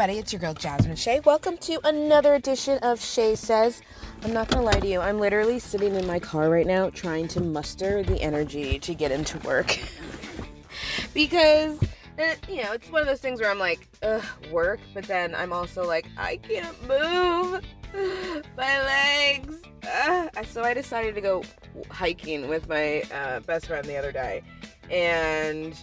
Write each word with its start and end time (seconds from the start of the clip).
everybody, 0.00 0.18
it's 0.18 0.32
your 0.32 0.40
girl 0.40 0.54
Jasmine 0.54 0.96
Shea. 0.96 1.20
Welcome 1.20 1.58
to 1.58 1.78
another 1.86 2.32
edition 2.32 2.78
of 2.78 2.98
Shea 2.98 3.34
Says. 3.34 3.82
I'm 4.22 4.32
not 4.32 4.48
gonna 4.48 4.62
lie 4.62 4.80
to 4.80 4.86
you, 4.86 4.98
I'm 4.98 5.18
literally 5.18 5.58
sitting 5.58 5.94
in 5.94 6.06
my 6.06 6.18
car 6.18 6.48
right 6.48 6.66
now 6.66 6.88
trying 6.88 7.28
to 7.28 7.40
muster 7.42 8.02
the 8.02 8.18
energy 8.22 8.78
to 8.78 8.94
get 8.94 9.12
into 9.12 9.38
work. 9.40 9.78
because, 11.12 11.78
eh, 12.16 12.34
you 12.48 12.62
know, 12.62 12.72
it's 12.72 12.90
one 12.90 13.02
of 13.02 13.08
those 13.08 13.20
things 13.20 13.42
where 13.42 13.50
I'm 13.50 13.58
like, 13.58 13.88
ugh, 14.02 14.24
work, 14.50 14.80
but 14.94 15.04
then 15.04 15.34
I'm 15.34 15.52
also 15.52 15.86
like, 15.86 16.06
I 16.16 16.38
can't 16.38 16.80
move 16.88 17.62
my 18.56 18.82
legs. 18.82 19.54
Uh, 19.86 20.28
so 20.44 20.62
I 20.62 20.72
decided 20.72 21.14
to 21.14 21.20
go 21.20 21.44
hiking 21.90 22.48
with 22.48 22.70
my 22.70 23.02
uh, 23.12 23.40
best 23.40 23.66
friend 23.66 23.84
the 23.84 23.98
other 23.98 24.12
day. 24.12 24.44
And 24.90 25.74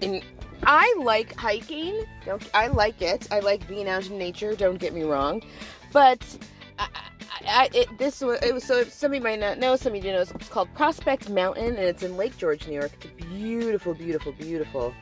in 0.00 0.20
I 0.64 0.94
like 0.98 1.34
hiking. 1.36 2.04
Don't 2.24 2.48
I 2.54 2.68
like 2.68 3.00
it? 3.00 3.28
I 3.30 3.40
like 3.40 3.66
being 3.68 3.88
out 3.88 4.06
in 4.08 4.18
nature. 4.18 4.54
Don't 4.54 4.78
get 4.78 4.92
me 4.92 5.02
wrong, 5.02 5.42
but 5.92 6.24
I, 6.78 6.88
I, 7.46 7.70
it, 7.72 7.98
this 7.98 8.20
was 8.20 8.40
it 8.42 8.52
was 8.52 8.64
so 8.64 8.84
somebody 8.84 9.22
might 9.22 9.40
not 9.40 9.58
know. 9.58 9.76
Somebody 9.76 10.06
you 10.06 10.12
know 10.12 10.20
it's 10.20 10.48
called 10.48 10.68
Prospect 10.74 11.30
Mountain, 11.30 11.76
and 11.76 11.78
it's 11.78 12.02
in 12.02 12.16
Lake 12.16 12.36
George, 12.36 12.66
New 12.66 12.74
York. 12.74 12.92
It's 13.00 13.06
a 13.06 13.24
beautiful, 13.26 13.94
beautiful, 13.94 14.32
beautiful 14.32 14.94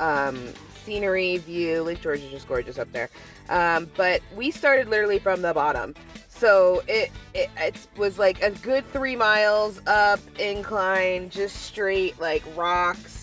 um, 0.00 0.52
scenery 0.84 1.38
view. 1.38 1.82
Lake 1.82 2.00
George 2.00 2.20
is 2.20 2.30
just 2.30 2.48
gorgeous 2.48 2.78
up 2.78 2.90
there. 2.92 3.10
Um, 3.48 3.90
but 3.96 4.22
we 4.34 4.50
started 4.50 4.88
literally 4.88 5.18
from 5.18 5.42
the 5.42 5.52
bottom. 5.52 5.94
So 6.28 6.82
it, 6.88 7.12
it 7.34 7.50
it 7.58 7.86
was 7.96 8.18
like 8.18 8.42
a 8.42 8.50
good 8.50 8.84
three 8.92 9.14
miles 9.14 9.80
up 9.86 10.20
incline, 10.40 11.30
just 11.30 11.56
straight 11.62 12.18
like 12.20 12.42
rocks 12.56 13.21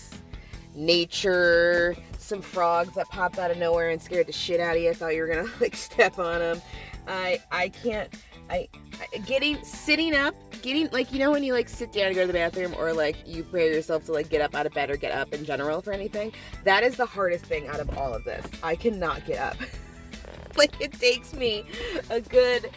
nature, 0.74 1.96
some 2.18 2.42
frogs 2.42 2.94
that 2.94 3.08
popped 3.08 3.38
out 3.38 3.50
of 3.50 3.58
nowhere 3.58 3.90
and 3.90 4.00
scared 4.00 4.26
the 4.26 4.32
shit 4.32 4.60
out 4.60 4.76
of 4.76 4.82
you. 4.82 4.90
I 4.90 4.94
thought 4.94 5.14
you 5.14 5.22
were 5.22 5.28
gonna 5.28 5.48
like 5.60 5.76
step 5.76 6.18
on 6.18 6.40
them. 6.40 6.62
I 7.06 7.40
I 7.50 7.68
can't. 7.68 8.12
I, 8.48 8.68
I 9.14 9.18
getting 9.18 9.62
sitting 9.62 10.12
up, 10.12 10.34
getting 10.62 10.88
like 10.90 11.12
you 11.12 11.20
know 11.20 11.30
when 11.30 11.44
you 11.44 11.52
like 11.52 11.68
sit 11.68 11.92
down 11.92 12.08
to 12.08 12.14
go 12.14 12.22
to 12.22 12.26
the 12.26 12.32
bathroom 12.32 12.74
or 12.76 12.92
like 12.92 13.16
you 13.24 13.44
prepare 13.44 13.72
yourself 13.72 14.06
to 14.06 14.12
like 14.12 14.28
get 14.28 14.40
up 14.40 14.56
out 14.56 14.66
of 14.66 14.72
bed 14.72 14.90
or 14.90 14.96
get 14.96 15.12
up 15.12 15.32
in 15.32 15.44
general 15.44 15.80
for 15.80 15.92
anything. 15.92 16.32
That 16.64 16.82
is 16.82 16.96
the 16.96 17.06
hardest 17.06 17.46
thing 17.46 17.68
out 17.68 17.78
of 17.78 17.96
all 17.96 18.12
of 18.12 18.24
this. 18.24 18.44
I 18.62 18.74
cannot 18.74 19.24
get 19.24 19.38
up. 19.38 19.56
like 20.56 20.80
it 20.80 20.92
takes 20.92 21.32
me 21.32 21.64
a 22.10 22.20
good 22.20 22.70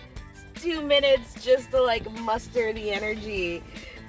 two 0.56 0.82
minutes 0.82 1.44
just 1.44 1.72
to 1.72 1.82
like 1.82 2.10
muster 2.22 2.72
the 2.72 2.92
energy 2.92 3.64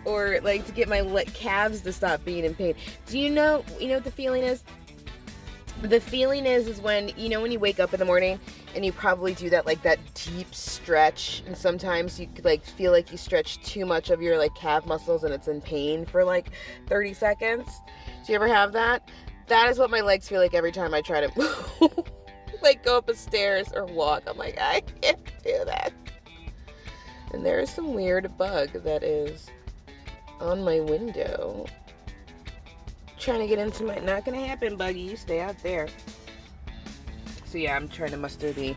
or 0.05 0.41
like 0.43 0.67
to 0.67 0.73
get 0.73 0.89
my 0.89 1.25
calves 1.35 1.81
to 1.83 1.93
stop 1.93 2.25
being 2.25 2.45
in 2.45 2.55
pain. 2.55 2.75
Do 3.07 3.19
you 3.19 3.31
know? 3.31 3.65
You 3.81 3.89
know 3.89 3.95
what 3.95 4.05
the 4.05 4.11
feeling 4.11 4.43
is? 4.43 4.63
The 5.83 6.01
feeling 6.01 6.47
is 6.47 6.67
is 6.67 6.81
when 6.81 7.11
you 7.17 7.29
know 7.29 7.41
when 7.41 7.53
you 7.53 7.59
wake 7.59 7.79
up 7.81 7.93
in 7.93 8.01
the 8.01 8.07
morning 8.07 8.39
and 8.75 8.85
you 8.85 8.93
probably 8.93 9.35
do 9.35 9.51
that 9.51 9.67
like 9.67 9.83
that 9.83 9.99
deep 10.15 10.55
stretch, 10.55 11.43
and 11.47 11.57
sometimes 11.57 12.19
you 12.19 12.29
like 12.43 12.65
feel 12.65 12.93
like 12.93 13.11
you 13.13 13.19
stretch 13.19 13.63
too 13.65 13.85
much 13.85 14.11
of 14.11 14.23
your 14.23 14.39
like 14.39 14.55
calf 14.55 14.87
muscles 14.87 15.25
and 15.25 15.35
it's 15.35 15.49
in 15.49 15.61
pain 15.61 16.07
for 16.07 16.25
like 16.25 16.51
30 16.87 17.15
seconds. 17.15 17.69
Do 18.25 18.33
you 18.33 18.37
ever 18.37 18.49
have 18.49 18.73
that? 18.73 19.09
That 19.49 19.69
is 19.69 19.79
what 19.79 19.91
my 19.91 20.01
legs 20.01 20.29
feel 20.29 20.41
like 20.41 20.55
every 20.55 20.73
time 20.73 20.95
I 20.95 21.03
try 21.03 21.21
to 21.21 21.39
move. 21.39 21.91
like 22.63 22.83
go 22.83 22.97
up 22.97 23.09
a 23.09 23.15
stairs 23.15 23.69
or 23.75 23.85
walk. 23.85 24.25
I'm 24.27 24.39
like, 24.39 24.59
I 24.59 24.81
can't 25.03 25.19
do 25.45 25.65
that. 25.67 25.93
And 27.33 27.45
there 27.45 27.61
is 27.61 27.69
some 27.69 27.95
weird 27.95 28.37
bug 28.39 28.73
that 28.73 29.03
is 29.03 29.51
on 30.41 30.63
my 30.65 30.81
window. 30.81 31.67
Trying 33.19 33.41
to 33.41 33.47
get 33.47 33.59
into 33.59 33.85
my. 33.85 33.97
Not 33.97 34.25
gonna 34.25 34.45
happen, 34.45 34.77
Buggy. 34.77 35.01
You 35.01 35.17
stay 35.17 35.41
out 35.41 35.57
there. 35.63 35.89
So 37.47 37.59
yeah, 37.59 37.77
I'm 37.77 37.89
trying 37.89 38.11
to 38.11 38.17
muster 38.17 38.53
the 38.53 38.75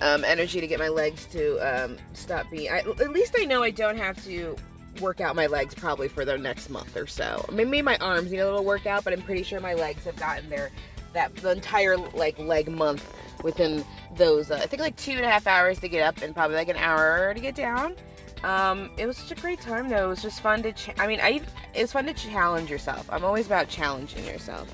um, 0.00 0.24
energy 0.24 0.60
to 0.60 0.66
get 0.66 0.78
my 0.78 0.88
legs 0.88 1.26
to 1.32 1.58
um, 1.58 1.96
stop 2.12 2.50
being. 2.50 2.70
I, 2.70 2.78
at 2.78 3.10
least 3.10 3.34
I 3.38 3.44
know 3.44 3.62
I 3.62 3.70
don't 3.70 3.96
have 3.96 4.22
to 4.24 4.56
work 5.00 5.20
out 5.20 5.34
my 5.34 5.46
legs 5.46 5.74
probably 5.74 6.08
for 6.08 6.24
the 6.24 6.38
next 6.38 6.70
month 6.70 6.96
or 6.96 7.06
so. 7.06 7.44
Maybe 7.50 7.82
my 7.82 7.96
arms 7.96 8.30
need 8.30 8.38
a 8.38 8.44
little 8.44 8.64
workout, 8.64 9.04
but 9.04 9.12
I'm 9.12 9.22
pretty 9.22 9.42
sure 9.42 9.60
my 9.60 9.74
legs 9.74 10.04
have 10.04 10.16
gotten 10.16 10.48
there 10.48 10.70
that 11.14 11.34
the 11.36 11.52
entire 11.52 11.96
like 11.96 12.38
leg 12.38 12.68
month 12.68 13.12
within 13.42 13.84
those. 14.16 14.50
Uh, 14.50 14.56
I 14.56 14.66
think 14.66 14.82
like 14.82 14.96
two 14.96 15.12
and 15.12 15.24
a 15.24 15.30
half 15.30 15.46
hours 15.46 15.78
to 15.80 15.88
get 15.88 16.02
up 16.02 16.22
and 16.22 16.34
probably 16.34 16.56
like 16.56 16.68
an 16.68 16.76
hour 16.76 17.32
to 17.32 17.40
get 17.40 17.54
down. 17.54 17.94
Um, 18.44 18.90
it 18.98 19.06
was 19.06 19.16
such 19.16 19.38
a 19.38 19.40
great 19.40 19.58
time 19.58 19.88
though. 19.88 20.04
It 20.04 20.08
was 20.08 20.22
just 20.22 20.42
fun 20.42 20.62
to. 20.64 20.72
Ch- 20.72 20.90
I 20.98 21.06
mean, 21.06 21.18
I 21.20 21.40
it's 21.74 21.92
fun 21.92 22.04
to 22.04 22.12
challenge 22.12 22.70
yourself. 22.70 23.08
I'm 23.10 23.24
always 23.24 23.46
about 23.46 23.68
challenging 23.68 24.22
yourself. 24.26 24.72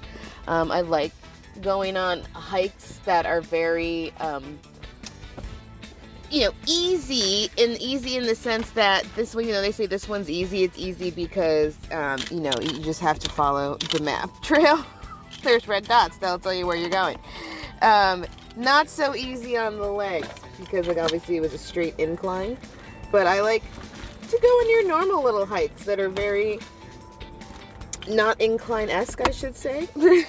Um, 0.48 0.72
I 0.72 0.80
like 0.80 1.12
going 1.62 1.96
on 1.96 2.22
hikes 2.32 2.98
that 3.04 3.26
are 3.26 3.40
very, 3.40 4.12
um, 4.18 4.58
you 6.32 6.46
know, 6.46 6.50
easy 6.66 7.48
and 7.58 7.80
easy 7.80 8.16
in 8.16 8.26
the 8.26 8.34
sense 8.34 8.70
that 8.70 9.04
this 9.14 9.36
one, 9.36 9.46
you 9.46 9.52
know, 9.52 9.62
they 9.62 9.70
say 9.70 9.86
this 9.86 10.08
one's 10.08 10.28
easy. 10.28 10.64
It's 10.64 10.76
easy 10.76 11.12
because, 11.12 11.76
um, 11.92 12.18
you 12.28 12.40
know, 12.40 12.54
you 12.60 12.80
just 12.80 13.00
have 13.00 13.20
to 13.20 13.30
follow 13.30 13.76
the 13.92 14.00
map 14.00 14.30
trail. 14.42 14.84
There's 15.44 15.68
red 15.68 15.86
dots. 15.86 16.16
They'll 16.18 16.40
tell 16.40 16.54
you 16.54 16.66
where 16.66 16.76
you're 16.76 16.90
going. 16.90 17.18
Um, 17.82 18.26
not 18.56 18.88
so 18.88 19.14
easy 19.14 19.56
on 19.56 19.76
the 19.76 19.90
legs 19.90 20.28
because, 20.58 20.88
like, 20.88 20.98
obviously 20.98 21.36
it 21.36 21.40
was 21.40 21.54
a 21.54 21.58
straight 21.58 21.94
incline 21.98 22.58
but 23.10 23.26
I 23.26 23.40
like 23.40 23.62
to 24.28 24.38
go 24.40 24.60
in 24.60 24.70
your 24.70 24.86
normal 24.88 25.22
little 25.22 25.46
hikes 25.46 25.84
that 25.84 25.98
are 25.98 26.08
very 26.08 26.58
not 28.08 28.40
incline 28.40 28.88
esque, 28.88 29.20
I 29.26 29.30
should 29.30 29.56
say. 29.56 29.88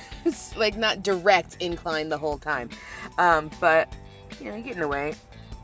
like 0.55 0.77
not 0.77 1.03
direct 1.03 1.57
incline 1.59 2.09
the 2.09 2.17
whole 2.17 2.37
time. 2.37 2.69
Um, 3.17 3.49
but 3.59 3.91
you 4.39 4.51
know, 4.51 4.61
getting 4.61 4.83
away. 4.83 5.15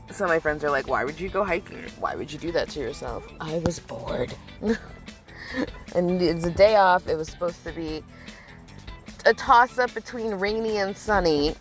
Some 0.09 0.25
of 0.25 0.29
my 0.29 0.39
friends 0.39 0.63
are 0.63 0.69
like, 0.69 0.87
"Why 0.87 1.03
would 1.03 1.19
you 1.19 1.29
go 1.29 1.43
hiking? 1.43 1.83
Why 1.99 2.15
would 2.15 2.31
you 2.31 2.39
do 2.39 2.51
that 2.53 2.69
to 2.69 2.79
yourself?" 2.79 3.27
I 3.41 3.57
was 3.65 3.79
bored, 3.79 4.33
and 5.95 6.21
it's 6.21 6.45
a 6.45 6.51
day 6.51 6.75
off. 6.75 7.07
It 7.07 7.15
was 7.15 7.27
supposed 7.27 7.61
to 7.65 7.73
be 7.73 8.03
a 9.25 9.33
toss 9.33 9.77
up 9.77 9.93
between 9.93 10.35
rainy 10.35 10.77
and 10.77 10.95
sunny. 10.95 11.55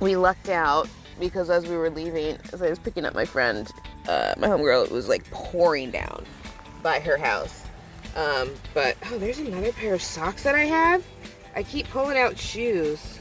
We 0.00 0.16
lucked 0.16 0.48
out 0.48 0.88
because 1.20 1.50
as 1.50 1.66
we 1.66 1.76
were 1.76 1.90
leaving, 1.90 2.38
as 2.52 2.62
I 2.62 2.70
was 2.70 2.78
picking 2.78 3.04
up 3.04 3.14
my 3.14 3.26
friend, 3.26 3.70
uh, 4.08 4.34
my 4.38 4.48
homegirl, 4.48 4.90
was 4.90 5.08
like 5.08 5.28
pouring 5.30 5.90
down 5.90 6.24
by 6.82 7.00
her 7.00 7.16
house. 7.16 7.62
Um, 8.16 8.50
but 8.72 8.96
oh, 9.06 9.18
there's 9.18 9.38
another 9.38 9.72
pair 9.72 9.94
of 9.94 10.02
socks 10.02 10.42
that 10.44 10.54
I 10.54 10.64
have. 10.64 11.04
I 11.56 11.62
keep 11.62 11.88
pulling 11.88 12.18
out 12.18 12.38
shoes 12.38 13.18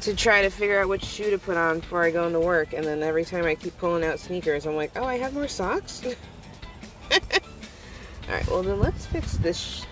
to 0.00 0.14
try 0.14 0.42
to 0.42 0.50
figure 0.50 0.80
out 0.80 0.88
which 0.88 1.04
shoe 1.04 1.30
to 1.30 1.38
put 1.38 1.56
on 1.56 1.80
before 1.80 2.02
I 2.02 2.10
go 2.10 2.26
into 2.26 2.40
work, 2.40 2.72
and 2.72 2.84
then 2.84 3.02
every 3.02 3.24
time 3.24 3.44
I 3.44 3.54
keep 3.54 3.76
pulling 3.78 4.04
out 4.04 4.18
sneakers, 4.18 4.66
I'm 4.66 4.74
like, 4.74 4.90
oh, 4.96 5.04
I 5.04 5.16
have 5.18 5.32
more 5.32 5.48
socks. 5.48 6.02
All 7.12 7.18
right, 8.28 8.46
well 8.48 8.62
then 8.62 8.80
let's 8.80 9.06
fix 9.06 9.36
this 9.38 9.86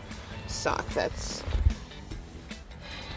sock. 0.49 0.87
That's 0.91 1.43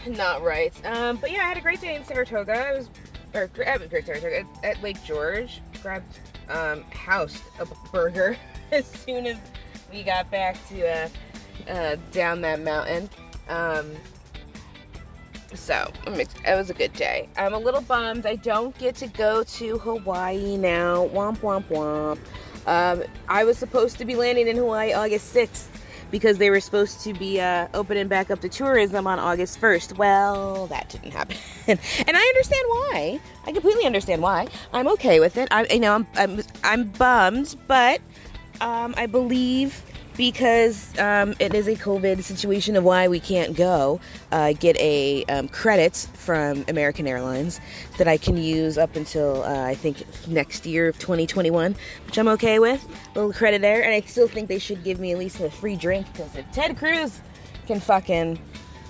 not 0.06 0.42
right. 0.42 0.72
Um, 0.86 1.16
but 1.16 1.30
yeah, 1.30 1.40
I 1.40 1.48
had 1.48 1.56
a 1.56 1.60
great 1.60 1.80
day 1.80 1.96
in 1.96 2.04
Saratoga. 2.04 2.52
I 2.52 2.72
was, 2.72 2.88
or 3.34 3.50
I 3.66 3.76
was 3.76 3.88
great 3.88 4.06
Saratoga 4.06 4.40
at, 4.40 4.46
at 4.62 4.82
Lake 4.82 5.02
George 5.04 5.60
grabbed 5.84 6.18
um, 6.48 6.82
housed 6.90 7.42
a 7.60 7.66
burger 7.92 8.36
as 8.72 8.86
soon 8.86 9.26
as 9.26 9.36
we 9.92 10.02
got 10.02 10.30
back 10.30 10.56
to 10.68 10.88
uh, 10.88 11.08
uh, 11.68 11.96
down 12.10 12.40
that 12.40 12.60
mountain. 12.62 13.08
Um, 13.48 13.92
so 15.54 15.92
it 16.06 16.56
was 16.56 16.70
a 16.70 16.74
good 16.74 16.94
day. 16.94 17.28
I'm 17.36 17.52
a 17.52 17.58
little 17.58 17.82
bummed 17.82 18.24
I 18.24 18.36
don't 18.36 18.76
get 18.78 18.96
to 18.96 19.06
go 19.08 19.44
to 19.44 19.78
Hawaii 19.78 20.56
now. 20.56 21.06
Womp 21.08 21.38
womp 21.38 21.64
womp. 21.68 22.18
Um, 22.66 23.04
I 23.28 23.44
was 23.44 23.58
supposed 23.58 23.98
to 23.98 24.06
be 24.06 24.16
landing 24.16 24.48
in 24.48 24.56
Hawaii 24.56 24.94
August 24.94 25.34
6th 25.34 25.73
because 26.14 26.38
they 26.38 26.48
were 26.48 26.60
supposed 26.60 27.00
to 27.00 27.12
be 27.12 27.40
uh, 27.40 27.66
opening 27.74 28.06
back 28.06 28.30
up 28.30 28.40
to 28.40 28.48
tourism 28.48 29.04
on 29.04 29.18
August 29.18 29.60
1st. 29.60 29.96
Well, 29.96 30.68
that 30.68 30.88
didn't 30.88 31.10
happen, 31.10 31.36
and 31.66 31.80
I 32.16 32.22
understand 32.22 32.64
why. 32.68 33.20
I 33.48 33.50
completely 33.50 33.84
understand 33.84 34.22
why. 34.22 34.46
I'm 34.72 34.86
okay 34.90 35.18
with 35.18 35.36
it. 35.36 35.48
I, 35.50 35.64
you 35.64 35.80
know, 35.80 35.92
I'm 35.92 36.06
I'm, 36.14 36.40
I'm 36.62 36.84
bummed, 36.90 37.56
but 37.66 38.00
um, 38.60 38.94
I 38.96 39.06
believe 39.06 39.82
because 40.16 40.96
um, 40.98 41.34
it 41.38 41.54
is 41.54 41.66
a 41.66 41.74
COVID 41.74 42.22
situation 42.22 42.76
of 42.76 42.84
why 42.84 43.08
we 43.08 43.18
can't 43.18 43.56
go, 43.56 44.00
uh, 44.32 44.52
get 44.52 44.76
a 44.78 45.24
um, 45.24 45.48
credit 45.48 46.08
from 46.14 46.64
American 46.68 47.06
Airlines 47.06 47.60
that 47.98 48.06
I 48.06 48.16
can 48.16 48.36
use 48.36 48.78
up 48.78 48.94
until 48.96 49.42
uh, 49.42 49.64
I 49.64 49.74
think 49.74 50.04
next 50.28 50.66
year 50.66 50.88
of 50.88 50.98
2021, 50.98 51.74
which 52.06 52.18
I'm 52.18 52.28
okay 52.28 52.58
with. 52.58 52.84
A 52.84 53.18
little 53.18 53.32
credit 53.32 53.60
there, 53.60 53.82
and 53.82 53.92
I 53.92 54.00
still 54.02 54.28
think 54.28 54.48
they 54.48 54.58
should 54.58 54.84
give 54.84 55.00
me 55.00 55.12
at 55.12 55.18
least 55.18 55.40
a 55.40 55.50
free 55.50 55.76
drink 55.76 56.06
because 56.12 56.34
if 56.36 56.50
Ted 56.52 56.76
Cruz 56.78 57.20
can 57.66 57.80
fucking 57.80 58.38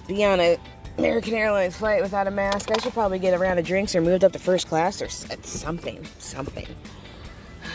be 0.07 0.25
on 0.25 0.41
a 0.41 0.59
American 0.99 1.35
Airlines 1.35 1.77
flight 1.77 2.03
without 2.03 2.29
a 2.29 2.31
mask, 2.31 2.71
I 2.71 2.79
should 2.79 2.93
probably 2.93 3.19
get 3.19 3.35
a 3.35 3.39
round 3.39 3.59
of 3.59 3.67
drinks 3.67 3.97
or 3.97 4.01
moved 4.01 4.23
up 4.23 4.33
to 4.33 4.39
first 4.39 4.69
class 4.69 5.03
or 5.03 5.09
something, 5.09 6.05
something. 6.19 6.69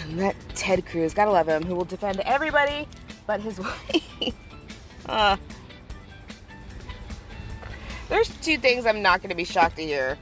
And 0.03 0.19
that 0.19 0.35
Ted 0.55 0.85
Cruz, 0.85 1.13
gotta 1.13 1.31
love 1.31 1.47
him, 1.47 1.63
who 1.63 1.75
will 1.75 1.85
defend 1.85 2.21
everybody 2.21 2.87
but 3.29 3.41
his 3.41 3.59
wife. 3.59 4.33
uh, 5.05 5.37
there's 8.09 8.29
two 8.41 8.57
things 8.57 8.87
I'm 8.87 9.03
not 9.03 9.21
going 9.21 9.29
to 9.29 9.35
be 9.35 9.43
shocked 9.43 9.75
to 9.75 9.83
hear 9.83 10.17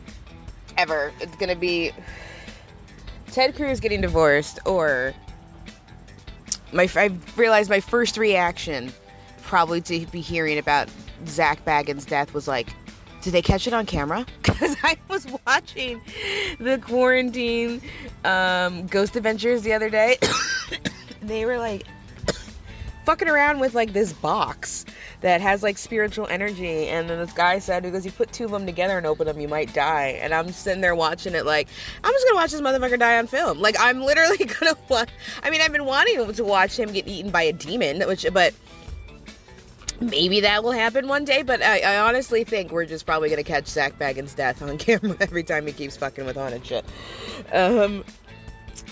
ever. 0.75 1.13
It's 1.21 1.37
going 1.37 1.47
to 1.47 1.55
be 1.55 1.93
Ted 3.27 3.55
Cruz 3.55 3.79
getting 3.79 4.01
divorced, 4.01 4.59
or 4.65 5.13
my 6.73 6.89
I 6.97 7.11
realized 7.37 7.69
my 7.69 7.79
first 7.79 8.17
reaction 8.17 8.91
probably 9.43 9.79
to 9.83 10.05
be 10.07 10.19
hearing 10.19 10.57
about 10.57 10.89
Zach 11.27 11.63
Bagans' 11.63 12.05
death 12.05 12.33
was 12.33 12.45
like, 12.45 12.67
did 13.21 13.31
they 13.31 13.41
catch 13.41 13.67
it 13.67 13.73
on 13.73 13.85
camera? 13.85 14.25
Because 14.57 14.75
I 14.81 14.97
was 15.07 15.27
watching 15.45 16.01
the 16.59 16.79
quarantine 16.79 17.79
um, 18.25 18.87
Ghost 18.87 19.15
Adventures 19.15 19.61
the 19.61 19.71
other 19.71 19.89
day. 19.89 20.17
they 21.21 21.45
were 21.45 21.59
like 21.59 21.85
fucking 23.07 23.29
around 23.29 23.61
with 23.61 23.73
like 23.73 23.93
this 23.93 24.11
box 24.11 24.83
that 25.21 25.39
has 25.39 25.63
like 25.63 25.77
spiritual 25.77 26.27
energy. 26.27 26.87
And 26.89 27.09
then 27.09 27.19
this 27.19 27.31
guy 27.31 27.57
said, 27.57 27.83
because 27.83 28.05
you 28.05 28.11
put 28.11 28.33
two 28.33 28.43
of 28.43 28.51
them 28.51 28.65
together 28.65 28.97
and 28.97 29.07
open 29.07 29.27
them, 29.27 29.39
you 29.39 29.47
might 29.47 29.73
die. 29.73 30.19
And 30.21 30.33
I'm 30.33 30.51
sitting 30.51 30.81
there 30.81 30.93
watching 30.93 31.33
it 31.33 31.45
like, 31.45 31.69
I'm 32.03 32.11
just 32.11 32.27
gonna 32.27 32.35
watch 32.35 32.51
this 32.51 32.59
motherfucker 32.59 32.99
die 32.99 33.17
on 33.17 33.27
film. 33.27 33.61
Like, 33.61 33.77
I'm 33.79 34.01
literally 34.01 34.43
gonna 34.59 34.75
watch. 34.89 35.07
I 35.41 35.49
mean, 35.49 35.61
I've 35.61 35.71
been 35.71 35.85
wanting 35.85 36.33
to 36.33 36.43
watch 36.43 36.77
him 36.77 36.91
get 36.91 37.07
eaten 37.07 37.31
by 37.31 37.43
a 37.43 37.53
demon, 37.53 38.05
which, 38.09 38.25
but 38.33 38.53
maybe 40.01 40.41
that 40.41 40.61
will 40.61 40.73
happen 40.73 41.07
one 41.07 41.23
day, 41.23 41.43
but 41.43 41.63
I, 41.63 41.79
I, 41.79 41.99
honestly 41.99 42.43
think 42.43 42.73
we're 42.73 42.85
just 42.85 43.05
probably 43.05 43.29
gonna 43.29 43.41
catch 43.41 43.67
Zach 43.67 43.97
Bagans' 43.97 44.35
death 44.35 44.61
on 44.61 44.77
camera 44.77 45.15
every 45.21 45.43
time 45.43 45.65
he 45.65 45.71
keeps 45.71 45.95
fucking 45.95 46.25
with 46.25 46.35
haunted 46.35 46.65
shit. 46.65 46.83
Um, 47.53 48.03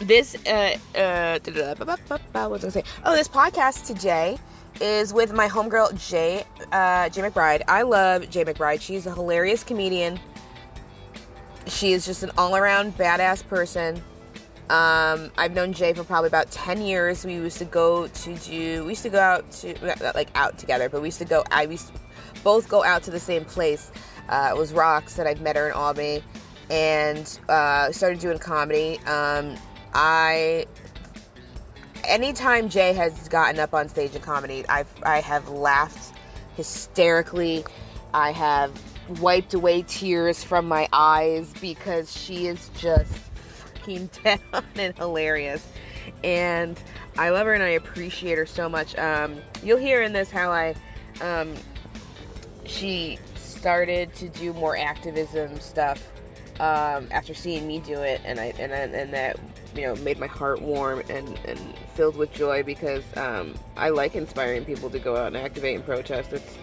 this 0.01 0.36
uh 0.45 0.77
uh 0.97 1.39
what 1.39 2.51
was 2.51 2.63
I 2.63 2.68
gonna 2.68 2.71
say? 2.71 2.83
Oh, 3.06 3.15
this 3.15 3.27
podcast 3.27 3.86
today 3.86 4.38
is 4.81 5.13
with 5.13 5.31
my 5.33 5.47
homegirl 5.47 5.94
Jaye 5.94 6.45
uh, 6.71 7.09
Jaye 7.09 7.31
McBride. 7.31 7.63
I 7.68 7.83
love 7.83 8.24
Jaye 8.24 8.45
McBride. 8.45 8.81
She's 8.81 9.06
a 9.06 9.13
hilarious 9.13 9.63
comedian. 9.63 10.19
She 11.68 11.94
is 11.94 12.06
just 12.06 12.24
an 12.24 12.31
all-around 12.38 12.97
badass 12.97 13.47
person. 13.47 14.03
Um, 14.69 15.31
I've 15.38 15.53
known 15.53 15.74
Jaye 15.74 15.95
for 15.95 16.03
probably 16.03 16.27
about 16.27 16.51
ten 16.51 16.81
years. 16.81 17.24
We 17.25 17.36
used 17.36 17.59
to 17.59 17.65
go 17.65 18.07
to 18.07 18.36
do. 18.36 18.83
We 18.83 18.89
used 18.89 19.03
to 19.03 19.09
go 19.09 19.19
out 19.19 19.50
to 19.53 19.74
not 19.86 20.15
like 20.15 20.30
out 20.36 20.57
together, 20.57 20.89
but 20.89 21.01
we 21.01 21.07
used 21.07 21.19
to 21.19 21.25
go. 21.25 21.44
I 21.51 21.63
used 21.63 21.94
to 21.94 21.94
both 22.44 22.68
go 22.68 22.83
out 22.83 23.03
to 23.03 23.12
the 23.12 23.19
same 23.19 23.45
place. 23.45 23.91
Uh, 24.27 24.50
it 24.51 24.57
was 24.57 24.74
Rocks 24.74 25.15
that 25.15 25.27
I've 25.27 25.41
met 25.41 25.56
her 25.56 25.68
in 25.68 25.74
Albany, 25.74 26.24
and 26.69 27.39
uh, 27.48 27.91
started 27.91 28.19
doing 28.19 28.39
comedy. 28.39 29.00
Um, 29.06 29.56
I 29.95 30.65
anytime 32.03 32.69
Jaye 32.69 32.94
has 32.95 33.30
gotten 33.30 33.59
up 33.59 33.74
on 33.74 33.88
stage 33.88 34.13
in 34.13 34.21
comedy, 34.21 34.65
I've 34.68 34.89
I 35.03 35.21
have 35.21 35.47
laughed 35.50 36.13
hysterically. 36.57 37.63
I 38.13 38.31
have 38.31 38.71
wiped 39.21 39.53
away 39.53 39.83
tears 39.83 40.44
from 40.44 40.68
my 40.68 40.88
eyes 40.92 41.53
because 41.62 42.12
she 42.15 42.47
is 42.47 42.69
just 42.77 43.12
fucking 43.13 44.09
dead 44.24 44.42
and 44.75 44.95
hilarious. 44.97 45.65
And 46.24 46.77
I 47.18 47.30
love 47.30 47.48
her 47.48 47.53
and 47.53 47.63
I 47.63 47.69
appreciate 47.69 48.38
her 48.38 48.45
so 48.45 48.68
much. 48.68 48.98
Um, 48.98 49.38
you'll 49.63 49.77
hear 49.80 50.01
in 50.01 50.12
this 50.12 50.30
how 50.30 50.51
I 50.51 50.75
um, 51.21 51.53
she 52.65 53.18
started 53.36 54.13
to 54.15 54.27
do 54.27 54.51
more 54.53 54.77
activism 54.77 55.57
stuff 55.62 56.12
um, 56.59 57.07
after 57.12 57.33
seeing 57.33 57.68
me 57.68 57.80
do 57.80 58.01
it, 58.01 58.21
and 58.25 58.39
I 58.39 58.53
and 58.59 58.71
and 58.71 59.13
that 59.13 59.38
you 59.75 59.83
know 59.83 59.95
made 59.98 60.19
my 60.19 60.27
heart 60.27 60.62
warm 60.62 61.01
and 61.10 61.39
and 61.45 61.60
filled 61.95 62.16
with 62.16 62.31
joy 62.33 62.63
because 62.63 63.04
um, 63.18 63.54
I 63.77 63.89
like 63.89 64.16
inspiring 64.16 64.66
people 64.66 64.89
to 64.89 65.00
go 65.00 65.16
out 65.16 65.27
and 65.27 65.38
activate 65.38 65.75
and 65.75 65.86
protest. 65.86 66.33
It's 66.33 66.57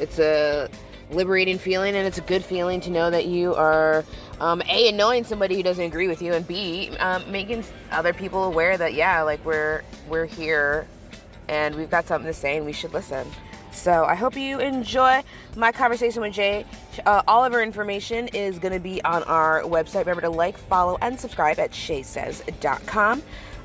it's 0.00 0.18
a 0.18 0.68
liberating 1.10 1.58
feeling 1.58 1.94
and 1.94 2.06
it's 2.06 2.18
a 2.18 2.22
good 2.22 2.44
feeling 2.44 2.80
to 2.80 2.90
know 2.90 3.10
that 3.10 3.26
you 3.26 3.54
are 3.54 4.04
um, 4.40 4.62
a 4.68 4.88
annoying 4.88 5.24
somebody 5.24 5.54
who 5.54 5.62
doesn't 5.62 5.84
agree 5.84 6.08
with 6.08 6.22
you 6.22 6.32
and 6.32 6.46
b 6.48 6.90
um, 6.98 7.30
making 7.30 7.62
other 7.90 8.14
people 8.14 8.44
aware 8.44 8.78
that 8.78 8.94
yeah 8.94 9.20
like 9.20 9.44
we're 9.44 9.82
we're 10.08 10.24
here 10.24 10.86
and 11.48 11.74
we've 11.74 11.90
got 11.90 12.06
something 12.06 12.26
to 12.26 12.32
say 12.32 12.56
and 12.56 12.64
we 12.64 12.72
should 12.72 12.94
listen 12.94 13.26
so 13.72 14.04
I 14.04 14.14
hope 14.14 14.36
you 14.36 14.60
enjoy 14.60 15.22
my 15.56 15.72
conversation 15.72 16.22
with 16.22 16.34
Jaye. 16.34 16.64
Uh, 17.04 17.22
all 17.26 17.44
of 17.44 17.52
our 17.52 17.62
information 17.62 18.28
is 18.28 18.58
going 18.58 18.74
to 18.74 18.80
be 18.80 19.02
on 19.04 19.22
our 19.24 19.62
website. 19.62 20.00
Remember 20.00 20.22
to 20.22 20.30
like, 20.30 20.56
follow, 20.56 20.98
and 21.00 21.18
subscribe 21.18 21.58
at 21.58 21.72
sheasays.com. 21.72 23.22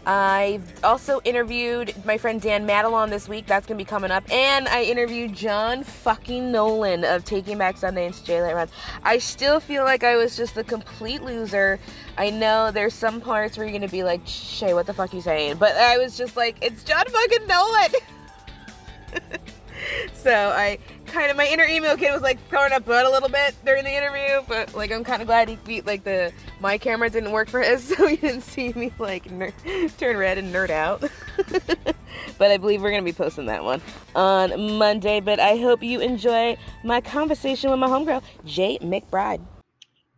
I've 0.07 0.85
also 0.85 1.19
interviewed 1.25 1.93
my 2.05 2.17
friend 2.17 2.39
Dan 2.39 2.65
Madelon 2.65 3.09
this 3.09 3.27
week. 3.27 3.45
That's 3.45 3.67
going 3.67 3.77
to 3.77 3.83
be 3.83 3.87
coming 3.87 4.09
up. 4.09 4.23
And 4.31 4.65
I 4.69 4.83
interviewed 4.83 5.33
John 5.33 5.83
fucking 5.83 6.49
Nolan 6.49 7.03
of 7.03 7.25
Taking 7.25 7.57
Back 7.57 7.75
Sunday 7.75 8.05
and 8.05 8.15
Straylight 8.15 8.55
Run. 8.55 8.69
I 9.03 9.17
still 9.17 9.59
feel 9.59 9.83
like 9.83 10.05
I 10.05 10.15
was 10.15 10.37
just 10.37 10.55
the 10.55 10.63
complete 10.63 11.23
loser. 11.23 11.77
I 12.17 12.29
know 12.29 12.71
there's 12.71 12.93
some 12.93 13.19
parts 13.19 13.57
where 13.57 13.67
you're 13.67 13.77
going 13.77 13.81
to 13.81 13.91
be 13.91 14.03
like, 14.03 14.21
Shea, 14.25 14.73
what 14.73 14.85
the 14.85 14.93
fuck 14.93 15.11
are 15.11 15.15
you 15.17 15.21
saying? 15.21 15.57
But 15.57 15.75
I 15.75 15.97
was 15.97 16.17
just 16.17 16.37
like, 16.37 16.55
it's 16.61 16.85
John 16.85 17.03
fucking 17.05 17.45
Nolan. 17.45 17.91
so 20.13 20.31
I 20.31 20.77
kind 21.05 21.31
of 21.31 21.37
my 21.37 21.47
inner 21.47 21.65
emo 21.65 21.95
kid 21.95 22.11
was 22.11 22.21
like 22.21 22.37
throwing 22.49 22.71
up 22.73 22.85
blood 22.85 23.05
a 23.05 23.09
little 23.09 23.29
bit 23.29 23.55
during 23.65 23.83
the 23.83 23.95
interview, 23.95 24.41
but 24.47 24.73
like 24.75 24.91
I'm 24.91 25.03
kind 25.03 25.21
of 25.21 25.27
glad 25.27 25.49
he 25.49 25.57
beat 25.65 25.85
like 25.85 26.03
the 26.03 26.31
my 26.59 26.77
camera 26.77 27.09
didn't 27.09 27.31
work 27.31 27.49
for 27.49 27.61
his, 27.61 27.83
so 27.87 28.07
he 28.07 28.15
didn't 28.17 28.41
see 28.41 28.73
me 28.73 28.91
like 28.99 29.29
ner- 29.31 29.53
turn 29.97 30.17
red 30.17 30.37
and 30.37 30.53
nerd 30.53 30.69
out. 30.69 31.01
but 32.37 32.51
I 32.51 32.57
believe 32.57 32.81
we're 32.81 32.91
gonna 32.91 33.03
be 33.03 33.13
posting 33.13 33.45
that 33.47 33.63
one 33.63 33.81
on 34.15 34.77
Monday. 34.77 35.19
But 35.19 35.39
I 35.39 35.57
hope 35.57 35.83
you 35.83 35.99
enjoy 35.99 36.57
my 36.83 37.01
conversation 37.01 37.69
with 37.71 37.79
my 37.79 37.87
homegirl 37.87 38.23
Jaye 38.45 38.81
McBride. 38.81 39.41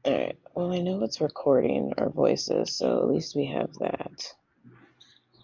All 0.05 0.17
right. 0.17 0.37
Well, 0.55 0.73
I 0.73 0.79
know 0.79 1.03
it's 1.03 1.21
recording 1.21 1.93
our 1.97 2.09
voices, 2.09 2.75
so 2.75 2.99
at 2.99 3.07
least 3.07 3.35
we 3.35 3.45
have 3.45 3.73
that 3.75 4.33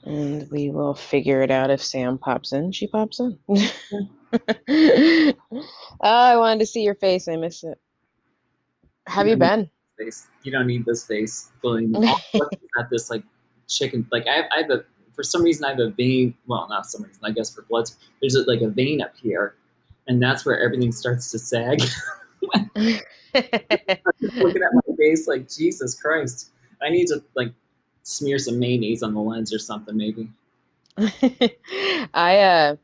and 0.05 0.49
we 0.51 0.69
will 0.69 0.93
figure 0.93 1.41
it 1.41 1.51
out 1.51 1.71
if 1.71 1.81
Sam 1.83 2.17
pops 2.17 2.53
in. 2.53 2.71
She 2.71 2.87
pops 2.87 3.19
in. 3.19 3.37
oh, 4.69 5.33
I 6.01 6.35
wanted 6.37 6.59
to 6.59 6.65
see 6.65 6.81
your 6.81 6.95
face. 6.95 7.27
I 7.27 7.35
miss 7.35 7.63
it. 7.63 7.79
Have 9.07 9.27
you, 9.27 9.31
you 9.31 9.37
been? 9.37 9.69
Face. 9.97 10.27
You 10.43 10.51
don't 10.51 10.67
need 10.67 10.85
this 10.85 11.05
face. 11.05 11.51
at 11.63 12.89
this 12.89 13.09
like 13.09 13.23
chicken. 13.67 14.07
Like 14.11 14.27
I 14.27 14.33
have, 14.35 14.45
I 14.51 14.61
have 14.61 14.69
a 14.71 14.85
for 15.15 15.23
some 15.23 15.43
reason 15.43 15.65
I 15.65 15.69
have 15.69 15.79
a 15.79 15.89
vein. 15.89 16.35
Well, 16.47 16.67
not 16.69 16.85
some 16.85 17.03
reason. 17.03 17.21
I 17.23 17.31
guess 17.31 17.53
for 17.53 17.63
blood, 17.63 17.89
there's 18.21 18.35
a, 18.35 18.43
like 18.49 18.61
a 18.61 18.69
vein 18.69 19.01
up 19.01 19.15
here, 19.15 19.55
and 20.07 20.21
that's 20.21 20.45
where 20.45 20.59
everything 20.59 20.91
starts 20.91 21.31
to 21.31 21.39
sag. 21.39 21.81
looking 22.53 23.01
at 23.33 24.73
my 24.73 24.95
face 24.97 25.27
like 25.27 25.49
Jesus 25.49 25.99
Christ. 25.99 26.51
I 26.81 26.89
need 26.89 27.07
to 27.07 27.23
like 27.35 27.53
smear 28.03 28.37
some 28.37 28.59
mayonnaise 28.59 29.01
on 29.03 29.13
the 29.13 29.19
lens 29.19 29.53
or 29.53 29.59
something, 29.59 29.95
maybe. 29.95 30.29
I 32.13 32.39
uh, 32.39 32.75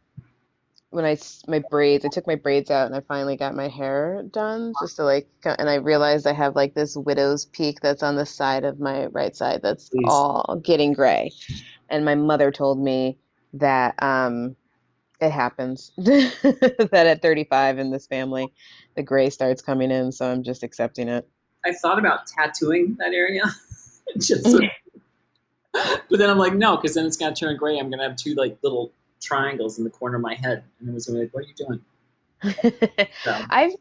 when 0.91 1.05
I 1.05 1.17
my 1.47 1.63
braids, 1.71 2.05
I 2.05 2.09
took 2.09 2.27
my 2.27 2.35
braids 2.35 2.69
out 2.69 2.85
and 2.85 2.95
I 2.95 2.99
finally 2.99 3.37
got 3.37 3.55
my 3.55 3.69
hair 3.69 4.23
done, 4.29 4.73
just 4.81 4.97
to 4.97 5.03
like, 5.03 5.27
and 5.45 5.69
I 5.69 5.75
realized 5.75 6.27
I 6.27 6.33
have 6.33 6.55
like 6.55 6.73
this 6.73 6.95
widow's 6.95 7.45
peak 7.45 7.79
that's 7.81 8.03
on 8.03 8.17
the 8.17 8.25
side 8.25 8.65
of 8.65 8.79
my 8.79 9.05
right 9.07 9.35
side 9.35 9.61
that's 9.63 9.89
Please. 9.89 10.03
all 10.07 10.61
getting 10.63 10.91
gray, 10.91 11.31
and 11.89 12.03
my 12.03 12.15
mother 12.15 12.51
told 12.51 12.77
me 12.77 13.17
that 13.53 13.95
um, 14.03 14.55
it 15.21 15.31
happens 15.31 15.93
that 15.97 16.93
at 16.93 17.21
35 17.21 17.79
in 17.79 17.89
this 17.89 18.05
family, 18.05 18.51
the 18.95 19.03
gray 19.03 19.29
starts 19.29 19.61
coming 19.61 19.91
in, 19.91 20.11
so 20.11 20.29
I'm 20.29 20.43
just 20.43 20.61
accepting 20.61 21.07
it. 21.07 21.25
I 21.65 21.71
thought 21.71 21.99
about 21.99 22.27
tattooing 22.27 22.97
that 22.99 23.13
area, 23.13 23.43
just 24.17 24.43
but 25.73 26.19
then 26.19 26.29
I'm 26.29 26.37
like, 26.37 26.53
no, 26.53 26.75
because 26.75 26.95
then 26.95 27.05
it's 27.05 27.15
gonna 27.15 27.33
turn 27.33 27.55
gray. 27.55 27.79
I'm 27.79 27.89
gonna 27.89 28.03
have 28.03 28.17
two 28.17 28.35
like 28.35 28.57
little 28.61 28.91
triangles 29.21 29.77
in 29.77 29.83
the 29.83 29.89
corner 29.89 30.15
of 30.17 30.21
my 30.21 30.35
head, 30.35 30.63
and 30.79 30.89
it 30.89 30.93
was 30.93 31.07
like, 31.07 31.29
what 31.33 31.45
are 31.45 31.47
you 31.47 31.53
doing? 31.53 31.81
so. 33.23 33.39
I've 33.49 33.73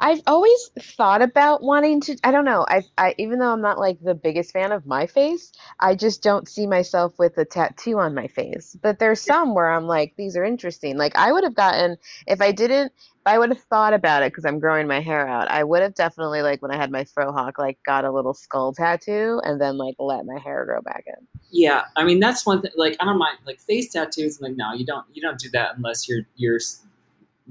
I've 0.00 0.20
always 0.26 0.70
thought 0.80 1.22
about 1.22 1.62
wanting 1.62 2.00
to. 2.02 2.16
I 2.24 2.30
don't 2.30 2.44
know. 2.44 2.64
I 2.68 2.82
I 2.96 3.14
even 3.18 3.38
though 3.38 3.52
I'm 3.52 3.60
not 3.60 3.78
like 3.78 3.98
the 4.00 4.14
biggest 4.14 4.52
fan 4.52 4.72
of 4.72 4.86
my 4.86 5.06
face, 5.06 5.52
I 5.80 5.94
just 5.94 6.22
don't 6.22 6.48
see 6.48 6.66
myself 6.66 7.18
with 7.18 7.38
a 7.38 7.44
tattoo 7.44 7.98
on 7.98 8.14
my 8.14 8.26
face. 8.26 8.76
But 8.80 8.98
there's 8.98 9.20
some 9.20 9.54
where 9.54 9.70
I'm 9.70 9.86
like, 9.86 10.14
these 10.16 10.36
are 10.36 10.44
interesting. 10.44 10.96
Like 10.96 11.16
I 11.16 11.32
would 11.32 11.44
have 11.44 11.54
gotten 11.54 11.96
if 12.26 12.40
I 12.40 12.52
didn't 12.52 12.92
I 13.28 13.38
would 13.38 13.50
have 13.50 13.60
thought 13.60 13.92
about 13.92 14.22
it 14.22 14.32
because 14.32 14.46
I'm 14.46 14.58
growing 14.58 14.86
my 14.86 15.00
hair 15.00 15.28
out. 15.28 15.50
I 15.50 15.62
would 15.62 15.82
have 15.82 15.94
definitely 15.94 16.40
like 16.40 16.62
when 16.62 16.70
I 16.70 16.76
had 16.76 16.90
my 16.90 17.04
frohawk, 17.04 17.58
like 17.58 17.78
got 17.84 18.06
a 18.06 18.10
little 18.10 18.32
skull 18.32 18.72
tattoo 18.72 19.40
and 19.44 19.60
then 19.60 19.76
like 19.76 19.96
let 19.98 20.24
my 20.24 20.38
hair 20.38 20.64
grow 20.64 20.80
back 20.80 21.04
in. 21.06 21.26
Yeah, 21.50 21.82
I 21.96 22.04
mean 22.04 22.20
that's 22.20 22.46
one 22.46 22.62
thing. 22.62 22.70
Like 22.76 22.96
I 23.00 23.04
don't 23.04 23.18
mind 23.18 23.38
like 23.46 23.60
face 23.60 23.92
tattoos. 23.92 24.38
I'm 24.40 24.48
like 24.48 24.56
no, 24.56 24.72
you 24.72 24.86
don't 24.86 25.04
you 25.12 25.20
don't 25.20 25.38
do 25.38 25.50
that 25.50 25.76
unless 25.76 26.08
you're 26.08 26.22
you're 26.36 26.58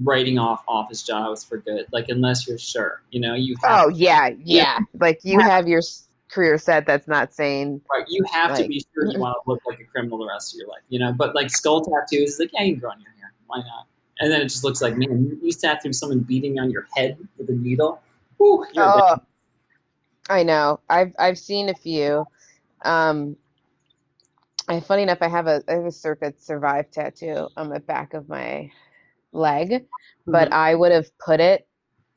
writing 0.03 0.37
off 0.37 0.63
office 0.67 1.03
jobs 1.03 1.43
for 1.43 1.57
good. 1.57 1.85
Like 1.91 2.09
unless 2.09 2.47
you're 2.47 2.57
sure, 2.57 3.01
you 3.11 3.19
know 3.19 3.33
you. 3.33 3.55
oh 3.63 3.89
yeah, 3.89 4.29
yeah. 4.43 4.79
Like 4.99 5.19
you 5.23 5.39
have 5.39 5.67
your 5.67 5.81
career 6.29 6.57
set 6.57 6.85
that's 6.85 7.07
not 7.07 7.33
saying 7.33 7.81
right. 7.91 8.05
You 8.07 8.23
have 8.31 8.51
like, 8.51 8.63
to 8.63 8.67
be 8.67 8.85
sure 8.93 9.11
you 9.11 9.19
want 9.19 9.35
to 9.43 9.49
look 9.49 9.61
like 9.65 9.79
a 9.79 9.85
criminal 9.85 10.17
the 10.17 10.27
rest 10.27 10.53
of 10.53 10.59
your 10.59 10.67
life, 10.67 10.83
you 10.89 10.99
know. 10.99 11.13
But 11.13 11.35
like 11.35 11.49
skull 11.49 11.83
tattoos, 11.83 12.33
is 12.33 12.39
like 12.39 12.51
yeah, 12.53 12.63
you 12.63 12.73
can 12.73 12.81
grow 12.81 12.91
on 12.91 13.01
your 13.01 13.11
hair. 13.11 13.33
Why 13.47 13.59
not? 13.59 13.87
and 14.19 14.31
then 14.31 14.41
it 14.41 14.45
just 14.45 14.63
looks 14.63 14.81
like, 14.81 14.97
man, 14.97 15.37
you, 15.41 15.51
sat 15.51 15.81
through 15.81 15.93
someone 15.93 16.19
beating 16.19 16.59
on 16.59 16.71
your 16.71 16.87
head 16.95 17.17
with 17.37 17.49
a 17.49 17.53
needle. 17.53 18.01
Whew, 18.37 18.65
you're 18.73 18.85
Oh, 18.85 19.17
I 20.29 20.43
know. 20.43 20.79
I've 20.89 21.13
I've 21.17 21.37
seen 21.37 21.69
a 21.69 21.73
few. 21.73 22.25
Um, 22.83 23.37
and 24.67 24.85
funny 24.85 25.03
enough, 25.03 25.19
I 25.21 25.27
have 25.27 25.47
a 25.47 25.63
I 25.67 25.73
have 25.73 25.85
a 25.85 25.91
Circa 25.91 26.33
Survive 26.37 26.91
tattoo 26.91 27.47
on 27.55 27.69
the 27.69 27.79
back 27.79 28.13
of 28.13 28.27
my 28.27 28.71
leg, 29.31 29.86
but 30.25 30.50
Mhm. 30.50 30.53
I 30.53 30.75
would 30.75 30.91
have 30.91 31.07
put 31.19 31.39
it, 31.39 31.67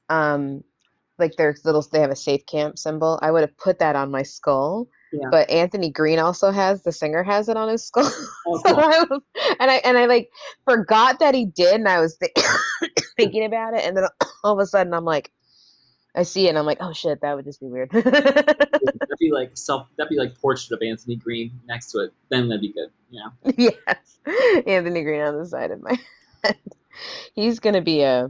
um, 0.09 0.63
like 1.19 1.37
there's 1.37 1.65
little 1.65 1.83
they 1.93 2.01
have 2.01 2.11
a 2.11 2.17
safe 2.17 2.47
camp 2.47 2.79
symbol. 2.79 3.19
I 3.23 3.31
would 3.31 3.43
have 3.43 3.57
put 3.59 3.79
that 3.81 3.97
on 3.97 4.11
my 4.11 4.23
skull. 4.23 4.89
Yeah. 5.13 5.29
But 5.31 5.51
Anthony 5.51 5.91
Green 5.91 6.19
also 6.21 6.51
has 6.53 6.83
the 6.85 6.93
singer 6.93 7.23
has 7.25 7.49
it 7.49 7.57
on 7.57 7.69
his 7.69 7.85
skull. 7.85 8.09
Oh, 8.47 8.59
So. 8.65 8.75
I 8.77 9.05
was, 9.11 9.21
and 9.61 9.71
I 9.71 9.75
and 9.85 9.99
I 9.99 10.07
like 10.07 10.31
forgot 10.65 11.19
that 11.19 11.35
he 11.35 11.47
did, 11.47 11.75
and 11.75 11.89
I 11.89 12.01
was 12.01 12.17
thi- 12.17 12.33
thinking 13.17 13.45
about 13.45 13.75
it, 13.75 13.85
and 13.85 13.97
then 13.97 14.05
all 14.45 14.53
of 14.55 14.59
a 14.61 14.67
sudden 14.67 14.95
I'm 14.95 15.05
like, 15.05 15.31
I 16.15 16.23
see 16.23 16.47
it, 16.47 16.51
and 16.51 16.59
I'm 16.59 16.65
like, 16.67 16.79
oh 16.81 16.93
shit, 16.93 17.21
that 17.23 17.35
would 17.37 17.45
just 17.45 17.61
be 17.61 17.67
weird. 17.67 17.91
that'd 17.93 19.19
be 19.21 19.31
like 19.33 19.51
self. 19.55 19.89
That'd 19.99 20.11
be 20.11 20.17
like 20.17 20.35
portrait 20.41 20.73
of 20.73 20.83
Anthony 20.83 21.17
Green 21.17 21.53
next 21.67 21.91
to 21.93 21.99
it. 22.01 22.13
Then 22.31 22.49
that'd 22.49 22.63
be 22.63 22.73
good. 22.73 22.89
You 23.11 23.21
know. 23.25 23.53
yes, 23.87 24.19
Anthony 24.67 25.03
Green 25.03 25.21
on 25.23 25.39
the 25.39 25.47
side 25.47 25.71
of 25.73 25.83
my 25.83 25.99
head. 26.45 26.57
He's 27.35 27.61
gonna 27.61 27.81
be 27.83 28.05
uh, 28.05 28.29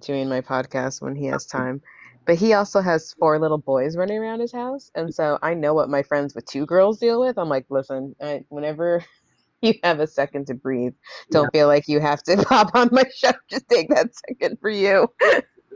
doing 0.00 0.28
my 0.28 0.40
podcast 0.40 1.02
when 1.02 1.14
he 1.16 1.26
has 1.26 1.46
time. 1.46 1.82
But 2.26 2.36
he 2.36 2.52
also 2.52 2.80
has 2.80 3.14
four 3.18 3.38
little 3.38 3.58
boys 3.58 3.96
running 3.96 4.18
around 4.18 4.40
his 4.40 4.52
house, 4.52 4.90
and 4.94 5.12
so 5.12 5.38
I 5.42 5.54
know 5.54 5.74
what 5.74 5.88
my 5.88 6.02
friends 6.02 6.34
with 6.34 6.44
two 6.46 6.66
girls 6.66 6.98
deal 6.98 7.20
with. 7.20 7.38
I'm 7.38 7.48
like, 7.48 7.66
listen, 7.70 8.14
I, 8.20 8.44
whenever 8.50 9.04
you 9.62 9.74
have 9.82 10.00
a 10.00 10.06
second 10.06 10.46
to 10.48 10.54
breathe, 10.54 10.94
don't 11.30 11.50
feel 11.50 11.66
like 11.66 11.88
you 11.88 11.98
have 11.98 12.22
to 12.24 12.36
pop 12.48 12.70
on 12.74 12.90
my 12.92 13.04
show. 13.14 13.32
Just 13.48 13.68
take 13.68 13.88
that 13.88 14.10
second 14.28 14.58
for 14.60 14.70
you. 14.70 15.08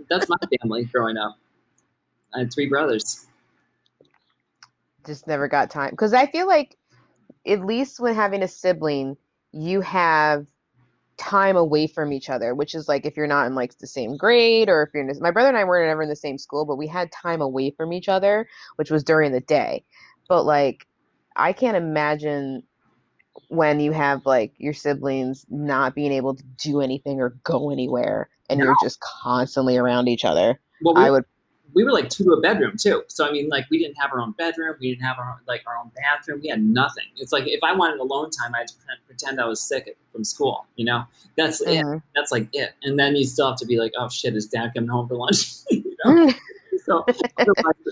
That's 0.08 0.28
my 0.28 0.36
family 0.60 0.84
growing 0.84 1.16
up. 1.16 1.38
I 2.34 2.40
had 2.40 2.52
three 2.52 2.68
brothers. 2.68 3.26
just 5.06 5.26
never 5.26 5.48
got 5.48 5.70
time 5.70 5.90
because 5.90 6.12
I 6.12 6.26
feel 6.26 6.46
like 6.46 6.76
at 7.46 7.64
least 7.64 8.00
when 8.00 8.14
having 8.14 8.42
a 8.42 8.48
sibling, 8.48 9.16
you 9.52 9.80
have 9.82 10.46
time 11.16 11.56
away 11.56 11.86
from 11.86 12.12
each 12.12 12.28
other, 12.30 12.54
which 12.54 12.74
is 12.74 12.88
like 12.88 13.06
if 13.06 13.16
you're 13.16 13.26
not 13.26 13.46
in 13.46 13.54
like 13.54 13.76
the 13.78 13.86
same 13.86 14.16
grade 14.16 14.68
or 14.68 14.82
if 14.82 14.90
you're 14.92 15.02
in 15.02 15.08
this, 15.08 15.20
my 15.20 15.30
brother 15.30 15.48
and 15.48 15.58
I 15.58 15.64
weren't 15.64 15.90
ever 15.90 16.02
in 16.02 16.08
the 16.08 16.16
same 16.16 16.38
school, 16.38 16.64
but 16.64 16.76
we 16.76 16.86
had 16.86 17.12
time 17.12 17.40
away 17.40 17.70
from 17.70 17.92
each 17.92 18.08
other, 18.08 18.48
which 18.76 18.90
was 18.90 19.04
during 19.04 19.32
the 19.32 19.40
day. 19.40 19.84
But 20.28 20.44
like 20.44 20.86
I 21.36 21.52
can't 21.52 21.76
imagine 21.76 22.62
when 23.48 23.80
you 23.80 23.92
have 23.92 24.24
like 24.24 24.54
your 24.58 24.72
siblings 24.72 25.44
not 25.48 25.94
being 25.94 26.12
able 26.12 26.36
to 26.36 26.42
do 26.62 26.80
anything 26.80 27.20
or 27.20 27.30
go 27.42 27.70
anywhere 27.70 28.28
and 28.48 28.60
you're 28.60 28.76
just 28.82 29.00
constantly 29.00 29.76
around 29.76 30.08
each 30.08 30.24
other. 30.24 30.60
Well, 30.82 30.94
we, 30.94 31.02
I 31.02 31.10
would 31.10 31.24
we 31.74 31.84
were 31.84 31.92
like 31.92 32.08
two 32.08 32.24
to 32.24 32.30
a 32.32 32.40
bedroom 32.40 32.76
too. 32.78 33.02
So 33.08 33.26
I 33.26 33.32
mean, 33.32 33.48
like 33.48 33.66
we 33.70 33.78
didn't 33.78 33.96
have 33.96 34.12
our 34.12 34.20
own 34.20 34.32
bedroom. 34.32 34.76
We 34.80 34.90
didn't 34.90 35.04
have 35.04 35.18
our 35.18 35.30
own, 35.30 35.38
like 35.46 35.62
our 35.66 35.76
own 35.76 35.90
bathroom. 35.96 36.40
We 36.42 36.48
had 36.48 36.62
nothing. 36.62 37.04
It's 37.16 37.32
like 37.32 37.46
if 37.46 37.60
I 37.62 37.74
wanted 37.74 38.00
alone 38.00 38.30
time, 38.30 38.54
I 38.54 38.58
had 38.58 38.68
to 38.68 38.74
pretend 39.06 39.40
I 39.40 39.46
was 39.46 39.60
sick 39.60 39.96
from 40.12 40.24
school. 40.24 40.66
You 40.76 40.86
know, 40.86 41.04
that's 41.36 41.60
it. 41.60 41.84
Mhm. 41.84 42.02
That's 42.14 42.30
like 42.32 42.48
it. 42.52 42.72
And 42.82 42.98
then 42.98 43.16
you 43.16 43.24
still 43.24 43.48
have 43.48 43.58
to 43.58 43.66
be 43.66 43.78
like, 43.78 43.92
oh 43.98 44.08
shit, 44.08 44.34
is 44.36 44.46
dad 44.46 44.72
coming 44.74 44.90
home 44.90 45.08
for 45.08 45.16
lunch? 45.16 45.50
you 45.70 45.96
know. 46.04 46.32
So 46.84 47.04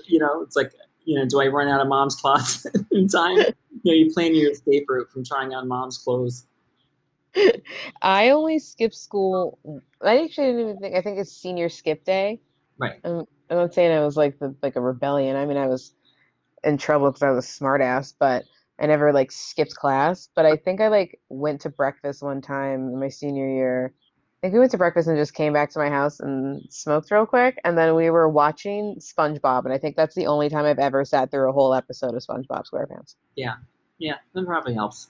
you 0.06 0.18
know, 0.18 0.42
it's 0.42 0.56
like 0.56 0.72
you 1.04 1.18
know, 1.18 1.26
do 1.26 1.40
I 1.40 1.48
run 1.48 1.68
out 1.68 1.80
of 1.80 1.88
mom's 1.88 2.14
closet 2.14 2.74
in 2.92 3.08
time? 3.08 3.36
You 3.36 3.44
know, 3.84 3.92
you 3.92 4.12
plan 4.12 4.34
your 4.34 4.52
escape 4.52 4.88
route 4.88 5.10
from 5.10 5.24
trying 5.24 5.54
on 5.54 5.66
mom's 5.66 5.98
clothes. 5.98 6.46
I 8.02 8.30
only 8.30 8.58
skipped 8.58 8.94
school. 8.94 9.58
I 10.02 10.22
actually 10.22 10.48
didn't 10.48 10.60
even 10.60 10.78
think. 10.78 10.94
I 10.94 11.00
think 11.00 11.18
it's 11.18 11.32
senior 11.32 11.68
skip 11.68 12.04
day. 12.04 12.40
Right. 12.78 13.00
I'm, 13.04 13.26
I'm 13.52 13.58
not 13.58 13.74
saying 13.74 13.92
I 13.92 14.02
was 14.02 14.16
like 14.16 14.38
the 14.38 14.54
like 14.62 14.76
a 14.76 14.80
rebellion. 14.80 15.36
I 15.36 15.44
mean, 15.44 15.58
I 15.58 15.66
was 15.66 15.92
in 16.64 16.78
trouble 16.78 17.10
because 17.10 17.22
I 17.22 17.30
was 17.30 17.44
a 17.44 17.62
smartass, 17.62 18.14
but 18.18 18.44
I 18.80 18.86
never 18.86 19.12
like 19.12 19.30
skipped 19.30 19.74
class. 19.74 20.30
But 20.34 20.46
I 20.46 20.56
think 20.56 20.80
I 20.80 20.88
like 20.88 21.20
went 21.28 21.60
to 21.60 21.68
breakfast 21.68 22.22
one 22.22 22.40
time 22.40 22.88
in 22.88 22.98
my 22.98 23.10
senior 23.10 23.46
year. 23.46 23.92
I 24.42 24.46
think 24.46 24.54
we 24.54 24.58
went 24.58 24.70
to 24.70 24.78
breakfast 24.78 25.06
and 25.06 25.18
just 25.18 25.34
came 25.34 25.52
back 25.52 25.70
to 25.72 25.78
my 25.78 25.90
house 25.90 26.18
and 26.18 26.62
smoked 26.70 27.10
real 27.10 27.26
quick, 27.26 27.58
and 27.62 27.76
then 27.76 27.94
we 27.94 28.08
were 28.08 28.28
watching 28.28 28.96
SpongeBob, 28.98 29.66
and 29.66 29.72
I 29.72 29.78
think 29.78 29.96
that's 29.96 30.16
the 30.16 30.26
only 30.26 30.48
time 30.48 30.64
I've 30.64 30.78
ever 30.78 31.04
sat 31.04 31.30
through 31.30 31.50
a 31.50 31.52
whole 31.52 31.74
episode 31.74 32.14
of 32.14 32.22
SpongeBob 32.22 32.64
SquarePants. 32.72 33.16
Yeah, 33.36 33.56
yeah, 33.98 34.14
that 34.32 34.46
probably 34.46 34.74
helps. 34.74 35.08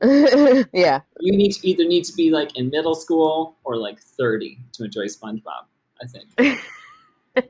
yeah. 0.02 1.00
You 1.20 1.36
need 1.36 1.52
to 1.52 1.68
either 1.68 1.84
need 1.84 2.04
to 2.06 2.14
be 2.14 2.30
like 2.30 2.56
in 2.56 2.70
middle 2.70 2.94
school 2.94 3.58
or 3.64 3.76
like 3.76 4.00
thirty 4.00 4.58
to 4.72 4.84
enjoy 4.84 5.04
SpongeBob. 5.04 5.66
I 6.02 6.06
think. 6.06 6.58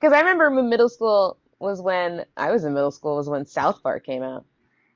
Because 0.00 0.12
I 0.12 0.20
remember 0.20 0.50
middle 0.50 0.88
school 0.88 1.38
was 1.60 1.80
when 1.82 2.24
I 2.36 2.50
was 2.50 2.64
in 2.64 2.74
middle 2.74 2.90
school 2.90 3.16
was 3.16 3.28
when 3.28 3.44
South 3.46 3.82
Park 3.82 4.04
came 4.04 4.22
out, 4.22 4.44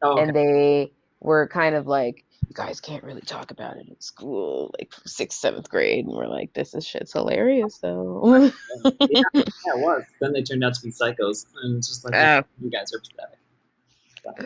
Oh, 0.03 0.13
okay. 0.13 0.23
and 0.23 0.35
they 0.37 0.93
were 1.21 1.47
kind 1.49 1.75
of 1.77 1.87
like, 1.87 2.25
"You 2.49 2.55
guys 2.55 2.81
can't 2.81 3.05
really 3.05 3.21
talk 3.21 3.51
about 3.53 3.77
it 3.77 3.87
in 3.89 4.01
school, 4.01 4.75
like 4.79 4.93
sixth, 5.07 5.39
seventh 5.39 5.69
grade." 5.71 6.07
And 6.07 6.15
we're 6.15 6.27
like, 6.27 6.53
"This 6.55 6.75
is 6.75 6.85
shit's 6.87 7.13
hilarious, 7.13 7.79
though." 7.79 8.51
yeah, 8.91 8.91
yeah, 9.01 9.23
it 9.35 9.79
was. 9.79 10.03
Then 10.21 10.33
they 10.33 10.43
turned 10.43 10.65
out 10.65 10.75
to 10.75 10.83
be 10.83 10.91
psychos, 10.91 11.47
and 11.63 11.79
it's 11.79 11.89
just 11.89 12.05
like 12.05 12.15
Oh. 12.15 12.43
you 12.61 12.71
guys 12.71 12.93
are 12.93 12.99
pathetic. 13.01 13.39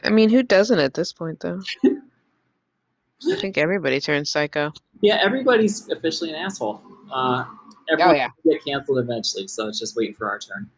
I 0.05 0.11
mean, 0.11 0.31
who 0.31 0.43
doesn't 0.43 0.79
at 0.79 0.95
this 0.95 1.13
point, 1.13 1.41
though? 1.41 1.61
I 1.85 3.37
think 3.37 3.57
everybody 3.59 4.01
turns 4.01 4.31
psycho. 4.31 4.73
Yeah, 5.01 5.19
everybody's 5.23 5.89
officially 5.91 6.31
an 6.31 6.37
asshole. 6.37 6.81
Uh, 7.11 7.45
everyone 7.91 8.15
Oh, 8.15 8.19
yeah. 8.19 8.29
get 8.45 8.65
canceled 8.65 8.99
eventually, 8.99 9.47
so 9.49 9.69
it's 9.69 9.79
just 9.79 9.97
waiting 9.97 10.15
for 10.15 10.29
our 10.29 10.39
turn. 10.39 10.71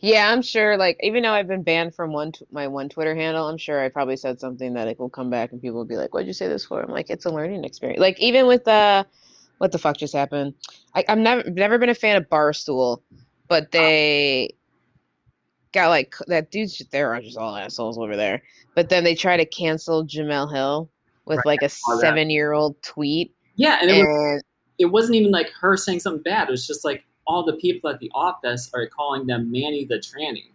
Yeah, 0.00 0.30
I'm 0.30 0.42
sure. 0.42 0.76
Like, 0.76 0.98
even 1.02 1.22
though 1.22 1.32
I've 1.32 1.48
been 1.48 1.62
banned 1.62 1.94
from 1.94 2.12
one 2.12 2.32
t- 2.32 2.44
my 2.50 2.66
one 2.66 2.88
Twitter 2.88 3.14
handle, 3.14 3.48
I'm 3.48 3.56
sure 3.58 3.80
I 3.82 3.88
probably 3.88 4.16
said 4.16 4.38
something 4.38 4.74
that 4.74 4.86
like 4.86 4.98
will 4.98 5.08
come 5.08 5.30
back 5.30 5.52
and 5.52 5.60
people 5.62 5.76
will 5.78 5.84
be 5.86 5.96
like, 5.96 6.12
"What'd 6.12 6.26
you 6.26 6.32
say 6.34 6.48
this 6.48 6.64
for?" 6.66 6.82
I'm 6.82 6.90
like, 6.90 7.10
"It's 7.10 7.24
a 7.24 7.30
learning 7.30 7.64
experience." 7.64 8.00
Like, 8.00 8.18
even 8.20 8.46
with 8.46 8.66
uh, 8.68 9.04
what 9.58 9.72
the 9.72 9.78
fuck 9.78 9.96
just 9.96 10.14
happened? 10.14 10.54
I, 10.94 11.04
I'm 11.08 11.22
never 11.22 11.48
never 11.48 11.78
been 11.78 11.88
a 11.88 11.94
fan 11.94 12.16
of 12.16 12.28
Barstool, 12.28 13.00
but 13.48 13.70
they 13.72 14.56
got 15.72 15.88
like 15.88 16.14
that 16.26 16.50
dude's 16.50 16.82
they're 16.90 17.20
just 17.20 17.38
all 17.38 17.56
assholes 17.56 17.98
over 17.98 18.16
there. 18.16 18.42
But 18.74 18.88
then 18.88 19.04
they 19.04 19.14
try 19.14 19.36
to 19.36 19.46
cancel 19.46 20.04
Jemele 20.04 20.52
Hill 20.52 20.90
with 21.24 21.38
Right, 21.38 21.46
like 21.46 21.62
a 21.62 21.68
seven 21.68 22.28
year 22.30 22.52
old 22.52 22.80
tweet, 22.82 23.34
Yeah, 23.56 23.78
and 23.80 23.90
it, 23.90 23.98
was, 24.00 24.06
and 24.06 24.42
it 24.78 24.86
wasn't 24.86 25.14
even 25.16 25.30
like 25.30 25.50
her 25.60 25.76
saying 25.76 26.00
something 26.00 26.22
bad. 26.22 26.48
It 26.48 26.50
was 26.50 26.66
just 26.66 26.84
like 26.84 27.04
all 27.26 27.44
the 27.44 27.54
people 27.54 27.90
at 27.90 28.00
the 28.00 28.10
office 28.14 28.70
are 28.74 28.86
calling 28.86 29.26
them 29.26 29.50
Manny 29.50 29.84
the 29.84 29.96
tranny, 29.96 30.50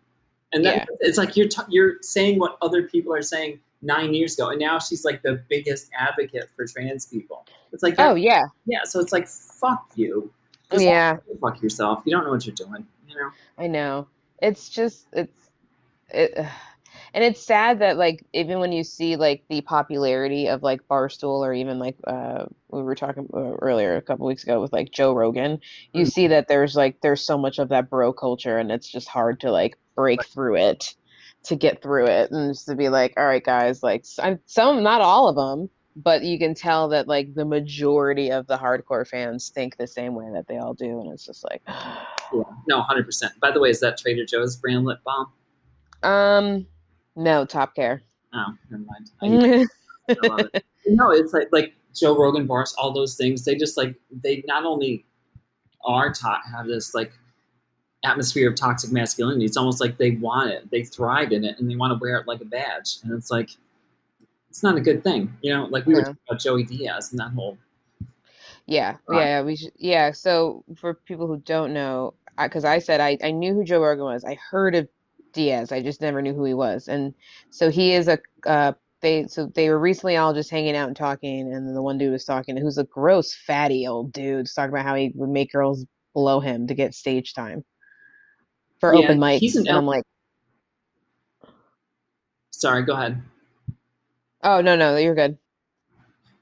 and 0.53 0.63
then 0.65 0.79
Yeah. 0.79 0.85
it's 0.99 1.17
like 1.17 1.35
you're 1.35 1.47
t- 1.47 1.61
you're 1.69 1.95
saying 2.01 2.39
what 2.39 2.57
other 2.61 2.83
people 2.83 3.13
are 3.13 3.21
saying 3.21 3.59
nine 3.81 4.13
years 4.13 4.37
ago, 4.37 4.49
and 4.49 4.59
now 4.59 4.77
she's 4.79 5.05
like 5.05 5.21
the 5.21 5.41
biggest 5.49 5.89
advocate 5.97 6.49
for 6.55 6.65
trans 6.65 7.05
people. 7.05 7.45
It's 7.71 7.83
like 7.83 7.95
oh 7.97 8.15
yeah, 8.15 8.43
yeah, 8.65 8.83
so 8.83 8.99
it's 8.99 9.11
like 9.11 9.27
fuck 9.27 9.85
you. 9.95 10.31
Just 10.71 10.83
yeah. 10.83 11.17
fuck 11.41 11.61
yourself. 11.61 12.03
You 12.05 12.11
don't 12.15 12.25
know 12.25 12.31
what 12.31 12.45
you're 12.45 12.55
doing. 12.55 12.85
You 13.07 13.15
know. 13.15 13.31
I 13.57 13.67
know. 13.67 14.07
It's 14.41 14.69
just 14.69 15.07
it's 15.13 15.49
it 16.09 16.45
and 17.13 17.23
it's 17.23 17.41
sad 17.41 17.79
that 17.79 17.97
like 17.97 18.25
even 18.33 18.59
when 18.59 18.71
you 18.71 18.83
see 18.83 19.15
like 19.15 19.43
the 19.49 19.61
popularity 19.61 20.47
of 20.47 20.63
like 20.63 20.87
Barstool 20.89 21.39
or 21.39 21.53
even 21.53 21.79
like 21.79 21.95
uh 22.05 22.45
we 22.69 22.81
were 22.83 22.95
talking 22.95 23.27
uh, 23.33 23.55
earlier 23.61 23.95
a 23.95 24.01
couple 24.01 24.25
weeks 24.27 24.43
ago 24.43 24.61
with 24.61 24.71
like 24.73 24.91
Joe 24.91 25.13
Rogan, 25.13 25.59
you 25.93 26.05
Mhm. 26.05 26.11
see 26.11 26.27
that 26.27 26.47
there's 26.47 26.75
like 26.75 27.01
there's 27.01 27.21
so 27.21 27.37
much 27.37 27.59
of 27.59 27.69
that 27.69 27.89
bro 27.89 28.13
culture 28.13 28.57
and 28.57 28.71
it's 28.71 28.87
just 28.87 29.07
hard 29.07 29.39
to 29.41 29.51
like 29.51 29.77
break 29.95 30.23
through 30.25 30.55
it 30.57 30.95
to 31.43 31.55
get 31.55 31.81
through 31.81 32.05
it 32.07 32.31
and 32.31 32.53
just 32.53 32.67
to 32.67 32.75
be 32.75 32.89
like 32.89 33.13
all 33.17 33.25
right 33.25 33.43
guys 33.43 33.81
like 33.81 34.05
I'm, 34.19 34.39
some 34.45 34.83
not 34.83 35.01
all 35.01 35.27
of 35.29 35.35
them 35.35 35.69
but 35.95 36.23
you 36.23 36.37
can 36.37 36.53
tell 36.53 36.89
that 36.89 37.07
like 37.07 37.33
the 37.33 37.45
majority 37.45 38.31
of 38.31 38.45
the 38.47 38.57
hardcore 38.57 39.05
fans 39.07 39.49
think 39.49 39.75
the 39.75 39.87
same 39.87 40.15
way 40.15 40.25
that 40.33 40.47
they 40.47 40.57
all 40.57 40.73
do 40.73 40.99
and 41.01 41.11
it's 41.11 41.25
just 41.25 41.43
like 41.43 41.61
Yeah. 42.31 42.43
No, 42.67 42.81
hundred 42.81 43.05
percent. 43.05 43.33
By 43.41 43.49
the 43.51 43.59
way, 43.59 43.71
is 43.71 43.79
that 43.79 43.97
Trader 43.97 44.23
Joe's 44.23 44.55
brand 44.55 44.85
lip 44.85 44.99
balm? 45.03 45.31
Um, 46.03 46.67
no, 47.19 47.45
Top 47.45 47.75
Care. 47.75 48.01
Oh, 48.33 48.53
never 48.69 48.83
mind. 48.83 49.67
I, 50.09 50.13
I 50.13 50.27
love 50.27 50.49
it. 50.53 50.65
No, 50.87 51.11
it's 51.11 51.33
like 51.33 51.49
like 51.51 51.73
Joe 51.93 52.17
Rogan 52.17 52.47
bars, 52.47 52.73
all 52.77 52.91
those 52.91 53.15
things. 53.15 53.45
They 53.45 53.55
just 53.55 53.77
like 53.77 53.95
they 54.11 54.43
not 54.47 54.65
only 54.65 55.05
are 55.85 56.11
taught 56.11 56.41
have 56.51 56.67
this 56.67 56.93
like 56.93 57.11
atmosphere 58.03 58.49
of 58.49 58.55
toxic 58.55 58.91
masculinity. 58.91 59.45
It's 59.45 59.57
almost 59.57 59.81
like 59.81 59.97
they 59.97 60.11
want 60.11 60.51
it, 60.51 60.69
they 60.71 60.83
thrive 60.83 61.31
in 61.31 61.43
it, 61.43 61.59
and 61.59 61.69
they 61.69 61.75
want 61.75 61.91
to 61.91 61.99
wear 61.99 62.17
it 62.17 62.27
like 62.27 62.41
a 62.41 62.45
badge. 62.45 62.97
And 63.03 63.13
it's 63.13 63.29
like 63.29 63.49
it's 64.49 64.63
not 64.63 64.77
a 64.77 64.81
good 64.81 65.03
thing, 65.03 65.35
you 65.41 65.53
know. 65.53 65.65
Like 65.65 65.85
we 65.85 65.93
were 65.93 66.01
talking 66.01 66.17
about 66.27 66.39
Joey 66.39 66.63
Diaz 66.63 67.11
and 67.11 67.19
that 67.19 67.31
whole 67.31 67.57
yeah, 68.69 68.97
yeah, 69.11 69.41
we 69.41 69.55
should, 69.55 69.71
yeah. 69.77 70.11
So 70.11 70.63
for 70.75 70.93
people 70.93 71.25
who 71.25 71.37
don't 71.37 71.73
know, 71.73 72.13
because 72.37 72.63
I, 72.63 72.77
said 72.77 73.01
I, 73.01 73.17
I 73.23 73.31
knew 73.31 73.55
who 73.55 73.63
Joe 73.63 73.81
Rogan 73.81 74.03
was. 74.03 74.23
I 74.23 74.35
heard 74.35 74.75
of 74.75 74.87
Diaz. 75.33 75.71
I 75.71 75.81
just 75.81 76.01
never 76.01 76.21
knew 76.21 76.33
who 76.33 76.43
he 76.45 76.53
was. 76.53 76.87
And 76.87 77.13
so 77.49 77.69
he 77.69 77.93
is 77.93 78.07
a, 78.07 78.19
uh 78.45 78.73
they 79.01 79.27
so 79.27 79.45
they 79.55 79.69
were 79.69 79.79
recently 79.79 80.17
all 80.17 80.33
just 80.33 80.49
hanging 80.49 80.75
out 80.75 80.87
and 80.87 80.95
talking, 80.97 81.53
and 81.53 81.75
the 81.75 81.81
one 81.81 81.97
dude 81.97 82.11
was 82.11 82.25
talking, 82.25 82.57
who's 82.57 82.77
a 82.77 82.83
gross 82.83 83.33
fatty 83.33 83.87
old 83.87 84.11
dude, 84.11 84.41
was 84.41 84.53
talking 84.53 84.73
about 84.73 84.85
how 84.85 84.95
he 84.95 85.11
would 85.15 85.29
make 85.29 85.51
girls 85.51 85.85
below 86.13 86.39
him 86.39 86.67
to 86.67 86.73
get 86.73 86.93
stage 86.93 87.33
time 87.33 87.63
for 88.79 88.93
Yeah, 88.93 88.99
open 88.99 89.19
mics. 89.19 89.39
he's 89.39 89.55
an 89.55 89.67
and 89.67 89.77
I'm 89.77 89.85
like, 89.85 90.03
Sorry, 92.51 92.83
go 92.83 92.93
ahead. 92.93 93.21
oh 94.43 94.59
no, 94.61 94.75
no, 94.75 94.97
you're 94.97 95.15
good. 95.15 95.37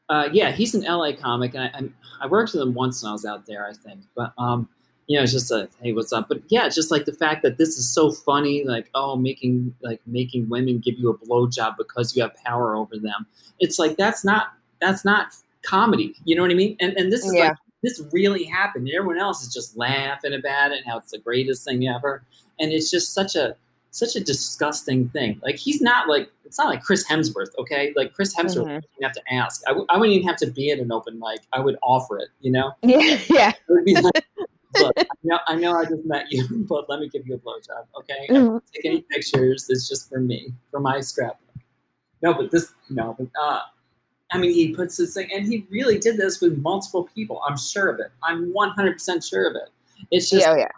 Uh, 0.10 0.29
yeah, 0.32 0.51
he's 0.51 0.74
an 0.74 0.84
LA 0.84 1.12
comic, 1.12 1.53
and 1.53 1.63
I, 1.63 1.67
I 1.77 1.89
I 2.22 2.27
worked 2.27 2.53
with 2.53 2.62
him 2.63 2.74
once 2.74 3.03
when 3.03 3.10
I 3.10 3.13
was 3.13 3.25
out 3.25 3.46
there, 3.46 3.67
I 3.67 3.74
think. 3.74 4.01
But 4.15 4.34
um, 4.38 4.70
you 5.08 5.18
know, 5.18 5.24
it's 5.24 5.32
just 5.32 5.52
a 5.52 5.70
hey, 5.82 5.94
what's 5.94 6.12
up? 6.14 6.28
But 6.28 6.42
yeah, 6.50 6.68
just 6.70 6.92
like 6.92 7.06
the 7.06 7.14
fact 7.14 7.42
that 7.44 7.58
this 7.58 7.78
is 7.78 7.90
so 7.90 8.12
funny, 8.12 8.64
like 8.66 8.90
oh, 8.94 9.16
making 9.16 9.74
like 9.82 10.02
making 10.06 10.50
women 10.50 10.80
give 10.80 11.00
you 11.00 11.10
a 11.10 11.18
blowjob 11.18 11.78
because 11.78 12.16
you 12.16 12.22
have 12.22 12.36
power 12.36 12.76
over 12.76 12.98
them. 12.98 13.26
It's 13.60 13.80
like 13.80 13.98
that's 13.98 14.24
not 14.26 14.54
that's 14.82 15.04
not 15.06 15.28
comedy. 15.64 16.14
You 16.26 16.36
know 16.36 16.42
what 16.42 16.52
I 16.52 16.56
mean? 16.56 16.76
And 16.80 16.94
and 16.98 17.12
this 17.12 17.26
is 17.26 17.34
Yeah. 17.34 17.48
like 17.50 17.58
this 17.84 18.02
really 18.12 18.44
happened, 18.44 18.88
and 18.88 18.96
everyone 18.96 19.18
else 19.20 19.42
is 19.44 19.54
just 19.54 19.78
laughing 19.78 20.34
about 20.34 20.72
it, 20.72 20.78
and 20.80 20.86
how 20.86 20.98
it's 20.98 21.12
the 21.12 21.20
greatest 21.20 21.64
thing 21.64 21.88
ever. 21.88 22.24
And 22.60 22.72
it's 22.74 22.90
just 22.92 23.14
such 23.14 23.36
a 23.36 23.56
such 23.92 24.16
a 24.16 24.20
disgusting 24.20 25.10
thing. 25.10 25.40
Like 25.44 25.56
he's 25.56 25.82
not 25.82 26.08
like 26.10 26.30
it's 26.44 26.58
not 26.58 26.68
like 26.68 26.84
Chris 26.84 27.06
Hemsworth, 27.08 27.50
okay? 27.60 27.94
Like 27.96 28.14
Chris 28.14 28.36
Hemsworth, 28.36 28.66
Mhm. 28.68 28.82
you 29.00 29.04
have 29.08 29.14
to 29.14 29.22
ask. 29.34 29.62
I 29.68 29.72
w- 29.72 29.86
I 29.90 29.98
wouldn't 29.98 30.16
even 30.16 30.28
have 30.28 30.38
to 30.38 30.48
be 30.48 30.72
at 30.72 30.80
an 30.80 30.92
open 30.92 31.18
mic. 31.20 31.42
I 31.54 31.60
would 31.62 31.78
offer 31.82 32.18
it. 32.20 32.30
You 32.42 32.52
know, 32.52 32.72
Yeah, 32.84 33.20
yeah. 33.30 33.52
I 33.70 33.72
would 33.72 33.86
be 33.86 33.96
like, 33.96 34.26
look, 34.79 34.93
I 34.98 35.03
know, 35.24 35.39
I 35.48 35.55
know 35.55 35.74
I 35.77 35.86
just 35.86 36.05
met 36.05 36.25
you, 36.29 36.48
but 36.69 36.89
let 36.89 37.00
me 37.00 37.10
give 37.10 37.27
you 37.27 37.36
a 37.36 37.38
blowjob, 37.38 37.86
okay? 38.00 38.27
I 38.29 38.34
don't 38.34 38.63
take 38.74 38.86
any 38.86 39.01
pictures. 39.01 39.67
It's 39.69 39.88
just 39.88 40.10
for 40.10 40.19
me, 40.19 40.53
for 40.72 40.79
my 40.79 41.00
scrapbook. 41.00 41.39
No, 42.22 42.34
but 42.34 42.51
this, 42.51 42.72
no, 42.89 43.15
but 43.17 43.27
uh, 43.39 43.62
I 44.31 44.38
mean, 44.38 44.51
he 44.51 44.74
puts 44.74 44.98
this 44.98 45.13
thing, 45.13 45.29
and 45.34 45.46
he 45.46 45.67
really 45.69 46.00
did 46.00 46.17
this 46.17 46.41
with 46.41 46.57
multiple 46.57 47.10
people. 47.13 47.41
I'm 47.48 47.57
sure 47.57 47.89
of 47.89 48.00
it. 48.00 48.12
I'm 48.24 48.53
100% 48.53 49.29
sure 49.29 49.50
of 49.50 49.55
it. 49.55 49.69
It's 50.12 50.29
just 50.29 50.46
yeah, 50.46 50.53
oh, 50.53 50.55
yeah. 50.55 50.72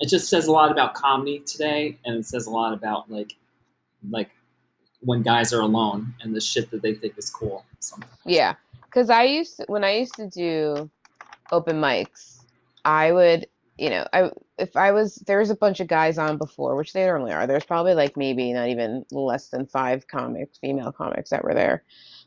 it 0.00 0.08
just 0.08 0.28
says 0.28 0.46
a 0.46 0.52
lot 0.52 0.70
about 0.70 0.94
comedy 0.94 1.40
today 1.40 1.98
and 2.04 2.16
it 2.16 2.26
says 2.26 2.46
a 2.46 2.50
lot 2.50 2.72
about 2.72 3.10
like 3.10 3.36
like 4.10 4.30
when 5.00 5.22
guys 5.22 5.52
are 5.52 5.60
alone 5.60 6.14
and 6.22 6.34
the 6.34 6.40
shit 6.40 6.70
that 6.70 6.82
they 6.82 6.94
think 6.94 7.16
is 7.18 7.30
cool 7.30 7.64
sometimes. 7.80 8.12
Yeah, 8.24 8.54
because 8.84 9.10
I 9.10 9.24
used 9.24 9.58
to, 9.58 9.64
when 9.68 9.84
I 9.84 9.92
used 9.92 10.14
to 10.14 10.28
do 10.28 10.90
open 11.52 11.80
mics, 11.80 12.39
I 12.84 13.12
would, 13.12 13.46
you 13.78 13.90
know, 13.90 14.06
I 14.12 14.30
if 14.58 14.76
I 14.76 14.92
was 14.92 15.16
there 15.26 15.38
was 15.38 15.50
a 15.50 15.56
bunch 15.56 15.80
of 15.80 15.88
guys 15.88 16.18
on 16.18 16.38
before, 16.38 16.76
which 16.76 16.92
they 16.92 17.04
normally 17.06 17.32
are. 17.32 17.46
There's 17.46 17.64
probably 17.64 17.94
like 17.94 18.16
maybe 18.16 18.52
not 18.52 18.68
even 18.68 19.04
less 19.10 19.48
than 19.48 19.66
five 19.66 20.06
comics, 20.06 20.58
female 20.58 20.92
comics 20.92 21.30
that 21.30 21.44
were 21.44 21.54
there. 21.54 21.84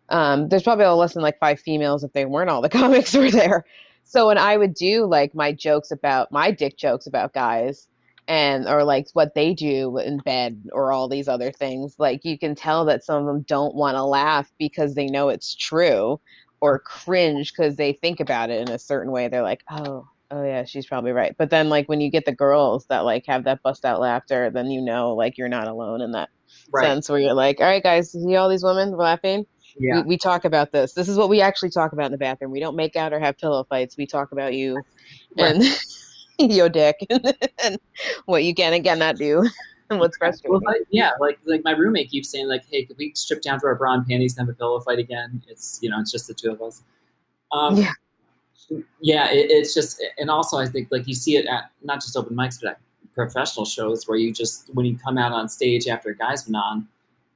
Um, 0.10 0.50
there's 0.50 0.64
probably 0.64 0.86
less 0.86 1.14
than 1.14 1.24
like 1.24 1.40
five 1.40 1.60
females 1.60 2.04
if 2.04 2.14
they 2.14 2.26
weren't 2.26 2.50
all 2.50 2.62
the 2.62 2.70
comics 2.82 3.14
were 3.14 3.32
there. 3.32 3.66
So 4.04 4.28
when 4.28 4.38
I 4.38 4.58
would 4.58 4.74
do 4.74 5.06
like 5.06 5.34
my 5.34 5.52
jokes 5.52 5.92
about 5.92 6.32
my 6.32 6.52
dick 6.52 6.78
jokes 6.78 7.08
about 7.08 7.34
guys 7.34 7.88
and 8.28 8.68
or 8.68 8.84
like 8.84 9.08
what 9.14 9.34
they 9.34 9.54
do 9.54 9.98
in 9.98 10.18
bed 10.20 10.70
or 10.72 10.92
all 10.92 11.08
these 11.08 11.28
other 11.28 11.52
things, 11.52 11.96
like 11.98 12.24
you 12.26 12.38
can 12.38 12.56
tell 12.56 12.86
that 12.86 13.04
some 13.04 13.22
of 13.22 13.26
them 13.26 13.42
don't 13.44 13.76
want 13.76 13.96
to 13.96 14.04
laugh 14.04 14.52
because 14.58 14.96
they 14.96 15.08
know 15.08 15.30
it's 15.30 15.56
true 15.56 16.20
or 16.62 16.80
cringe 16.80 17.54
because 17.54 17.76
they 17.76 17.94
think 17.94 18.20
about 18.20 18.50
it 18.50 18.68
in 18.68 18.74
a 18.74 18.80
certain 18.80 19.12
way. 19.12 19.28
They're 19.28 19.42
like, 19.42 19.64
oh, 19.70 20.08
oh 20.32 20.44
yeah, 20.44 20.66
she's 20.66 20.86
probably 20.86 21.12
right. 21.12 21.36
But 21.38 21.50
then 21.50 21.70
like 21.70 21.88
when 21.88 22.02
you 22.02 22.10
get 22.10 22.26
the 22.26 22.36
girls 22.36 22.86
that 22.88 23.00
like 23.00 23.26
have 23.28 23.44
that 23.46 23.62
bust 23.64 23.86
out 23.86 24.00
laughter, 24.00 24.50
then 24.50 24.72
you 24.72 24.82
know 24.82 25.14
like 25.16 25.38
you're 25.38 25.50
not 25.50 25.68
alone 25.68 26.02
in 26.02 26.12
that 26.12 26.30
Right. 26.72 26.88
sense 26.88 27.10
where 27.10 27.20
you're 27.20 27.34
like, 27.34 27.60
all 27.60 27.66
right, 27.68 27.84
guys, 27.84 28.12
see 28.12 28.36
all 28.36 28.50
these 28.50 28.64
women 28.64 28.96
laughing? 28.96 29.46
Yeah. 29.78 30.02
We, 30.02 30.10
we 30.10 30.18
talk 30.18 30.46
about 30.46 30.72
this. 30.72 30.94
This 30.94 31.10
is 31.10 31.18
what 31.18 31.30
we 31.30 31.42
actually 31.42 31.72
talk 31.72 31.94
about 31.94 32.06
in 32.08 32.12
the 32.12 32.18
bathroom. 32.18 32.52
We 32.52 32.60
don't 32.60 32.76
make 32.76 32.96
out 32.96 33.14
or 33.14 33.20
have 33.20 33.38
pillow 33.38 33.64
fights. 33.70 33.98
We 33.98 34.06
talk 34.06 34.32
about 34.32 34.54
you 34.54 34.82
Right. 35.38 35.56
and 35.56 35.64
your 36.52 36.70
dick 36.70 36.96
and 37.64 37.78
what 38.26 38.44
you 38.44 38.54
can 38.56 38.74
and 38.74 38.84
cannot 38.84 39.18
do 39.18 39.48
and 39.90 40.00
what's 40.00 40.18
frustrating. 40.18 40.62
Well, 40.64 40.76
yeah, 40.90 41.12
like 41.20 41.40
like 41.46 41.62
my 41.64 41.72
roommate 41.72 42.10
keeps 42.10 42.30
saying 42.30 42.48
like, 42.48 42.64
"Hey, 42.70 42.86
could 42.86 42.98
we 42.98 43.14
strip 43.16 43.42
down 43.42 43.60
to 43.60 43.68
our 43.68 43.76
bra 43.76 43.94
and 43.94 44.06
panties 44.06 44.38
and 44.38 44.48
have 44.48 44.56
a 44.56 44.58
pillow 44.58 44.80
fight 44.80 45.00
again?" 45.00 45.44
It's 45.48 45.80
you 45.82 45.90
know, 45.90 46.00
it's 46.00 46.12
just 46.12 46.28
the 46.28 46.34
two 46.34 46.52
of 46.52 46.62
us. 46.62 46.82
Um, 47.52 47.78
Yeah. 47.78 47.92
Yeah, 49.02 49.30
it, 49.32 49.50
it's 49.52 49.74
just, 49.74 50.04
and 50.18 50.30
also 50.30 50.58
I 50.58 50.68
think 50.68 50.90
like 50.92 51.08
you 51.08 51.14
see 51.16 51.38
it 51.38 51.46
at 51.46 51.72
not 51.84 52.02
just 52.02 52.16
open 52.18 52.36
mics, 52.36 52.60
but 52.62 52.72
at 52.72 52.80
professional 53.14 53.66
shows 53.66 54.08
where 54.08 54.18
you 54.18 54.34
just 54.34 54.74
when 54.74 54.86
you 54.86 54.98
come 54.98 55.18
out 55.18 55.32
on 55.32 55.48
stage 55.50 55.88
after 55.88 56.10
a 56.10 56.16
guy's 56.16 56.44
been 56.44 56.56
on, 56.56 56.88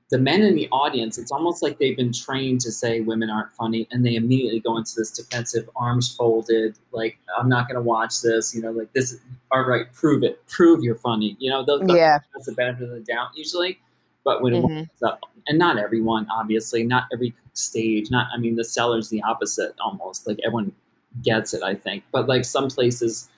the 0.09 0.17
men 0.17 0.41
in 0.41 0.55
the 0.55 0.69
audience, 0.71 1.17
it's 1.17 1.33
almost 1.33 1.61
like 1.61 1.79
they've 1.79 1.97
been 1.97 2.13
trained 2.13 2.61
to 2.61 2.71
say 2.71 3.01
women 3.01 3.29
aren't 3.29 3.51
funny, 3.53 3.87
and 3.91 4.05
they 4.05 4.15
immediately 4.15 4.61
go 4.61 4.77
into 4.77 4.93
this 4.95 5.11
defensive, 5.11 5.69
arms 5.75 6.15
folded, 6.15 6.77
like 6.93 7.17
I'm 7.37 7.49
not 7.49 7.67
going 7.67 7.75
to 7.75 7.81
watch 7.81 8.21
this. 8.21 8.55
You 8.55 8.61
know, 8.61 8.71
like 8.71 8.91
this. 8.93 9.17
All 9.51 9.63
right, 9.67 9.91
prove 9.93 10.23
it. 10.23 10.45
Prove 10.47 10.81
you're 10.83 10.95
funny. 10.95 11.35
You 11.39 11.49
know, 11.49 11.65
those, 11.65 11.81
Yeah. 11.87 12.19
that's 12.33 12.45
the 12.45 12.53
benefit 12.53 12.83
of 12.83 12.91
the 12.91 13.01
doubt 13.01 13.29
usually. 13.35 13.79
But 14.23 14.41
when 14.41 14.53
Mhm. 14.53 14.83
it 14.83 14.89
up, 15.03 15.19
and 15.47 15.57
not 15.57 15.77
everyone, 15.77 16.25
obviously, 16.29 16.83
not 16.83 17.03
every 17.13 17.33
stage, 17.53 18.09
not 18.09 18.27
I 18.33 18.37
mean 18.37 18.55
the 18.55 18.63
Cellar's 18.63 19.09
the 19.09 19.21
opposite 19.23 19.73
almost. 19.79 20.25
Like 20.25 20.39
everyone 20.45 20.71
gets 21.23 21.53
it, 21.53 21.63
I 21.63 21.75
think. 21.75 22.03
But 22.11 22.27
like 22.27 22.45
some 22.45 22.69
places, 22.69 23.29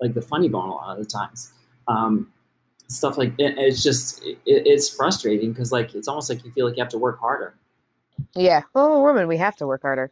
like 0.00 0.14
the 0.14 0.22
funny 0.22 0.48
bone, 0.48 0.68
a 0.68 0.72
lot 0.72 0.98
of 0.98 1.04
the 1.04 1.10
times, 1.10 1.52
um, 1.88 2.30
stuff 2.88 3.16
like 3.18 3.30
it, 3.38 3.54
it's 3.58 3.82
just 3.82 4.22
it, 4.24 4.38
it's 4.46 4.88
frustrating 4.88 5.52
because 5.52 5.72
like 5.72 5.94
it's 5.94 6.08
almost 6.08 6.28
like 6.28 6.44
you 6.44 6.50
feel 6.52 6.66
like 6.66 6.76
you 6.76 6.82
have 6.82 6.90
to 6.92 6.98
work 6.98 7.18
harder. 7.20 7.54
Yeah. 8.34 8.62
Well, 8.74 9.00
we're 9.02 9.12
women, 9.12 9.26
we 9.28 9.36
have 9.38 9.56
to 9.56 9.66
work 9.66 9.82
harder. 9.82 10.10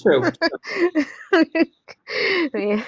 True. 0.00 0.22
Yeah. 2.54 2.82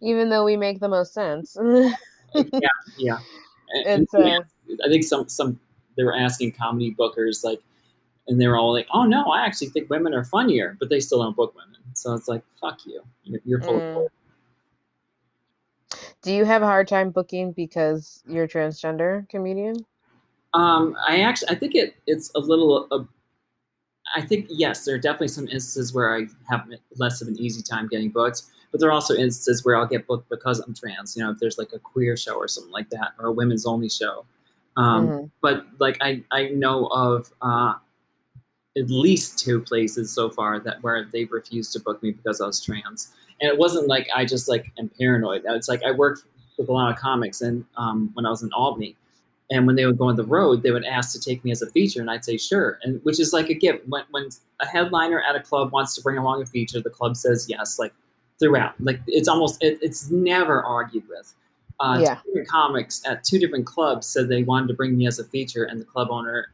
Even 0.00 0.30
though 0.30 0.44
we 0.44 0.56
make 0.56 0.80
the 0.80 0.88
most 0.88 1.12
sense. 1.12 1.56
yeah, 1.60 2.68
yeah. 2.98 3.18
And- 3.86 4.06
and 4.14 4.24
uh, 4.24 4.40
I 4.84 4.88
think 4.88 5.02
some 5.04 5.28
some 5.28 5.58
they 5.96 6.04
were 6.04 6.14
asking 6.14 6.52
comedy 6.52 6.94
bookers 6.96 7.42
like, 7.42 7.60
and 8.26 8.40
they 8.40 8.46
were 8.46 8.56
all 8.56 8.72
like, 8.72 8.86
"Oh 8.92 9.04
no, 9.04 9.24
I 9.26 9.44
actually 9.44 9.68
think 9.68 9.90
women 9.90 10.14
are 10.14 10.24
funnier," 10.24 10.76
but 10.78 10.88
they 10.88 11.00
still 11.00 11.22
don't 11.22 11.36
book 11.36 11.54
women. 11.54 11.80
So 11.94 12.14
it's 12.14 12.28
like, 12.28 12.42
"Fuck 12.60 12.86
you, 12.86 13.02
you're, 13.24 13.40
you're 13.44 13.60
full." 13.60 13.80
Mm. 13.80 13.94
bull." 13.94 14.10
Do 16.22 16.32
you 16.32 16.44
have 16.44 16.62
a 16.62 16.66
hard 16.66 16.88
time 16.88 17.10
booking 17.10 17.52
because 17.52 18.22
you're 18.26 18.44
a 18.44 18.48
transgender 18.48 19.28
comedian? 19.28 19.84
Um, 20.54 20.96
I 21.06 21.20
actually, 21.20 21.50
I 21.50 21.54
think 21.56 21.74
it 21.74 21.96
it's 22.06 22.30
a 22.34 22.40
little. 22.40 22.88
Uh, 22.90 23.04
I 24.16 24.22
think 24.22 24.46
yes, 24.48 24.84
there 24.84 24.94
are 24.94 24.98
definitely 24.98 25.28
some 25.28 25.44
instances 25.44 25.94
where 25.94 26.14
I 26.14 26.26
have 26.48 26.66
less 26.96 27.20
of 27.20 27.28
an 27.28 27.38
easy 27.38 27.62
time 27.62 27.88
getting 27.88 28.10
booked, 28.10 28.42
but 28.70 28.80
there 28.80 28.88
are 28.88 28.92
also 28.92 29.14
instances 29.14 29.64
where 29.64 29.76
I'll 29.76 29.86
get 29.86 30.06
booked 30.06 30.28
because 30.28 30.60
I'm 30.60 30.74
trans. 30.74 31.16
You 31.16 31.24
know, 31.24 31.30
if 31.30 31.38
there's 31.40 31.58
like 31.58 31.72
a 31.72 31.78
queer 31.78 32.16
show 32.16 32.36
or 32.36 32.48
something 32.48 32.72
like 32.72 32.90
that, 32.90 33.12
or 33.18 33.26
a 33.26 33.32
women's 33.32 33.66
only 33.66 33.88
show. 33.88 34.24
Um, 34.76 35.08
Mhm. 35.08 35.30
But 35.40 35.66
like 35.78 35.98
I, 36.00 36.22
I 36.30 36.48
know 36.48 36.86
of 36.86 37.32
uh, 37.42 37.74
at 38.76 38.90
least 38.90 39.38
two 39.38 39.60
places 39.60 40.12
so 40.12 40.30
far 40.30 40.58
that 40.60 40.82
where 40.82 41.04
they've 41.04 41.30
refused 41.30 41.72
to 41.72 41.80
book 41.80 42.02
me 42.02 42.12
because 42.12 42.40
I 42.40 42.46
was 42.46 42.60
trans, 42.60 43.12
and 43.40 43.50
it 43.50 43.58
wasn't 43.58 43.88
like 43.88 44.08
I 44.14 44.24
just 44.24 44.48
like 44.48 44.72
am 44.78 44.90
paranoid. 44.98 45.42
It's 45.46 45.68
like 45.68 45.82
I 45.84 45.90
worked 45.92 46.24
with 46.58 46.68
a 46.68 46.72
lot 46.72 46.92
of 46.92 46.98
comics, 46.98 47.40
and 47.40 47.64
um, 47.76 48.10
when 48.14 48.26
I 48.26 48.30
was 48.30 48.42
in 48.42 48.52
Albany, 48.52 48.96
and 49.50 49.66
when 49.66 49.76
they 49.76 49.86
would 49.86 49.98
go 49.98 50.08
on 50.08 50.16
the 50.16 50.24
road, 50.24 50.62
they 50.62 50.70
would 50.70 50.84
ask 50.84 51.12
to 51.12 51.20
take 51.20 51.44
me 51.44 51.50
as 51.50 51.62
a 51.62 51.70
feature, 51.70 52.00
and 52.00 52.10
I'd 52.10 52.24
say 52.24 52.36
sure, 52.36 52.78
and 52.82 53.00
which 53.04 53.20
is 53.20 53.32
like 53.32 53.48
a 53.50 53.54
gift. 53.54 53.86
When 53.88 54.02
when 54.10 54.28
a 54.60 54.66
headliner 54.66 55.20
at 55.22 55.36
a 55.36 55.40
club 55.40 55.72
wants 55.72 55.94
to 55.96 56.02
bring 56.02 56.18
along 56.18 56.42
a 56.42 56.46
feature, 56.46 56.80
the 56.80 56.90
club 56.90 57.16
says 57.16 57.46
yes, 57.48 57.78
like 57.78 57.92
throughout. 58.38 58.74
Like 58.80 59.00
it's 59.06 59.28
almost 59.28 59.62
it, 59.62 59.78
it's 59.82 60.10
never 60.10 60.62
argued 60.62 61.04
with. 61.08 61.34
Uh, 61.80 61.98
Yeah. 62.00 62.18
Comics 62.48 63.02
at 63.06 63.24
two 63.24 63.38
different 63.38 63.66
clubs 63.66 64.06
said 64.06 64.28
they 64.28 64.42
wanted 64.44 64.68
to 64.68 64.74
bring 64.74 64.96
me 64.96 65.06
as 65.06 65.18
a 65.18 65.24
feature, 65.24 65.64
and 65.64 65.80
the 65.80 65.84
club 65.84 66.08
owner, 66.10 66.52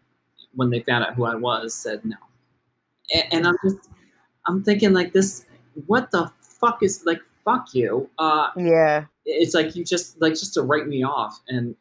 when 0.55 0.71
they 0.71 0.81
found 0.81 1.05
out 1.05 1.15
who 1.15 1.25
I 1.25 1.35
was, 1.35 1.75
said 1.75 2.05
no. 2.05 2.17
And, 3.15 3.25
and 3.33 3.47
I'm 3.49 3.57
just 3.65 3.89
I'm 4.47 4.63
thinking 4.65 4.93
like 4.93 5.13
this. 5.13 5.47
What 5.87 6.11
the 6.11 6.31
fuck 6.41 6.83
is 6.83 7.03
like? 7.07 7.21
Fuck 7.45 7.75
you. 7.75 8.09
Uh, 8.19 8.49
Yeah. 8.57 9.07
it's 9.25 9.55
like 9.55 9.75
you 9.75 9.85
just 9.85 10.21
like 10.21 10.35
just 10.35 10.53
to 10.55 10.63
write 10.63 10.87
me 10.87 11.03
off 11.03 11.41
and 11.49 11.75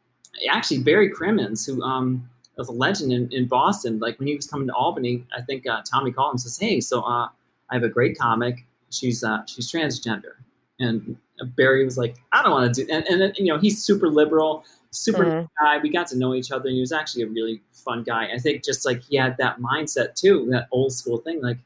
actually 0.50 0.80
barry 0.80 1.10
crimmins 1.10 1.66
who 1.66 1.82
um 1.84 2.28
was 2.58 2.70
a 2.70 2.72
legend 2.72 3.12
in, 3.12 3.28
in 3.34 3.46
boston 3.48 4.00
like 4.00 4.18
when 4.20 4.28
he 4.28 4.36
was 4.36 4.48
coming 4.48 4.68
to 4.68 4.74
albany 4.74 5.24
i 5.36 5.42
think 5.42 5.66
uh, 5.68 5.82
tommy 5.90 6.12
called 6.12 6.30
him 6.30 6.34
and 6.34 6.42
says 6.42 6.58
hey 6.58 6.80
so 6.80 7.02
uh, 7.02 7.28
i 7.70 7.74
have 7.74 7.84
a 7.84 7.90
great 7.90 8.18
comic 8.18 8.66
she's 8.90 9.24
uh, 9.24 9.44
she's 9.46 9.70
transgender 9.72 10.34
and 10.80 11.18
barry 11.58 11.84
was 11.84 11.98
like 11.98 12.16
i 12.32 12.42
don't 12.42 12.52
want 12.52 12.74
to 12.74 12.86
do 12.86 12.92
and, 12.92 13.06
and 13.08 13.20
then, 13.22 13.34
you 13.36 13.46
know 13.46 13.58
he's 13.58 13.84
super 13.84 14.08
liberal 14.08 14.64
super 14.92 15.24
Mhm. 15.24 15.36
nice 15.42 15.48
guy 15.62 15.78
we 15.80 15.90
got 15.90 16.08
to 16.08 16.18
know 16.18 16.34
each 16.34 16.52
other 16.52 16.68
and 16.68 16.76
he 16.76 16.82
was 16.82 16.92
actually 16.92 17.24
a 17.24 17.28
really 17.28 17.62
fun 17.72 18.04
guy 18.04 18.30
i 18.34 18.38
think 18.40 18.64
just 18.64 18.86
like 18.86 19.02
he 19.04 19.16
had 19.16 19.38
that 19.38 19.60
mindset 19.60 20.16
too 20.16 20.48
that 20.52 20.68
old 20.72 20.92
school 20.92 21.18
thing 21.20 21.42
like 21.42 21.58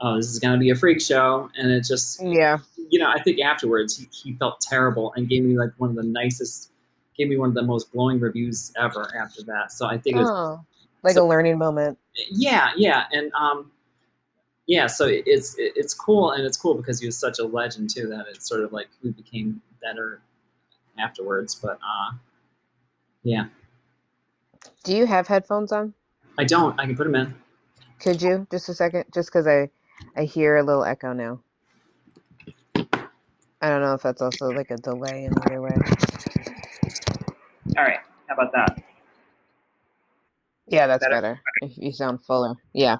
oh 0.00 0.16
this 0.16 0.26
is 0.30 0.38
to 0.38 0.56
be 0.58 0.70
a 0.70 0.74
freak 0.74 1.00
show 1.00 1.48
and 1.56 1.70
it 1.70 1.84
just 1.84 2.22
Yeah. 2.22 2.58
you 2.90 2.98
know, 3.00 3.08
I 3.10 3.20
think 3.22 3.40
afterwards 3.40 3.96
he, 3.96 4.06
he 4.12 4.32
felt 4.34 4.60
terrible 4.60 5.12
and 5.16 5.28
gave 5.28 5.42
me 5.42 5.58
like 5.58 5.70
one 5.78 5.88
of 5.90 5.96
the 5.96 6.02
nicest, 6.04 6.70
gave 7.16 7.28
me 7.28 7.36
one 7.36 7.48
of 7.48 7.54
the 7.54 7.62
most 7.62 7.90
glowing 7.92 8.20
reviews 8.20 8.72
ever 8.78 9.10
after 9.16 9.42
that. 9.44 9.72
So 9.72 9.86
I 9.86 9.96
think 9.98 10.16
it 10.16 10.20
was, 10.20 10.28
Oh. 10.30 10.64
Like 11.02 11.14
So- 11.14 11.24
a 11.24 11.26
learning 11.26 11.56
moment. 11.58 11.98
yeah, 12.30 12.70
yeah, 12.76 13.04
and 13.10 13.32
um, 13.32 13.72
yeah. 14.66 14.86
So 14.86 15.06
it's 15.08 15.56
it's 15.58 15.94
cool, 15.94 16.30
and 16.32 16.44
it's 16.44 16.56
cool 16.56 16.74
because 16.74 17.00
he 17.00 17.06
was 17.06 17.16
such 17.18 17.38
a 17.40 17.44
legend 17.44 17.90
too 17.90 18.06
that 18.08 18.26
it's 18.28 18.46
sort 18.48 18.62
of 18.62 18.72
like 18.72 18.88
we 19.02 19.10
became 19.10 19.62
better 19.82 20.20
afterwards. 20.98 21.54
But 21.54 21.78
uh, 21.82 22.12
yeah. 23.26 23.46
Do 24.84 24.96
you 24.96 25.04
have 25.04 25.26
headphones 25.26 25.72
on? 25.72 25.92
I 26.38 26.44
don't. 26.44 26.78
I 26.78 26.86
can 26.86 26.96
put 26.96 27.04
them 27.04 27.16
in. 27.16 27.34
Could 27.98 28.22
you 28.22 28.46
just 28.52 28.68
a 28.68 28.74
second? 28.74 29.06
Just 29.12 29.30
because 29.30 29.48
I 29.48 29.68
I 30.16 30.24
hear 30.24 30.56
a 30.56 30.62
little 30.62 30.84
echo 30.84 31.12
now. 31.12 31.40
I 32.76 33.68
don't 33.68 33.80
know 33.80 33.94
if 33.94 34.02
that's 34.02 34.22
also 34.22 34.52
like 34.52 34.70
a 34.70 34.76
delay 34.76 35.24
in 35.24 35.32
either 35.42 35.60
way. 35.60 35.74
All 37.76 37.84
right. 37.84 37.98
How 38.28 38.34
about 38.34 38.52
that? 38.52 38.80
Yeah, 40.68 40.86
that's 40.86 41.04
better. 41.04 41.20
better. 41.20 41.40
If 41.62 41.76
you 41.78 41.92
sound 41.92 42.24
fuller. 42.24 42.54
Yeah. 42.72 42.98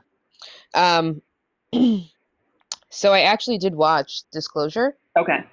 Um. 0.75 1.23
so 2.91 3.13
I 3.13 3.21
actually 3.21 3.59
did 3.59 3.77
watch 3.77 4.23
Disclosure. 4.33 4.97
Okay. 5.17 5.45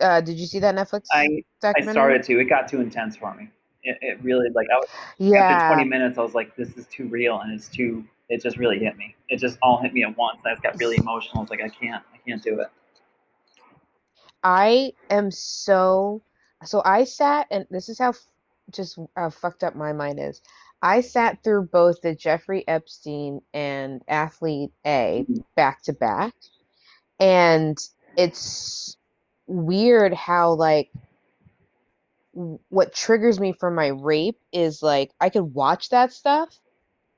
Uh, 0.00 0.20
did 0.20 0.38
you 0.38 0.46
see 0.46 0.58
that 0.60 0.74
Netflix? 0.74 1.06
I 1.12 1.42
I 1.62 1.80
started 1.90 2.22
to. 2.24 2.38
It 2.40 2.44
got 2.44 2.68
too 2.68 2.80
intense 2.80 3.16
for 3.16 3.34
me. 3.34 3.50
It, 3.82 3.98
it 4.00 4.22
really 4.22 4.48
like 4.54 4.66
I 4.72 4.76
was 4.76 4.88
yeah. 5.18 5.38
after 5.38 5.74
20 5.74 5.88
minutes. 5.88 6.18
I 6.18 6.22
was 6.22 6.34
like, 6.34 6.54
this 6.56 6.76
is 6.76 6.86
too 6.86 7.08
real 7.08 7.40
and 7.40 7.52
it's 7.52 7.68
too. 7.68 8.04
It 8.28 8.42
just 8.42 8.58
really 8.58 8.78
hit 8.78 8.96
me. 8.96 9.14
It 9.28 9.38
just 9.38 9.58
all 9.62 9.80
hit 9.80 9.94
me 9.94 10.04
at 10.04 10.16
once. 10.16 10.40
I 10.44 10.50
just 10.50 10.62
got 10.62 10.78
really 10.78 10.96
emotional. 10.96 11.38
I 11.38 11.40
was 11.40 11.50
like, 11.50 11.62
I 11.62 11.68
can't. 11.68 12.02
I 12.12 12.18
can't 12.28 12.42
do 12.42 12.60
it. 12.60 12.68
I 14.42 14.92
am 15.10 15.30
so 15.30 16.22
so 16.64 16.82
I 16.84 17.04
sat 17.04 17.46
and 17.50 17.66
this 17.70 17.88
is 17.88 17.98
how 17.98 18.14
just 18.70 18.98
how 19.16 19.30
fucked 19.30 19.64
up 19.64 19.74
my 19.74 19.92
mind 19.92 20.20
is. 20.20 20.40
I 20.80 21.00
sat 21.00 21.42
through 21.42 21.66
both 21.66 22.00
the 22.02 22.14
Jeffrey 22.14 22.66
Epstein 22.68 23.40
and 23.52 24.02
Athlete 24.06 24.70
A 24.84 25.24
mm-hmm. 25.28 25.40
back 25.56 25.82
to 25.84 25.92
back 25.92 26.34
and 27.18 27.78
it's 28.16 28.96
weird 29.48 30.14
how 30.14 30.52
like 30.52 30.90
what 32.68 32.94
triggers 32.94 33.40
me 33.40 33.52
for 33.52 33.70
my 33.70 33.88
rape 33.88 34.38
is 34.52 34.82
like 34.82 35.10
I 35.20 35.28
could 35.30 35.54
watch 35.54 35.88
that 35.88 36.12
stuff 36.12 36.56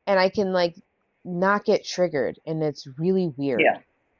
and 0.07 0.19
I 0.19 0.31
can 0.31 0.53
like 0.53 0.77
not 1.25 1.65
get 1.65 1.85
triggered 1.85 2.39
and 2.47 2.63
it's 2.63 2.87
really 2.99 3.29
weird. 3.37 3.61
Yeah. 3.61 3.79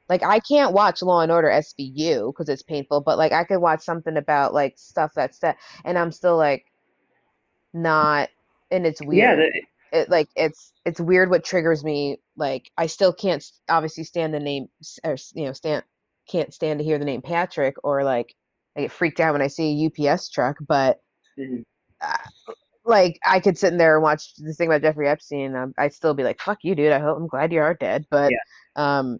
Like 0.09 0.23
I 0.23 0.39
can't 0.39 0.73
watch 0.73 1.01
Law 1.01 1.21
and 1.21 1.31
Order 1.31 1.47
SVU 1.47 2.33
because 2.33 2.49
it's 2.49 2.63
painful, 2.63 2.99
but 2.99 3.17
like 3.17 3.31
I 3.31 3.45
could 3.45 3.59
watch 3.59 3.81
something 3.81 4.17
about 4.17 4.53
like 4.53 4.73
stuff 4.77 5.13
that's 5.15 5.39
that, 5.39 5.55
and 5.85 5.97
I'm 5.97 6.11
still 6.11 6.35
like 6.35 6.65
not, 7.73 8.27
and 8.69 8.85
it's 8.85 9.01
weird. 9.01 9.39
Yeah, 9.39 9.99
it 10.01 10.09
like 10.09 10.27
it's 10.35 10.73
it's 10.85 10.99
weird 10.99 11.29
what 11.29 11.45
triggers 11.45 11.81
me. 11.81 12.19
Like 12.35 12.71
I 12.77 12.87
still 12.87 13.13
can't 13.13 13.41
obviously 13.69 14.03
stand 14.03 14.33
the 14.33 14.41
name, 14.41 14.67
or 15.05 15.15
you 15.33 15.45
know, 15.45 15.53
stand 15.53 15.83
can't 16.31 16.53
stand 16.53 16.79
to 16.79 16.85
hear 16.85 16.97
the 16.97 17.05
name 17.05 17.21
Patrick, 17.21 17.75
or 17.83 18.03
like 18.03 18.35
I 18.75 18.81
get 18.81 18.91
freaked 18.91 19.19
out 19.19 19.33
when 19.33 19.41
I 19.41 19.47
see 19.47 19.89
a 19.97 20.11
UPS 20.11 20.29
truck, 20.29 20.57
but. 20.67 20.99
Mm-hmm. 21.39 21.61
Uh, 22.01 22.53
like 22.83 23.19
I 23.25 23.39
could 23.39 23.57
sit 23.57 23.71
in 23.71 23.77
there 23.77 23.95
and 23.95 24.03
watch 24.03 24.35
this 24.37 24.57
thing 24.57 24.67
about 24.67 24.81
Jeffrey 24.81 25.07
Epstein. 25.07 25.55
Um, 25.55 25.73
I'd 25.77 25.93
still 25.93 26.15
be 26.15 26.23
like, 26.23 26.41
"Fuck 26.41 26.59
you, 26.63 26.73
dude. 26.73 26.91
I 26.91 26.99
hope 26.99 27.15
I'm 27.15 27.27
glad 27.27 27.53
you 27.53 27.61
are 27.61 27.75
dead." 27.75 28.05
But 28.09 28.31
yeah. 28.31 28.39
um, 28.75 29.19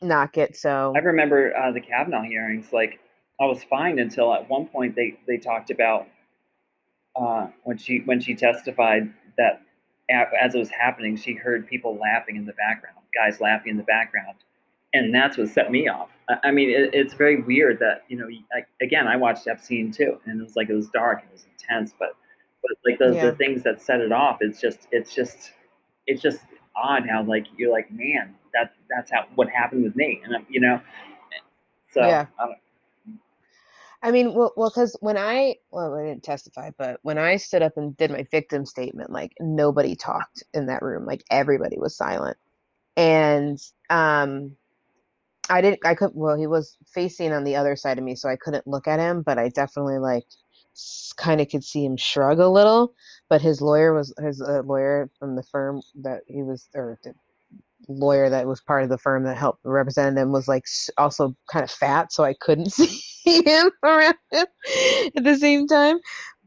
knock 0.00 0.38
it. 0.38 0.56
So 0.56 0.92
I 0.94 1.00
remember 1.00 1.56
uh, 1.56 1.72
the 1.72 1.80
Kavanaugh 1.80 2.22
hearings. 2.22 2.72
Like 2.72 3.00
I 3.40 3.46
was 3.46 3.64
fine 3.64 3.98
until 3.98 4.32
at 4.32 4.48
one 4.48 4.66
point 4.66 4.94
they 4.94 5.18
they 5.26 5.36
talked 5.36 5.70
about 5.70 6.06
uh, 7.16 7.48
when 7.64 7.76
she 7.76 7.98
when 8.04 8.20
she 8.20 8.34
testified 8.34 9.12
that 9.36 9.62
as 10.10 10.54
it 10.54 10.58
was 10.58 10.70
happening, 10.70 11.16
she 11.16 11.34
heard 11.34 11.66
people 11.66 11.96
laughing 11.96 12.36
in 12.36 12.44
the 12.44 12.52
background, 12.52 12.98
guys 13.14 13.40
laughing 13.40 13.70
in 13.70 13.76
the 13.76 13.82
background, 13.84 14.36
and 14.94 15.14
that's 15.14 15.36
what 15.36 15.48
set 15.48 15.70
me 15.70 15.88
off. 15.88 16.10
I, 16.28 16.48
I 16.48 16.50
mean, 16.50 16.70
it, 16.70 16.90
it's 16.92 17.14
very 17.14 17.42
weird 17.42 17.78
that 17.80 18.04
you 18.08 18.16
know. 18.16 18.28
I, 18.54 18.64
again, 18.84 19.06
I 19.06 19.16
watched 19.16 19.46
Epstein 19.46 19.92
too, 19.92 20.18
and 20.26 20.40
it 20.40 20.44
was 20.44 20.56
like 20.56 20.68
it 20.68 20.74
was 20.74 20.88
dark, 20.88 21.22
it 21.22 21.32
was 21.32 21.44
intense, 21.58 21.94
but 21.98 22.16
but 22.62 22.70
like 22.86 22.98
the, 22.98 23.14
yeah. 23.14 23.26
the 23.26 23.36
things 23.36 23.62
that 23.64 23.80
set 23.80 24.00
it 24.00 24.12
off, 24.12 24.38
it's 24.40 24.60
just 24.60 24.88
it's 24.92 25.14
just 25.14 25.52
it's 26.06 26.22
just 26.22 26.40
odd 26.76 27.08
how 27.08 27.22
like 27.22 27.46
you're 27.56 27.70
like 27.70 27.90
man 27.92 28.34
that 28.54 28.72
that's 28.88 29.10
how 29.10 29.24
what 29.34 29.48
happened 29.48 29.84
with 29.84 29.96
me, 29.96 30.20
and 30.24 30.44
you 30.48 30.60
know, 30.60 30.80
so 31.92 32.00
yeah. 32.00 32.26
I, 32.38 32.54
I 34.04 34.10
mean, 34.10 34.34
well, 34.34 34.52
well, 34.56 34.70
because 34.70 34.96
when 35.00 35.16
I 35.16 35.56
well, 35.70 35.94
I 35.94 36.04
didn't 36.04 36.24
testify, 36.24 36.70
but 36.76 36.98
when 37.02 37.18
I 37.18 37.36
stood 37.36 37.62
up 37.62 37.76
and 37.76 37.96
did 37.96 38.10
my 38.10 38.26
victim 38.30 38.66
statement, 38.66 39.10
like 39.10 39.32
nobody 39.40 39.94
talked 39.94 40.42
in 40.54 40.66
that 40.66 40.82
room, 40.82 41.06
like 41.06 41.24
everybody 41.30 41.78
was 41.78 41.96
silent, 41.96 42.36
and 42.96 43.60
um, 43.90 44.56
I 45.48 45.60
didn't, 45.60 45.80
I 45.84 45.94
could, 45.94 46.10
well, 46.14 46.36
he 46.36 46.46
was 46.46 46.76
facing 46.86 47.32
on 47.32 47.44
the 47.44 47.56
other 47.56 47.76
side 47.76 47.98
of 47.98 48.04
me, 48.04 48.14
so 48.14 48.28
I 48.28 48.36
couldn't 48.36 48.66
look 48.66 48.86
at 48.88 49.00
him, 49.00 49.22
but 49.22 49.38
I 49.38 49.48
definitely 49.48 49.98
like 49.98 50.26
kind 51.16 51.40
of 51.40 51.48
could 51.48 51.64
see 51.64 51.84
him 51.84 51.96
shrug 51.96 52.38
a 52.38 52.48
little. 52.48 52.94
But 53.28 53.42
his 53.42 53.60
lawyer 53.60 53.94
was 53.94 54.14
his 54.22 54.40
uh, 54.40 54.62
lawyer 54.64 55.10
from 55.18 55.36
the 55.36 55.42
firm 55.42 55.82
that 56.02 56.22
he 56.26 56.42
was, 56.42 56.68
or 56.74 56.98
lawyer 57.88 58.30
that 58.30 58.46
was 58.46 58.60
part 58.60 58.82
of 58.82 58.88
the 58.88 58.98
firm 58.98 59.24
that 59.24 59.36
helped 59.36 59.60
represent 59.64 60.18
him 60.18 60.32
was 60.32 60.48
like 60.48 60.64
also 60.98 61.34
kind 61.50 61.64
of 61.64 61.70
fat, 61.70 62.12
so 62.12 62.24
I 62.24 62.34
couldn't 62.34 62.72
see 62.72 63.42
him 63.44 63.70
around 63.82 64.14
him 64.30 64.46
at 65.16 65.24
the 65.24 65.36
same 65.36 65.66
time. 65.66 65.98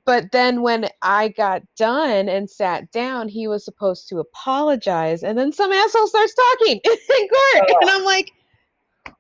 But 0.05 0.31
then 0.31 0.62
when 0.62 0.88
I 1.01 1.29
got 1.29 1.63
done 1.77 2.29
and 2.29 2.47
sat 2.47 2.91
down, 2.91 3.27
he 3.27 3.47
was 3.47 3.65
supposed 3.65 4.08
to 4.10 4.19
apologize, 4.19 5.23
and 5.23 5.38
then 5.38 5.51
some 5.51 5.71
asshole 5.71 6.08
starts 6.08 6.36
talking 6.36 6.79
in 6.86 7.27
court, 7.27 7.71
and 7.81 7.89
I'm 7.89 8.05
like, 8.05 8.31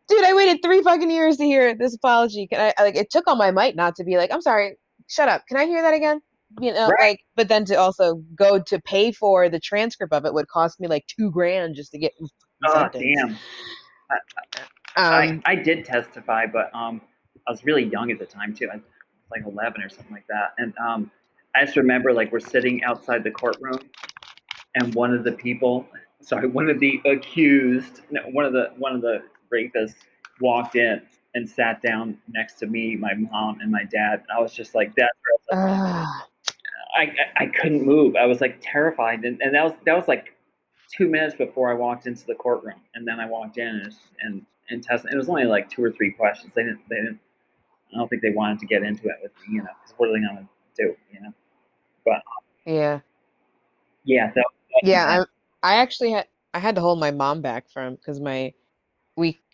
dude, 0.07 0.23
I 0.23 0.33
waited 0.33 0.59
three 0.63 0.81
fucking 0.81 1.11
years 1.11 1.37
to 1.37 1.45
hear 1.45 1.75
this 1.75 1.95
apology. 1.95 2.47
Can 2.47 2.73
I 2.77 2.81
like? 2.81 2.95
It 2.95 3.09
took 3.09 3.27
all 3.27 3.35
my 3.35 3.51
might 3.51 3.75
not 3.75 3.95
to 3.95 4.03
be 4.03 4.17
like, 4.17 4.31
I'm 4.31 4.41
sorry, 4.41 4.77
shut 5.07 5.29
up. 5.29 5.43
Can 5.47 5.57
I 5.57 5.65
hear 5.65 5.81
that 5.81 5.93
again? 5.93 6.21
you 6.61 6.73
know 6.73 6.87
right. 6.87 7.09
like 7.09 7.19
but 7.35 7.47
then 7.47 7.65
to 7.65 7.75
also 7.75 8.15
go 8.35 8.59
to 8.59 8.79
pay 8.81 9.11
for 9.11 9.49
the 9.49 9.59
transcript 9.59 10.13
of 10.13 10.25
it 10.25 10.33
would 10.33 10.47
cost 10.47 10.79
me 10.79 10.87
like 10.87 11.05
two 11.07 11.31
grand 11.31 11.75
just 11.75 11.91
to 11.91 11.97
get 11.97 12.13
oh 12.65 12.89
damn 12.91 13.37
I, 14.09 14.15
um, 14.97 15.41
I, 15.45 15.51
I, 15.51 15.55
did 15.55 15.85
testify 15.85 16.45
but 16.45 16.73
um 16.73 17.01
i 17.47 17.51
was 17.51 17.65
really 17.65 17.85
young 17.85 18.11
at 18.11 18.19
the 18.19 18.25
time 18.25 18.55
too 18.55 18.69
i 18.71 18.75
was 18.75 18.83
like 19.31 19.41
11 19.45 19.81
or 19.81 19.89
something 19.89 20.13
like 20.13 20.27
that 20.27 20.53
and 20.57 20.73
um 20.77 21.11
i 21.55 21.65
just 21.65 21.75
remember 21.75 22.13
like 22.13 22.31
we're 22.31 22.39
sitting 22.39 22.83
outside 22.83 23.23
the 23.23 23.31
courtroom 23.31 23.79
and 24.75 24.93
one 24.95 25.13
of 25.13 25.23
the 25.23 25.31
people 25.31 25.85
sorry 26.21 26.47
one 26.47 26.69
of 26.69 26.79
the 26.79 27.01
accused 27.05 28.01
no, 28.11 28.21
one 28.31 28.45
of 28.45 28.53
the 28.53 28.71
one 28.77 28.95
of 28.95 29.01
the 29.01 29.23
rapists 29.55 29.95
walked 30.41 30.75
in 30.75 31.01
and 31.33 31.49
sat 31.49 31.81
down 31.81 32.17
next 32.29 32.55
to 32.59 32.67
me, 32.67 32.95
my 32.95 33.13
mom, 33.13 33.59
and 33.61 33.71
my 33.71 33.83
dad. 33.83 34.23
I 34.35 34.41
was 34.41 34.53
just 34.53 34.75
like, 34.75 34.95
that. 34.95 35.11
Like, 35.51 35.59
I, 36.97 37.13
I 37.35 37.45
couldn't 37.47 37.85
move. 37.85 38.15
I 38.15 38.25
was 38.25 38.41
like 38.41 38.57
terrified, 38.61 39.25
and, 39.25 39.41
and 39.41 39.53
that 39.53 39.63
was 39.63 39.73
that 39.85 39.95
was 39.95 40.07
like 40.07 40.33
two 40.95 41.09
minutes 41.09 41.35
before 41.35 41.69
I 41.69 41.73
walked 41.73 42.07
into 42.07 42.25
the 42.25 42.35
courtroom, 42.35 42.79
and 42.95 43.07
then 43.07 43.19
I 43.19 43.25
walked 43.27 43.57
in 43.57 43.67
and 43.67 43.93
and, 44.21 44.45
and 44.69 44.83
tested. 44.83 45.11
It 45.13 45.17
was 45.17 45.29
only 45.29 45.43
like 45.43 45.69
two 45.69 45.83
or 45.83 45.91
three 45.91 46.11
questions. 46.11 46.53
They 46.55 46.63
didn't 46.63 46.81
they 46.89 46.97
didn't. 46.97 47.19
I 47.93 47.97
don't 47.97 48.09
think 48.09 48.21
they 48.21 48.31
wanted 48.31 48.59
to 48.59 48.65
get 48.65 48.83
into 48.83 49.07
it 49.07 49.15
with 49.21 49.31
me, 49.41 49.55
you 49.55 49.59
know, 49.59 49.69
because 49.81 49.93
what 49.97 50.09
are 50.09 50.13
they 50.13 50.25
gonna 50.25 50.47
do, 50.77 50.95
you 51.11 51.21
know? 51.21 51.33
But 52.05 52.15
um 52.15 52.73
yeah, 52.73 52.99
yeah, 54.03 54.27
that, 54.27 54.45
that 54.81 54.87
yeah. 54.87 55.23
I 55.63 55.73
I 55.73 55.75
actually 55.77 56.11
had 56.11 56.27
I 56.53 56.59
had 56.59 56.75
to 56.75 56.81
hold 56.81 56.99
my 56.99 57.11
mom 57.11 57.41
back 57.41 57.69
from 57.69 57.95
because 57.95 58.19
my 58.19 58.53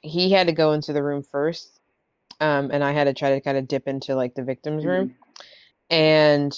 he 0.02 0.32
had 0.32 0.48
to 0.48 0.54
go 0.54 0.74
into 0.74 0.94
the 0.94 1.04
room 1.04 1.24
first, 1.24 1.80
um, 2.40 2.72
and 2.72 2.84
I 2.84 2.92
had 2.92 3.06
to 3.06 3.14
try 3.14 3.32
to 3.32 3.42
kind 3.42 3.58
of 3.58 3.68
dip 3.68 3.88
into 3.88 4.16
like 4.16 4.36
the 4.36 4.44
victim's 4.44 4.84
mm-hmm. 4.84 4.90
room, 4.90 5.16
and 5.90 6.58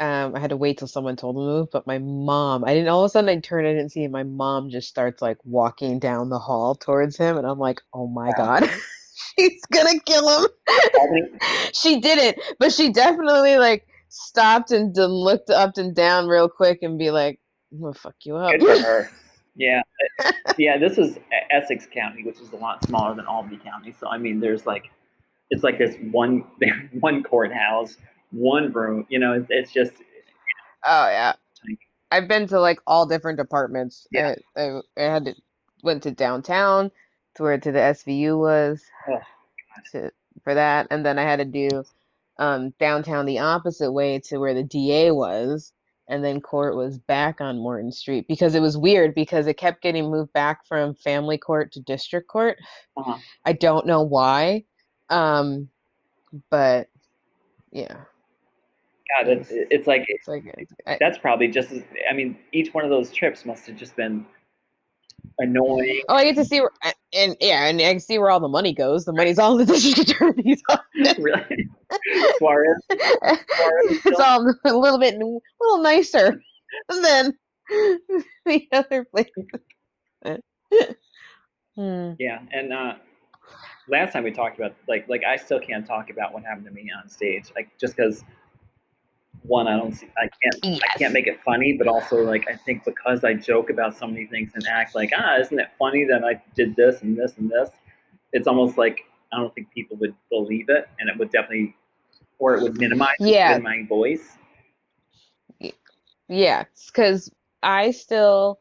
um, 0.00 0.34
I 0.34 0.40
had 0.40 0.50
to 0.50 0.56
wait 0.56 0.78
till 0.78 0.88
someone 0.88 1.16
told 1.16 1.36
me 1.36 1.42
to 1.42 1.46
move, 1.46 1.68
but 1.70 1.86
my 1.86 1.98
mom, 1.98 2.64
I 2.64 2.74
didn't 2.74 2.88
all 2.88 3.04
of 3.04 3.06
a 3.06 3.10
sudden 3.10 3.30
I 3.30 3.40
turned, 3.40 3.66
I 3.66 3.72
didn't 3.72 3.90
see 3.90 4.04
him. 4.04 4.10
My 4.10 4.24
mom 4.24 4.70
just 4.70 4.88
starts 4.88 5.22
like 5.22 5.38
walking 5.44 5.98
down 5.98 6.30
the 6.30 6.38
hall 6.38 6.74
towards 6.74 7.16
him, 7.16 7.36
and 7.36 7.46
I'm 7.46 7.58
like, 7.58 7.80
oh 7.92 8.06
my 8.06 8.32
God, 8.36 8.68
she's 9.38 9.64
gonna 9.72 10.00
kill 10.00 10.28
him. 10.40 10.48
she 11.72 12.00
didn't, 12.00 12.42
but 12.58 12.72
she 12.72 12.92
definitely 12.92 13.56
like 13.56 13.86
stopped 14.08 14.72
and 14.72 14.94
looked 14.96 15.50
up 15.50 15.78
and 15.78 15.94
down 15.94 16.28
real 16.28 16.48
quick 16.48 16.80
and 16.82 16.98
be 16.98 17.10
like, 17.10 17.40
I'm 17.72 17.80
gonna 17.80 17.94
fuck 17.94 18.16
you 18.24 18.36
up. 18.36 18.58
Good 18.58 18.82
for 18.82 18.82
her. 18.82 19.10
Yeah. 19.56 19.82
yeah, 20.58 20.78
this 20.78 20.98
is 20.98 21.18
Essex 21.50 21.86
County, 21.92 22.24
which 22.24 22.40
is 22.40 22.52
a 22.52 22.56
lot 22.56 22.84
smaller 22.84 23.14
than 23.14 23.26
Albany 23.26 23.58
County. 23.58 23.94
So 23.98 24.08
I 24.08 24.18
mean 24.18 24.40
there's 24.40 24.66
like 24.66 24.90
it's 25.50 25.62
like 25.62 25.78
this 25.78 25.96
one 26.10 26.44
one 27.00 27.22
courthouse 27.22 27.96
one 28.34 28.72
room. 28.72 29.06
You 29.08 29.18
know, 29.18 29.32
it's, 29.34 29.46
it's 29.48 29.72
just. 29.72 29.92
Oh 30.86 31.08
yeah, 31.08 31.34
I've 32.10 32.28
been 32.28 32.46
to 32.48 32.60
like 32.60 32.78
all 32.86 33.06
different 33.06 33.38
departments. 33.38 34.06
Yeah, 34.10 34.34
I, 34.56 34.60
I, 34.60 34.80
I 34.96 35.02
had 35.02 35.24
to, 35.26 35.34
went 35.82 36.02
to 36.02 36.10
downtown 36.10 36.90
to 37.36 37.42
where 37.42 37.58
to 37.58 37.72
the 37.72 37.78
SVU 37.78 38.38
was 38.38 38.82
oh, 39.08 39.18
to, 39.92 40.10
for 40.42 40.54
that, 40.54 40.88
and 40.90 41.04
then 41.04 41.18
I 41.18 41.22
had 41.22 41.38
to 41.38 41.44
do 41.44 41.84
um, 42.38 42.70
downtown 42.78 43.26
the 43.26 43.38
opposite 43.38 43.92
way 43.92 44.20
to 44.26 44.38
where 44.38 44.54
the 44.54 44.62
DA 44.62 45.10
was, 45.10 45.72
and 46.08 46.24
then 46.24 46.40
court 46.40 46.76
was 46.76 46.98
back 46.98 47.40
on 47.40 47.58
Morton 47.58 47.92
Street 47.92 48.26
because 48.28 48.54
it 48.54 48.60
was 48.60 48.76
weird 48.76 49.14
because 49.14 49.46
it 49.46 49.54
kept 49.54 49.82
getting 49.82 50.10
moved 50.10 50.32
back 50.32 50.66
from 50.66 50.94
family 50.94 51.38
court 51.38 51.72
to 51.72 51.80
district 51.80 52.28
court. 52.28 52.58
Uh-huh. 52.96 53.18
I 53.44 53.52
don't 53.52 53.86
know 53.86 54.02
why. 54.02 54.64
Um 55.10 55.68
but 56.50 56.88
yeah. 57.70 57.96
God, 59.16 59.28
it's, 59.28 59.48
it's 59.50 59.86
like 59.86 60.04
It's 60.08 60.28
like 60.28 60.44
I, 60.86 60.96
that's 60.98 61.18
probably 61.18 61.48
just 61.48 61.70
as. 61.72 61.82
I 62.10 62.14
mean, 62.14 62.38
each 62.52 62.72
one 62.72 62.84
of 62.84 62.90
those 62.90 63.12
trips 63.12 63.44
must 63.44 63.66
have 63.66 63.76
just 63.76 63.94
been 63.96 64.26
annoying. 65.38 66.02
oh, 66.08 66.14
I 66.14 66.24
get 66.24 66.36
to 66.36 66.44
see 66.44 66.60
where, 66.60 66.70
and 67.12 67.36
yeah, 67.40 67.66
and 67.66 67.80
I 67.80 67.92
can 67.92 68.00
see 68.00 68.18
where 68.18 68.30
all 68.30 68.40
the 68.40 68.48
money 68.48 68.72
goes. 68.72 69.04
The 69.04 69.12
money's 69.12 69.38
all 69.38 69.58
in 69.58 69.66
the 69.66 69.72
district 69.72 70.10
attorney's 70.10 70.62
office. 70.68 71.14
really, 71.18 71.68
Suarez. 72.38 72.76
it's 72.90 74.20
all 74.20 74.54
a 74.64 74.76
little 74.76 74.98
bit, 74.98 75.14
a 75.14 75.40
little 75.60 75.82
nicer 75.82 76.40
than 76.88 77.32
the 78.46 78.66
other 78.72 79.04
place. 79.04 79.28
Hmm. 81.76 82.12
Yeah, 82.18 82.40
and 82.52 82.72
uh, 82.72 82.94
last 83.88 84.12
time 84.12 84.24
we 84.24 84.30
talked 84.30 84.58
about 84.58 84.74
like 84.88 85.08
like 85.08 85.24
I 85.24 85.36
still 85.36 85.60
can't 85.60 85.86
talk 85.86 86.10
about 86.10 86.32
what 86.32 86.44
happened 86.44 86.66
to 86.66 86.72
me 86.72 86.90
on 86.96 87.08
stage, 87.08 87.52
like 87.54 87.68
just 87.78 87.96
because 87.96 88.24
one 89.46 89.68
I 89.68 89.76
don't 89.76 89.92
see 89.92 90.08
I 90.16 90.28
can't 90.42 90.82
I 90.82 90.98
can't 90.98 91.12
make 91.12 91.26
it 91.26 91.40
funny, 91.44 91.76
but 91.78 91.86
also 91.86 92.22
like 92.24 92.48
I 92.48 92.56
think 92.56 92.84
because 92.84 93.24
I 93.24 93.34
joke 93.34 93.70
about 93.70 93.96
so 93.96 94.06
many 94.06 94.26
things 94.26 94.52
and 94.54 94.66
act 94.66 94.94
like 94.94 95.10
ah 95.16 95.36
isn't 95.38 95.58
it 95.58 95.68
funny 95.78 96.04
that 96.04 96.24
I 96.24 96.42
did 96.54 96.74
this 96.76 97.02
and 97.02 97.16
this 97.16 97.36
and 97.38 97.50
this, 97.50 97.70
it's 98.32 98.46
almost 98.46 98.78
like 98.78 99.00
I 99.32 99.38
don't 99.38 99.54
think 99.54 99.70
people 99.72 99.96
would 99.98 100.14
believe 100.30 100.68
it, 100.68 100.88
and 100.98 101.08
it 101.10 101.18
would 101.18 101.30
definitely 101.30 101.76
or 102.38 102.56
it 102.56 102.62
would 102.62 102.78
minimize 102.78 103.16
Yeah. 103.20 103.56
in 103.56 103.62
my 103.62 103.84
voice. 103.88 104.36
Yeah, 106.28 106.64
because 106.86 107.30
I 107.62 107.90
still 107.90 108.60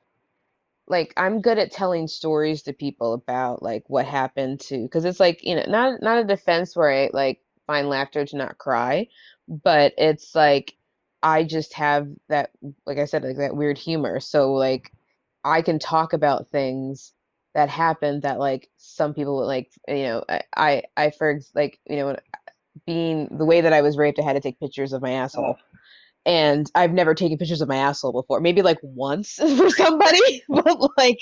like 0.87 1.13
I'm 1.15 1.41
good 1.41 1.57
at 1.57 1.71
telling 1.71 2.07
stories 2.07 2.63
to 2.63 2.73
people 2.73 3.13
about 3.13 3.63
like 3.63 3.83
what 3.87 4.05
happened 4.05 4.59
to 4.61 4.83
because 4.83 5.05
it's 5.05 5.19
like 5.19 5.43
you 5.43 5.55
know 5.55 5.63
not 5.67 6.01
not 6.01 6.19
a 6.19 6.23
defense 6.25 6.75
where 6.75 6.91
I 6.91 7.09
like 7.13 7.39
find 7.67 7.89
laughter 7.89 8.25
to 8.25 8.37
not 8.37 8.57
cry, 8.57 9.07
but 9.47 9.93
it's 9.97 10.35
like 10.35 10.75
I 11.21 11.43
just 11.43 11.73
have 11.73 12.07
that 12.29 12.51
like 12.85 12.97
I 12.97 13.05
said 13.05 13.23
like 13.23 13.37
that 13.37 13.55
weird 13.55 13.77
humor. 13.77 14.19
So 14.19 14.53
like 14.53 14.91
I 15.43 15.61
can 15.61 15.79
talk 15.79 16.13
about 16.13 16.49
things 16.49 17.13
that 17.53 17.69
happened 17.69 18.23
that 18.23 18.39
like 18.39 18.69
some 18.77 19.13
people 19.13 19.37
would 19.37 19.45
like 19.45 19.71
you 19.87 20.03
know 20.03 20.23
I 20.27 20.41
I, 20.55 20.83
I 20.97 21.09
for 21.11 21.39
like 21.55 21.79
you 21.87 21.97
know 21.97 22.17
being 22.85 23.27
the 23.37 23.45
way 23.45 23.61
that 23.61 23.73
I 23.73 23.81
was 23.81 23.97
raped 23.97 24.19
I 24.19 24.23
had 24.23 24.33
to 24.33 24.41
take 24.41 24.59
pictures 24.59 24.93
of 24.93 25.01
my 25.01 25.13
oh. 25.13 25.17
asshole 25.17 25.55
and 26.25 26.69
I've 26.75 26.91
never 26.93 27.13
taken 27.13 27.37
pictures 27.37 27.61
of 27.61 27.67
my 27.67 27.77
asshole 27.77 28.13
before. 28.13 28.39
Maybe 28.39 28.61
like 28.61 28.79
once 28.81 29.33
for 29.57 29.69
somebody, 29.69 30.43
but 30.49 30.77
like 30.97 31.19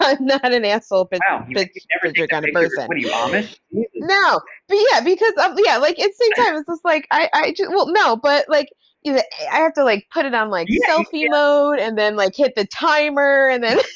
I'm 0.00 0.24
not 0.24 0.52
an 0.52 0.64
asshole 0.64 1.06
pic- 1.06 1.20
Wow, 1.28 1.44
you, 1.48 1.54
pic- 1.56 1.72
you 1.74 1.80
never 2.02 2.12
picture 2.12 2.26
kind 2.28 2.44
of 2.44 2.52
picture. 2.52 2.68
person. 2.68 2.88
What 2.88 2.96
are 2.96 3.00
you 3.00 3.08
Amish? 3.08 3.58
No, 3.98 4.40
but 4.68 4.78
yeah, 4.92 5.00
because 5.00 5.32
um, 5.42 5.56
yeah, 5.64 5.78
like 5.78 5.98
at 5.98 6.08
the 6.08 6.14
same 6.18 6.34
time, 6.44 6.56
it's 6.56 6.66
just 6.68 6.84
like 6.84 7.06
I 7.10 7.28
I 7.32 7.52
just 7.56 7.70
well 7.70 7.92
no, 7.92 8.16
but 8.16 8.48
like 8.48 8.68
I 9.06 9.22
have 9.58 9.74
to 9.74 9.84
like 9.84 10.06
put 10.12 10.26
it 10.26 10.34
on 10.34 10.50
like 10.50 10.68
Yeah, 10.68 10.88
selfie 10.88 11.28
mode 11.30 11.78
and 11.78 11.96
then 11.96 12.16
like 12.16 12.34
hit 12.36 12.54
the 12.54 12.66
timer 12.66 13.48
and 13.48 13.62
then 13.64 13.78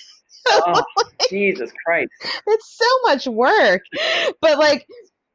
Oh, 0.53 0.83
Jesus 1.29 1.71
Christ! 1.85 2.11
it's 2.47 2.77
so 2.79 2.87
much 3.05 3.27
work. 3.27 3.83
But 4.41 4.59
like 4.59 4.87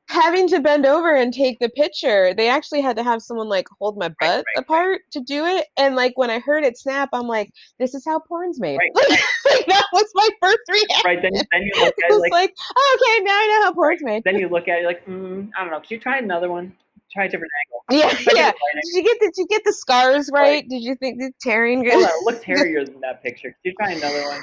having 0.08 0.48
to 0.50 0.60
bend 0.60 0.86
over 0.86 1.16
and 1.16 1.34
take 1.34 1.60
the 1.60 1.70
picture, 1.70 2.34
they 2.34 2.48
actually 2.48 2.82
had 2.82 2.96
to 2.98 3.04
have 3.04 3.22
someone 3.22 3.50
like 3.50 3.68
hold 3.80 3.98
my 3.98 4.10
butt 4.10 4.16
right, 4.22 4.36
right. 4.36 4.58
apart 4.58 5.02
to 5.12 5.20
do 5.22 5.46
it. 5.46 5.66
And 5.78 5.96
like 5.96 6.14
when 6.16 6.30
I 6.30 6.40
heard 6.40 6.64
it 6.64 6.78
snap, 6.78 7.10
I'm 7.14 7.28
like, 7.28 7.52
this 7.80 7.94
is 7.96 8.04
how 8.06 8.20
porn's 8.20 8.60
made. 8.60 8.78
Right, 8.78 8.92
Like, 8.96 9.10
like, 9.50 9.66
that 9.68 9.86
was 9.94 10.10
my 10.14 10.30
first 10.42 10.60
reaction. 10.70 11.02
Right 11.06 11.22
then, 11.22 11.34
then 11.34 11.62
you 11.62 11.72
look 11.78 11.96
at 12.04 12.12
it 12.12 12.16
like 12.16 12.32
like, 12.32 12.56
oh, 12.76 12.98
okay, 13.00 13.24
now 13.24 13.32
I 13.32 13.48
know 13.48 13.66
how 13.66 13.74
porn's 13.74 14.04
made. 14.04 14.24
then 14.24 14.38
you 14.38 14.50
look 14.50 14.68
at 14.68 14.80
it 14.80 14.86
like, 14.86 15.06
mm, 15.06 15.50
I 15.58 15.62
don't 15.62 15.72
know. 15.72 15.80
Could 15.80 15.92
you 15.92 16.00
try 16.00 16.18
another 16.18 16.52
one? 16.52 16.74
Try 17.12 17.26
a 17.26 17.30
different 17.30 17.52
angle. 17.66 17.76
Yeah, 17.92 18.10
Try 18.10 18.34
yeah. 18.36 18.52
Did 18.52 18.96
you 18.96 19.04
get 19.04 19.20
the, 19.20 19.26
did 19.28 19.38
you 19.38 19.48
get 19.48 19.62
the 19.64 19.74
scars 19.74 20.30
right? 20.34 20.42
Right. 20.42 20.68
Did 20.68 20.82
you 20.82 20.96
think 20.96 21.20
the 21.20 21.32
tearing 21.40 21.84
good? 21.84 21.94
Hold 21.94 22.06
on, 22.06 22.10
it 22.10 22.24
looks 22.26 22.44
hairier 22.44 22.84
than 22.84 23.00
that 23.02 23.22
picture. 23.22 23.50
Could 23.50 23.70
you 23.70 23.74
try 23.80 23.92
another 23.92 24.24
one? 24.24 24.42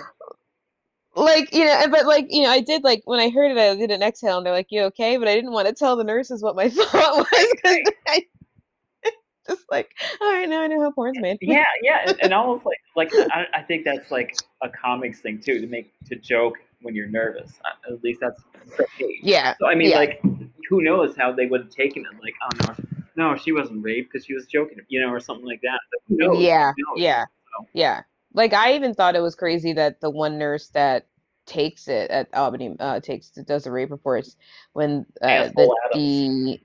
Like 1.14 1.52
you 1.52 1.64
know 1.64 1.82
but 1.90 2.06
like 2.06 2.26
you 2.30 2.42
know 2.42 2.50
i 2.50 2.60
did 2.60 2.82
like 2.84 3.02
when 3.04 3.20
i 3.20 3.28
heard 3.28 3.50
it 3.50 3.58
i 3.58 3.74
did 3.74 3.90
an 3.90 4.02
exhale 4.02 4.38
and 4.38 4.46
they're 4.46 4.52
like 4.52 4.68
you 4.70 4.82
okay 4.82 5.16
but 5.18 5.28
i 5.28 5.34
didn't 5.34 5.52
want 5.52 5.68
to 5.68 5.74
tell 5.74 5.96
the 5.96 6.04
nurses 6.04 6.42
what 6.42 6.56
my 6.56 6.68
thought 6.70 6.92
was 7.16 7.26
because 7.52 7.78
i 8.08 8.22
just 9.48 9.64
like 9.70 9.90
oh, 10.20 10.26
all 10.26 10.32
right 10.32 10.48
now 10.48 10.62
i 10.62 10.66
know 10.66 10.80
how 10.80 10.90
porn's 10.90 11.18
made 11.18 11.36
Yeah, 11.40 11.64
yeah, 11.82 12.04
and, 12.06 12.18
and 12.22 12.34
almost 12.40 12.64
like 12.64 12.78
like 12.96 13.10
I, 13.32 13.46
I 13.54 13.62
think 13.62 13.84
that's 13.84 14.10
like 14.10 14.36
a 14.62 14.68
comics 14.68 15.20
thing 15.20 15.40
too 15.40 15.60
to 15.60 15.66
make 15.66 15.92
to 16.08 16.16
joke 16.16 16.54
when 16.82 16.94
you're 16.94 17.08
nervous. 17.08 17.58
At 17.90 18.02
least 18.02 18.20
that's 18.20 18.40
yeah 19.22 19.54
So 19.60 19.66
I 19.68 19.74
mean, 19.76 19.90
Yeah. 19.90 19.98
like, 19.98 20.20
who 20.68 20.82
knows 20.82 21.16
how 21.16 21.32
they 21.32 21.46
would 21.46 21.62
have 21.62 21.70
taken 21.70 22.04
it? 22.04 22.22
Like, 22.22 22.34
oh 22.42 22.74
no, 23.16 23.30
no, 23.32 23.36
she 23.36 23.52
wasn't 23.52 23.84
raped 23.84 24.12
because 24.12 24.26
she 24.26 24.34
was 24.34 24.46
joking, 24.46 24.78
you 24.88 25.00
know, 25.00 25.08
or 25.08 25.20
something 25.20 25.46
like 25.46 25.60
that. 25.62 25.78
Who 26.08 26.16
knows? 26.16 26.42
yeah 26.42 26.72
Who 26.76 26.82
knows? 26.94 27.00
yeah 27.02 27.24
So- 27.24 27.66
yeah 27.72 28.00
like 28.34 28.52
i 28.52 28.74
even 28.74 28.94
thought 28.94 29.16
it 29.16 29.20
was 29.20 29.34
crazy 29.34 29.72
that 29.72 30.00
the 30.00 30.10
one 30.10 30.38
nurse 30.38 30.68
that 30.68 31.06
takes 31.46 31.88
it 31.88 32.10
at 32.10 32.28
albany 32.34 32.76
uh 32.78 33.00
takes 33.00 33.30
does 33.30 33.64
the 33.64 33.70
rape 33.70 33.90
reports 33.90 34.36
when 34.72 35.04
uh 35.22 35.48
the, 35.48 35.76
the 35.94 36.60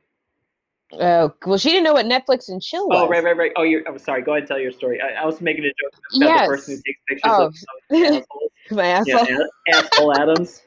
oh 0.93 1.33
well 1.45 1.57
she 1.57 1.69
didn't 1.69 1.83
know 1.83 1.93
what 1.93 2.05
netflix 2.05 2.49
and 2.49 2.61
chill 2.61 2.87
was 2.87 2.99
Oh 3.01 3.09
right, 3.09 3.23
right, 3.23 3.35
right. 3.35 3.51
Oh, 3.57 3.63
you're. 3.63 3.81
I'm 3.87 3.97
sorry. 3.99 4.21
Go 4.21 4.31
ahead 4.31 4.43
and 4.43 4.47
tell 4.47 4.59
your 4.59 4.71
story. 4.71 5.01
I, 5.01 5.23
I 5.23 5.25
was 5.25 5.41
making 5.41 5.65
a 5.65 5.67
joke 5.67 5.93
about 6.21 6.29
Yes. 6.29 6.41
the 6.41 6.45
person 6.47 6.75
who 6.75 6.81
takes 6.85 6.99
pictures 7.09 7.33
Oh. 7.37 7.43
of, 7.43 7.53
of 7.53 8.13
assholes. 8.13 8.51
my 8.71 8.87
asshole 8.87 9.27
Yeah, 9.67 9.75
asshole 9.79 10.13
Adams. 10.13 10.61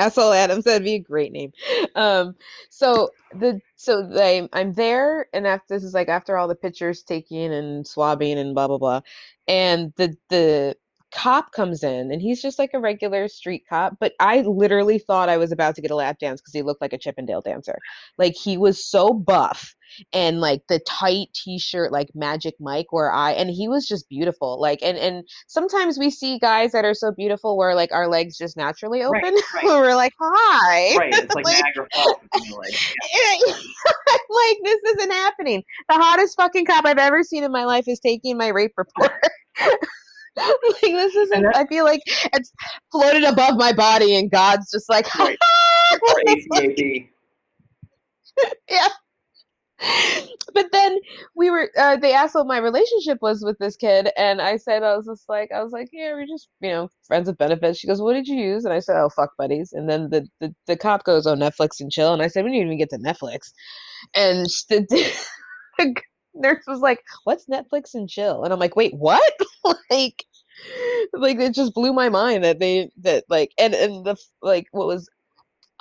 Asshole 0.00 0.32
Adams, 0.34 0.64
that'd 0.64 0.84
be 0.84 0.94
a 0.96 1.00
great 1.00 1.32
name. 1.32 1.52
Um, 1.96 2.36
so 2.70 3.10
the 3.32 3.60
so 3.76 4.06
they 4.08 4.48
I'm 4.52 4.74
there, 4.74 5.28
and 5.34 5.46
after 5.46 5.74
this 5.76 5.84
is 5.84 5.94
like 5.94 6.08
after 6.08 6.36
all 6.38 6.48
the 6.48 6.56
pictures 6.56 7.02
taken 7.02 7.52
and 7.52 7.86
swabbing 7.86 8.38
and 8.38 8.54
blah 8.54 8.68
blah 8.68 8.78
blah, 8.78 9.02
and 9.48 9.92
the 9.96 10.16
the 10.30 10.76
cop 11.12 11.52
comes 11.52 11.82
in, 11.82 12.10
and 12.12 12.20
he's 12.22 12.40
just 12.40 12.58
like 12.58 12.70
a 12.74 12.80
regular 12.80 13.28
street 13.28 13.64
cop, 13.68 13.96
but 14.00 14.12
I 14.20 14.42
literally 14.42 14.98
thought 14.98 15.28
I 15.28 15.36
was 15.36 15.52
about 15.52 15.74
to 15.76 15.82
get 15.82 15.90
a 15.90 15.96
lap 15.96 16.18
dance 16.18 16.40
because 16.40 16.52
he 16.54 16.62
looked 16.62 16.80
like 16.80 16.92
a 16.92 16.98
Chippendale 16.98 17.40
dancer. 17.40 17.78
Like 18.18 18.34
he 18.34 18.56
was 18.56 18.84
so 18.84 19.12
buff 19.12 19.74
and 20.12 20.40
like 20.40 20.62
the 20.68 20.78
tight 20.86 21.28
t-shirt 21.34 21.90
like 21.90 22.10
Magic 22.14 22.54
Mike 22.60 22.92
where 22.92 23.10
I 23.12 23.32
and 23.32 23.50
he 23.50 23.68
was 23.68 23.86
just 23.86 24.08
beautiful. 24.08 24.60
Like 24.60 24.80
and 24.82 24.96
and 24.96 25.24
sometimes 25.48 25.98
we 25.98 26.10
see 26.10 26.38
guys 26.38 26.72
that 26.72 26.84
are 26.84 26.94
so 26.94 27.10
beautiful 27.12 27.56
where 27.56 27.74
like 27.74 27.90
our 27.92 28.06
legs 28.08 28.38
just 28.38 28.56
naturally 28.56 29.02
open. 29.02 29.20
right. 29.54 29.64
where 29.64 29.80
we're 29.80 29.96
like, 29.96 30.12
hi. 30.20 30.96
Right. 30.96 31.12
It's 31.14 31.34
like 31.34 31.44
Like- 31.44 31.64
between. 31.74 32.60
Yeah. 33.12 33.54
I'm 33.54 34.18
like, 34.30 34.58
this 34.64 34.80
isn't 34.94 35.10
happening. 35.12 35.62
The 35.88 35.94
hottest 35.96 36.36
fucking 36.36 36.66
cop 36.66 36.84
I've 36.84 36.98
ever 36.98 37.22
seen 37.22 37.44
in 37.44 37.52
my 37.52 37.64
life 37.64 37.88
is 37.88 37.98
taking 38.00 38.36
my 38.38 38.48
rape 38.48 38.72
report. 38.76 39.12
like 40.38 40.80
this 40.82 41.14
isn't 41.16 41.46
I 41.54 41.66
feel 41.66 41.84
like 41.84 42.02
it's 42.06 42.52
floated 42.92 43.24
above 43.24 43.56
my 43.56 43.72
body 43.72 44.16
and 44.16 44.30
God's 44.30 44.70
just 44.70 44.88
like 44.88 45.06
Right. 45.18 45.38
Yeah. 48.70 48.88
But 50.54 50.66
then 50.72 50.98
we 51.36 51.50
were 51.50 51.70
uh 51.78 51.96
they 51.96 52.12
asked 52.14 52.34
what 52.34 52.46
my 52.46 52.58
relationship 52.58 53.18
was 53.22 53.42
with 53.44 53.58
this 53.58 53.76
kid 53.76 54.10
and 54.16 54.40
I 54.42 54.56
said 54.56 54.82
I 54.82 54.96
was 54.96 55.06
just 55.06 55.28
like 55.28 55.50
I 55.52 55.62
was 55.62 55.72
like, 55.72 55.88
Yeah, 55.92 56.12
we're 56.14 56.26
just, 56.26 56.48
you 56.60 56.70
know, 56.70 56.88
friends 57.06 57.28
with 57.28 57.38
benefits. 57.38 57.78
She 57.78 57.86
goes, 57.86 58.02
What 58.02 58.14
did 58.14 58.28
you 58.28 58.36
use? 58.36 58.64
And 58.64 58.74
I 58.74 58.80
said, 58.80 58.96
Oh 59.00 59.08
fuck 59.10 59.30
buddies. 59.38 59.72
And 59.72 59.88
then 59.88 60.10
the 60.10 60.26
the, 60.40 60.54
the 60.66 60.76
cop 60.76 61.04
goes, 61.04 61.26
Oh 61.26 61.34
Netflix 61.34 61.80
and 61.80 61.90
chill 61.90 62.12
and 62.12 62.22
I 62.22 62.28
said, 62.28 62.44
We 62.44 62.50
didn't 62.50 62.66
even 62.66 62.78
get 62.78 62.90
to 62.90 62.98
Netflix. 62.98 63.52
And 64.14 64.46
the, 64.68 64.86
the 65.78 65.96
nurse 66.34 66.64
was 66.66 66.80
like, 66.80 67.02
What's 67.24 67.46
Netflix 67.46 67.94
and 67.94 68.08
chill? 68.08 68.44
And 68.44 68.52
I'm 68.52 68.58
like, 68.58 68.76
Wait, 68.76 68.94
what? 68.94 69.32
like 69.90 70.24
like 71.12 71.38
it 71.38 71.54
just 71.54 71.74
blew 71.74 71.92
my 71.92 72.08
mind 72.08 72.44
that 72.44 72.58
they 72.58 72.90
that 72.98 73.24
like 73.28 73.52
and 73.58 73.74
and 73.74 74.04
the 74.04 74.16
like 74.42 74.66
what 74.72 74.86
was 74.86 75.08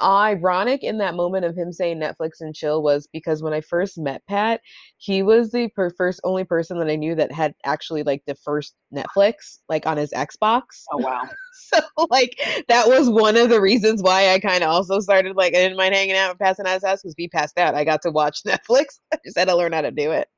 ironic 0.02 0.84
in 0.84 0.98
that 1.00 1.16
moment 1.16 1.46
of 1.46 1.56
him 1.56 1.72
saying 1.72 2.00
Netflix 2.00 2.42
and 2.42 2.56
chill 2.56 2.82
was 2.82 3.08
because 3.12 3.42
when 3.42 3.54
I 3.54 3.62
first 3.62 3.98
met 3.98 4.22
Pat, 4.28 4.62
he 4.98 5.24
was 5.24 5.52
the 5.52 5.70
per- 5.70 5.90
first 5.92 6.20
only 6.24 6.44
person 6.44 6.80
that 6.80 6.90
I 6.90 6.96
knew 6.96 7.16
that 7.16 7.32
had 7.32 7.54
actually 7.66 8.04
like 8.04 8.24
the 8.26 8.36
first 8.36 8.76
Netflix 8.94 9.60
like 9.70 9.86
on 9.86 9.98
his 9.98 10.12
Xbox. 10.12 10.64
Oh 10.92 10.98
wow. 10.98 11.28
So 11.52 11.80
like 12.10 12.40
that 12.70 12.88
was 12.88 13.10
one 13.10 13.36
of 13.36 13.50
the 13.50 13.60
reasons 13.60 14.02
why 14.02 14.30
I 14.34 14.40
kind 14.40 14.64
of 14.64 14.70
also 14.70 15.00
started 15.02 15.36
like 15.36 15.54
I 15.54 15.58
didn't 15.58 15.78
mind 15.78 15.94
hanging 15.94 16.16
out 16.16 16.30
and 16.32 16.40
passing 16.40 16.66
out 16.66 16.76
his 16.76 16.86
house 16.86 17.02
because 17.02 17.16
he 17.18 17.28
passed 17.28 17.58
out. 17.60 17.76
I 17.76 17.84
got 17.84 18.02
to 18.04 18.12
watch 18.12 18.44
Netflix. 18.48 19.00
I 19.14 19.18
just 19.26 19.38
had 19.38 19.50
to 19.50 19.58
learn 19.58 19.74
how 19.74 19.82
to 19.82 19.92
do 19.92 20.12
it. 20.12 20.30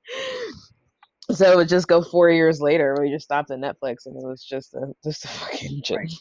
So 1.32 1.52
it 1.52 1.56
would 1.56 1.70
just 1.70 1.88
go 1.88 2.02
four 2.02 2.30
years 2.30 2.60
later. 2.60 2.98
We 3.00 3.12
just 3.12 3.26
stopped 3.26 3.52
at 3.52 3.60
Netflix 3.60 4.06
and 4.06 4.16
it 4.18 4.26
was 4.26 4.44
just 4.44 4.74
a 4.74 4.94
just 5.04 5.26
a 5.26 5.28
fucking 5.28 5.82
joke. 5.84 6.00
Right. 6.00 6.14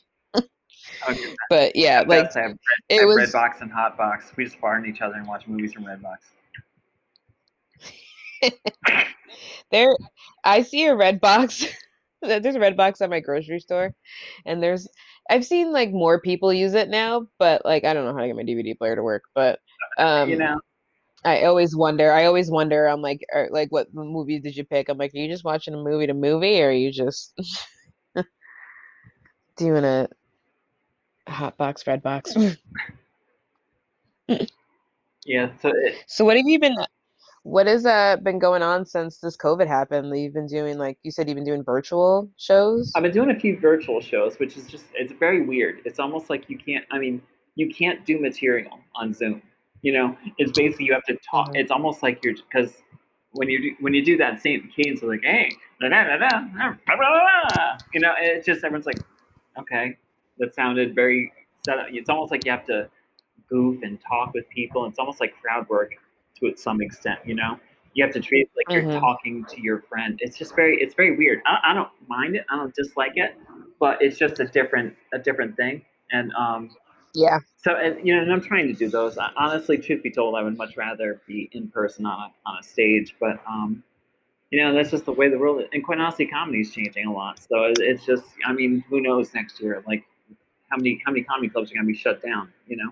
Okay. 1.08 1.34
But 1.48 1.76
yeah, 1.76 2.04
like 2.06 2.36
I 2.36 2.42
have, 2.42 2.56
it 2.88 2.94
I 2.94 3.00
have 3.00 3.08
was 3.08 3.32
Redbox 3.32 3.62
and 3.62 3.72
Hotbox. 3.72 4.36
We 4.36 4.44
just 4.44 4.56
fart 4.56 4.84
in 4.84 4.90
each 4.90 5.00
other 5.00 5.14
and 5.14 5.26
watch 5.26 5.46
movies 5.46 5.72
from 5.72 5.84
Redbox. 5.84 6.18
there, 9.70 9.96
I 10.44 10.62
see 10.62 10.86
a 10.86 10.94
red 10.94 11.20
box. 11.20 11.66
There's 12.22 12.54
a 12.54 12.60
red 12.60 12.76
box 12.76 13.00
at 13.00 13.08
my 13.08 13.20
grocery 13.20 13.60
store, 13.60 13.94
and 14.44 14.62
there's 14.62 14.86
I've 15.30 15.46
seen 15.46 15.72
like 15.72 15.90
more 15.90 16.20
people 16.20 16.52
use 16.52 16.74
it 16.74 16.90
now, 16.90 17.28
but 17.38 17.64
like 17.64 17.84
I 17.84 17.94
don't 17.94 18.04
know 18.04 18.12
how 18.12 18.20
to 18.20 18.26
get 18.26 18.36
my 18.36 18.42
DVD 18.42 18.76
player 18.76 18.94
to 18.94 19.02
work. 19.02 19.22
But 19.34 19.58
um, 19.96 20.28
you 20.28 20.36
know, 20.36 20.60
I 21.24 21.44
always 21.44 21.74
wonder. 21.74 22.12
I 22.12 22.26
always 22.26 22.50
wonder. 22.50 22.86
I'm 22.86 23.00
like, 23.00 23.24
are, 23.32 23.48
like, 23.50 23.72
what 23.72 23.94
movies 23.94 24.42
did 24.42 24.54
you 24.54 24.64
pick? 24.64 24.90
I'm 24.90 24.98
like, 24.98 25.14
are 25.14 25.18
you 25.18 25.28
just 25.28 25.44
watching 25.44 25.72
a 25.72 25.78
movie 25.78 26.08
to 26.08 26.14
movie, 26.14 26.60
or 26.62 26.68
are 26.68 26.72
you 26.72 26.92
just 26.92 27.32
doing 29.56 29.84
a 29.84 30.08
hot 31.30 31.56
box, 31.56 31.86
red 31.86 32.02
box? 32.02 32.34
yeah. 35.24 35.50
So 35.60 35.72
it, 35.74 35.96
So 36.06 36.24
what 36.24 36.36
have 36.36 36.46
you 36.46 36.58
been? 36.58 36.76
What 37.42 37.66
has 37.66 37.86
uh 37.86 38.16
been 38.22 38.38
going 38.38 38.62
on 38.62 38.84
since 38.84 39.18
this 39.18 39.36
COVID 39.36 39.66
happened? 39.66 40.16
You've 40.16 40.34
been 40.34 40.46
doing 40.46 40.78
like 40.78 40.98
you 41.02 41.10
said, 41.10 41.28
you've 41.28 41.36
been 41.36 41.44
doing 41.44 41.64
virtual 41.64 42.30
shows. 42.36 42.92
I've 42.94 43.02
been 43.02 43.12
doing 43.12 43.30
a 43.30 43.40
few 43.40 43.58
virtual 43.58 44.00
shows, 44.00 44.38
which 44.38 44.56
is 44.56 44.66
just 44.66 44.86
it's 44.94 45.12
very 45.12 45.42
weird. 45.42 45.80
It's 45.84 45.98
almost 45.98 46.28
like 46.28 46.50
you 46.50 46.58
can't. 46.58 46.84
I 46.90 46.98
mean, 46.98 47.22
you 47.54 47.72
can't 47.72 48.04
do 48.04 48.18
material 48.20 48.78
on 48.94 49.14
Zoom. 49.14 49.42
You 49.82 49.94
know, 49.94 50.16
it's 50.36 50.52
basically 50.52 50.86
you 50.86 50.92
have 50.92 51.04
to 51.04 51.16
talk. 51.28 51.48
Mhm. 51.48 51.56
It's 51.56 51.70
almost 51.70 52.02
like 52.02 52.22
you're 52.22 52.34
because 52.34 52.82
when 53.32 53.48
you 53.48 53.62
do, 53.62 53.76
when 53.80 53.94
you 53.94 54.04
do 54.04 54.16
that 54.18 54.42
same 54.42 54.70
cadence, 54.74 55.02
of 55.02 55.08
like 55.08 55.22
hey, 55.22 55.50
da, 55.80 55.88
da, 55.88 56.16
da, 56.18 57.76
you 57.94 58.00
know, 58.00 58.12
it's 58.18 58.44
just 58.46 58.64
everyone's 58.64 58.86
like, 58.86 58.98
okay, 59.58 59.96
that 60.40 60.54
sounded 60.54 60.94
very 60.94 61.32
set 61.64 61.78
up. 61.78 61.86
It's 61.90 62.10
almost 62.10 62.30
like 62.32 62.44
you 62.44 62.50
have 62.50 62.66
to 62.66 62.88
goof 63.48 63.80
and 63.82 63.98
talk 64.00 64.32
with 64.34 64.48
people. 64.48 64.86
It's 64.86 64.98
almost 64.98 65.20
like 65.20 65.34
crowd 65.40 65.68
work 65.68 65.92
to 66.40 66.56
some 66.56 66.80
extent. 66.80 67.20
You 67.24 67.34
know, 67.34 67.58
you 67.94 68.04
have 68.04 68.12
to 68.14 68.20
treat 68.20 68.42
it 68.42 68.50
like 68.56 68.74
you're 68.74 68.90
Mhm. 68.90 69.00
talking 69.00 69.44
to 69.50 69.60
your 69.62 69.82
friend. 69.82 70.18
It's 70.22 70.36
just 70.38 70.56
very, 70.56 70.76
it's 70.80 70.94
very 70.94 71.16
weird. 71.16 71.40
I, 71.46 71.70
I 71.70 71.74
don't 71.74 71.90
mind 72.08 72.36
it. 72.36 72.44
I 72.50 72.56
don't 72.56 72.74
dislike 72.74 73.12
it, 73.16 73.36
but 73.78 73.98
it's 74.00 74.18
just 74.18 74.40
a 74.40 74.46
different, 74.46 74.96
a 75.12 75.18
different 75.18 75.56
thing. 75.56 75.84
And 76.12 76.32
um, 76.32 76.70
Yeah. 77.14 77.38
so, 77.56 77.76
and, 77.76 78.04
you 78.06 78.14
know, 78.14 78.22
and 78.22 78.32
I'm 78.32 78.40
trying 78.40 78.66
to 78.68 78.72
do 78.72 78.88
those. 78.88 79.18
I- 79.18 79.30
Honestly, 79.36 79.76
truth 79.78 80.02
be 80.02 80.10
told, 80.10 80.34
I 80.34 80.42
would 80.42 80.56
much 80.56 80.76
rather 80.76 81.20
be 81.26 81.50
in 81.52 81.68
person 81.68 82.06
on 82.06 82.18
a, 82.30 82.48
on 82.48 82.58
a 82.58 82.62
stage. 82.62 83.16
But, 83.20 83.40
um, 83.46 83.82
you 84.50 84.62
know, 84.62 84.72
that's 84.74 84.90
just 84.90 85.04
the 85.04 85.12
way 85.12 85.28
the 85.28 85.38
world 85.38 85.60
is. 85.60 85.68
And 85.72 85.84
quite 85.84 85.98
honestly, 85.98 86.26
comedy 86.26 86.60
is 86.60 86.72
changing 86.72 87.06
a 87.06 87.12
lot. 87.12 87.38
So 87.38 87.64
it- 87.64 87.78
it's 87.80 88.04
just, 88.06 88.24
I 88.46 88.52
mean, 88.52 88.82
who 88.88 89.00
knows 89.00 89.34
next 89.34 89.60
year? 89.60 89.82
Like, 89.86 90.04
how 90.70 90.76
many 90.76 91.02
how 91.04 91.12
many 91.12 91.24
comedy 91.24 91.48
clubs 91.48 91.70
are 91.70 91.74
going 91.74 91.86
to 91.86 91.92
be 91.92 91.98
shut 91.98 92.22
down? 92.22 92.52
You 92.66 92.76
know, 92.76 92.90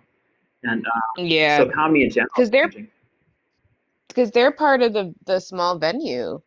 and 0.64 0.86
uh, 0.86 1.22
Yeah, 1.22 1.58
so 1.58 1.70
comedy 1.70 2.04
in 2.04 2.10
general 2.10 2.30
because 2.34 2.50
they're- 2.50 2.72
because 4.08 4.30
they're 4.30 4.52
part 4.52 4.82
of 4.82 4.92
the 4.92 5.14
the 5.26 5.40
small 5.40 5.78
venue 5.78 6.40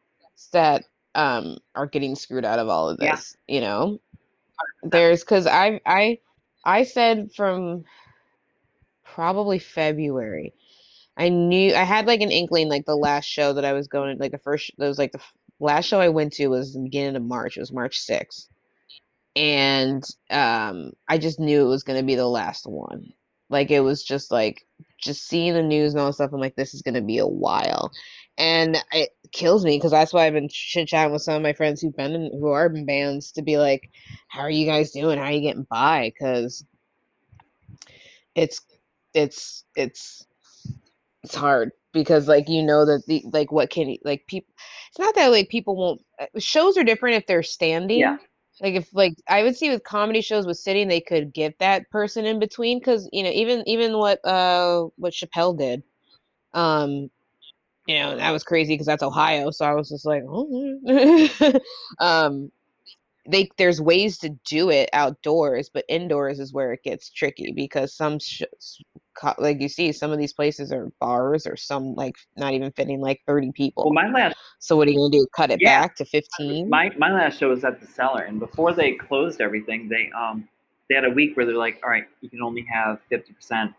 that 0.54 0.84
um 1.16 1.58
are 1.76 1.88
getting 1.88 2.16
screwed 2.16 2.46
out 2.46 2.60
of 2.60 2.68
all 2.70 2.90
of 2.90 3.00
Yeah. 3.00 3.14
this. 3.14 3.36
You 3.48 3.62
know, 3.62 4.00
there's 4.84 5.22
because 5.22 5.48
I 5.48 5.80
I 5.86 6.20
I 6.66 6.84
said 6.84 7.32
from 7.36 7.84
probably 9.04 9.60
February. 9.60 10.54
I 11.18 11.30
knew 11.30 11.76
I 11.76 11.84
had 11.84 12.08
like 12.08 12.22
an 12.22 12.32
inkling 12.32 12.70
like 12.70 12.86
the 12.86 12.96
last 12.96 13.26
show 13.26 13.54
that 13.54 13.66
I 13.66 13.74
was 13.74 13.88
going 13.88 14.18
like 14.18 14.32
the 14.32 14.38
first 14.40 14.72
that 14.78 14.88
was 14.88 14.98
like 14.98 15.12
the 15.12 15.22
last 15.60 15.86
show 15.86 16.00
I 16.00 16.10
went 16.10 16.34
to 16.34 16.48
was 16.48 16.74
the 16.74 16.80
beginning 16.80 17.16
of 17.16 17.24
March. 17.24 17.58
It 17.58 17.62
was 17.62 17.72
March 17.72 18.00
6th. 18.00 18.48
And 19.36 20.04
um 20.30 20.92
I 21.08 21.18
just 21.18 21.40
knew 21.40 21.66
it 21.66 21.70
was 21.70 21.84
going 21.84 22.00
to 22.00 22.06
be 22.06 22.16
the 22.16 22.28
last 22.28 22.66
one. 22.68 23.14
Like 23.50 23.72
it 23.72 23.82
was 23.82 24.04
just 24.04 24.32
like 24.32 24.66
just 25.02 25.28
seeing 25.28 25.54
the 25.54 25.64
news 25.64 25.94
and 25.94 26.02
all 26.02 26.14
stuff 26.14 26.32
I'm 26.34 26.40
like 26.40 26.56
this 26.56 26.74
is 26.74 26.82
going 26.82 26.96
to 26.96 27.02
be 27.02 27.18
a 27.20 27.28
while. 27.28 27.92
And 28.38 28.78
it 28.92 29.10
kills 29.32 29.66
me 29.66 29.78
because 29.78 29.92
that's 29.92 30.14
why 30.14 30.26
I've 30.26 30.34
been 30.34 30.50
chit 30.50 30.88
chatting 30.88 31.14
with 31.14 31.22
some 31.22 31.36
of 31.36 31.42
my 31.42 31.54
friends 31.54 31.82
who've 31.82 31.96
been 31.96 32.14
in, 32.14 32.32
who 32.40 32.48
are 32.50 32.68
in 32.68 32.86
bands 32.86 33.32
to 33.34 33.42
be 33.42 33.58
like 33.58 33.90
how 34.28 34.42
are 34.42 34.50
you 34.50 34.66
guys 34.66 34.92
doing? 34.92 35.18
How 35.18 35.26
are 35.26 35.32
you 35.32 35.42
getting 35.42 35.68
by? 35.70 36.14
Cuz 36.20 36.66
it's 38.36 38.62
it's 39.14 39.66
it's 39.76 40.26
it's 41.24 41.36
hard 41.36 41.72
because 41.94 42.28
like 42.28 42.50
you 42.50 42.64
know 42.64 42.86
that 42.86 43.04
the 43.08 43.24
like 43.32 43.52
what 43.52 43.70
can 43.70 43.96
like 44.04 44.26
people 44.28 44.54
it's 44.90 45.00
not 45.00 45.16
that 45.16 45.32
like 45.32 45.50
people 45.50 45.76
won't 45.76 46.02
uh, 46.20 46.26
shows 46.40 46.78
are 46.78 46.84
different 46.84 47.18
if 47.18 47.28
they're 47.28 47.44
standing 47.44 48.00
Yeah. 48.00 48.18
Like 48.62 48.76
if 48.76 48.94
like 48.94 49.16
i 49.28 49.44
would 49.44 49.56
see 49.56 49.70
with 49.70 49.84
comedy 49.84 50.22
shows 50.22 50.46
with 50.46 50.58
sitting 50.58 50.88
they 50.88 51.02
could 51.02 51.34
get 51.34 51.58
that 51.60 51.90
person 51.90 52.26
in 52.26 52.40
between 52.40 52.80
because 52.80 53.10
you 53.12 53.24
know 53.24 53.32
even 53.32 53.68
even 53.68 53.98
what 53.98 54.24
uh 54.26 54.84
what 54.98 55.14
chappelle 55.14 55.58
did 55.58 55.84
um 56.54 57.10
you 57.88 58.00
know 58.00 58.16
that 58.16 58.32
was 58.32 58.44
crazy 58.44 58.74
because 58.74 58.86
that's 58.86 59.04
ohio 59.04 59.52
so 59.52 59.66
i 59.66 59.74
was 59.74 59.90
just 59.90 60.06
like 60.06 60.24
oh. 60.30 61.60
um 62.00 62.52
they 63.28 63.50
there's 63.58 63.82
ways 63.82 64.18
to 64.18 64.30
do 64.46 64.70
it 64.70 64.90
outdoors 64.94 65.70
but 65.70 65.86
indoors 65.88 66.40
is 66.40 66.54
where 66.54 66.74
it 66.74 66.84
gets 66.84 67.10
tricky 67.10 67.52
because 67.56 67.94
some 67.94 68.20
sh- 68.20 68.44
like 69.38 69.62
you 69.62 69.70
see 69.70 69.92
some 69.92 70.12
of 70.12 70.18
these 70.18 70.34
places 70.34 70.72
are 70.72 70.92
bars 71.00 71.46
or 71.46 71.56
some 71.56 71.96
like 71.96 72.16
not 72.38 72.54
even 72.54 72.72
fitting 72.72 73.02
like 73.02 73.22
30 73.28 73.52
people 73.52 73.84
Well, 73.86 73.94
my 73.94 74.10
last 74.10 74.36
so 74.60 74.76
what 74.76 74.88
are 74.88 74.92
you 74.92 74.98
gonna 74.98 75.12
do 75.12 75.26
cut 75.36 75.52
it 75.52 75.60
Yeah. 75.62 75.82
back 75.82 75.96
to 75.96 76.06
15 76.06 76.70
my 76.70 76.92
my 76.98 77.12
last 77.12 77.40
show 77.40 77.50
was 77.50 77.64
at 77.64 77.80
the 77.80 77.88
cellar, 77.88 78.22
and 78.22 78.40
before 78.40 78.74
they 78.74 78.94
closed 78.94 79.42
everything, 79.42 79.90
they 79.90 80.10
um 80.18 80.48
they 80.90 80.96
had 80.96 81.06
a 81.06 81.10
week 81.10 81.36
where 81.38 81.46
they're 81.46 81.56
like, 81.56 81.80
all 81.84 81.90
right, 81.90 82.06
you 82.22 82.30
can 82.30 82.42
only 82.42 82.66
have 82.72 83.00
fifty 83.10 83.34
percent 83.34 83.74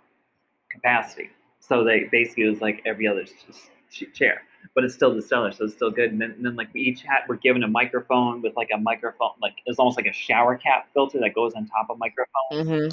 capacity. 0.70 1.30
So 1.60 1.84
they 1.84 2.04
basically 2.10 2.44
it 2.44 2.50
was 2.50 2.60
like 2.60 2.82
every 2.84 3.06
other 3.06 3.24
chair, 4.14 4.42
but 4.74 4.84
it's 4.84 4.94
still 4.94 5.14
the 5.14 5.22
cellar, 5.22 5.52
so 5.52 5.64
it's 5.64 5.74
still 5.74 5.90
good. 5.90 6.10
And 6.12 6.20
then, 6.20 6.32
and 6.32 6.44
then 6.44 6.56
like 6.56 6.72
we 6.74 6.80
each 6.82 7.02
had 7.02 7.20
we're 7.28 7.36
given 7.36 7.62
a 7.62 7.68
microphone 7.68 8.42
with 8.42 8.56
like 8.56 8.70
a 8.74 8.78
microphone, 8.78 9.32
like 9.40 9.54
it's 9.66 9.78
almost 9.78 9.96
like 9.96 10.06
a 10.06 10.12
shower 10.12 10.56
cap 10.56 10.88
filter 10.94 11.20
that 11.20 11.34
goes 11.34 11.54
on 11.54 11.66
top 11.66 11.88
of 11.90 11.98
microphones. 11.98 12.68
hmm 12.68 12.88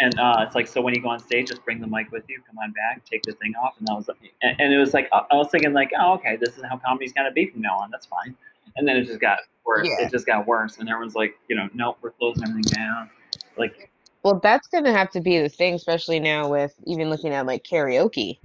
And 0.00 0.18
uh, 0.18 0.44
it's 0.46 0.54
like, 0.54 0.66
so 0.66 0.80
when 0.80 0.94
you 0.94 1.02
go 1.02 1.10
on 1.10 1.20
stage, 1.20 1.48
just 1.48 1.64
bring 1.64 1.80
the 1.80 1.86
mic 1.86 2.10
with 2.10 2.24
you. 2.28 2.40
Come 2.46 2.58
on 2.58 2.72
back, 2.72 3.04
take 3.04 3.22
the 3.22 3.32
thing 3.32 3.52
off, 3.62 3.74
and 3.78 3.86
that 3.86 3.94
was. 3.94 4.08
And, 4.42 4.56
and 4.58 4.72
it 4.72 4.78
was 4.78 4.94
like, 4.94 5.08
I 5.12 5.34
was 5.34 5.48
thinking, 5.50 5.72
like, 5.72 5.90
oh, 5.98 6.14
okay, 6.14 6.36
this 6.36 6.56
is 6.56 6.64
how 6.64 6.78
comedy's 6.78 7.12
gonna 7.12 7.32
be 7.32 7.46
from 7.46 7.60
now 7.60 7.78
on. 7.78 7.90
That's 7.90 8.06
fine. 8.06 8.34
And 8.76 8.88
then 8.88 8.96
it 8.96 9.04
just 9.04 9.20
got 9.20 9.40
worse. 9.64 9.86
Yeah. 9.86 10.06
It 10.06 10.10
just 10.10 10.26
got 10.26 10.46
worse, 10.46 10.78
and 10.78 10.88
everyone's 10.88 11.14
like, 11.14 11.38
you 11.48 11.56
know, 11.56 11.68
nope, 11.74 11.98
we're 12.00 12.12
closing 12.12 12.44
everything 12.44 12.72
down. 12.72 13.10
Like, 13.58 13.90
well 14.22 14.38
that's 14.42 14.68
gonna 14.68 14.92
have 14.92 15.10
to 15.10 15.20
be 15.20 15.38
the 15.38 15.48
thing 15.48 15.74
especially 15.74 16.20
now 16.20 16.48
with 16.48 16.74
even 16.86 17.10
looking 17.10 17.32
at 17.32 17.46
like 17.46 17.64
karaoke 17.64 18.38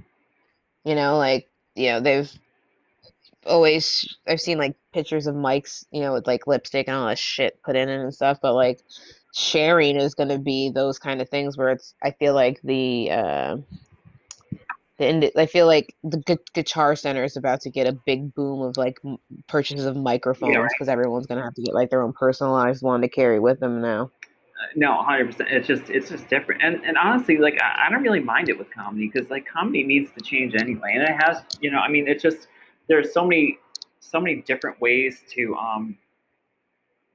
you 0.83 0.95
know 0.95 1.17
like 1.17 1.49
you 1.75 1.89
know 1.89 1.99
they've 1.99 2.31
always 3.45 4.17
i've 4.27 4.41
seen 4.41 4.57
like 4.57 4.75
pictures 4.93 5.27
of 5.27 5.35
mics 5.35 5.85
you 5.91 6.01
know 6.01 6.13
with 6.13 6.25
like 6.27 6.47
lipstick 6.47 6.87
and 6.87 6.95
all 6.95 7.07
that 7.07 7.19
shit 7.19 7.61
put 7.63 7.75
in 7.75 7.89
it 7.89 8.01
and 8.01 8.13
stuff 8.13 8.39
but 8.41 8.53
like 8.53 8.81
sharing 9.37 9.97
is 9.97 10.15
going 10.15 10.29
to 10.29 10.39
be 10.39 10.69
those 10.69 10.97
kind 10.97 11.21
of 11.21 11.27
things 11.27 11.57
where 11.57 11.67
it's 11.67 11.93
i 12.01 12.09
feel 12.09 12.33
like 12.33 12.57
the 12.63 13.11
uh 13.11 13.57
the 14.97 15.05
indi- 15.05 15.37
i 15.37 15.45
feel 15.45 15.67
like 15.67 15.93
the 16.05 16.19
gu- 16.19 16.37
guitar 16.53 16.95
center 16.95 17.21
is 17.21 17.35
about 17.35 17.59
to 17.59 17.69
get 17.69 17.85
a 17.85 17.91
big 18.05 18.33
boom 18.33 18.61
of 18.61 18.77
like 18.77 18.97
m- 19.03 19.17
purchases 19.47 19.85
of 19.85 19.97
microphones 19.97 20.55
right. 20.55 20.69
because 20.71 20.87
everyone's 20.87 21.27
going 21.27 21.37
to 21.37 21.43
have 21.43 21.53
to 21.53 21.61
get 21.61 21.73
like 21.73 21.89
their 21.89 22.01
own 22.01 22.13
personalized 22.13 22.81
one 22.81 23.01
to 23.01 23.09
carry 23.09 23.37
with 23.37 23.59
them 23.59 23.81
now 23.81 24.09
uh, 24.57 24.67
no, 24.77 25.03
hundred 25.03 25.25
percent. 25.25 25.49
It's 25.51 25.67
just, 25.67 25.89
it's 25.89 26.07
just 26.09 26.29
different. 26.29 26.61
And 26.63 26.81
and 26.85 26.97
honestly, 26.97 27.39
like, 27.39 27.61
I, 27.61 27.87
I 27.87 27.89
don't 27.89 28.01
really 28.01 28.21
mind 28.21 28.47
it 28.47 28.57
with 28.57 28.73
comedy 28.73 29.11
because 29.13 29.29
like 29.29 29.45
comedy 29.45 29.83
needs 29.83 30.11
to 30.17 30.23
change 30.23 30.55
anyway, 30.55 30.93
and 30.93 31.03
it 31.03 31.13
has, 31.21 31.43
you 31.59 31.69
know, 31.69 31.79
I 31.79 31.89
mean, 31.89 32.07
it's 32.07 32.23
just 32.23 32.47
there's 32.87 33.13
so 33.13 33.25
many, 33.25 33.59
so 33.99 34.21
many 34.21 34.43
different 34.43 34.79
ways 34.79 35.23
to 35.31 35.55
um 35.55 35.97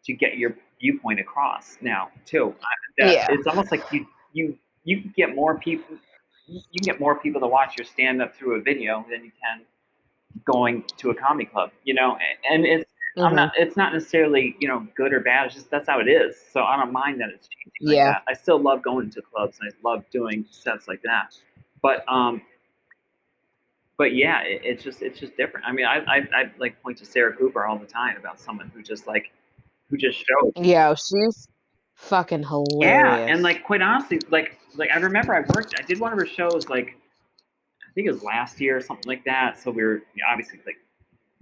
to 0.04 0.12
get 0.12 0.36
your 0.36 0.54
viewpoint 0.80 1.20
across 1.20 1.76
now 1.80 2.10
too. 2.24 2.54
That, 2.98 3.12
Yeah. 3.12 3.26
It's 3.30 3.46
almost 3.46 3.70
like 3.70 3.82
you 3.92 4.06
you 4.32 4.56
you 4.84 5.02
can 5.02 5.12
get 5.16 5.34
more 5.34 5.58
people 5.58 5.96
you 6.46 6.60
can 6.74 6.82
get 6.82 6.98
more 7.00 7.14
people 7.16 7.40
to 7.40 7.46
watch 7.46 7.78
your 7.78 7.84
stand 7.86 8.20
up 8.20 8.34
through 8.34 8.58
a 8.58 8.62
video 8.62 9.04
than 9.10 9.24
you 9.24 9.30
can 9.42 9.62
going 10.44 10.84
to 10.96 11.10
a 11.10 11.14
comedy 11.14 11.44
club. 11.44 11.70
You 11.84 11.94
know, 11.94 12.16
and, 12.50 12.64
it's 12.64 12.90
I'm 13.16 13.32
Mhm. 13.32 13.36
not. 13.36 13.52
It's 13.58 13.76
not 13.76 13.92
necessarily 13.92 14.56
you 14.60 14.68
know 14.68 14.86
good 14.94 15.12
or 15.12 15.20
bad. 15.20 15.46
It's 15.46 15.54
just 15.56 15.70
that's 15.70 15.86
how 15.88 15.98
it 16.00 16.08
is. 16.08 16.36
So 16.52 16.62
I 16.62 16.76
don't 16.76 16.92
mind 16.92 17.20
that 17.20 17.28
it's 17.30 17.48
changing. 17.48 17.96
Yeah. 17.96 18.20
I 18.28 18.34
still 18.34 18.58
love 18.60 18.82
going 18.82 19.10
to 19.10 19.22
clubs 19.22 19.58
and 19.60 19.70
I 19.72 19.88
love 19.88 20.04
doing 20.10 20.46
sets 20.50 20.86
like 20.86 21.02
that. 21.02 21.36
But 21.82 22.04
um, 22.08 22.40
but 23.96 24.14
yeah, 24.14 24.42
it, 24.42 24.62
it's 24.64 24.84
just 24.84 25.02
it's 25.02 25.18
just 25.18 25.36
different. 25.36 25.66
I 25.66 25.72
mean, 25.72 25.86
I, 25.86 25.98
I 26.06 26.16
I 26.34 26.52
like 26.58 26.80
point 26.82 26.98
to 26.98 27.04
Sarah 27.04 27.34
Cooper 27.36 27.66
all 27.66 27.78
the 27.78 27.86
time 27.86 28.16
about 28.16 28.38
someone 28.40 28.70
who 28.74 28.82
just 28.82 29.06
like 29.08 29.32
who 29.90 29.96
just 29.96 30.18
showed. 30.18 30.52
Yeah, 30.56 30.94
she's 30.94 31.48
fucking 31.94 32.44
hilarious. 32.44 32.78
Yeah, 32.80 33.16
and 33.32 33.42
like 33.42 33.64
quite 33.64 33.82
honestly, 33.82 34.20
like 34.30 34.58
like 34.76 34.90
I 34.94 34.98
remember 34.98 35.34
I 35.34 35.40
worked. 35.40 35.74
I 35.78 35.82
did 35.82 36.00
one 36.00 36.12
of 36.12 36.18
her 36.18 36.26
shows 36.26 36.68
like 36.68 36.96
I 37.88 37.92
think 37.92 38.06
it 38.06 38.12
was 38.12 38.22
last 38.22 38.60
year 38.60 38.76
or 38.76 38.80
something 38.80 39.06
like 39.08 39.24
that. 39.24 39.60
So 39.60 39.70
we 39.70 39.82
were 39.82 40.02
obviously 40.30 40.60
like 40.64 40.76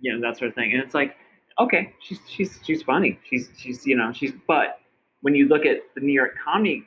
you 0.00 0.12
know 0.12 0.20
that 0.26 0.38
sort 0.38 0.48
of 0.48 0.54
thing, 0.54 0.72
and 0.72 0.82
it's 0.82 0.94
like 0.94 1.16
okay, 1.60 1.92
she's 2.00 2.20
she's 2.28 2.58
she's 2.64 2.82
funny. 2.82 3.18
She's 3.28 3.50
she's 3.56 3.86
you 3.86 3.96
know 3.96 4.12
she's 4.12 4.32
but 4.46 4.80
when 5.20 5.34
you 5.34 5.46
look 5.48 5.66
at 5.66 5.78
the 5.94 6.00
New 6.00 6.12
York 6.12 6.36
comedy 6.42 6.84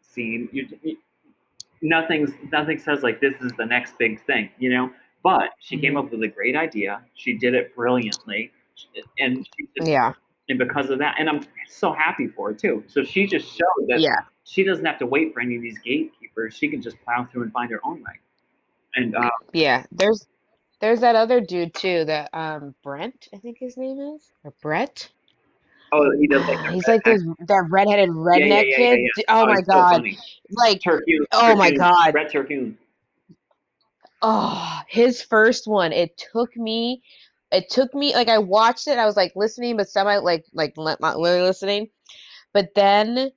scene, 0.00 0.48
you, 0.52 0.66
you 0.82 0.96
nothing's 1.82 2.30
nothing 2.50 2.78
says 2.78 3.02
like 3.02 3.20
this 3.20 3.34
is 3.42 3.52
the 3.58 3.66
next 3.66 3.98
big 3.98 4.24
thing. 4.24 4.50
You 4.58 4.70
know, 4.70 4.90
But 5.22 5.50
she 5.60 5.78
came 5.78 5.94
Mhm. 5.94 5.98
up 6.06 6.10
with 6.10 6.22
a 6.22 6.28
great 6.28 6.56
idea. 6.56 7.02
She 7.14 7.36
did 7.38 7.54
it 7.54 7.74
brilliantly, 7.76 8.50
and 9.18 9.46
she 9.46 9.68
just, 9.76 9.88
Yeah. 9.88 10.14
And 10.48 10.58
because 10.58 10.90
of 10.90 10.98
that, 10.98 11.16
and 11.18 11.28
I'm 11.28 11.40
so 11.68 11.92
happy 11.92 12.26
for 12.28 12.48
her 12.48 12.54
too. 12.54 12.84
So 12.88 13.02
she 13.04 13.26
just 13.26 13.48
showed 13.48 13.86
that 13.88 14.00
Yeah. 14.00 14.16
she 14.44 14.64
doesn't 14.64 14.84
have 14.84 14.98
to 14.98 15.06
wait 15.06 15.32
for 15.32 15.40
any 15.40 15.56
of 15.56 15.62
these 15.62 15.78
gatekeepers. 15.78 16.54
She 16.56 16.68
can 16.68 16.82
just 16.82 17.00
plow 17.04 17.24
through 17.30 17.42
and 17.44 17.52
find 17.52 17.70
her 17.70 17.80
own 17.84 18.02
way. 18.02 18.18
And 18.94 19.14
uh, 19.16 19.30
Yeah. 19.52 19.84
There's 19.92 20.26
there's 20.80 21.00
that 21.00 21.14
other 21.14 21.40
dude 21.40 21.74
too, 21.74 22.04
that 22.06 22.30
um 22.32 22.74
Brent, 22.82 23.28
I 23.32 23.38
think 23.38 23.58
his 23.58 23.76
name 23.76 24.00
is. 24.16 24.32
Or 24.44 24.52
Brett. 24.60 25.08
oh, 25.92 26.10
he 26.18 26.26
does 26.26 26.44
like 26.46 26.58
He's 26.72 26.88
like 26.88 27.04
this 27.04 27.22
that 27.46 27.66
redheaded 27.70 28.08
redneck 28.10 28.48
yeah, 28.48 28.78
yeah, 28.78 28.78
yeah, 28.78 28.96
kid. 28.96 29.00
D- 29.16 29.24
Oh, 29.28 29.46
my 29.46 29.56
he's 29.56 29.66
so 29.66 29.72
god. 29.72 30.04
Like 30.50 30.80
Terhune. 30.82 31.26
Oh 31.32 31.54
my 31.54 31.70
God. 31.70 32.12
Brett 32.12 32.32
Terhune. 32.32 32.76
oh, 34.22 34.80
his 34.88 35.22
first 35.22 35.66
one, 35.68 35.92
it 35.92 36.20
took 36.32 36.56
me 36.56 37.02
it 37.52 37.68
took 37.70 37.94
me 37.94 38.14
like 38.14 38.28
I 38.28 38.38
watched 38.38 38.88
it, 38.88 38.98
I 38.98 39.06
was 39.06 39.16
like 39.16 39.32
listening 39.36 39.76
but 39.76 39.88
semi 39.88 40.16
like 40.16 40.44
like 40.52 40.76
li- 40.76 40.96
not 41.00 41.16
really 41.16 41.42
listening. 41.42 41.88
But 42.52 42.70
then 42.74 43.30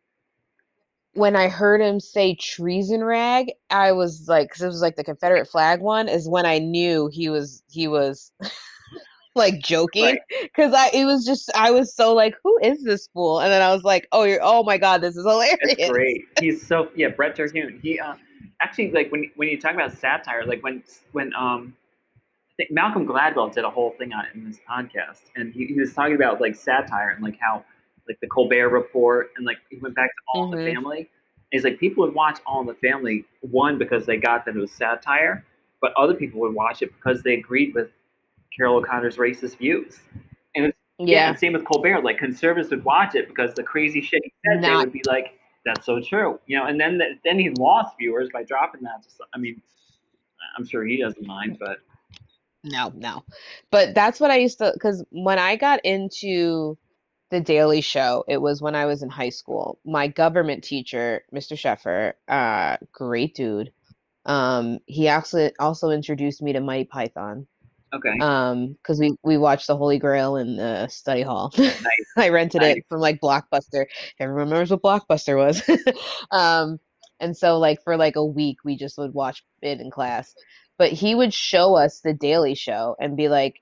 when 1.13 1.35
I 1.35 1.47
heard 1.47 1.81
him 1.81 1.99
say 1.99 2.35
treason 2.35 3.03
rag, 3.03 3.51
I 3.69 3.93
was 3.93 4.27
like, 4.27 4.49
because 4.49 4.61
it 4.61 4.67
was 4.67 4.81
like 4.81 4.97
the 4.97 5.03
Confederate 5.03 5.47
flag 5.47 5.79
one, 5.79 6.09
is 6.09 6.27
when 6.27 6.45
I 6.45 6.59
knew 6.59 7.09
he 7.11 7.29
was 7.29 7.63
he 7.69 7.87
was 7.87 8.31
like 9.35 9.59
joking. 9.59 10.03
Right. 10.03 10.19
Because 10.43 10.73
I 10.73 10.89
it 10.93 11.05
was 11.05 11.25
just 11.25 11.49
I 11.55 11.71
was 11.71 11.95
so 11.95 12.13
like, 12.13 12.35
who 12.43 12.57
is 12.61 12.83
this 12.83 13.07
fool? 13.13 13.39
And 13.39 13.51
then 13.51 13.61
I 13.61 13.73
was 13.73 13.83
like, 13.83 14.07
oh, 14.11 14.23
you're 14.23 14.41
oh 14.41 14.63
my 14.63 14.77
god, 14.77 15.01
this 15.01 15.15
is 15.15 15.25
hilarious. 15.25 15.57
It's 15.61 15.89
great. 15.89 16.25
He's 16.39 16.65
so 16.65 16.89
yeah, 16.95 17.09
Brett 17.09 17.35
Terhune. 17.37 17.79
He 17.81 17.99
uh, 17.99 18.15
actually 18.61 18.91
like 18.91 19.11
when 19.11 19.31
when 19.35 19.47
you 19.47 19.59
talk 19.59 19.73
about 19.73 19.93
satire, 19.97 20.45
like 20.45 20.63
when 20.63 20.83
when 21.13 21.33
um, 21.33 21.75
think 22.57 22.71
Malcolm 22.71 23.05
Gladwell 23.07 23.53
did 23.53 23.63
a 23.63 23.69
whole 23.69 23.91
thing 23.97 24.13
on 24.13 24.25
it 24.25 24.35
in 24.35 24.45
his 24.45 24.59
podcast, 24.69 25.23
and 25.35 25.53
he, 25.53 25.65
he 25.67 25.79
was 25.79 25.93
talking 25.93 26.15
about 26.15 26.39
like 26.41 26.55
satire 26.55 27.09
and 27.09 27.23
like 27.23 27.37
how 27.39 27.63
like 28.07 28.19
the 28.21 28.27
Colbert 28.27 28.69
Report, 28.69 29.31
and 29.37 29.45
like 29.45 29.57
he 29.69 29.77
went 29.77 29.95
back 29.95 30.09
to 30.09 30.21
All 30.33 30.45
in 30.45 30.51
the 30.51 30.57
Mhm. 30.57 30.73
Family. 30.75 30.97
And 30.99 31.07
he's 31.51 31.63
like 31.63 31.79
people 31.79 32.05
would 32.05 32.13
watch 32.15 32.39
All 32.45 32.61
in 32.61 32.67
the 32.67 32.75
Family 32.75 33.25
one 33.41 33.77
because 33.77 34.05
they 34.05 34.17
got 34.17 34.45
that 34.45 34.55
it 34.55 34.59
was 34.59 34.71
satire, 34.71 35.43
but 35.81 35.91
other 35.97 36.13
people 36.13 36.39
would 36.41 36.53
watch 36.53 36.81
it 36.81 36.93
because 36.95 37.23
they 37.23 37.33
agreed 37.33 37.73
with 37.73 37.89
Carroll 38.55 38.77
O'Connor's 38.77 39.17
racist 39.17 39.57
views. 39.57 39.99
And 40.55 40.67
it's 40.67 40.77
Yeah, 40.97 41.29
and 41.29 41.37
same 41.39 41.53
with 41.53 41.65
Colbert. 41.65 42.03
Like 42.03 42.17
conservatives 42.17 42.69
would 42.69 42.85
watch 42.85 43.15
it 43.15 43.27
because 43.27 43.53
the 43.53 43.63
crazy 43.63 44.01
shit 44.01 44.21
he 44.23 44.31
said, 44.45 44.63
they 44.63 44.73
would 44.75 44.93
be 44.93 45.03
like, 45.05 45.37
"That's 45.65 45.85
so 45.85 45.99
true," 45.99 46.39
you 46.45 46.57
know. 46.57 46.65
And 46.65 46.79
then 46.79 47.01
then 47.25 47.37
he 47.39 47.49
lost 47.49 47.97
viewers 47.97 48.29
by 48.31 48.43
dropping 48.43 48.81
that. 48.83 49.03
To 49.03 49.09
I 49.33 49.37
mean, 49.39 49.61
I'm 50.57 50.65
sure 50.65 50.85
he 50.85 50.97
doesn't 51.01 51.25
mind, 51.27 51.57
but 51.59 51.79
No, 52.65 52.91
no. 52.95 53.23
But 53.71 53.93
that's 53.95 54.19
what 54.19 54.31
I 54.31 54.37
used 54.37 54.57
to, 54.59 54.71
because 54.73 55.05
when 55.11 55.39
I 55.39 55.55
got 55.55 55.79
into 55.85 56.77
The 57.31 57.39
Daily 57.39 57.81
Show, 57.81 58.25
it 58.27 58.37
was 58.41 58.61
when 58.61 58.75
I 58.75 58.85
was 58.87 59.03
in 59.03 59.09
high 59.09 59.29
school. 59.29 59.79
My 59.85 60.07
government 60.07 60.63
teacher, 60.63 61.23
Mr. 61.33 61.55
Sheffer, 61.57 62.13
uh, 62.27 62.77
great 62.91 63.35
dude. 63.35 63.71
Um, 64.25 64.79
he 64.87 65.07
actually 65.07 65.51
also 65.59 65.91
introduced 65.91 66.41
me 66.41 66.53
to 66.53 66.59
Monty 66.59 66.85
Python. 66.85 67.45
okay, 67.93 68.17
Um, 68.19 68.73
because 68.73 68.99
we 68.99 69.15
we 69.23 69.37
watched 69.37 69.67
the 69.67 69.77
Holy 69.77 69.99
Grail 69.99 70.37
in 70.37 70.55
the 70.57 70.87
study 70.87 71.21
hall. 71.21 71.53
nice. 71.57 71.83
I 72.17 72.29
rented 72.29 72.61
Nice. 72.61 72.77
it 72.77 72.85
from 72.89 72.99
like 73.01 73.19
Blockbuster. 73.21 73.85
Everyone 74.19 74.45
remembers 74.45 74.71
what 74.71 74.81
Blockbuster 74.81 75.37
was. 75.37 75.61
um, 76.31 76.79
and 77.19 77.37
so 77.37 77.59
like 77.59 77.83
for 77.83 77.95
like 77.97 78.15
a 78.15 78.25
week 78.25 78.57
we 78.65 78.75
just 78.75 78.97
would 78.97 79.13
watch 79.13 79.43
it 79.61 79.79
in 79.79 79.91
class. 79.91 80.33
But 80.77 80.91
he 80.91 81.15
would 81.15 81.33
show 81.33 81.75
us 81.75 82.01
the 82.01 82.13
Daily 82.13 82.55
Show 82.55 82.95
and 82.99 83.17
be 83.17 83.29
like, 83.29 83.61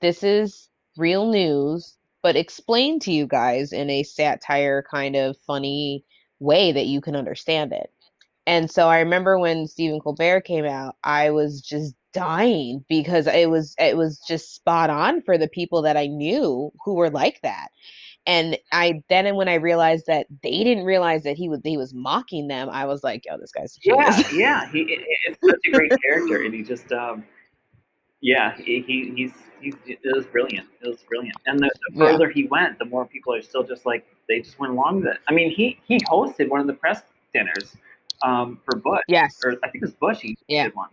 "This 0.00 0.22
is 0.22 0.68
real 0.96 1.26
news, 1.30 1.96
but 2.22 2.36
explained 2.36 3.02
to 3.02 3.12
you 3.12 3.26
guys 3.26 3.72
in 3.72 3.90
a 3.90 4.02
satire 4.02 4.82
kind 4.90 5.16
of 5.16 5.36
funny 5.46 6.04
way 6.40 6.72
that 6.72 6.86
you 6.86 7.00
can 7.00 7.16
understand 7.16 7.72
it." 7.72 7.90
And 8.46 8.70
so 8.70 8.88
I 8.88 9.00
remember 9.00 9.38
when 9.38 9.66
Stephen 9.66 10.00
Colbert 10.00 10.42
came 10.42 10.64
out, 10.66 10.96
I 11.02 11.30
was 11.30 11.60
just 11.60 11.94
dying 12.12 12.84
because 12.88 13.26
it 13.26 13.50
was 13.50 13.74
it 13.78 13.96
was 13.96 14.20
just 14.20 14.54
spot 14.54 14.90
on 14.90 15.22
for 15.22 15.36
the 15.36 15.48
people 15.48 15.82
that 15.82 15.96
I 15.96 16.06
knew 16.06 16.72
who 16.84 16.94
were 16.94 17.10
like 17.10 17.40
that. 17.42 17.68
And 18.26 18.58
I 18.72 19.02
then 19.08 19.26
and 19.26 19.36
when 19.36 19.48
I 19.48 19.54
realized 19.54 20.06
that 20.06 20.26
they 20.42 20.64
didn't 20.64 20.84
realize 20.84 21.24
that 21.24 21.36
he 21.36 21.48
was 21.48 21.60
he 21.64 21.76
was 21.76 21.92
mocking 21.92 22.48
them, 22.48 22.70
I 22.70 22.86
was 22.86 23.04
like, 23.04 23.26
"Yo, 23.26 23.36
this 23.38 23.52
guy's 23.52 23.76
a 23.76 23.80
Yeah, 23.84 24.16
genius." 24.16 24.32
yeah. 24.32 24.70
He 24.70 24.98
it's 25.26 25.38
such 25.46 25.60
a 25.68 25.72
great 25.72 25.92
character, 26.02 26.42
and 26.42 26.54
he 26.54 26.62
just 26.62 26.90
um, 26.92 27.24
yeah, 28.20 28.56
he, 28.56 28.80
he 28.86 29.12
he's 29.14 29.32
he's 29.60 29.74
it 29.86 29.98
was 30.16 30.24
brilliant. 30.26 30.66
It 30.82 30.88
was 30.88 31.02
brilliant. 31.08 31.36
And 31.46 31.58
the, 31.58 31.70
the 31.90 31.96
Yeah. 31.98 32.12
further 32.12 32.30
he 32.30 32.46
went, 32.46 32.78
the 32.78 32.86
more 32.86 33.04
people 33.04 33.34
are 33.34 33.42
still 33.42 33.62
just 33.62 33.84
like 33.84 34.06
they 34.28 34.40
just 34.40 34.58
went 34.58 34.72
along 34.72 34.96
with 35.02 35.06
it. 35.08 35.18
I 35.28 35.32
mean, 35.34 35.50
he 35.50 35.78
he 35.86 35.98
hosted 36.00 36.48
one 36.48 36.60
of 36.60 36.66
the 36.66 36.72
press 36.72 37.02
dinners 37.34 37.76
um 38.22 38.60
for 38.64 38.78
Bush. 38.78 39.02
Yes. 39.08 39.38
or 39.44 39.52
I 39.62 39.68
think 39.68 39.82
it 39.84 39.86
was 39.88 39.94
Bush. 39.94 40.20
He 40.20 40.38
Yeah. 40.48 40.64
did 40.64 40.74
one. 40.74 40.88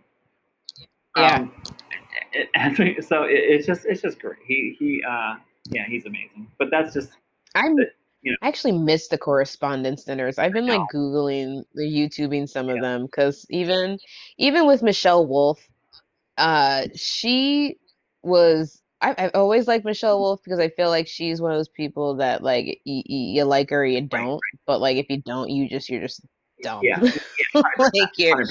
Yeah. 1.16 1.36
Um, 1.36 1.52
it, 2.32 2.48
it, 2.54 3.04
so 3.04 3.22
it, 3.24 3.32
it's 3.32 3.66
just 3.66 3.86
it's 3.86 4.02
just 4.02 4.20
great. 4.20 4.36
He 4.46 4.76
he 4.78 5.02
uh 5.08 5.36
yeah 5.70 5.86
he's 5.86 6.04
amazing. 6.04 6.46
But 6.58 6.70
that's 6.70 6.92
just 6.92 7.12
I'm 7.54 7.76
you 8.22 8.30
know. 8.32 8.36
I 8.42 8.48
actually 8.48 8.72
miss 8.72 9.08
the 9.08 9.18
correspondence 9.18 10.04
dinners. 10.04 10.38
I've 10.38 10.52
been 10.52 10.66
like 10.66 10.80
googling, 10.94 11.64
the 11.74 11.82
YouTubing 11.82 12.48
some 12.48 12.68
of 12.68 12.80
them 12.80 13.06
because 13.06 13.46
even 13.50 13.98
even 14.38 14.66
with 14.66 14.82
Michelle 14.82 15.26
Wolf, 15.26 15.60
uh, 16.38 16.86
she 16.94 17.76
was. 18.22 18.80
I, 19.00 19.16
I've 19.18 19.30
always 19.34 19.66
liked 19.66 19.84
Michelle 19.84 20.20
Wolf 20.20 20.40
because 20.44 20.60
I 20.60 20.68
feel 20.68 20.88
like 20.88 21.08
she's 21.08 21.40
one 21.40 21.50
of 21.50 21.58
those 21.58 21.68
people 21.68 22.14
that 22.16 22.40
like 22.44 22.66
y- 22.66 22.78
y- 22.86 23.02
you 23.08 23.42
like 23.42 23.70
her 23.70 23.82
or 23.82 23.84
you 23.84 24.00
don't, 24.02 24.40
but 24.64 24.80
like 24.80 24.96
if 24.96 25.06
you 25.10 25.20
don't, 25.20 25.50
you 25.50 25.68
just 25.68 25.88
you're 25.88 26.00
just 26.00 26.24
dumb. 26.62 26.84
yeah, 26.84 27.00
yeah 27.02 27.62
like 27.78 28.10
you're 28.16 28.44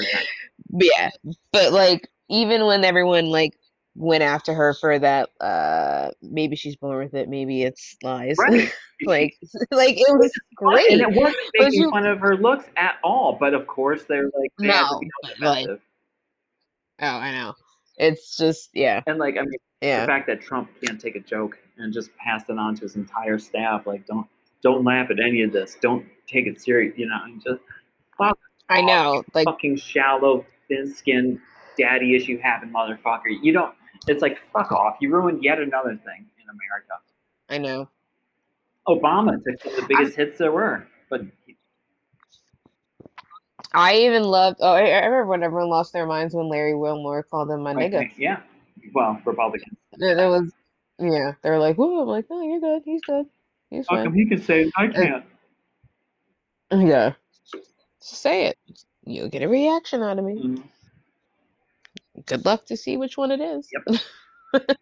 yeah, 0.72 1.10
but 1.54 1.72
like 1.72 2.10
even 2.30 2.66
when 2.66 2.84
everyone 2.84 3.28
like 3.28 3.54
went 3.96 4.24
after 4.24 4.54
her 4.54 4.74
for 4.74 4.98
that, 4.98 5.30
uh, 5.42 6.12
maybe 6.22 6.56
she's 6.56 6.76
born 6.76 6.98
with 7.04 7.14
it, 7.14 7.28
maybe 7.30 7.64
it's 7.64 7.96
lies. 8.04 8.38
Right. 8.40 8.72
like, 9.06 9.38
like 9.72 9.98
it 9.98 10.18
was 10.18 10.32
great. 10.56 10.92
And 10.92 11.02
it 11.02 11.10
wasn't 11.20 11.36
making 11.56 11.82
you- 11.82 11.90
fun 11.90 12.06
of 12.06 12.20
her 12.20 12.38
looks 12.38 12.66
at 12.78 12.96
all. 13.04 13.36
But 13.40 13.54
of 13.56 13.66
course, 13.68 14.04
they're 14.08 14.26
like, 14.26 14.52
they 14.60 14.68
No, 14.68 15.02
like. 15.40 15.68
Oh, 15.70 15.80
I 17.08 17.32
know. 17.32 17.54
It's 17.98 18.38
just 18.38 18.70
yeah, 18.74 19.02
And 19.08 19.18
like, 19.20 19.38
I 19.38 19.42
mean, 19.42 19.60
yeah. 19.82 20.02
the 20.02 20.08
fact 20.08 20.28
that 20.28 20.42
Trump 20.42 20.70
can't 20.84 21.00
take 21.02 21.16
a 21.16 21.20
joke 21.20 21.58
and 21.78 21.92
just 21.94 22.16
pass 22.18 22.48
it 22.50 22.58
on 22.58 22.76
to 22.76 22.82
his 22.82 22.96
entire 22.96 23.38
staff, 23.40 23.86
like, 23.88 24.06
don't 24.08 24.28
don't 24.64 24.84
laugh 24.86 25.10
at 25.10 25.20
any 25.20 25.42
of 25.42 25.52
this. 25.52 25.78
Don't 25.82 26.06
take 26.28 26.46
it 26.48 26.62
serious. 26.62 26.94
You 26.98 27.08
know, 27.08 27.20
and 27.26 27.42
just 27.44 27.60
fuck 28.18 28.38
I 28.70 28.82
know. 28.82 29.24
Like 29.34 29.46
fucking 29.46 29.78
shallow, 29.78 30.46
thin 30.68 30.94
skinned, 30.94 31.40
daddy 31.78 32.16
issue 32.16 32.38
having 32.42 32.70
motherfucker. 32.70 33.36
You 33.42 33.52
don't. 33.54 33.74
It's 34.08 34.22
like 34.22 34.40
fuck 34.54 34.72
off. 34.72 34.98
You 35.00 35.14
ruined 35.14 35.44
yet 35.44 35.60
another 35.60 35.96
thing 36.06 36.26
in 36.42 36.50
America. 36.50 36.94
I 37.50 37.58
know. 37.58 37.90
Obama 38.88 39.38
took 39.44 39.62
some 39.62 39.74
of 39.74 39.82
the 39.82 39.86
biggest 39.88 40.18
hits 40.18 40.38
there 40.38 40.52
were, 40.52 40.88
but 41.10 41.22
I 43.74 43.96
even 43.98 44.24
loved. 44.24 44.58
Oh, 44.60 44.74
I, 44.74 44.82
I 44.86 45.06
remember 45.06 45.26
when 45.28 45.44
everyone 45.44 45.70
lost 45.70 45.94
their 45.94 46.06
minds 46.08 46.34
when 46.34 46.50
Larry 46.50 46.74
Wilmore 46.76 47.24
called 47.24 47.50
him 47.52 47.62
my 47.62 47.74
nigga. 47.74 48.10
yeah. 48.18 48.42
Well, 48.94 49.22
Republicans. 49.24 49.78
There, 49.98 50.16
there 50.16 50.30
was, 50.30 50.52
yeah. 51.00 51.34
They 51.44 51.50
were 51.52 51.60
like, 51.60 51.78
"Whoa!" 51.78 52.02
I'm 52.02 52.08
like, 52.08 52.26
"No, 52.30 52.42
you're 52.42 52.60
good. 52.60 52.82
He's 52.84 53.02
good. 53.02 53.28
He's 53.70 53.86
How 53.88 54.04
come 54.04 54.14
he 54.14 54.26
can 54.28 54.42
say 54.42 54.64
it, 54.64 54.74
I 54.76 54.88
can't? 54.88 55.26
Yeah. 56.72 57.14
Say 58.00 58.48
it. 58.48 58.58
You'll 59.06 59.30
get 59.30 59.44
a 59.44 59.48
reaction 59.48 60.02
out 60.02 60.20
of 60.20 60.26
me. 60.26 60.42
Mhm. 60.44 60.64
Good 62.26 62.46
luck 62.46 62.66
to 62.68 62.78
see 62.78 62.98
which 62.98 63.18
one 63.18 63.32
it 63.32 63.40
is. 63.40 63.70
Yep. 64.54 64.64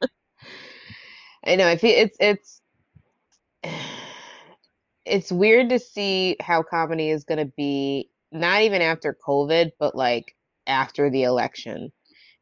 I 1.46 1.56
know. 1.56 1.68
I 1.68 1.78
feel 1.78 1.96
it's 1.96 2.18
it's 2.20 2.62
it's 5.06 5.32
weird 5.32 5.70
to 5.70 5.80
see 5.80 6.36
how 6.40 6.64
comedy 6.64 7.10
is 7.10 7.24
going 7.24 7.40
to 7.40 7.52
be 7.58 8.10
not 8.32 8.62
even 8.62 8.82
after 8.82 9.18
COVID, 9.26 9.72
but 9.80 9.96
like 9.96 10.36
after 10.68 11.10
the 11.10 11.24
election, 11.24 11.92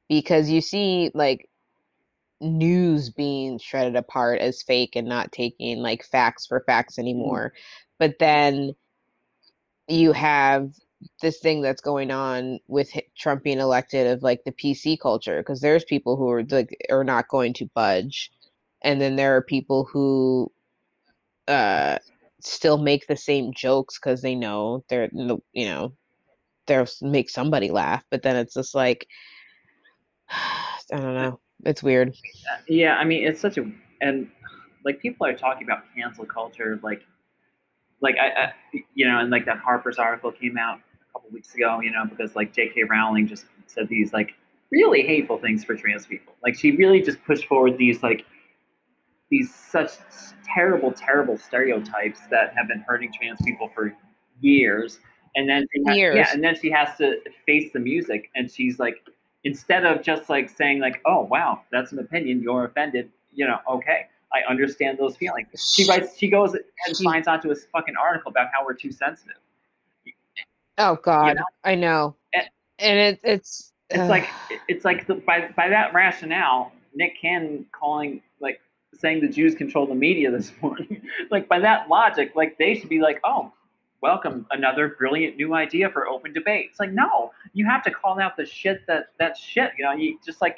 because 0.10 0.50
you 0.50 0.62
see 0.62 1.12
like 1.14 1.50
news 2.40 3.10
being 3.10 3.58
shredded 3.58 3.96
apart 3.96 4.40
as 4.40 4.62
fake 4.62 4.96
and 4.96 5.08
not 5.08 5.32
taking 5.32 5.80
like 5.80 6.04
facts 6.04 6.46
for 6.46 6.64
facts 6.66 7.00
anymore. 7.00 7.54
Mm-hmm. 7.54 7.96
But 8.00 8.20
then 8.20 8.76
you 9.88 10.12
have 10.12 10.72
this 11.22 11.40
thing 11.40 11.62
that's 11.62 11.82
going 11.82 12.12
on 12.12 12.60
with 12.68 12.92
Trump 13.18 13.44
being 13.44 13.60
elected 13.60 14.08
of 14.08 14.24
like 14.24 14.44
the 14.44 14.52
PC 14.52 15.00
culture 15.00 15.38
because 15.38 15.62
there's 15.62 15.84
people 15.84 16.16
who 16.16 16.30
are 16.30 16.44
like 16.44 16.76
are 16.90 17.04
not 17.04 17.28
going 17.28 17.54
to 17.54 17.70
budge, 17.76 18.32
and 18.82 19.00
then 19.00 19.16
there 19.16 19.36
are 19.36 19.42
people 19.42 19.86
who 19.86 20.52
uh 21.48 21.98
still 22.42 22.78
make 22.78 23.08
the 23.08 23.18
same 23.18 23.54
jokes 23.54 24.00
because 24.00 24.22
they 24.22 24.36
know 24.36 24.84
they're 24.90 25.10
you 25.14 25.66
know 25.66 25.94
they'll 26.66 26.88
make 27.02 27.30
somebody 27.30 27.72
laugh, 27.72 28.04
but 28.10 28.24
then 28.24 28.36
it's 28.36 28.54
just 28.54 28.76
like 28.76 29.08
I 30.30 30.98
don't 30.98 31.16
know. 31.16 31.40
It's 31.66 31.84
weird. 31.84 32.16
Yeah, 32.68 32.96
I 32.96 33.04
mean, 33.04 33.28
it's 33.28 33.42
such 33.42 33.58
a 33.58 33.70
and 34.02 34.30
like 34.86 35.00
people 35.02 35.28
are 35.28 35.34
talking 35.34 35.64
about 35.64 35.84
cancel 35.96 36.26
culture, 36.26 36.80
like 36.82 37.02
like 38.02 38.16
I, 38.20 38.44
I 38.44 38.54
you 38.94 39.08
know, 39.08 39.20
and 39.20 39.30
like 39.30 39.46
that 39.46 39.58
Harper's 39.58 39.98
article 39.98 40.32
came 40.32 40.58
out 40.58 40.80
a 41.10 41.14
couple 41.14 41.30
weeks 41.32 41.54
ago, 41.56 41.80
you 41.82 41.92
know, 41.92 42.06
because 42.06 42.36
like 42.36 42.54
J.K. 42.54 42.84
Rowling 42.84 43.28
just 43.28 43.46
said 43.68 43.88
these 43.90 44.14
like 44.14 44.34
really 44.72 45.02
hateful 45.02 45.38
things 45.38 45.64
for 45.64 45.76
trans 45.76 46.06
people. 46.06 46.34
Like 46.44 46.56
she 46.58 46.72
really 46.72 47.02
just 47.02 47.24
pushed 47.26 47.46
forward 47.46 47.78
these 47.78 48.04
like 48.04 48.26
these 49.30 49.54
such 49.54 49.92
terrible, 50.46 50.92
terrible 50.92 51.38
stereotypes 51.38 52.22
that 52.32 52.54
have 52.56 52.68
been 52.68 52.84
hurting 52.88 53.12
trans 53.14 53.40
people 53.44 53.70
for 53.74 53.94
years. 54.40 55.00
And 55.36 55.48
then 55.48 55.66
she 55.74 55.84
has, 55.86 55.98
Years. 55.98 56.16
yeah, 56.16 56.28
and 56.34 56.44
then 56.44 56.56
she 56.60 56.72
has 56.72 56.98
to 56.98 57.20
face 57.46 57.72
the 57.74 57.80
music, 57.80 58.32
and 58.36 58.50
she's 58.50 58.80
like, 58.80 58.96
instead 59.44 59.86
of 59.86 60.02
just 60.02 60.30
like 60.30 60.50
saying 60.50 60.80
like, 60.80 61.00
oh 61.06 61.22
wow, 61.30 61.62
that's 61.72 61.92
an 61.92 62.00
opinion, 62.00 62.42
you're 62.42 62.66
offended, 62.66 63.12
you 63.34 63.46
know, 63.46 63.58
okay, 63.70 64.08
I 64.34 64.50
understand 64.50 64.98
those 64.98 65.16
feelings. 65.16 65.48
She 65.76 65.88
writes, 65.88 66.18
she 66.18 66.28
goes 66.30 66.54
and 66.54 66.64
She- 66.88 67.04
signs 67.04 67.28
onto 67.28 67.52
a 67.52 67.56
fucking 67.56 67.96
article 68.02 68.32
about 68.32 68.48
how 68.52 68.66
we're 68.66 68.74
too 68.74 68.92
sensitive. 68.92 69.36
Oh 70.78 70.98
God, 71.02 71.36
know? 71.36 71.44
I 71.64 71.76
know. 71.76 72.16
And- 72.34 72.50
And 72.80 73.00
it, 73.00 73.20
it's 73.24 73.74
It's 73.90 74.00
ugh. 74.00 74.10
like 74.10 74.30
it's 74.68 74.86
like 74.86 75.08
the, 75.08 75.16
by 75.16 75.50
by 75.56 75.70
that 75.70 75.94
rationale, 75.94 76.72
Nick 76.94 77.20
Cannon 77.20 77.66
calling 77.72 78.22
like 78.40 78.60
saying 78.94 79.22
the 79.22 79.28
Jews 79.30 79.56
control 79.56 79.88
the 79.88 79.96
media 79.96 80.30
this 80.38 80.52
morning. 80.62 81.02
like 81.32 81.48
by 81.48 81.60
that 81.60 81.90
logic, 81.90 82.34
like 82.36 82.58
they 82.58 82.76
should 82.76 82.90
be 82.90 83.00
like, 83.02 83.20
oh, 83.24 83.52
welcome 84.02 84.46
another 84.52 84.90
brilliant 84.90 85.38
new 85.38 85.56
idea 85.56 85.90
for 85.90 86.08
open 86.08 86.34
debate. 86.34 86.68
It's 86.70 86.80
like 86.80 86.92
no, 86.92 87.32
you 87.54 87.66
have 87.66 87.84
to 87.84 87.92
call 87.92 88.20
out 88.20 88.38
the 88.38 88.46
shit 88.46 88.86
that 88.88 89.08
that's 89.20 89.40
shit. 89.40 89.72
You 89.78 89.86
know, 89.86 89.94
you 89.94 90.20
just 90.26 90.42
like 90.42 90.58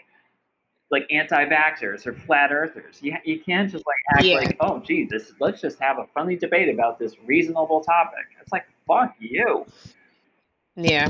like 0.92 1.06
anti-vaxxers 1.12 2.08
or 2.08 2.14
flat 2.14 2.52
earthers. 2.52 2.98
You, 3.00 3.16
you 3.24 3.40
can't 3.40 3.72
just 3.72 3.86
like 3.86 3.96
act 4.18 4.26
Yeah. 4.26 4.38
like, 4.40 4.58
oh, 4.60 4.80
gee, 4.80 5.06
this 5.06 5.32
let's 5.40 5.62
just 5.62 5.80
have 5.80 6.00
a 6.00 6.08
friendly 6.12 6.36
debate 6.36 6.68
about 6.68 6.98
this 7.00 7.14
reasonable 7.26 7.82
topic. 7.82 8.26
It's 8.42 8.52
like 8.52 8.66
fuck 8.88 9.14
you. 9.20 9.66
Yeah, 10.82 11.10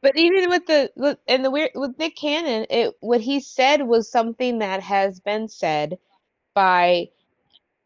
but 0.00 0.16
even 0.16 0.48
with 0.48 0.66
the 0.66 0.90
with, 0.96 1.18
and 1.28 1.44
the 1.44 1.50
weird 1.50 1.70
with 1.74 1.98
Nick 1.98 2.16
Cannon, 2.16 2.66
it 2.68 2.94
what 3.00 3.20
he 3.20 3.40
said 3.40 3.82
was 3.82 4.10
something 4.10 4.58
that 4.58 4.82
has 4.82 5.20
been 5.20 5.48
said 5.48 5.98
by 6.54 7.08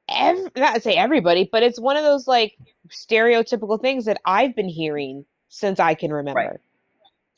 ev 0.09 0.39
not 0.57 0.75
to 0.75 0.81
say 0.81 0.95
everybody, 0.95 1.49
but 1.51 1.63
it's 1.63 1.79
one 1.79 1.97
of 1.97 2.03
those 2.03 2.27
like 2.27 2.57
stereotypical 2.89 3.81
things 3.81 4.07
that 4.07 4.21
I've 4.25 4.57
been 4.57 4.69
hearing 4.69 5.25
since 5.49 5.79
I 5.79 5.95
can 5.95 6.13
remember 6.13 6.61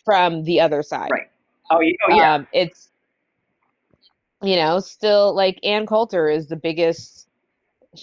from 0.04 0.44
the 0.44 0.60
other 0.60 0.82
side. 0.82 1.10
Right. 1.10 1.30
Oh, 1.70 1.80
yeah, 1.80 1.92
oh 2.08 2.14
yeah. 2.14 2.34
Um, 2.34 2.46
it's 2.52 2.90
you 4.42 4.56
know 4.56 4.78
still 4.78 5.34
like 5.34 5.58
Ann 5.64 5.86
Coulter 5.86 6.28
is 6.28 6.46
the 6.46 6.56
biggest, 6.56 7.28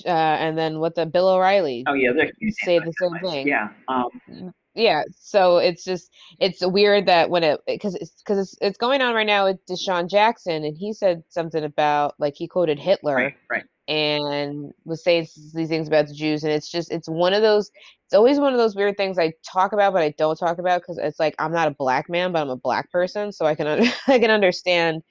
uh, 0.05 0.09
and 0.09 0.57
then 0.57 0.80
what 0.80 0.95
the 0.95 1.05
Bill 1.05 1.30
O'Reilly 1.30 1.86
oh 1.88 1.93
yeah, 1.93 2.11
they're 2.11 2.32
say 2.51 2.80
the 2.80 2.93
same 2.99 3.19
thing. 3.22 3.47
Yeah. 3.47 3.69
Um, 3.88 4.53
yeah 4.74 5.03
so 5.19 5.57
it's 5.57 5.84
just 5.84 6.11
it's 6.39 6.65
weird 6.65 7.05
that 7.05 7.30
when 7.30 7.43
it 7.43 7.59
because 7.67 7.95
it's 7.95 8.22
because 8.22 8.39
it's, 8.39 8.55
it's 8.61 8.78
going 8.78 9.01
on 9.01 9.13
right 9.13 9.28
now 9.28 9.45
with 9.45 9.63
desean 9.65 10.09
jackson 10.09 10.63
and 10.63 10.78
he 10.78 10.93
said 10.93 11.24
something 11.30 11.63
about 11.63 12.15
like 12.19 12.36
he 12.36 12.47
quoted 12.47 12.80
hitler 12.80 13.15
right, 13.15 13.36
right. 13.49 13.63
and 13.88 14.72
was 14.86 15.03
saying 15.03 15.28
these 15.53 15.67
things 15.67 15.88
about 15.88 16.07
the 16.07 16.13
jews 16.13 16.43
and 16.43 16.53
it's 16.53 16.69
just 16.69 16.91
it's 16.91 17.09
one 17.09 17.34
of 17.34 17.41
those 17.41 17.69
it's 18.05 18.13
always 18.13 18.39
one 18.39 18.53
of 18.53 18.59
those 18.59 18.76
weird 18.76 18.95
things 18.95 19.19
i 19.19 19.34
talk 19.43 19.74
about 19.74 19.91
but 19.91 20.01
i 20.01 20.13
don't 20.17 20.38
talk 20.38 20.57
about 20.57 20.82
because 20.82 20.97
it's 20.97 21.19
like 21.19 21.36
i'm 21.38 21.51
not 21.51 21.67
a 21.67 21.72
black 21.72 22.09
man 22.09 22.32
but 22.32 22.41
i'm 22.41 22.49
a 22.49 22.55
black 22.55 22.89
person 22.91 23.32
so 23.32 23.45
i 23.45 23.55
can 23.55 23.67
un- 23.67 23.93
i 24.07 24.19
can 24.19 24.32
understand 24.32 25.03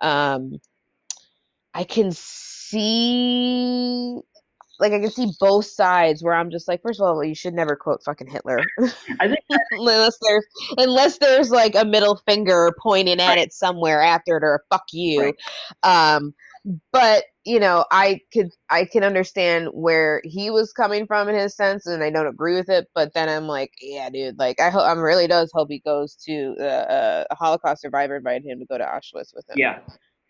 um 0.00 0.58
i 1.72 1.84
can 1.84 2.10
see 2.10 4.20
like 4.80 4.92
I 4.92 5.00
can 5.00 5.10
see 5.10 5.30
both 5.40 5.66
sides 5.66 6.22
where 6.22 6.34
I'm 6.34 6.50
just 6.50 6.68
like, 6.68 6.82
first 6.82 7.00
of 7.00 7.06
all, 7.06 7.22
you 7.24 7.34
should 7.34 7.54
never 7.54 7.76
quote 7.76 8.02
fucking 8.04 8.28
Hitler. 8.28 8.58
I 9.20 9.28
think 9.28 9.40
unless 9.72 10.18
there's 10.20 10.46
unless 10.78 11.18
there's 11.18 11.50
like 11.50 11.74
a 11.74 11.84
middle 11.84 12.16
finger 12.26 12.72
pointing 12.82 13.20
at 13.20 13.28
Right. 13.28 13.38
it 13.38 13.52
somewhere 13.52 14.02
after 14.02 14.36
it 14.36 14.42
or 14.44 14.64
fuck 14.70 14.84
you 14.92 15.32
Right. 15.82 16.16
um 16.16 16.34
but 16.92 17.24
you 17.44 17.60
know 17.60 17.84
i 17.90 18.18
could 18.32 18.48
i 18.70 18.84
can 18.86 19.04
understand 19.04 19.68
where 19.72 20.22
he 20.24 20.50
was 20.50 20.72
coming 20.72 21.06
from 21.06 21.28
in 21.28 21.34
his 21.34 21.54
sense 21.54 21.86
and 21.86 22.02
i 22.02 22.10
don't 22.10 22.26
agree 22.26 22.54
with 22.54 22.70
it 22.70 22.88
but 22.94 23.12
then 23.12 23.28
i'm 23.28 23.46
like 23.46 23.70
yeah 23.82 24.08
dude 24.08 24.38
like 24.38 24.58
i 24.60 24.70
hope 24.70 24.82
i 24.82 24.92
really 24.92 25.26
does 25.26 25.50
hope 25.52 25.68
he 25.70 25.78
goes 25.80 26.14
to 26.14 26.54
uh, 26.60 26.64
uh, 26.64 27.24
a 27.30 27.34
holocaust 27.34 27.82
survivor 27.82 28.16
invited 28.16 28.46
him 28.46 28.58
to 28.58 28.64
go 28.66 28.78
to 28.78 28.84
auschwitz 28.84 29.34
with 29.34 29.48
him 29.50 29.56
yeah. 29.56 29.78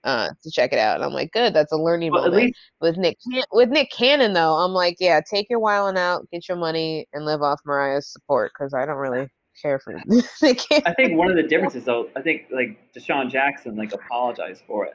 Uh 0.05 0.30
to 0.42 0.50
check 0.50 0.72
it 0.72 0.78
out 0.78 0.96
and 0.96 1.05
i'm 1.05 1.12
like 1.12 1.32
good 1.32 1.55
that's 1.55 1.72
a 1.72 1.76
learning 1.76 2.12
Well, 2.12 2.24
moment 2.24 2.42
least 2.42 2.59
with 2.80 2.96
Nick 2.98 3.18
with 3.52 3.70
Nick 3.70 3.90
Cannon 3.90 4.34
though, 4.34 4.55
I'm 4.55 4.72
like, 4.72 4.96
yeah, 5.00 5.20
take 5.28 5.48
your 5.48 5.59
whiling 5.59 5.96
out, 5.96 6.28
get 6.30 6.48
your 6.48 6.59
money, 6.59 7.07
and 7.12 7.24
live 7.24 7.42
off 7.42 7.61
Mariah's 7.64 8.12
support 8.12 8.52
because 8.52 8.74
I 8.74 8.84
don't 8.84 8.96
really 8.96 9.28
care 9.61 9.78
for 9.78 9.94
Nick 10.42 10.59
Cannon. 10.59 10.84
I 10.86 10.94
think 10.94 11.16
one 11.16 11.30
of 11.30 11.36
the 11.36 11.42
differences, 11.42 11.84
though, 11.84 12.09
I 12.16 12.22
think 12.22 12.42
like 12.52 12.78
DeSean 12.94 13.30
Jackson 13.30 13.76
like 13.76 13.92
apologized 13.92 14.62
for 14.66 14.84
it 14.86 14.94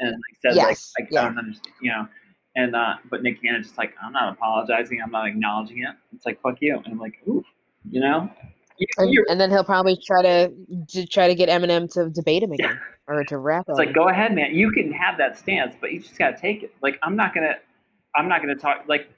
and 0.00 0.10
like 0.10 0.40
said 0.40 0.56
Yes, 0.56 0.92
like 0.98 1.08
I, 1.08 1.14
yeah. 1.14 1.20
I 1.20 1.24
don't 1.24 1.38
understand, 1.38 1.74
you 1.82 1.90
know, 1.90 2.08
and 2.56 2.74
uh, 2.74 2.94
but 3.10 3.22
Nick 3.22 3.42
Cannon 3.42 3.62
just 3.62 3.78
like 3.78 3.94
I'm 4.02 4.12
not 4.12 4.32
apologizing, 4.32 5.00
I'm 5.02 5.10
not 5.10 5.26
acknowledging 5.26 5.82
it. 5.82 5.94
It's 6.14 6.26
like 6.26 6.40
fuck 6.40 6.56
you, 6.60 6.76
and 6.76 6.86
I'm 6.86 6.98
like 6.98 7.18
ooh, 7.28 7.44
you 7.90 8.00
know, 8.00 8.30
you, 8.78 8.86
And, 8.98 9.26
and 9.30 9.40
then 9.40 9.50
he'll 9.50 9.64
probably 9.64 9.96
try 9.96 10.22
to, 10.22 10.52
to 10.88 11.06
try 11.06 11.28
to 11.28 11.34
get 11.34 11.48
Eminem 11.48 11.92
to 11.94 12.10
debate 12.10 12.42
him 12.42 12.52
again 12.52 12.78
or 13.08 13.24
to 13.24 13.38
rap 13.38 13.66
it's 13.68 13.78
like 13.78 13.88
him. 13.88 13.94
go 13.94 14.08
ahead, 14.08 14.34
man, 14.34 14.54
you 14.54 14.70
can 14.70 14.92
have 14.92 15.18
that 15.18 15.38
stance, 15.38 15.74
but 15.80 15.92
you 15.92 16.00
just 16.00 16.18
gotta 16.18 16.36
take 16.36 16.62
it. 16.62 16.74
Like 16.82 16.98
I'm 17.02 17.16
not 17.16 17.34
gonna, 17.34 17.54
I'm 18.14 18.28
not 18.28 18.40
gonna 18.40 18.56
talk 18.56 18.84
like 18.88 19.08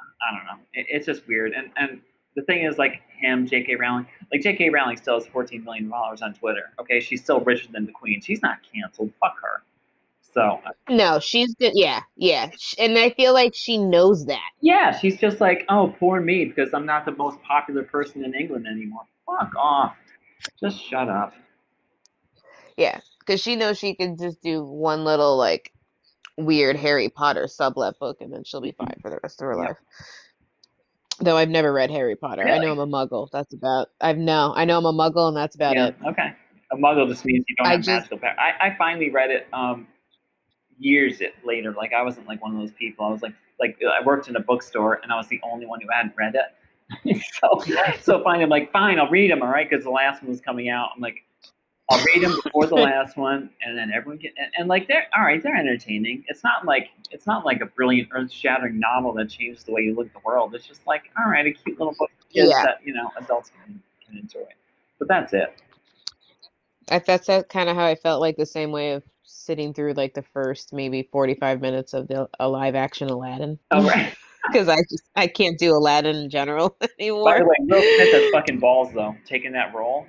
I 0.00 0.34
don't 0.34 0.44
know. 0.44 0.64
It, 0.74 0.86
it's 0.90 1.06
just 1.06 1.26
weird, 1.26 1.52
and 1.52 1.70
and 1.76 2.00
the 2.36 2.42
thing 2.42 2.64
is 2.64 2.78
like 2.78 3.02
him, 3.20 3.46
J.K. 3.46 3.76
Rowling, 3.76 4.06
like 4.32 4.42
J.K. 4.42 4.70
Rowling 4.70 4.96
still 4.96 5.14
has 5.14 5.26
14 5.26 5.64
million 5.64 5.90
followers 5.90 6.22
on 6.22 6.34
Twitter. 6.34 6.72
Okay, 6.80 7.00
she's 7.00 7.22
still 7.22 7.40
richer 7.40 7.68
than 7.72 7.86
the 7.86 7.92
Queen. 7.92 8.20
She's 8.20 8.42
not 8.42 8.58
canceled. 8.72 9.10
Fuck 9.20 9.36
her. 9.42 9.62
So 10.38 10.60
uh, 10.66 10.70
No, 10.94 11.18
she's 11.18 11.54
good. 11.56 11.72
Yeah, 11.74 12.00
yeah, 12.16 12.50
and 12.78 12.96
I 12.98 13.10
feel 13.10 13.32
like 13.34 13.54
she 13.54 13.76
knows 13.78 14.26
that. 14.26 14.50
yeah, 14.60 14.96
she's 14.96 15.18
just 15.18 15.40
like, 15.40 15.64
oh, 15.68 15.94
poor 15.98 16.20
me, 16.20 16.44
because 16.44 16.72
I'm 16.74 16.86
not 16.86 17.04
the 17.04 17.12
most 17.12 17.40
popular 17.42 17.82
person 17.82 18.24
in 18.24 18.34
England 18.34 18.66
anymore. 18.70 19.02
Fuck 19.26 19.54
off. 19.56 19.94
Just 20.60 20.80
shut 20.82 21.08
up. 21.08 21.32
Yeah, 22.76 23.00
because 23.20 23.40
she 23.40 23.56
knows 23.56 23.78
she 23.78 23.94
can 23.94 24.16
just 24.16 24.40
do 24.40 24.62
one 24.64 25.04
little 25.04 25.36
like 25.36 25.72
weird 26.36 26.76
Harry 26.76 27.08
Potter 27.08 27.48
sublet 27.48 27.98
book 27.98 28.18
and 28.20 28.32
then 28.32 28.44
she'll 28.44 28.60
be 28.60 28.70
fine 28.72 28.94
for 29.02 29.10
the 29.10 29.18
rest 29.22 29.40
of 29.42 29.46
her 29.46 29.56
Yep. 29.58 29.68
life. 29.68 29.76
Though 31.20 31.36
I've 31.36 31.48
never 31.48 31.72
read 31.72 31.90
Harry 31.90 32.14
Potter. 32.14 32.46
I 32.46 32.58
know 32.58 32.70
I'm 32.70 32.78
a 32.78 32.86
muggle. 32.86 33.28
That's 33.32 33.52
about 33.52 33.88
I've 34.00 34.18
no. 34.18 34.52
I 34.54 34.64
know 34.64 34.78
I'm 34.78 34.86
a 34.86 34.92
muggle 34.92 35.26
and 35.26 35.36
that's 35.36 35.56
about 35.56 35.74
yeah, 35.74 35.88
it. 35.88 35.96
okay. 36.06 36.28
A 36.70 36.76
muggle 36.76 37.08
just 37.08 37.24
means 37.24 37.44
you 37.48 37.56
don't 37.56 37.66
I 37.66 37.70
have 37.72 37.80
just- 37.80 37.88
magical 37.88 38.18
power. 38.18 38.36
I, 38.38 38.68
I 38.68 38.76
finally 38.78 39.10
read 39.10 39.30
it 39.32 39.48
um 39.52 39.88
years 40.78 41.20
later. 41.44 41.72
Like 41.72 41.92
I 41.92 42.02
wasn't 42.02 42.26
like 42.26 42.42
one 42.42 42.54
of 42.54 42.60
those 42.60 42.72
people. 42.72 43.04
I 43.04 43.10
was 43.10 43.22
like 43.22 43.34
like 43.60 43.78
uh, 43.84 43.88
I 43.88 44.04
worked 44.04 44.28
in 44.28 44.36
a 44.36 44.40
bookstore 44.40 45.00
and 45.02 45.12
I 45.12 45.16
was 45.16 45.28
the 45.28 45.40
only 45.42 45.66
one 45.66 45.80
who 45.80 45.88
hadn't 45.92 46.14
read 46.16 46.34
it. 46.34 47.22
so 47.40 47.62
so 48.00 48.22
finally 48.22 48.44
I'm 48.44 48.50
like, 48.50 48.72
fine, 48.72 48.98
I'll 48.98 49.10
read 49.10 49.30
them, 49.30 49.42
all 49.42 49.48
right, 49.48 49.68
because 49.68 49.84
the 49.84 49.90
last 49.90 50.22
one 50.22 50.30
was 50.30 50.40
coming 50.40 50.70
out. 50.70 50.90
I'm 50.94 51.02
like, 51.02 51.22
I'll 51.90 52.02
read 52.04 52.22
them 52.22 52.38
before 52.42 52.66
the 52.66 52.74
last 52.76 53.16
one, 53.16 53.50
and 53.62 53.76
then 53.76 53.90
everyone 53.94 54.18
get 54.18 54.32
and, 54.38 54.50
and 54.58 54.68
like 54.68 54.88
they're 54.88 55.06
all 55.16 55.24
right, 55.24 55.42
they're 55.42 55.56
entertaining. 55.56 56.24
It's 56.28 56.44
not 56.44 56.64
like 56.64 56.88
it's 57.10 57.26
not 57.26 57.44
like 57.44 57.60
a 57.60 57.66
brilliant, 57.66 58.08
earth-shattering 58.12 58.78
novel 58.78 59.12
that 59.14 59.28
changes 59.30 59.64
the 59.64 59.72
way 59.72 59.82
you 59.82 59.94
look 59.94 60.06
at 60.06 60.12
the 60.14 60.20
world. 60.24 60.54
It's 60.54 60.66
just 60.66 60.86
like 60.86 61.10
all 61.18 61.30
right, 61.30 61.46
a 61.46 61.52
cute 61.52 61.78
little 61.78 61.94
book 61.98 62.10
kids 62.32 62.50
Yeah. 62.50 62.64
that 62.64 62.80
you 62.84 62.94
know 62.94 63.10
adults 63.18 63.50
can, 63.50 63.82
can 64.06 64.18
enjoy. 64.18 64.44
But 64.98 65.08
that's 65.08 65.32
it. 65.32 65.54
I, 66.90 66.98
that's 67.00 67.28
uh, 67.28 67.42
kind 67.44 67.68
of 67.68 67.76
how 67.76 67.84
I 67.84 67.94
felt 67.94 68.20
like 68.20 68.36
the 68.36 68.46
same 68.46 68.72
way 68.72 68.92
of 68.92 69.02
sitting 69.48 69.72
through 69.72 69.94
like 69.94 70.12
the 70.12 70.22
first 70.34 70.74
maybe 70.74 71.08
45 71.10 71.62
minutes 71.62 71.94
of 71.94 72.06
the 72.06 72.28
a 72.38 72.46
live 72.46 72.74
action 72.74 73.08
Aladdin. 73.08 73.58
All 73.72 73.82
right. 73.82 74.14
Because 74.50 74.68
I 74.70 74.76
just 74.88 75.02
I 75.14 75.26
can't 75.26 75.58
do 75.58 75.72
Aladdin 75.76 76.16
in 76.16 76.30
general 76.30 76.74
By 76.80 76.86
anymore. 76.98 77.38
the 77.38 77.44
way, 77.44 77.56
Will 77.60 77.82
Smith 77.82 78.08
has 78.12 78.30
fucking 78.30 78.58
balls 78.60 78.94
though, 78.94 79.14
taking 79.26 79.52
that 79.52 79.74
role. 79.74 80.06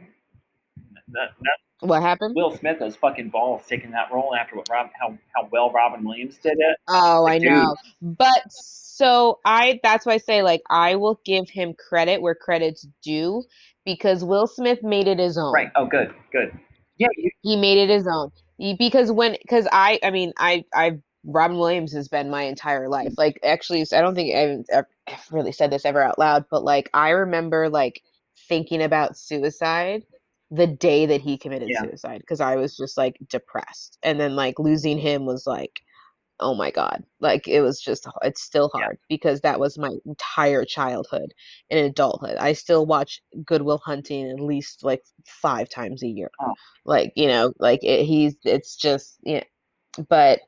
That, 1.10 1.32
that 1.42 1.58
What 1.82 2.02
happened? 2.02 2.36
Will 2.38 2.56
Smith 2.56 2.80
has 2.80 2.96
fucking 2.96 3.30
balls 3.32 3.64
taking 3.68 3.92
that 3.92 4.10
role 4.14 4.34
after 4.34 4.56
what 4.56 4.70
Rob 4.70 4.92
how 4.98 5.18
how 5.36 5.50
well 5.52 5.72
Robin 5.72 6.06
Williams 6.06 6.38
did 6.38 6.54
it. 6.58 6.78
Oh, 6.88 7.28
I 7.28 7.40
dude. 7.40 7.52
know. 7.52 7.76
But 8.02 8.44
so 8.50 9.40
I 9.44 9.82
that's 9.84 10.06
why 10.06 10.14
I 10.14 10.18
say 10.20 10.42
like 10.42 10.62
I 10.70 10.96
will 10.96 11.20
give 11.26 11.50
him 11.50 11.74
credit 11.74 12.22
where 12.22 12.36
credit's 12.36 12.88
due 13.04 13.44
because 13.84 14.24
Will 14.24 14.48
Smith 14.48 14.84
made 14.84 15.10
it 15.10 15.20
his 15.20 15.38
own. 15.38 15.52
Right. 15.54 15.72
Oh, 15.76 15.86
good, 15.86 16.14
good. 16.32 16.58
Yeah, 16.98 17.08
you, 17.18 17.30
He 17.42 17.58
made 17.58 17.78
it 17.78 17.90
his 17.90 18.08
own. 18.08 18.32
Because 18.78 19.12
when 19.12 19.38
because 19.42 19.68
I 19.72 20.00
I 20.04 20.12
mean 20.12 20.34
I 20.38 20.66
I've 20.74 21.02
Robin 21.26 21.58
Williams 21.58 21.94
has 21.94 22.08
been 22.08 22.30
my 22.30 22.44
entire 22.44 22.88
life. 22.90 23.14
Like 23.18 23.40
actually 23.44 23.86
I 23.94 24.02
don't 24.02 24.16
think 24.16 24.66
I've 24.72 25.28
really 25.32 25.52
said 25.52 25.72
this 25.72 25.86
ever 25.86 26.02
out 26.02 26.20
loud, 26.20 26.46
but 26.52 26.64
like 26.64 26.90
I 26.94 27.10
remember 27.10 27.70
like 27.70 28.02
thinking 28.48 28.82
about 28.82 29.18
suicide 29.18 30.06
the 30.52 30.68
day 30.68 31.06
that 31.06 31.22
he 31.22 31.38
committed 31.38 31.70
Yeah. 31.70 31.82
suicide 31.82 32.20
because 32.22 32.42
I 32.42 32.56
was 32.56 32.76
just 32.76 32.98
like 32.98 33.18
depressed. 33.30 33.98
And 34.04 34.20
then 34.20 34.36
like 34.36 34.60
losing 34.60 34.98
him 34.98 35.26
was 35.26 35.46
like, 35.48 35.82
oh 36.40 36.56
my 36.56 36.72
God. 36.72 37.04
Like 37.20 37.48
it 37.48 37.62
was 37.62 37.82
just 37.82 38.08
it's 38.24 38.42
still 38.42 38.72
Yeah. 38.76 38.82
hard 38.82 39.00
because 39.10 39.42
that 39.42 39.60
was 39.60 39.78
my 39.78 39.92
entire 40.06 40.66
childhood 40.66 41.34
and 41.70 41.80
adulthood. 41.80 42.38
I 42.38 42.54
still 42.54 42.86
watch 42.86 43.22
Good 43.46 43.62
Will 43.62 43.80
Hunting 43.80 44.30
at 44.30 44.40
least 44.40 44.84
like 44.84 45.04
five 45.26 45.70
times 45.70 46.04
a 46.04 46.08
year. 46.08 46.32
Oh. 46.42 46.54
Like, 46.86 47.14
you 47.16 47.28
know, 47.28 47.54
like 47.60 47.84
it, 47.84 48.06
he's, 48.06 48.36
it's 48.44 48.76
just, 48.76 49.18
yeah. 49.24 49.44
But, 50.10 50.40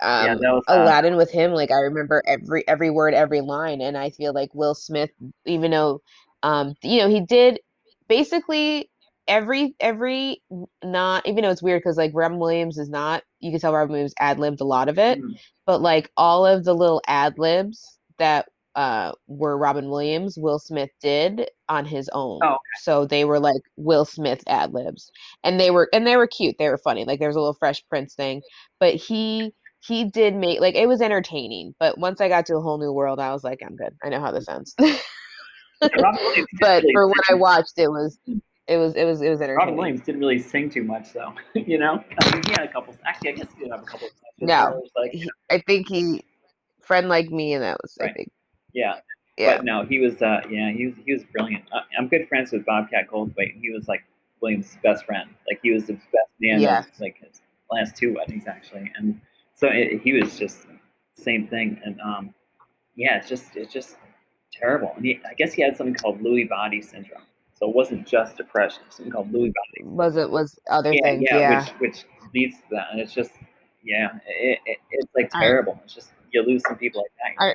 um, 0.00 0.38
that 0.40 0.52
was 0.52 0.64
uh, 0.68 0.74
Aladdin 0.82 1.16
with 1.16 1.30
him, 1.30 1.52
like 1.52 1.70
I 1.70 1.76
remember 1.80 2.22
every 2.26 2.66
every 2.68 2.90
word, 2.90 3.14
every 3.14 3.40
line, 3.40 3.80
and 3.80 3.96
I 3.96 4.10
feel 4.10 4.34
like 4.34 4.54
Will 4.54 4.74
Smith, 4.74 5.10
even 5.46 5.70
though, 5.70 6.02
um, 6.42 6.74
you 6.82 6.98
know, 7.00 7.08
he 7.08 7.20
did 7.20 7.60
basically 8.08 8.90
every 9.26 9.74
every 9.80 10.42
not 10.84 11.26
even 11.26 11.42
though 11.42 11.50
it's 11.50 11.62
weird 11.62 11.80
because 11.80 11.96
like 11.96 12.12
Rem 12.14 12.38
Williams 12.38 12.78
is 12.78 12.90
not, 12.90 13.22
you 13.46 13.52
can 13.52 13.60
tell 13.60 13.72
Robin 13.72 13.92
Williams 13.92 14.14
ad 14.18 14.38
libbed 14.38 14.60
a 14.60 14.64
lot 14.64 14.88
of 14.88 14.98
it, 14.98 15.20
mm, 15.20 15.38
but 15.66 15.80
like 15.80 16.10
all 16.16 16.46
of 16.46 16.64
the 16.64 16.74
little 16.74 17.00
ad 17.06 17.38
libs 17.38 17.98
that 18.18 18.48
uh 18.74 19.12
were 19.26 19.56
Robin 19.56 19.88
Williams, 19.88 20.36
Will 20.36 20.58
Smith 20.58 20.90
did 21.00 21.48
on 21.68 21.84
his 21.84 22.10
own. 22.12 22.40
Oh, 22.42 22.54
okay. 22.54 22.58
So 22.82 23.06
they 23.06 23.24
were 23.24 23.40
like 23.40 23.62
Will 23.76 24.04
Smith 24.04 24.42
ad 24.46 24.74
libs, 24.74 25.10
and 25.44 25.58
they 25.58 25.70
were 25.70 25.88
and 25.92 26.06
they 26.06 26.16
were 26.16 26.26
cute. 26.26 26.56
They 26.58 26.68
were 26.68 26.78
funny. 26.78 27.04
Like 27.04 27.18
there 27.18 27.28
was 27.28 27.36
a 27.36 27.40
little 27.40 27.54
Fresh 27.54 27.86
Prince 27.88 28.14
thing, 28.14 28.42
but 28.80 28.94
he 28.94 29.52
he 29.80 30.04
did 30.04 30.34
make 30.34 30.60
like 30.60 30.74
it 30.74 30.88
was 30.88 31.00
entertaining. 31.00 31.74
But 31.78 31.98
once 31.98 32.20
I 32.20 32.28
got 32.28 32.46
to 32.46 32.56
a 32.56 32.60
whole 32.60 32.78
new 32.78 32.92
world, 32.92 33.18
I 33.20 33.32
was 33.32 33.44
like, 33.44 33.60
I'm 33.64 33.76
good. 33.76 33.96
I 34.02 34.08
know 34.08 34.20
how 34.20 34.32
this 34.32 34.48
ends. 34.48 34.74
But 36.60 36.84
for 36.92 37.06
what 37.06 37.20
I 37.30 37.34
watched, 37.34 37.74
it 37.76 37.88
was 37.88 38.18
it 38.68 38.76
was 38.76 38.94
it 38.94 39.04
was 39.04 39.22
it 39.22 39.28
was 39.30 39.40
Robin 39.40 39.50
entertaining. 39.50 39.76
Williams 39.76 40.00
didn't 40.02 40.20
really 40.20 40.38
sing 40.38 40.68
too 40.70 40.82
much, 40.84 41.12
though. 41.12 41.32
you 41.54 41.78
know, 41.78 42.02
I 42.18 42.34
mean, 42.34 42.42
he 42.46 42.50
had 42.52 42.62
a 42.62 42.72
couple. 42.72 42.94
Actually, 43.04 43.30
I 43.30 43.32
guess 43.36 43.46
he 43.56 43.64
did 43.64 43.72
have 43.72 43.82
a 43.82 43.86
couple. 43.86 44.08
Of 44.08 44.12
No. 44.40 44.82
like, 44.96 45.12
He, 45.12 45.30
I 45.50 45.58
think 45.66 45.88
he 45.88 46.24
friend 46.82 47.08
like 47.08 47.30
me, 47.30 47.52
and 47.54 47.62
that 47.62 47.78
was 47.82 47.96
I 48.00 48.04
Right. 48.04 48.14
think 48.16 48.32
yeah, 48.74 48.96
yeah. 49.38 49.56
But 49.56 49.64
no, 49.64 49.84
he 49.84 49.98
was. 50.00 50.20
Uh, 50.20 50.40
yeah, 50.50 50.70
he 50.72 50.86
was. 50.86 50.94
He 51.04 51.12
was 51.12 51.22
brilliant. 51.32 51.64
Uh, 51.72 51.80
I'm 51.98 52.08
good 52.08 52.28
friends 52.28 52.52
with 52.52 52.66
Bobcat 52.66 53.08
Goldthwait. 53.08 53.52
And 53.54 53.60
he 53.60 53.70
was 53.70 53.88
like 53.88 54.04
Williams' 54.42 54.76
best 54.82 55.04
friend. 55.06 55.30
Like 55.48 55.60
he 55.62 55.70
was 55.72 55.86
the 55.86 55.94
best 55.94 56.30
man 56.40 56.60
Yeah. 56.60 56.80
of 56.80 56.86
like 57.00 57.16
his 57.18 57.40
last 57.70 57.96
two 57.96 58.14
weddings 58.14 58.46
actually, 58.46 58.92
and 58.96 59.20
so 59.54 59.68
it, 59.68 60.00
he 60.02 60.12
was 60.12 60.38
just 60.38 60.66
same 61.14 61.46
thing. 61.46 61.80
And 61.84 62.00
um, 62.00 62.34
yeah, 62.96 63.16
it's 63.16 63.28
just 63.28 63.56
it's 63.56 63.72
just 63.72 63.96
terrible. 64.52 64.92
And 64.96 65.04
he, 65.04 65.20
I 65.28 65.34
guess 65.34 65.52
he 65.54 65.62
had 65.62 65.76
something 65.76 65.94
called 65.94 66.20
Lewy 66.20 66.48
body 66.48 66.82
syndrome. 66.82 67.22
So 67.58 67.68
it 67.68 67.74
wasn't 67.74 68.06
just 68.06 68.36
depression. 68.36 68.82
It 68.82 68.86
was 68.86 68.94
something 68.96 69.12
called 69.12 69.32
Lewy 69.32 69.52
body. 69.52 69.82
Was 69.84 70.16
it 70.16 70.30
was 70.30 70.58
other 70.70 70.92
Yeah, 70.92 71.02
things? 71.02 71.24
yeah, 71.30 71.38
Yeah. 71.38 71.64
which 71.78 71.94
which 71.94 72.04
leads 72.34 72.56
to 72.56 72.62
that, 72.72 72.88
and 72.92 73.00
it's 73.00 73.14
just 73.14 73.32
yeah, 73.82 74.10
it, 74.26 74.58
it, 74.66 74.78
it's 74.90 75.12
like 75.16 75.30
I- 75.34 75.40
terrible. 75.40 75.80
It's 75.84 75.94
just 75.94 76.10
you 76.32 76.42
lose 76.42 76.62
some 76.66 76.76
people 76.76 77.02
like 77.02 77.36
that. 77.38 77.44
I-. 77.44 77.54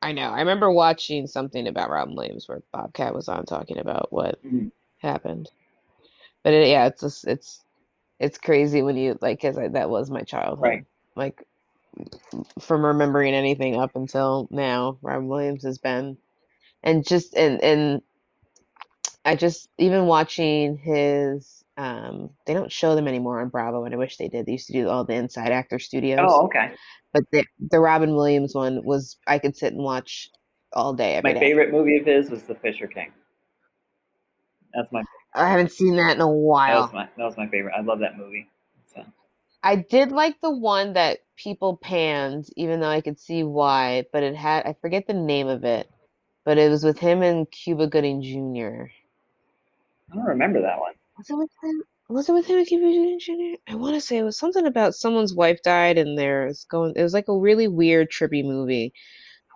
I 0.00 0.12
know. 0.12 0.30
I 0.30 0.40
remember 0.40 0.70
watching 0.70 1.26
something 1.26 1.66
about 1.66 1.90
Robin 1.90 2.14
Williams 2.14 2.48
where 2.48 2.62
Bobcat 2.72 3.14
was 3.14 3.28
on 3.28 3.44
talking 3.46 3.78
about 3.78 4.12
what 4.12 4.40
Mhm. 4.44 4.70
happened. 4.98 5.50
But 6.44 6.52
it, 6.54 6.68
yeah, 6.68 6.86
it's 6.86 7.00
just 7.00 7.26
it's 7.26 7.64
it's 8.20 8.38
crazy 8.38 8.82
when 8.82 8.96
you 8.96 9.18
like 9.20 9.40
because 9.40 9.56
that 9.56 9.90
was 9.90 10.10
my 10.10 10.22
childhood. 10.22 10.60
Right. 10.60 10.84
Like 11.16 11.44
from 12.60 12.84
remembering 12.84 13.34
anything 13.34 13.76
up 13.76 13.96
until 13.96 14.46
now, 14.50 14.98
Robin 15.02 15.26
Williams 15.28 15.64
has 15.64 15.78
been, 15.78 16.16
and 16.82 17.06
just 17.06 17.34
and 17.34 17.60
and 17.62 18.02
I 19.28 19.36
just 19.36 19.68
even 19.78 20.06
watching 20.06 20.78
his 20.78 21.62
um 21.76 22.30
they 22.46 22.54
don't 22.54 22.72
show 22.72 22.94
them 22.94 23.06
anymore 23.06 23.40
on 23.40 23.50
Bravo 23.50 23.84
and 23.84 23.94
I 23.94 23.98
wish 23.98 24.16
they 24.16 24.28
did. 24.28 24.46
They 24.46 24.52
used 24.52 24.68
to 24.68 24.72
do 24.72 24.88
all 24.88 25.04
the 25.04 25.14
Inside 25.14 25.52
Actor 25.52 25.78
Studios. 25.80 26.18
Oh, 26.22 26.46
okay. 26.46 26.72
But 27.12 27.24
the 27.30 27.44
the 27.70 27.78
Robin 27.78 28.14
Williams 28.14 28.54
one 28.54 28.82
was 28.84 29.18
I 29.26 29.38
could 29.38 29.54
sit 29.56 29.74
and 29.74 29.82
watch 29.84 30.30
all 30.72 30.94
day 30.94 31.14
every 31.14 31.34
My 31.34 31.38
day. 31.38 31.40
favorite 31.40 31.72
movie 31.72 31.98
of 31.98 32.06
his 32.06 32.30
was 32.30 32.44
The 32.44 32.54
Fisher 32.54 32.86
King. 32.86 33.12
That's 34.74 34.90
my 34.92 35.00
favorite 35.00 35.10
I 35.34 35.50
haven't 35.50 35.72
seen 35.72 35.96
that 35.96 36.16
in 36.16 36.22
a 36.22 36.26
that 36.26 36.32
while. 36.32 36.82
was 36.82 36.92
my 36.94 37.08
that 37.16 37.24
was 37.24 37.36
my 37.36 37.48
favorite. 37.48 37.74
I 37.76 37.82
love 37.82 37.98
that 38.00 38.16
movie. 38.16 38.48
So 38.94 39.04
I 39.62 39.76
did 39.76 40.10
like 40.10 40.40
the 40.40 40.50
one 40.50 40.94
that 40.94 41.18
people 41.36 41.76
panned, 41.76 42.46
even 42.56 42.80
though 42.80 42.88
I 42.88 43.02
could 43.02 43.18
see 43.20 43.42
why, 43.42 44.06
but 44.12 44.22
it 44.22 44.34
had 44.34 44.66
I 44.66 44.74
forget 44.80 45.06
the 45.06 45.14
name 45.14 45.48
of 45.48 45.64
it, 45.64 45.90
but 46.44 46.58
it 46.58 46.70
was 46.70 46.82
with 46.84 46.98
him 46.98 47.22
and 47.22 47.50
Cuba 47.50 47.86
Gooding 47.88 48.22
Jr. 48.22 48.86
I 50.12 50.16
don't 50.16 50.24
remember 50.24 50.60
that 50.62 50.78
one. 50.78 50.92
Was 51.16 51.30
it 51.30 51.34
with 51.36 51.50
him? 51.62 51.82
Was 52.08 52.28
it 52.28 52.32
with 52.32 52.46
him 52.46 52.58
and 52.58 52.66
Gooding 52.66 53.18
Jr.? 53.20 53.72
I 53.72 53.74
want 53.74 53.94
to 53.94 54.00
say 54.00 54.16
it 54.16 54.22
was 54.22 54.38
something 54.38 54.66
about 54.66 54.94
someone's 54.94 55.34
wife 55.34 55.60
died 55.62 55.98
and 55.98 56.16
there's 56.18 56.64
going. 56.64 56.94
It 56.96 57.02
was 57.02 57.12
like 57.12 57.28
a 57.28 57.36
really 57.36 57.68
weird, 57.68 58.10
trippy 58.10 58.42
movie. 58.44 58.92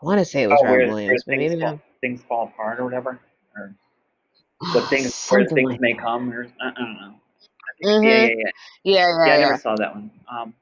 I 0.03 0.05
want 0.07 0.19
to 0.19 0.25
say 0.25 0.43
it 0.43 0.49
was 0.49 0.59
Oh, 0.61 0.65
Robin 0.65 0.79
where, 0.79 0.87
where 0.89 0.95
Williams, 0.97 1.25
but 1.27 1.37
maybe 1.39 1.59
fall, 1.61 1.71
not. 1.71 1.79
things 2.01 2.23
fall 2.23 2.45
apart 2.49 2.81
or 2.81 2.85
whatever, 2.85 3.21
or 3.57 3.75
the 4.75 4.83
things 4.91 5.27
where 5.31 5.47
things 5.47 5.71
like 5.71 5.81
may 5.81 5.95
come, 5.95 6.31
or 6.33 6.47
I, 6.61 6.71
don't 6.79 6.95
know. 6.95 7.15
Mhm. 7.85 8.05
Yeah, 8.05 8.11
yeah, 8.11 8.27
yeah. 8.27 8.51
Yeah, 8.85 8.93
Yeah, 8.95 9.27
yeah, 9.27 9.33
I 9.35 9.39
never 9.41 9.57
saw 9.59 9.77
that 9.77 9.95
one. 9.95 10.11
Um, 10.31 10.55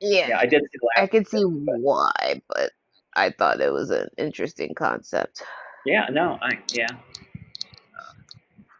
Yeah. 0.00 0.28
yeah, 0.28 0.38
I 0.38 0.46
did 0.46 0.62
see 0.70 0.78
I 0.96 1.06
could 1.08 1.26
see 1.26 1.42
but- 1.44 1.80
why, 1.80 2.40
but 2.48 2.70
I 3.16 3.30
thought 3.30 3.60
it 3.60 3.72
was 3.72 3.90
an 3.90 4.08
interesting 4.18 4.74
concept. 4.74 5.42
Yeah, 5.84 6.06
no, 6.12 6.38
I 6.42 6.58
yeah. 6.72 6.86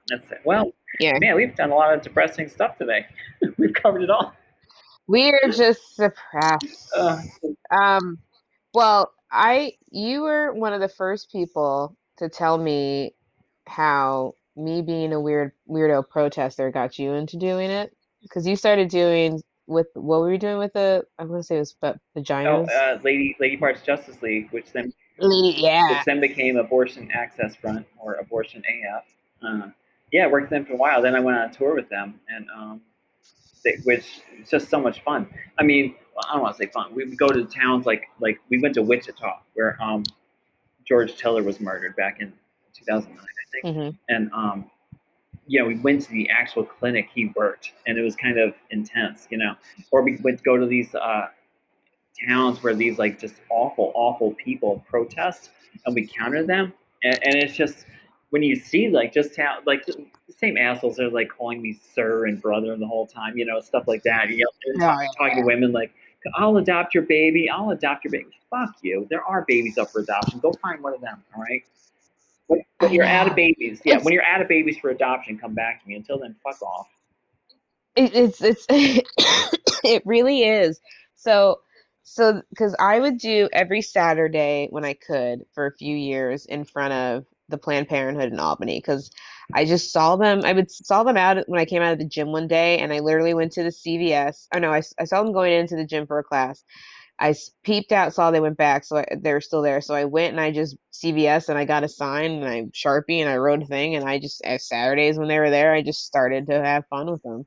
That's 0.09 0.31
it. 0.31 0.41
Well, 0.45 0.73
Yeah. 1.01 1.19
man, 1.19 1.37
we've 1.37 1.55
done 1.55 1.71
a 1.71 1.75
lot 1.75 1.95
of 1.95 2.03
depressing 2.03 2.49
stuff 2.49 2.79
today. 2.79 3.07
we've 3.59 3.75
covered 3.75 4.03
it 4.03 4.11
all. 4.11 4.33
We're 5.07 5.41
just 5.53 5.95
suppressed. 5.97 6.91
Uh, 6.97 7.21
Um, 7.71 8.19
well, 8.75 9.13
I 9.31 9.73
you 9.91 10.23
were 10.23 10.53
one 10.53 10.73
of 10.73 10.81
the 10.81 10.89
first 10.89 11.31
people 11.33 11.97
to 12.19 12.29
tell 12.29 12.59
me 12.59 13.15
how 13.67 14.35
me 14.57 14.83
being 14.83 15.13
a 15.13 15.21
weird 15.21 15.53
weirdo 15.69 16.09
protester 16.09 16.71
got 16.71 16.99
you 16.99 17.13
into 17.13 17.37
doing 17.37 17.71
it 17.71 17.95
because 18.23 18.47
you 18.47 18.57
started 18.57 18.89
doing 18.89 19.41
with 19.67 19.87
what 19.95 20.21
were 20.21 20.33
you 20.33 20.39
doing 20.39 20.59
with 20.59 20.73
the 20.73 21.05
I 21.19 21.25
want 21.25 21.41
to 21.41 21.47
say 21.47 21.57
it 21.57 21.61
was 21.61 21.77
oh, 21.83 21.95
vaginas. 22.17 22.69
uh, 22.71 22.99
Lady 23.05 23.37
Lady 23.39 23.57
Parts 23.57 23.83
Justice 23.83 24.21
League, 24.23 24.49
which 24.51 24.73
then 24.73 24.93
Lady- 25.19 25.61
yeah. 25.61 25.91
which 25.91 26.05
then 26.07 26.21
became 26.21 26.57
Abortion 26.57 27.11
Access 27.13 27.55
Front 27.57 27.87
or 27.99 28.15
Abortion 28.15 28.63
AF. 28.67 29.05
Uh, 29.43 29.69
yeah, 30.13 30.25
I 30.25 30.27
worked 30.29 30.45
with 30.45 30.51
them 30.51 30.65
for 30.65 30.75
a 30.75 30.77
while. 30.77 31.03
Then 31.03 31.15
I 31.15 31.21
went 31.21 31.39
on 31.39 31.51
a 31.51 31.53
tour 31.53 31.75
with 31.75 31.89
them, 31.89 32.21
and 32.29 32.47
um, 32.57 32.81
they, 33.65 33.77
which 33.85 34.21
is 34.41 34.51
just 34.51 34.69
so 34.69 34.81
much 34.81 35.03
fun. 35.03 35.29
I 35.59 35.63
mean, 35.63 35.95
well, 36.15 36.25
I 36.29 36.35
don't 36.35 36.43
want 36.43 36.57
to 36.57 36.63
say 36.65 36.71
fun. 36.71 36.95
We 36.95 37.05
would 37.05 37.19
go 37.19 37.29
to 37.29 37.45
towns 37.45 37.87
like 37.87 38.05
like 38.21 38.41
we 38.51 38.61
went 38.61 38.75
to 38.75 38.83
Wichita, 38.83 39.41
where 39.55 39.81
um, 39.83 40.05
George 40.87 41.17
Tiller 41.17 41.43
was 41.43 41.61
murdered 41.61 41.97
back 41.97 42.21
in 42.21 42.33
2009, 42.75 43.19
I 43.19 43.63
think 43.63 43.77
hmm 43.77 43.97
and 44.09 44.31
um, 44.33 44.71
you 45.49 45.61
know, 45.61 45.67
we 45.67 45.79
went 45.79 46.03
to 46.03 46.11
the 46.11 46.29
actual 46.31 46.65
clinic 46.65 47.09
he 47.15 47.33
worked, 47.35 47.73
and 47.87 47.99
it 47.99 48.03
was 48.03 48.15
kind 48.15 48.39
of 48.39 48.55
intense, 48.71 49.27
you 49.31 49.39
know. 49.39 49.55
Or 49.91 50.03
we 50.03 50.19
went 50.23 50.39
to 50.39 50.45
go 50.45 50.57
to 50.59 50.67
these 50.67 50.95
uh, 50.95 51.29
towns 52.29 52.63
where 52.63 52.75
these 52.75 52.99
like 52.99 53.19
just 53.19 53.37
awful, 53.51 53.93
awful 53.95 54.35
people 54.35 54.85
protest, 54.89 55.51
and 55.87 55.95
we 55.95 56.07
counter 56.07 56.45
them, 56.45 56.73
and, 57.03 57.19
and 57.25 57.35
it's 57.37 57.57
just 57.57 57.87
when 58.31 58.43
you 58.43 58.57
see 58.57 58.89
like 58.89 59.13
just 59.13 59.37
how 59.37 59.59
like 59.67 59.87
the 59.87 60.07
same 60.37 60.57
assholes 60.57 61.01
are 61.01 61.11
like 61.11 61.29
calling 61.29 61.63
me 61.63 61.79
sir 61.95 62.27
and 62.27 62.41
brother 62.41 62.77
the 62.77 62.87
whole 62.87 63.07
time, 63.07 63.37
you 63.37 63.45
know, 63.45 63.61
stuff 63.61 63.85
like 63.87 64.03
that. 64.03 64.29
You 64.31 64.45
know, 64.45 64.81
yeah. 64.81 65.07
talking 65.17 65.39
to 65.39 65.43
women 65.45 65.73
like. 65.73 65.93
I'll 66.35 66.57
adopt 66.57 66.95
your 66.95 67.05
baby. 67.05 67.49
I'll 67.49 67.71
adopt 67.71 68.05
your 68.05 68.11
baby. 68.11 68.31
Fuck 68.51 68.75
you. 68.83 69.07
There 69.09 69.23
are 69.23 69.45
babies 69.47 69.79
up 69.79 69.91
for 69.91 70.01
adoption. 70.01 70.41
Go 70.41 70.53
find 70.61 70.83
one 70.83 70.93
of 70.93 71.01
them. 71.01 71.23
All 71.35 71.43
right. 71.43 71.63
When, 72.49 72.61
when 72.81 72.93
you're 72.93 73.05
out 73.05 73.29
of 73.29 73.37
babies, 73.37 73.81
yeah. 73.85 73.95
It's- 73.95 74.05
When 74.05 74.13
you're 74.13 74.25
out 74.25 74.41
of 74.43 74.49
babies 74.49 74.79
for 74.79 74.91
adoption, 74.91 75.39
come 75.39 75.55
back 75.55 75.81
to 75.83 75.89
me. 75.89 75.95
Until 75.95 76.19
then, 76.19 76.35
fuck 76.43 76.61
off. 76.61 76.89
It, 77.95 78.15
it's 78.15 78.43
it's 78.43 78.67
it 79.85 80.03
really 80.05 80.43
is. 80.43 80.81
So 81.15 81.61
so 82.03 82.43
because 82.51 82.75
I 82.79 82.99
would 82.99 83.19
do 83.19 83.49
every 83.53 83.83
Saturday 83.83 84.67
when 84.71 84.85
I 84.85 84.95
could 84.95 85.45
for 85.53 85.67
a 85.67 85.73
few 85.73 85.97
years 85.97 86.47
in 86.47 86.65
front 86.65 86.93
of 86.93 87.27
the 87.49 87.59
Planned 87.59 87.89
Parenthood 87.89 88.33
in 88.33 88.41
Albany 88.41 88.79
because 88.79 89.11
I 89.55 89.65
just 89.65 89.93
saw 89.93 90.17
them. 90.17 90.43
I 90.45 90.53
would 90.53 90.71
saw 90.71 91.05
them 91.05 91.17
out 91.17 91.45
when 91.49 91.61
I 91.61 91.65
came 91.65 91.83
out 91.83 91.93
of 91.93 91.99
the 91.99 92.09
gym 92.09 92.33
one 92.33 92.49
day, 92.49 92.79
and 92.79 92.93
I 92.93 93.01
literally 93.01 93.35
went 93.35 93.53
to 93.53 93.63
the 93.65 93.73
CVS. 93.73 94.49
Oh 94.55 94.59
no, 94.59 94.73
I 94.73 94.81
saw 94.81 95.23
them 95.23 95.33
going 95.33 95.53
into 95.53 95.77
the 95.77 95.87
gym 95.87 96.07
for 96.07 96.19
a 96.19 96.25
class. 96.25 96.65
I 97.21 97.35
peeped 97.65 97.93
out, 97.93 98.15
saw 98.15 98.31
they 98.31 98.41
went 98.41 98.57
back, 98.57 98.85
so 98.85 98.99
I, 98.99 99.07
they 99.21 99.33
were 99.33 99.41
still 99.41 99.63
there. 99.63 99.81
So 99.81 99.95
I 99.95 100.05
went 100.05 100.33
and 100.33 100.41
I 100.41 100.53
just 100.53 100.77
CVS 100.93 101.49
and 101.49 101.59
I 101.59 101.65
got 101.65 101.85
a 101.85 101.89
sign 101.89 102.31
and 102.33 102.45
I 102.47 102.63
Sharpie 102.67 103.21
and 103.21 103.29
I 103.29 103.37
wrote 103.39 103.63
a 103.63 103.67
thing 103.67 103.97
and 103.97 104.09
I 104.09 104.21
just 104.21 104.43
as 104.45 104.69
Saturdays 104.69 105.19
when 105.19 105.29
they 105.29 105.39
were 105.39 105.51
there, 105.51 105.73
I 105.75 105.83
just 105.83 106.05
started 106.07 106.47
to 106.49 106.63
have 106.63 106.85
fun 106.91 107.11
with 107.11 107.23
them 107.23 107.47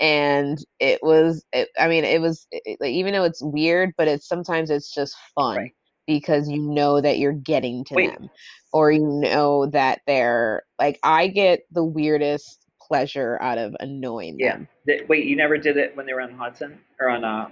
and 0.00 0.58
it 0.80 1.00
was 1.02 1.44
it, 1.52 1.68
i 1.78 1.88
mean 1.88 2.04
it 2.04 2.20
was 2.20 2.46
it, 2.50 2.78
like, 2.80 2.92
even 2.92 3.12
though 3.12 3.24
it's 3.24 3.42
weird 3.42 3.92
but 3.96 4.08
it's 4.08 4.28
sometimes 4.28 4.70
it's 4.70 4.92
just 4.92 5.16
fun 5.34 5.58
Right. 5.58 5.72
because 6.06 6.48
you 6.48 6.60
know 6.62 7.00
that 7.00 7.18
you're 7.18 7.32
getting 7.32 7.84
to 7.84 7.96
Wait. 7.96 8.00
them 8.00 8.28
or 8.72 8.92
you 8.92 9.00
know 9.06 9.66
that 9.66 10.00
they're 10.06 10.64
like 10.78 10.98
I 11.02 11.28
get 11.28 11.60
the 11.72 11.84
weirdest 11.84 12.64
pleasure 12.80 13.38
out 13.40 13.58
of 13.58 13.76
annoying 13.80 14.38
Yeah. 14.38 14.52
them. 14.52 14.68
Th- 14.86 15.08
Wait, 15.08 15.26
you 15.26 15.36
never 15.36 15.58
did 15.58 15.76
it 15.76 15.96
when 15.96 16.06
they 16.06 16.14
were 16.14 16.20
on 16.22 16.32
Hudson 16.32 16.78
or 17.00 17.08
on 17.10 17.24
uh, 17.24 17.48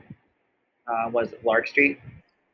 uh 0.87 1.11
was 1.11 1.33
it 1.33 1.45
Lark 1.45 1.68
Street? 1.68 2.01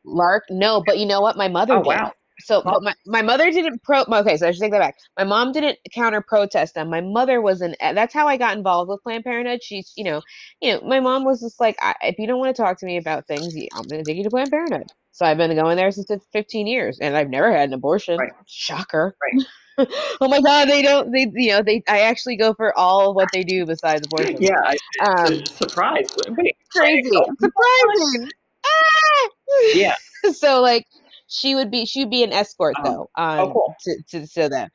Lark, 0.05 0.45
no, 0.51 0.83
but 0.87 0.99
you 0.99 1.07
know 1.07 1.21
what? 1.21 1.37
My 1.37 1.49
mother 1.49 1.77
Oh 1.77 1.81
did. 1.81 1.87
wow. 1.87 2.13
So, 2.41 2.63
Well- 2.65 2.75
but 2.75 2.83
my, 2.83 2.95
my 3.07 3.23
mother 3.23 3.51
didn't 3.51 3.83
pro. 3.83 4.03
Okay, 4.03 4.37
so 4.37 4.49
I 4.49 4.53
should 4.53 4.61
take 4.61 4.73
that 4.73 4.81
back. 4.81 4.97
My 5.19 5.25
mom 5.25 5.53
didn't 5.53 5.79
counter 5.95 6.21
protest 6.21 6.75
them. 6.75 6.91
My 6.91 7.01
mother 7.01 7.41
was 7.41 7.61
an. 7.63 7.75
That's 7.81 8.15
how 8.15 8.29
I 8.29 8.37
got 8.37 8.57
involved 8.57 8.91
with 8.91 9.03
Planned 9.03 9.25
Parenthood. 9.25 9.63
She's, 9.63 9.93
you 9.97 10.05
know, 10.05 10.23
you 10.61 10.75
know, 10.75 10.81
my 10.83 11.01
mom 11.01 11.25
was 11.25 11.41
just 11.41 11.61
like, 11.61 11.77
I, 11.81 11.95
if 12.03 12.19
you 12.19 12.27
don't 12.27 12.39
want 12.39 12.55
to 12.55 12.63
talk 12.63 12.79
to 12.81 12.87
me 12.87 12.99
about 12.99 13.27
things, 13.27 13.55
I'm 13.75 13.89
going 13.89 14.05
to 14.05 14.05
take 14.05 14.19
you 14.19 14.25
to 14.25 14.31
Planned 14.31 14.51
Parenthood. 14.51 14.89
So 15.17 15.25
I've 15.25 15.39
been 15.39 15.57
going 15.57 15.79
there 15.79 15.91
since 15.91 16.11
15 16.33 16.67
years, 16.67 16.99
and 17.01 17.17
I've 17.17 17.31
never 17.31 17.51
had 17.51 17.71
an 17.71 17.73
abortion. 17.73 18.19
Right. 18.19 18.33
Shocker. 18.47 19.17
Right. 19.23 19.47
oh 20.21 20.29
my 20.29 20.43
God, 20.43 20.69
they 20.69 20.83
don't. 20.83 21.11
They, 21.11 21.27
you 21.35 21.53
know, 21.53 21.63
they. 21.63 21.83
I 21.89 22.01
actually 22.01 22.37
go 22.37 22.53
for 22.53 22.77
all 22.79 23.15
what 23.15 23.29
they 23.33 23.43
do 23.43 23.65
besides 23.65 24.07
abortion. 24.07 24.37
Yeah, 24.39 24.61
I, 24.63 24.77
Um, 25.03 25.47
surprise. 25.47 26.11
Wait, 26.29 26.59
crazy, 26.71 27.09
surprising. 27.09 28.31
Ah! 28.67 29.29
Yeah. 29.73 29.95
so 30.33 30.61
like 30.61 30.87
she 31.29 31.55
would 31.55 31.71
be 31.71 31.87
she 31.87 32.01
would 32.01 32.11
be 32.11 32.23
an 32.23 32.33
escort 32.33 32.77
Um, 32.79 32.85
though 32.85 33.11
um 33.17 33.39
oh, 33.39 33.53
cool. 33.53 33.75
to, 33.81 34.03
to 34.11 34.27
to 34.27 34.49
them 34.49 34.69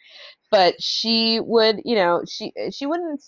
but 0.49 0.81
she 0.81 1.39
would 1.39 1.81
you 1.85 1.95
know 1.95 2.21
she 2.27 2.51
she 2.71 2.85
wouldn't 2.85 3.21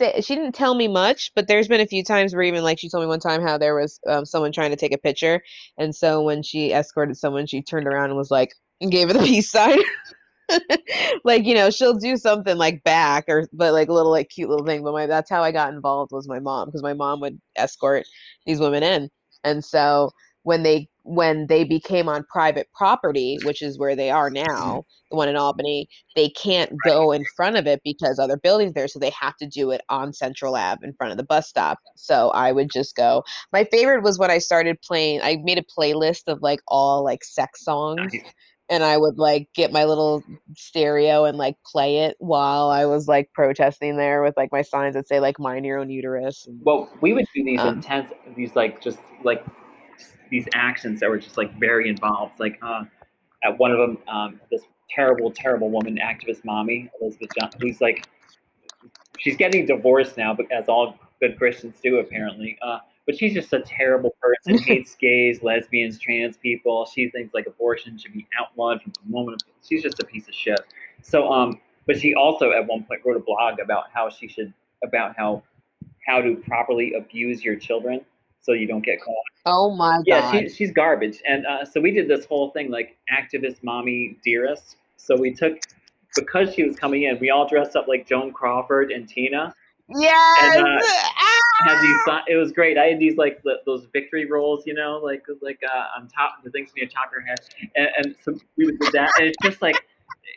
say 0.00 0.20
she 0.20 0.34
didn't 0.34 0.54
tell 0.54 0.74
me 0.74 0.88
much 0.88 1.30
but 1.34 1.48
there's 1.48 1.68
been 1.68 1.80
a 1.80 1.86
few 1.86 2.04
times 2.04 2.34
where 2.34 2.42
even 2.42 2.62
like 2.64 2.78
she 2.78 2.88
told 2.88 3.02
me 3.02 3.08
one 3.08 3.20
time 3.20 3.42
how 3.42 3.58
there 3.58 3.74
was 3.74 4.00
um, 4.08 4.24
someone 4.24 4.52
trying 4.52 4.70
to 4.70 4.76
take 4.76 4.94
a 4.94 4.98
picture. 4.98 5.42
And 5.78 5.94
so 5.94 6.22
when 6.22 6.42
she 6.42 6.72
escorted 6.72 7.16
someone 7.16 7.46
she 7.46 7.62
turned 7.62 7.86
around 7.86 8.10
and 8.10 8.16
was 8.16 8.30
like 8.30 8.54
and 8.80 8.90
gave 8.90 9.08
her 9.08 9.14
the 9.14 9.20
peace 9.24 9.50
sign. 9.50 9.78
Like 11.24 11.44
you 11.44 11.54
know 11.54 11.70
she'll 11.70 11.94
do 11.98 12.16
something 12.16 12.56
like 12.56 12.82
back 12.82 13.26
or 13.28 13.48
but 13.52 13.72
like 13.72 13.88
a 13.88 13.92
little 13.92 14.10
like 14.10 14.28
cute 14.30 14.50
little 14.50 14.66
thing. 14.66 14.82
But 14.82 14.92
my 14.92 15.06
that's 15.06 15.30
how 15.30 15.42
i 15.42 15.52
got 15.52 15.72
involved 15.72 16.12
was 16.12 16.28
my 16.28 16.40
mom 16.40 16.68
because 16.68 16.82
my 16.82 16.94
mom 16.94 17.20
would 17.20 17.40
escort 17.56 18.04
these 18.46 18.60
women 18.60 18.82
in. 18.82 19.10
And 19.44 19.64
so 19.64 20.10
when 20.42 20.64
they 20.64 20.88
when 21.02 21.46
they 21.46 21.64
became 21.64 22.08
on 22.08 22.24
private 22.30 22.68
property 22.74 23.38
which 23.44 23.62
is 23.62 23.78
where 23.78 23.96
they 23.96 24.10
are 24.10 24.30
now 24.30 24.84
the 25.10 25.16
one 25.16 25.28
in 25.28 25.36
albany 25.36 25.88
they 26.16 26.28
can't 26.30 26.72
go 26.84 27.12
in 27.12 27.24
front 27.36 27.56
of 27.56 27.66
it 27.66 27.80
because 27.84 28.18
other 28.18 28.36
buildings 28.36 28.72
there 28.74 28.88
so 28.88 28.98
they 28.98 29.10
have 29.10 29.36
to 29.36 29.46
do 29.46 29.70
it 29.70 29.80
on 29.88 30.12
central 30.12 30.54
ave 30.56 30.80
in 30.82 30.92
front 30.94 31.10
of 31.10 31.16
the 31.16 31.24
bus 31.24 31.48
stop. 31.48 31.78
So 31.96 32.30
i 32.30 32.52
would 32.52 32.70
just 32.70 32.96
go. 32.96 33.24
My 33.52 33.64
favorite 33.64 34.02
was 34.02 34.18
when 34.18 34.30
i 34.30 34.38
started 34.38 34.80
playing 34.82 35.20
i 35.22 35.36
made 35.42 35.58
a 35.58 35.62
playlist 35.62 36.22
of 36.26 36.42
like 36.42 36.60
all 36.68 37.04
like 37.04 37.24
sex 37.24 37.64
songs 37.64 38.14
and 38.70 38.84
I 38.84 38.96
would 38.96 39.18
like 39.18 39.48
get 39.52 39.72
my 39.72 39.84
little 39.84 40.22
stereo 40.56 41.24
and 41.24 41.36
like 41.36 41.56
play 41.66 41.98
it 41.98 42.16
while 42.20 42.70
I 42.70 42.86
was 42.86 43.08
like 43.08 43.30
protesting 43.34 43.96
there 43.96 44.22
with 44.22 44.36
like 44.36 44.52
my 44.52 44.62
signs 44.62 44.94
that 44.94 45.08
say 45.08 45.18
like 45.18 45.40
mind 45.40 45.66
your 45.66 45.78
own 45.78 45.90
uterus. 45.90 46.46
And, 46.46 46.60
Well, 46.62 46.88
we 47.02 47.12
would 47.12 47.26
do 47.34 47.42
these 47.44 47.58
Um, 47.58 47.74
intense, 47.76 48.12
these 48.36 48.54
like 48.54 48.80
just 48.80 49.00
like 49.24 49.44
these 50.30 50.46
actions 50.54 51.00
that 51.00 51.10
were 51.10 51.18
just 51.18 51.36
like 51.36 51.58
very 51.58 51.88
involved. 51.88 52.38
Like 52.38 52.58
uh, 52.62 52.84
at 53.44 53.58
one 53.58 53.70
of 53.70 53.78
them, 53.78 53.98
um, 54.08 54.40
this 54.50 54.62
terrible, 54.88 55.30
terrible 55.30 55.70
woman, 55.70 55.98
activist 56.02 56.44
mommy 56.44 56.90
Elizabeth 57.00 57.30
John, 57.38 57.50
who's 57.60 57.80
like, 57.80 58.06
she's 59.18 59.36
getting 59.36 59.66
divorced 59.66 60.16
now, 60.16 60.34
but 60.34 60.50
as 60.50 60.68
all 60.68 60.98
good 61.20 61.38
Christians 61.38 61.76
do 61.82 61.98
apparently. 61.98 62.58
Uh, 62.62 62.78
but 63.06 63.18
she's 63.18 63.34
just 63.34 63.52
a 63.52 63.60
terrible 63.60 64.14
person. 64.20 64.58
hates 64.64 64.94
gays, 64.94 65.42
lesbians, 65.42 65.98
trans 65.98 66.36
people. 66.36 66.86
She 66.94 67.08
thinks 67.10 67.34
like 67.34 67.46
abortion 67.46 67.98
should 67.98 68.12
be 68.12 68.26
outlawed 68.38 68.82
from 68.82 68.92
the 69.04 69.10
moment. 69.10 69.42
Of, 69.42 69.48
she's 69.66 69.82
just 69.82 70.00
a 70.00 70.06
piece 70.06 70.28
of 70.28 70.34
shit. 70.34 70.60
So, 71.02 71.30
um, 71.30 71.60
but 71.86 71.98
she 71.98 72.14
also 72.14 72.52
at 72.52 72.66
one 72.66 72.84
point 72.84 73.00
wrote 73.04 73.16
a 73.16 73.20
blog 73.20 73.58
about 73.58 73.84
how 73.92 74.10
she 74.10 74.28
should 74.28 74.52
about 74.84 75.16
how 75.16 75.42
how 76.06 76.20
to 76.20 76.36
properly 76.36 76.94
abuse 76.94 77.42
your 77.44 77.56
children 77.56 78.00
so 78.40 78.52
you 78.52 78.66
don't 78.66 78.84
get 78.84 79.00
caught. 79.02 79.24
oh 79.46 79.74
my 79.74 80.00
Yeah, 80.06 80.20
god! 80.20 80.32
she, 80.32 80.48
she's 80.48 80.72
garbage. 80.72 81.20
And 81.28 81.46
uh, 81.46 81.64
so 81.64 81.80
we 81.80 81.90
did 81.90 82.08
this 82.08 82.24
whole 82.26 82.50
thing 82.50 82.70
like 82.70 82.96
activist 83.12 83.62
mommy 83.62 84.16
dearest. 84.24 84.76
So 84.96 85.16
we 85.16 85.32
took 85.34 85.58
because 86.16 86.54
she 86.54 86.64
was 86.64 86.76
coming 86.76 87.04
in, 87.04 87.18
we 87.20 87.30
all 87.30 87.48
dressed 87.48 87.76
up 87.76 87.86
like 87.88 88.06
Joan 88.06 88.32
Crawford 88.32 88.90
and 88.90 89.08
Tina. 89.08 89.54
yes. 89.88 90.56
and, 90.56 90.66
uh, 90.66 90.78
Ah! 90.82 91.64
Had 91.64 91.82
these, 91.82 91.96
it 92.28 92.36
was 92.36 92.52
great. 92.52 92.78
I 92.78 92.86
had 92.86 92.98
these 92.98 93.18
like 93.18 93.42
the, 93.42 93.56
those 93.66 93.86
victory 93.92 94.24
rolls, 94.24 94.62
you 94.66 94.72
know, 94.72 94.98
like 95.02 95.22
like 95.42 95.60
uh, 95.62 96.00
on 96.00 96.08
top 96.08 96.42
the 96.42 96.50
things 96.50 96.70
when 96.74 96.84
you 96.84 96.88
top 96.88 97.10
your 97.12 97.20
head, 97.20 97.38
and, 97.76 97.88
and 97.98 98.16
so 98.24 98.34
we 98.56 98.64
would 98.64 98.78
do 98.80 98.90
that. 98.92 99.10
And 99.18 99.26
it's 99.28 99.36
just 99.42 99.60
like 99.60 99.76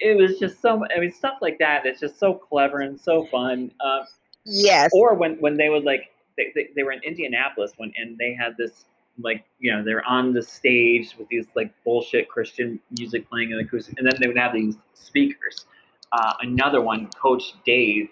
it 0.02 0.18
was 0.18 0.38
just 0.38 0.62
so. 0.62 0.84
I 0.94 1.00
mean, 1.00 1.14
stuff 1.14 1.36
like 1.42 1.60
that. 1.60 1.86
It's 1.86 2.02
just 2.02 2.20
so 2.20 2.34
clever 2.34 2.80
and 2.82 3.00
so 3.00 3.26
fun. 3.28 3.72
Uh, 3.80 4.04
yes. 4.46 4.90
or 4.94 5.14
when 5.14 5.36
when 5.40 5.56
they 5.56 5.70
would 5.70 5.86
like 5.86 6.10
they, 6.38 6.52
they, 6.56 6.70
they 6.76 6.84
were 6.84 6.92
in 6.92 7.02
indianapolis 7.04 7.74
when 7.78 7.92
and 7.98 8.18
they 8.18 8.34
had 8.34 8.56
this 8.58 8.86
like 9.20 9.46
you 9.60 9.72
know 9.72 9.84
they're 9.84 10.06
on 10.06 10.34
the 10.34 10.42
stage 10.42 11.16
with 11.18 11.28
these 11.30 11.48
like 11.56 11.72
bullshit 11.84 12.28
christian 12.30 12.80
music 12.98 13.30
playing 13.30 13.52
in 13.52 13.58
the 13.58 13.64
acoustic 13.64 13.96
and 13.98 14.08
then 14.08 14.20
they 14.20 14.28
would 14.28 14.38
have 14.38 14.54
these 14.54 14.76
speakers. 14.94 15.66
Uh, 16.12 16.34
another 16.42 16.82
one 16.82 17.10
coach 17.22 17.54
dave 17.66 18.08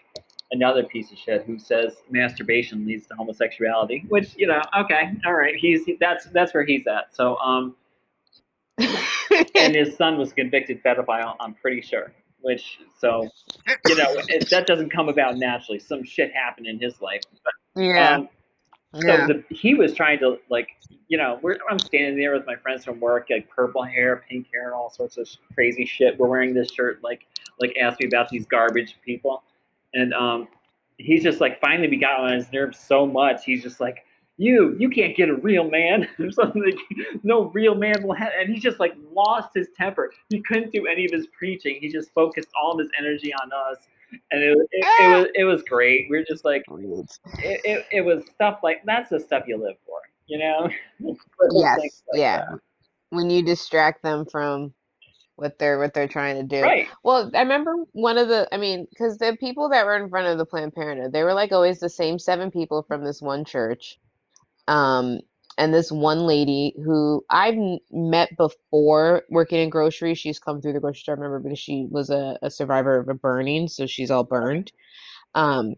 another 0.52 0.84
piece 0.84 1.12
of 1.12 1.18
shit 1.18 1.44
who 1.46 1.58
says 1.60 1.98
masturbation 2.10 2.86
leads 2.86 3.08
to 3.08 3.16
homosexuality 3.16 4.06
which 4.10 4.34
you 4.38 4.48
know 4.48 4.62
okay 4.78 5.12
all 5.26 5.34
right 5.34 5.56
he's 5.56 5.82
that's 6.00 6.26
that's 6.28 6.54
where 6.54 6.66
he's 6.66 6.86
at. 6.88 7.14
So 7.16 7.38
um 7.38 7.76
and 8.80 9.76
his 9.76 9.96
son 9.98 10.18
was 10.18 10.34
convicted 10.34 10.84
pedophile 10.84 11.36
i'm 11.40 11.54
pretty 11.56 11.82
sure 11.82 12.12
which 12.42 12.80
so 12.98 13.28
you 13.88 13.96
know 13.96 14.16
it, 14.28 14.50
that 14.50 14.66
doesn't 14.68 14.90
come 14.90 15.10
about 15.10 15.38
naturally 15.38 15.80
some 15.80 16.04
shit 16.04 16.32
happened 16.34 16.68
in 16.68 16.80
his 16.80 17.02
life 17.02 17.22
but 17.44 17.84
yeah. 17.84 18.16
um, 18.16 18.30
so 18.94 19.08
yeah. 19.08 19.28
the, 19.28 19.44
he 19.50 19.74
was 19.74 19.94
trying 19.94 20.20
to 20.20 20.38
like, 20.50 20.70
you 21.08 21.18
know, 21.18 21.40
we're, 21.42 21.58
I'm 21.70 21.80
standing 21.80 22.18
there 22.18 22.34
with 22.34 22.46
my 22.46 22.58
friends 22.58 22.84
from 22.84 23.00
work, 23.00 23.28
like 23.30 23.50
purple 23.50 23.84
hair, 23.84 24.24
pink 24.30 24.48
hair, 24.54 24.66
and 24.66 24.74
all 24.74 24.90
sorts 24.90 25.18
of 25.18 25.30
crazy 25.54 25.86
shit. 25.86 26.20
We're 26.20 26.28
wearing 26.28 26.54
this 26.54 26.72
shirt, 26.72 27.00
like, 27.02 27.26
like 27.60 27.74
ask 27.82 28.02
me 28.02 28.08
about 28.08 28.28
these 28.28 28.46
garbage 28.46 28.98
people, 29.06 29.44
and 29.94 30.14
um, 30.14 30.50
he's 30.98 31.24
just 31.24 31.40
like, 31.40 31.62
finally, 31.62 31.88
we 31.88 31.98
got 31.98 32.20
on 32.20 32.34
his 32.34 32.52
nerves 32.52 32.78
so 32.80 33.06
much. 33.06 33.46
He's 33.46 33.64
just 33.64 33.80
like, 33.80 34.04
you, 34.42 34.76
you 34.80 34.90
can't 34.90 35.16
get 35.16 35.30
a 35.30 35.36
real 35.36 35.70
man 35.70 36.08
or 36.20 36.32
something. 36.32 36.64
Like, 36.64 36.80
no 37.22 37.52
real 37.52 37.76
man 37.76 38.02
will 38.02 38.16
have, 38.16 38.32
and 38.40 38.52
he 38.52 38.60
just 38.60 38.80
like 38.80 38.96
lost 39.14 39.50
his 39.54 39.68
temper. 39.78 40.12
He 40.30 40.42
couldn't 40.42 40.74
do 40.74 40.88
any 40.88 41.06
of 41.06 41.12
his 41.12 41.28
preaching. 41.28 41.78
He 41.80 41.90
just 41.90 42.12
focused 42.14 42.50
all 42.60 42.74
of 42.74 42.80
his 42.80 42.90
energy 42.98 43.32
on 43.34 43.52
us. 43.54 43.78
And 44.32 44.42
it, 44.42 44.58
it, 44.72 44.86
it 45.00 45.16
was 45.16 45.28
it 45.36 45.44
was 45.44 45.64
great. 45.64 46.08
We 46.10 46.18
are 46.18 46.26
just 46.26 46.44
like, 46.44 46.64
oh, 46.70 47.06
it, 47.40 47.62
it, 47.64 47.86
it 47.92 48.02
was 48.02 48.24
stuff 48.34 48.60
like 48.62 48.82
that's 48.84 49.10
the 49.10 49.20
stuff 49.20 49.44
you 49.48 49.58
live 49.58 49.76
for, 49.86 50.00
you 50.26 50.40
know? 50.40 50.70
Yes. 51.52 51.80
like 51.80 51.92
yeah. 52.14 52.38
that. 52.38 52.60
When 53.12 53.30
you 53.30 53.44
distract 53.44 54.04
them 54.04 54.26
from 54.26 54.74
what 55.36 55.60
they're 55.60 55.78
what 55.78 55.94
they're 55.94 56.08
trying 56.08 56.36
to 56.38 56.44
do. 56.44 56.62
Right. 56.62 56.88
Well, 57.04 57.30
I 57.34 57.42
remember 57.42 57.76
one 57.94 58.18
of 58.18 58.28
the, 58.28 58.48
I 58.52 58.58
mean, 58.58 58.88
because 58.90 59.18
the 59.18 59.38
people 59.40 59.70
that 59.70 59.86
were 59.86 59.96
in 59.96 60.10
front 60.10 60.28
of 60.28 60.38
the 60.38 60.46
Planned 60.46 60.74
Parenthood, 60.74 61.14
they 61.14 61.24
were 61.24 61.34
like 61.34 61.52
always 61.52 61.80
the 61.80 61.90
same 61.90 62.20
seven 62.20 62.52
people 62.52 62.84
from 62.88 63.04
this 63.04 63.22
one 63.22 63.46
church. 63.46 63.98
Um, 64.72 65.22
and 65.60 65.74
this 65.74 65.92
one 65.92 66.22
lady 66.28 66.76
who 66.84 67.26
I've 67.30 67.58
met 67.92 68.38
before 68.38 69.24
working 69.30 69.60
in 69.62 69.70
grocery, 69.72 70.16
she's 70.16 70.40
come 70.40 70.62
through 70.62 70.74
the 70.74 70.82
grocery 70.82 71.02
store, 71.02 71.16
I 71.16 71.20
remember, 71.20 71.42
because 71.42 71.60
she 71.60 71.88
was 71.92 72.12
a, 72.12 72.40
a 72.44 72.52
survivor 72.52 72.98
of 73.00 73.10
a 73.10 73.16
burning, 73.16 73.70
so 73.70 73.88
she's 73.88 74.12
all 74.12 74.26
burned. 74.26 74.72
Um, 75.36 75.76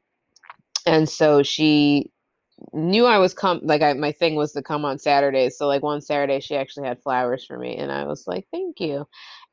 and 0.86 1.10
so 1.10 1.44
she 1.44 2.12
knew 2.74 3.06
I 3.06 3.20
was 3.20 3.34
come 3.34 3.62
like 3.64 3.84
I 3.84 3.94
my 3.94 4.14
thing 4.14 4.36
was 4.36 4.54
to 4.54 4.64
come 4.64 4.86
on 4.86 5.00
Saturdays. 5.00 5.58
So 5.58 5.68
like 5.68 5.84
one 5.84 6.02
Saturday 6.02 6.40
she 6.42 6.58
actually 6.58 6.88
had 6.88 7.02
flowers 7.04 7.46
for 7.46 7.58
me 7.60 7.78
and 7.78 7.92
I 7.92 8.06
was 8.06 8.28
like, 8.28 8.48
"Thank 8.52 8.82
you." 8.82 9.08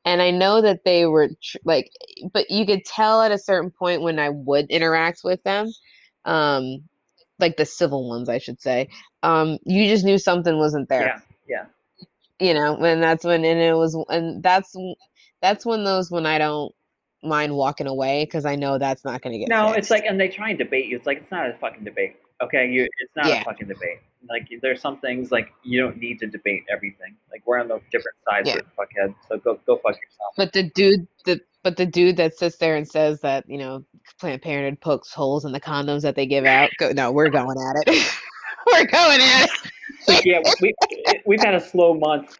And 0.05 0.21
I 0.21 0.31
know 0.31 0.61
that 0.61 0.85
they 0.85 1.05
were 1.07 1.29
tr- 1.43 1.57
like 1.65 1.91
but 2.33 2.51
you 2.51 2.65
could 2.65 2.85
tell 2.85 3.21
at 3.23 3.31
a 3.33 3.39
certain 3.39 3.71
point 3.71 4.03
when 4.03 4.19
I 4.19 4.29
would 4.29 4.67
interact 4.71 5.21
with 5.25 5.43
them 5.43 5.71
um 6.25 6.83
like 7.41 7.57
the 7.57 7.65
civil 7.65 8.07
ones, 8.07 8.29
I 8.29 8.37
should 8.37 8.61
say. 8.61 8.87
Um 9.23 9.57
you 9.65 9.87
just 9.87 10.05
knew 10.05 10.17
something 10.17 10.57
wasn't 10.57 10.89
there. 10.89 11.21
Yeah. 11.47 11.65
yeah. 12.39 12.47
You 12.47 12.53
know, 12.53 12.75
and 12.83 13.01
that's 13.03 13.23
when 13.25 13.43
and 13.45 13.59
it 13.59 13.73
was 13.75 13.95
and 14.09 14.41
that's 14.41 14.75
that's 15.41 15.65
when 15.65 15.83
those 15.83 16.09
when 16.11 16.25
I 16.25 16.37
don't 16.37 16.73
mind 17.23 17.55
walking 17.55 17.87
away 17.87 18.25
because 18.25 18.45
I 18.45 18.55
know 18.55 18.77
that's 18.77 19.05
not 19.05 19.21
going 19.21 19.33
to 19.33 19.39
get 19.39 19.47
No, 19.49 19.67
fixed. 19.67 19.77
it's 19.77 19.89
like, 19.91 20.05
and 20.05 20.19
they 20.19 20.27
try 20.27 20.49
and 20.49 20.57
debate 20.57 20.87
you. 20.87 20.97
It's 20.97 21.05
like, 21.05 21.19
it's 21.19 21.31
not 21.31 21.49
a 21.49 21.53
fucking 21.53 21.83
debate. 21.83 22.15
Okay. 22.41 22.67
You, 22.67 22.83
it's 22.83 23.15
not 23.15 23.27
Yeah. 23.27 23.41
a 23.41 23.43
fucking 23.43 23.67
debate. 23.67 23.99
Like, 24.27 24.47
there's 24.61 24.81
some 24.81 24.99
things 24.99 25.31
like 25.31 25.51
you 25.63 25.79
don't 25.79 25.97
need 25.97 26.19
to 26.19 26.27
debate 26.27 26.63
everything. 26.71 27.15
Like, 27.31 27.43
we're 27.45 27.59
on 27.59 27.67
the 27.67 27.79
different 27.91 28.17
sides 28.27 28.49
Yeah. 28.49 28.55
of 28.55 28.61
the 28.65 28.71
fuckhead. 28.75 29.15
So 29.29 29.37
go, 29.37 29.59
go 29.67 29.75
fuck 29.77 29.95
yourself. 30.01 30.33
But 30.37 30.53
the 30.53 30.63
dude, 30.63 31.07
the 31.25 31.39
but 31.63 31.77
the 31.77 31.85
dude 31.85 32.17
that 32.17 32.37
sits 32.37 32.57
there 32.57 32.75
and 32.75 32.87
says 32.87 33.21
that 33.21 33.47
you 33.47 33.57
know 33.57 33.83
Planned 34.19 34.41
Parenthood 34.41 34.81
pokes 34.81 35.13
holes 35.13 35.45
in 35.45 35.51
the 35.51 35.61
condoms 35.61 36.01
that 36.01 36.15
they 36.15 36.25
give 36.25 36.45
out. 36.45 36.69
Go, 36.77 36.91
no, 36.91 37.11
we're 37.11 37.29
going 37.29 37.57
at 37.57 37.87
it. 37.87 38.11
we're 38.67 38.85
going 38.85 39.19
at 39.21 39.45
it. 39.45 39.71
So, 40.01 40.19
yeah, 40.25 40.39
we, 40.61 40.73
we've 41.25 41.43
had 41.43 41.53
a 41.53 41.61
slow 41.61 41.93
month 41.93 42.39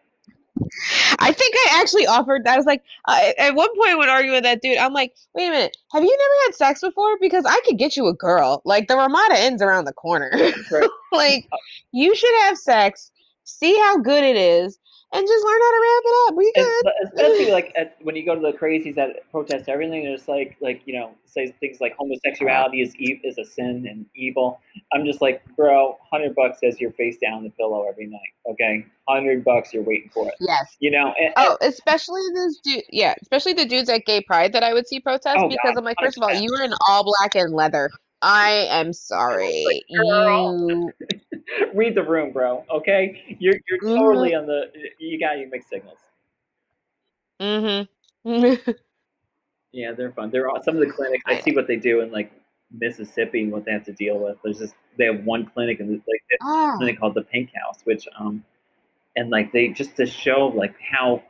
I 1.19 1.31
think 1.31 1.55
I 1.55 1.79
actually 1.81 2.07
offered. 2.07 2.47
I 2.47 2.57
was 2.57 2.65
like, 2.65 2.83
at 3.07 3.55
one 3.55 3.69
point 3.75 3.97
when 3.97 4.09
arguing 4.09 4.35
with 4.35 4.43
that 4.43 4.61
dude, 4.61 4.77
I'm 4.77 4.93
like, 4.93 5.15
wait 5.33 5.47
a 5.47 5.51
minute, 5.51 5.77
have 5.91 6.03
you 6.03 6.09
never 6.09 6.33
had 6.45 6.55
sex 6.55 6.81
before? 6.81 7.17
Because 7.19 7.45
I 7.45 7.59
could 7.65 7.77
get 7.77 7.95
you 7.95 8.07
a 8.07 8.13
girl. 8.13 8.61
Like 8.65 8.87
the 8.87 8.95
Ramada 8.95 9.43
Inn's 9.43 9.61
around 9.61 9.85
the 9.85 9.93
corner. 9.93 10.31
Right. 10.71 10.89
like 11.11 11.47
you 11.91 12.15
should 12.15 12.33
have 12.43 12.57
sex, 12.57 13.11
see 13.43 13.77
how 13.77 13.97
good 13.97 14.23
it 14.23 14.35
is, 14.35 14.77
and 15.13 15.27
just 15.27 15.45
learn 15.45 15.59
how 15.61 15.71
to 15.71 15.81
wrap 15.81 16.03
it 16.05 16.15
up. 16.29 16.35
We 16.37 16.53
And, 16.55 16.65
good. 16.65 16.93
especially 17.07 17.51
like 17.51 17.73
at, 17.75 17.97
when 18.01 18.15
you 18.15 18.25
go 18.25 18.35
to 18.35 18.41
the 18.41 18.53
crazies 18.53 18.95
that 18.95 19.29
protest 19.31 19.67
everything, 19.67 20.05
it's 20.05 20.27
like 20.27 20.57
like 20.61 20.81
you 20.85 20.93
know 20.93 21.11
say 21.25 21.53
things 21.59 21.81
like 21.81 21.95
homosexuality 21.97 22.81
is 22.81 22.95
e- 22.95 23.19
is 23.23 23.37
a 23.37 23.45
sin 23.45 23.87
and 23.89 24.05
evil. 24.15 24.59
I'm 24.93 25.05
just 25.05 25.21
like, 25.21 25.43
bro, 25.55 25.97
hundred 26.11 26.35
bucks 26.35 26.59
says 26.59 26.79
you're 26.79 26.91
face 26.93 27.17
down 27.17 27.43
the 27.43 27.49
pillow 27.51 27.85
every 27.89 28.07
night. 28.07 28.19
Okay, 28.49 28.85
hundred 29.07 29.43
bucks, 29.43 29.73
you're 29.73 29.83
waiting 29.83 30.09
for 30.13 30.27
it. 30.27 30.35
Yes. 30.39 30.77
You 30.79 30.91
know, 30.91 31.13
and, 31.19 31.33
Oh, 31.37 31.57
especially 31.61 32.21
those 32.35 32.59
dude. 32.63 32.83
Yeah, 32.89 33.13
especially 33.21 33.53
the 33.53 33.65
dudes 33.65 33.89
at 33.89 34.05
Gay 34.05 34.21
Pride 34.21 34.53
that 34.53 34.63
I 34.63 34.73
would 34.73 34.87
see 34.87 34.99
protest 34.99 35.37
Oh, 35.39 35.49
because 35.49 35.73
God, 35.73 35.77
I'm 35.77 35.83
like, 35.83 35.97
first 36.01 36.17
of 36.17 36.23
all, 36.23 36.33
you 36.33 36.49
were 36.51 36.63
in 36.63 36.73
all 36.87 37.03
black 37.03 37.35
and 37.35 37.53
leather. 37.53 37.89
I 38.21 38.67
am 38.69 38.93
sorry. 38.93 39.83
You 39.87 40.91
read 41.73 41.95
the 41.95 42.03
room, 42.03 42.31
bro. 42.31 42.63
Okay, 42.69 43.37
you're 43.39 43.55
you're 43.67 43.79
Mhm. 43.79 43.97
totally 43.97 44.35
on 44.35 44.45
the. 44.45 44.71
You 44.99 45.19
got 45.19 45.39
your 45.39 45.49
mixed 45.49 45.69
signals. 45.69 45.97
Mm-hmm. 47.41 48.71
Yeah, 49.73 49.93
they're 49.93 50.11
fun. 50.11 50.31
They're 50.31 50.49
all, 50.49 50.61
some 50.61 50.75
of 50.75 50.81
the 50.85 50.91
clinics. 50.91 51.23
I 51.25 51.35
I- 51.35 51.41
see 51.41 51.55
what 51.55 51.65
they 51.65 51.77
do 51.77 52.01
in 52.01 52.11
like 52.11 52.31
Mississippi 52.71 53.43
and 53.43 53.51
what 53.53 53.63
they 53.65 53.71
have 53.71 53.85
to 53.85 53.93
deal 53.93 54.19
with. 54.19 54.37
There's 54.43 54.59
just 54.59 54.75
they 54.97 55.05
have 55.05 55.23
one 55.23 55.45
clinic 55.45 55.79
and 55.79 55.91
like 55.91 56.01
have 56.31 56.39
ah, 56.41 56.73
clinic 56.77 56.99
called 56.99 57.15
the 57.15 57.21
Pink 57.21 57.51
House, 57.55 57.79
which 57.85 58.05
um, 58.19 58.43
and 59.15 59.29
like 59.29 59.51
they 59.53 59.69
just 59.69 59.95
to 59.95 60.05
show 60.05 60.47
like 60.47 60.75
how 60.79 61.23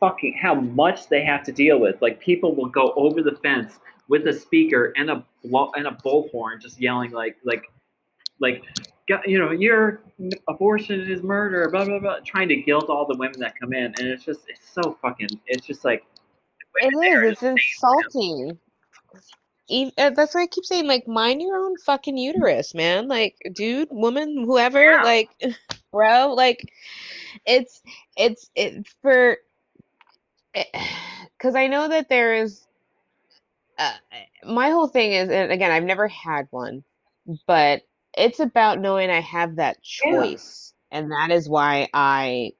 fucking 0.00 0.38
how 0.40 0.54
much 0.54 1.08
they 1.08 1.22
have 1.22 1.42
to 1.44 1.52
deal 1.52 1.78
with. 1.78 2.00
Like 2.00 2.20
people 2.20 2.54
will 2.54 2.68
go 2.70 2.92
over 2.96 3.22
the 3.22 3.36
fence 3.42 3.80
with 4.10 4.26
a 4.26 4.32
speaker 4.32 4.92
and 4.96 5.08
a 5.08 5.24
and 5.44 5.86
a 5.86 5.98
bullhorn, 6.04 6.60
just 6.60 6.80
yelling 6.80 7.12
like 7.12 7.36
like 7.44 7.62
like 8.40 8.62
you 9.26 9.38
know 9.38 9.52
your 9.52 10.02
abortion 10.48 11.00
is 11.00 11.22
murder, 11.22 11.70
blah 11.70 11.84
blah 11.86 12.00
blah, 12.00 12.18
trying 12.26 12.48
to 12.48 12.56
guilt 12.56 12.90
all 12.90 13.06
the 13.06 13.16
women 13.16 13.38
that 13.40 13.58
come 13.58 13.72
in, 13.72 13.86
and 13.86 14.08
it's 14.08 14.24
just 14.24 14.42
it's 14.48 14.68
so 14.68 14.98
fucking 15.00 15.28
it's 15.46 15.66
just 15.66 15.84
like 15.84 16.04
it 16.76 17.24
is. 17.26 17.32
It's 17.32 17.42
insulting. 17.42 18.58
Ev- 19.70 19.92
uh, 19.98 20.10
That's 20.10 20.34
why 20.34 20.42
I 20.42 20.46
keep 20.48 20.64
saying, 20.64 20.86
like, 20.86 21.06
mind 21.06 21.40
your 21.40 21.56
own 21.56 21.76
fucking 21.78 22.18
uterus, 22.18 22.74
man. 22.74 23.06
Like, 23.06 23.36
dude, 23.54 23.88
woman, 23.90 24.44
whoever, 24.44 24.82
Yeah. 24.82 25.02
like, 25.02 25.30
bro, 25.92 26.34
like, 26.34 26.72
it's, 27.46 27.80
it's, 28.16 28.50
it 28.56 28.88
for, 29.00 29.36
because 30.52 31.54
I 31.54 31.68
know 31.68 31.88
that 31.88 32.08
there 32.08 32.34
is, 32.34 32.66
uh, 33.80 33.92
my 34.46 34.70
whole 34.70 34.88
thing 34.88 35.12
is, 35.12 35.30
and 35.30 35.52
again, 35.52 35.72
I've 35.72 35.84
never 35.84 36.08
had 36.08 36.48
one, 36.50 36.84
but 37.46 37.82
it's 38.16 38.40
about 38.40 38.80
knowing 38.80 39.10
I 39.10 39.20
have 39.20 39.56
that 39.56 39.82
Yeah. 40.04 40.36
choice, 40.36 40.74
and 40.92 41.10
that 41.12 41.30
is 41.32 41.48
why 41.48 41.88
I 41.94 42.52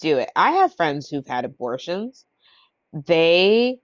do 0.00 0.18
it. 0.18 0.30
I 0.36 0.52
have 0.52 0.74
friends 0.76 1.08
who've 1.08 1.26
had 1.26 1.44
abortions. 1.44 2.26
They 2.92 3.80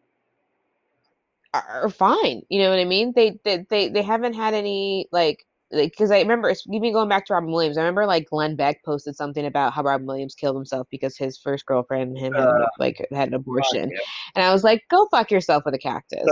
are 1.55 1.89
fine. 1.91 2.43
You 2.49 2.61
know 2.63 2.71
what 2.71 2.79
I 2.79 2.85
mean? 2.85 3.13
They 3.15 3.39
they 3.45 3.67
they, 3.69 3.89
they 3.89 4.03
haven't 4.03 4.35
had 4.35 4.55
any 4.55 5.09
like 5.13 5.47
like 5.73 5.91
because 5.93 6.11
I 6.11 6.19
remember 6.21 6.49
it's 6.51 6.67
even 6.71 6.93
going 6.93 7.09
back 7.09 7.27
to 7.27 7.33
Robin 7.35 7.51
Williams. 7.51 7.79
I 7.79 7.81
remember 7.81 8.07
like 8.07 8.29
Glenn 8.29 8.55
Beck 8.57 8.85
posted 8.85 9.17
something 9.17 9.45
about 9.47 9.73
how 9.73 9.83
Robin 9.83 10.07
Williams 10.07 10.35
killed 10.35 10.55
himself 10.57 10.87
because 10.91 11.17
his 11.17 11.39
first 11.39 11.67
girlfriend 11.67 12.11
and 12.11 12.19
him 12.19 12.33
had 12.35 12.43
an- 12.45 12.63
Uh, 12.63 12.67
like 12.79 13.07
had 13.11 13.29
an 13.29 13.35
abortion. 13.35 13.91
And 14.37 14.45
I 14.45 14.53
was 14.53 14.63
like, 14.65 14.83
go 14.91 15.07
fuck 15.11 15.31
yourself 15.31 15.65
with 15.65 15.75
a 15.75 15.79
cactus. 15.79 16.27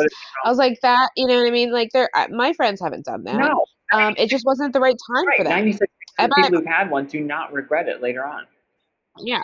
I 0.45 0.49
was 0.49 0.59
like 0.59 0.79
that. 0.83 1.11
You 1.17 1.27
know 1.27 1.37
what 1.39 1.47
I 1.47 1.51
mean? 1.51 1.73
Like 1.73 1.91
they're 1.93 2.11
my 2.31 2.53
friends 2.53 2.81
haven't 2.81 3.07
done 3.07 3.25
that. 3.25 3.37
No, 3.37 3.65
Um, 3.93 4.15
it 4.19 4.29
just 4.29 4.45
wasn't 4.45 4.73
the 4.73 4.81
right 4.81 4.97
time 5.15 5.25
for 5.37 5.45
that. 5.45 5.51
Ninety 5.51 5.73
six 5.73 5.93
And 6.19 6.31
percent 6.31 6.33
of 6.33 6.39
I- 6.39 6.43
people 6.49 6.59
who've 6.61 6.67
had 6.79 6.91
one 6.91 7.07
do 7.07 7.21
not 7.21 7.53
regret 7.53 7.89
it 7.89 8.01
later 8.03 8.25
on. 8.27 8.47
Yeah. 9.19 9.43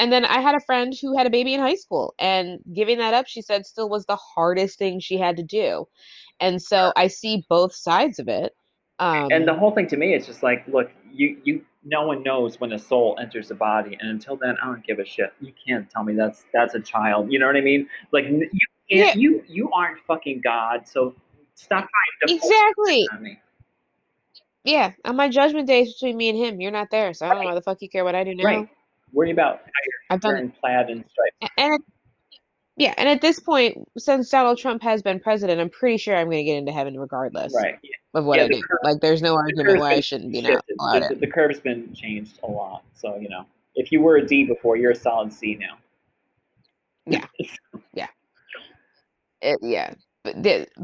And 0.00 0.12
then 0.12 0.24
I 0.24 0.40
had 0.40 0.54
a 0.54 0.60
friend 0.60 0.94
who 1.02 1.16
had 1.16 1.26
a 1.26 1.30
baby 1.30 1.54
in 1.54 1.60
high 1.60 1.74
school, 1.74 2.14
and 2.20 2.60
giving 2.72 2.98
that 2.98 3.14
up, 3.14 3.26
she 3.26 3.42
said, 3.42 3.66
still 3.66 3.88
was 3.88 4.06
the 4.06 4.14
hardest 4.14 4.78
thing 4.78 5.00
she 5.00 5.18
had 5.18 5.36
to 5.38 5.42
do. 5.42 5.88
And 6.38 6.62
so 6.62 6.92
I 6.94 7.08
see 7.08 7.44
both 7.48 7.74
sides 7.74 8.20
of 8.20 8.28
it. 8.28 8.54
Um, 9.00 9.28
and 9.30 9.46
the 9.46 9.54
whole 9.54 9.70
thing 9.70 9.86
to 9.88 9.96
me 9.96 10.14
is 10.14 10.26
just 10.26 10.42
like, 10.42 10.66
look, 10.68 10.90
you 11.12 11.38
you 11.44 11.64
no 11.84 12.06
one 12.06 12.22
knows 12.22 12.60
when 12.60 12.72
a 12.72 12.78
soul 12.78 13.16
enters 13.20 13.48
the 13.48 13.54
body, 13.54 13.96
and 14.00 14.10
until 14.10 14.36
then, 14.36 14.56
I 14.62 14.66
don't 14.66 14.84
give 14.84 14.98
a 14.98 15.04
shit. 15.04 15.32
You 15.40 15.52
can't 15.66 15.88
tell 15.90 16.02
me 16.02 16.14
that's 16.14 16.46
that's 16.52 16.74
a 16.74 16.80
child. 16.80 17.30
You 17.32 17.38
know 17.38 17.46
what 17.46 17.56
I 17.56 17.60
mean? 17.60 17.88
Like 18.12 18.26
you 18.26 18.48
can't. 18.90 19.18
You 19.18 19.44
you 19.46 19.70
aren't 19.72 20.00
fucking 20.06 20.40
God, 20.42 20.86
so 20.88 21.14
stop 21.54 21.88
trying 21.88 22.28
to 22.28 22.34
exactly. 22.34 23.38
Yeah. 24.64 24.92
On 25.04 25.16
my 25.16 25.28
judgment 25.28 25.66
day 25.66 25.82
is 25.82 25.94
between 25.94 26.16
me 26.16 26.28
and 26.28 26.38
him. 26.38 26.60
You're 26.60 26.70
not 26.72 26.90
there, 26.90 27.14
so 27.14 27.26
I 27.26 27.30
don't 27.30 27.38
know 27.42 27.48
why 27.48 27.54
the 27.54 27.62
fuck 27.62 27.80
you 27.80 27.88
care 27.88 28.04
what 28.04 28.14
I 28.14 28.24
do 28.24 28.34
now. 28.34 28.44
Right. 28.44 28.68
Worry 29.12 29.30
about 29.30 29.62
I've 30.10 30.20
done 30.20 30.52
plaid 30.60 30.90
and 30.90 31.04
stripes. 31.10 31.52
And 31.56 31.74
it- 31.74 31.82
yeah, 32.78 32.94
and 32.96 33.08
at 33.08 33.20
this 33.20 33.40
point, 33.40 33.76
since 33.98 34.30
Donald 34.30 34.58
Trump 34.58 34.82
has 34.82 35.02
been 35.02 35.20
president, 35.20 35.60
I'm 35.60 35.68
pretty 35.70 35.96
sure 35.98 36.16
I'm 36.16 36.26
going 36.26 36.38
to 36.38 36.44
get 36.44 36.56
into 36.56 36.72
heaven 36.72 36.98
regardless 36.98 37.52
Right. 37.54 37.74
Of 38.14 38.24
what 38.24 38.38
Yeah, 38.38 38.44
I 38.44 38.48
do. 38.48 38.62
curve- 38.62 38.78
Like, 38.84 39.00
there's 39.00 39.20
no 39.20 39.32
The 39.32 39.38
argument 39.38 39.80
why 39.80 39.92
I 39.94 40.00
shouldn't 40.00 40.32
be 40.32 40.40
now 40.40 40.50
shifted. 40.50 40.76
allowed 40.80 41.02
The, 41.02 41.12
it. 41.12 41.20
the 41.20 41.26
curve's 41.26 41.60
been 41.60 41.92
changed 41.94 42.38
a 42.42 42.46
lot. 42.50 42.82
So 42.94 43.16
you 43.16 43.28
know, 43.28 43.44
if 43.74 43.92
you 43.92 44.00
were 44.00 44.16
a 44.16 44.26
D 44.26 44.44
before, 44.44 44.76
you're 44.76 44.92
a 44.92 44.96
solid 44.96 45.32
C 45.32 45.54
now. 45.56 45.76
Yeah. 47.06 47.26
yeah, 47.94 48.08
It, 49.42 49.58
yeah, 49.62 49.94
but 50.24 50.36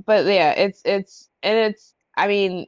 but 0.07 0.27
yeah, 0.27 0.51
it's 0.53 0.83
it's 0.85 1.29
and 1.43 1.59
it's 1.59 1.95
I 2.17 2.29
mean, 2.29 2.67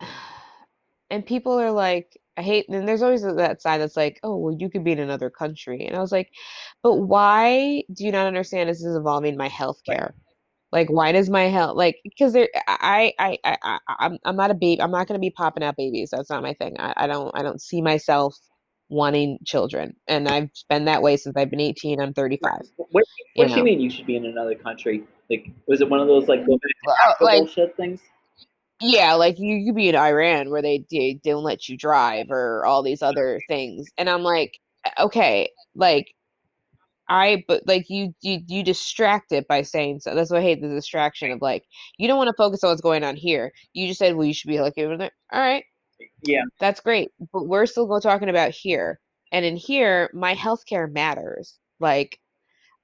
and 1.10 1.24
people 1.24 1.58
are 1.60 1.70
like, 1.70 2.16
I 2.36 2.42
hate, 2.42 2.68
and 2.68 2.86
there's 2.86 3.02
always 3.02 3.22
that 3.22 3.62
side 3.62 3.80
that's 3.80 3.96
like, 3.96 4.20
oh, 4.22 4.36
well, 4.36 4.56
you 4.58 4.68
could 4.68 4.84
be 4.84 4.92
in 4.92 4.98
another 4.98 5.30
country, 5.30 5.86
and 5.86 5.96
I 5.96 6.00
was 6.00 6.12
like, 6.12 6.30
but 6.82 6.94
why 6.94 7.82
do 7.92 8.04
you 8.04 8.12
not 8.12 8.26
understand 8.26 8.68
this 8.68 8.82
is 8.82 8.96
involving 8.96 9.36
my 9.36 9.48
health 9.48 9.80
care? 9.86 10.14
Like, 10.72 10.90
why 10.90 11.12
does 11.12 11.30
my 11.30 11.44
health 11.44 11.76
like 11.76 11.96
because 12.04 12.32
there 12.32 12.48
I 12.66 13.12
I 13.18 13.38
I 13.44 13.56
I 13.62 13.78
I'm 14.00 14.18
I'm 14.24 14.36
not 14.36 14.50
a 14.50 14.54
baby. 14.54 14.82
I'm 14.82 14.90
not 14.90 15.06
gonna 15.06 15.20
be 15.20 15.30
popping 15.30 15.62
out 15.62 15.76
babies. 15.76 16.10
That's 16.10 16.28
not 16.28 16.42
my 16.42 16.54
thing. 16.54 16.76
I, 16.78 16.92
I 16.96 17.06
don't 17.06 17.30
I 17.34 17.42
don't 17.42 17.60
see 17.60 17.80
myself 17.80 18.36
wanting 18.88 19.38
children, 19.46 19.94
and 20.06 20.28
I've 20.28 20.50
been 20.68 20.86
that 20.86 21.02
way 21.02 21.16
since 21.16 21.36
I've 21.36 21.50
been 21.50 21.60
18. 21.60 22.00
I'm 22.00 22.12
35. 22.12 22.52
What, 22.76 22.88
what 22.90 23.04
You 23.36 23.46
do 23.46 23.54
you 23.54 23.64
mean 23.64 23.80
you 23.80 23.90
should 23.90 24.06
be 24.06 24.16
in 24.16 24.26
another 24.26 24.54
country? 24.54 25.04
Like, 25.30 25.48
was 25.66 25.80
it 25.80 25.88
one 25.88 26.00
of 26.00 26.08
those 26.08 26.28
like 26.28 26.44
tobacco 26.44 27.24
like 27.24 27.38
bullshit 27.38 27.76
things? 27.76 28.00
Yeah, 28.80 29.14
like 29.14 29.38
you 29.38 29.54
you 29.56 29.72
be 29.72 29.88
in 29.88 29.96
Iran 29.96 30.50
where 30.50 30.62
they, 30.62 30.84
they 30.90 31.18
don't 31.24 31.44
let 31.44 31.68
you 31.68 31.78
drive 31.78 32.30
or 32.30 32.64
all 32.66 32.82
these 32.82 33.02
other 33.02 33.40
things. 33.48 33.86
And 33.96 34.08
I'm 34.10 34.22
like, 34.22 34.58
okay, 34.98 35.50
like 35.74 36.14
I 37.08 37.44
but 37.48 37.62
like 37.66 37.86
you 37.90 38.14
you 38.22 38.40
you 38.48 38.64
distract 38.64 39.32
it 39.32 39.46
by 39.48 39.62
saying 39.62 40.00
so. 40.00 40.14
That's 40.14 40.30
why 40.30 40.38
I 40.38 40.42
hate 40.42 40.60
the 40.62 40.68
distraction 40.68 41.30
of 41.32 41.40
like 41.42 41.64
you 41.98 42.08
don't 42.08 42.18
want 42.18 42.28
to 42.28 42.34
focus 42.36 42.64
on 42.64 42.70
what's 42.70 42.80
going 42.82 43.04
on 43.04 43.16
here. 43.16 43.52
You 43.74 43.88
just 43.88 43.98
said, 44.00 44.16
well, 44.16 44.26
you 44.26 44.34
should 44.34 44.48
be 44.48 44.60
like 44.60 44.78
over 44.78 44.96
there. 44.96 45.12
All 45.32 45.40
right, 45.40 45.64
Yeah, 46.22 46.42
that's 46.60 46.80
great. 46.80 47.10
But 47.32 47.46
we're 47.48 47.66
still 47.66 47.86
going 47.86 48.02
talking 48.02 48.28
about 48.30 48.52
here. 48.52 49.00
And 49.32 49.44
in 49.44 49.56
here, 49.56 50.10
my 50.14 50.34
healthcare 50.34 50.92
matters. 50.92 51.58
Like 51.80 52.18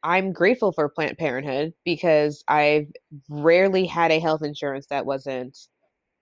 I'm 0.02 0.32
grateful 0.32 0.72
for 0.72 0.88
Planned 0.88 1.18
Parenthood 1.18 1.74
because 1.84 2.44
I've 2.48 2.88
rarely 3.28 3.86
had 3.86 4.12
a 4.12 4.20
health 4.20 4.42
insurance 4.42 4.86
that 4.90 5.06
wasn't 5.06 5.56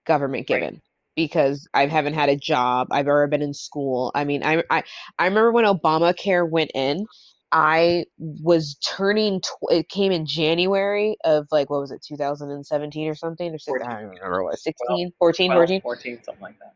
government 0.05 0.47
Right. 0.49 0.61
given 0.61 0.81
because 1.15 1.67
I 1.73 1.87
haven't 1.87 2.13
had 2.13 2.29
a 2.29 2.37
job. 2.37 2.87
I've 2.91 3.07
ever 3.07 3.27
been 3.27 3.41
in 3.41 3.53
school. 3.53 4.11
I 4.15 4.23
mean, 4.23 4.43
I 4.43 4.63
I, 4.69 4.83
I 5.19 5.25
remember 5.25 5.51
when 5.51 5.65
Obamacare 5.65 6.49
went 6.49 6.71
in, 6.75 7.07
I 7.51 8.05
was 8.17 8.77
turning 8.85 9.41
tw- 9.41 9.71
it 9.71 9.89
came 9.89 10.11
in 10.11 10.25
January 10.25 11.17
of 11.25 11.47
like 11.51 11.69
what 11.69 11.81
was 11.81 11.91
it 11.91 12.03
2017 12.07 13.07
or 13.09 13.15
something 13.15 13.53
or 13.53 13.57
six, 13.59 13.77
I 13.81 14.01
don't 14.01 14.09
remember 14.09 14.43
what 14.43 14.59
16 14.59 15.11
14 15.19 15.51
12, 15.51 15.59
14 15.59 15.81
14, 15.81 16.23
something 16.23 16.41
like 16.41 16.55
that. 16.59 16.73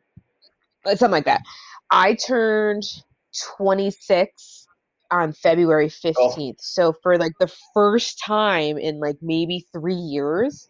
uh, 0.91 0.95
something 0.95 1.11
like 1.11 1.25
that. 1.25 1.41
I 1.91 2.15
turned 2.15 2.83
26 3.57 4.67
on 5.11 5.33
February 5.33 5.89
15th. 5.89 6.57
So 6.59 6.93
for 7.03 7.17
like 7.17 7.33
the 7.39 7.51
first 7.73 8.19
time 8.25 8.77
in 8.77 8.99
like 8.99 9.17
maybe 9.21 9.65
3 9.73 9.95
years, 9.95 10.67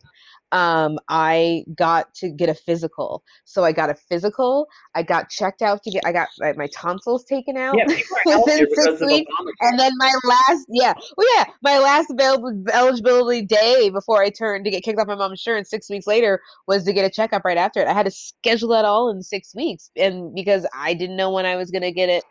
um 0.56 0.97
I 1.10 1.66
got 1.76 2.14
to 2.16 2.30
get 2.30 2.47
a 2.47 2.53
physical. 2.53 3.24
So 3.43 3.66
I 3.66 3.74
got 3.74 3.89
a 3.89 3.93
physical, 3.93 4.68
I 4.95 5.03
got 5.03 5.30
checked 5.30 5.62
out 5.62 5.84
to 5.84 5.91
get 5.91 6.06
I 6.06 6.14
got 6.14 6.30
my, 6.39 6.53
my 6.53 6.68
tonsils 6.74 7.26
taken 7.26 7.58
out. 7.58 7.76
Yeah, 7.78 7.86
people 7.88 8.18
are 8.26 8.32
healthier 8.32 8.66
Within 8.70 8.76
six 8.76 9.01
weeks, 9.01 9.32
And 9.62 9.78
then 9.78 9.91
my 9.97 10.14
last, 10.24 10.66
yeah, 10.70 10.93
well, 11.18 11.28
yeah, 11.36 11.45
my 11.62 11.78
last 11.80 12.10
available 12.10 12.64
eligibility 12.72 13.45
day 13.45 13.89
before 13.89 14.24
I 14.24 14.30
turned 14.30 14.64
to 14.64 14.72
get 14.72 14.84
kicked 14.84 14.97
off 14.97 15.08
my 15.08 15.16
mom's 15.16 15.41
insurance 15.41 15.70
six 15.70 15.89
weeks 15.89 16.08
later 16.08 16.39
was 16.68 16.86
to 16.86 16.93
get 16.93 17.03
a 17.03 17.10
checkup 17.10 17.43
right 17.43 17.58
after 17.58 17.82
it. 17.82 17.88
I 17.88 17.93
had 17.93 18.06
to 18.06 18.12
schedule 18.12 18.70
that 18.70 18.86
all 18.86 19.10
in 19.10 19.22
six 19.22 19.53
weeks, 19.53 19.91
and 19.97 20.34
because 20.34 20.66
I 20.74 20.93
didn't 20.93 21.18
know 21.18 21.32
when 21.32 21.45
I 21.45 21.58
was 21.58 21.70
gonna 21.70 21.91
get 21.91 22.08
it 22.08 22.24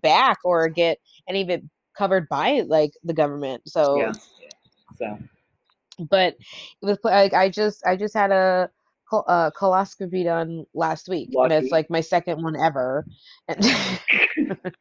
back 0.00 0.38
or 0.44 0.68
get 0.70 0.96
any 1.28 1.42
of 1.42 1.50
it 1.50 1.62
covered 1.98 2.26
by 2.30 2.62
like 2.66 2.92
the 3.04 3.12
government. 3.12 3.62
So 3.66 3.98
Yeah. 3.98 4.12
So 4.96 5.18
but 6.08 6.36
with 6.82 6.98
like 7.04 7.34
I 7.34 7.48
just 7.48 7.84
I 7.86 7.96
just 7.96 8.14
had 8.14 8.30
a 8.30 8.70
uh, 9.12 9.50
colposcopy 9.50 10.24
done 10.24 10.64
last 10.74 11.08
week, 11.08 11.30
and 11.34 11.52
it's 11.52 11.72
like 11.72 11.90
my 11.90 12.00
second 12.00 12.42
one 12.42 12.56
ever, 12.56 13.04
and 13.48 13.64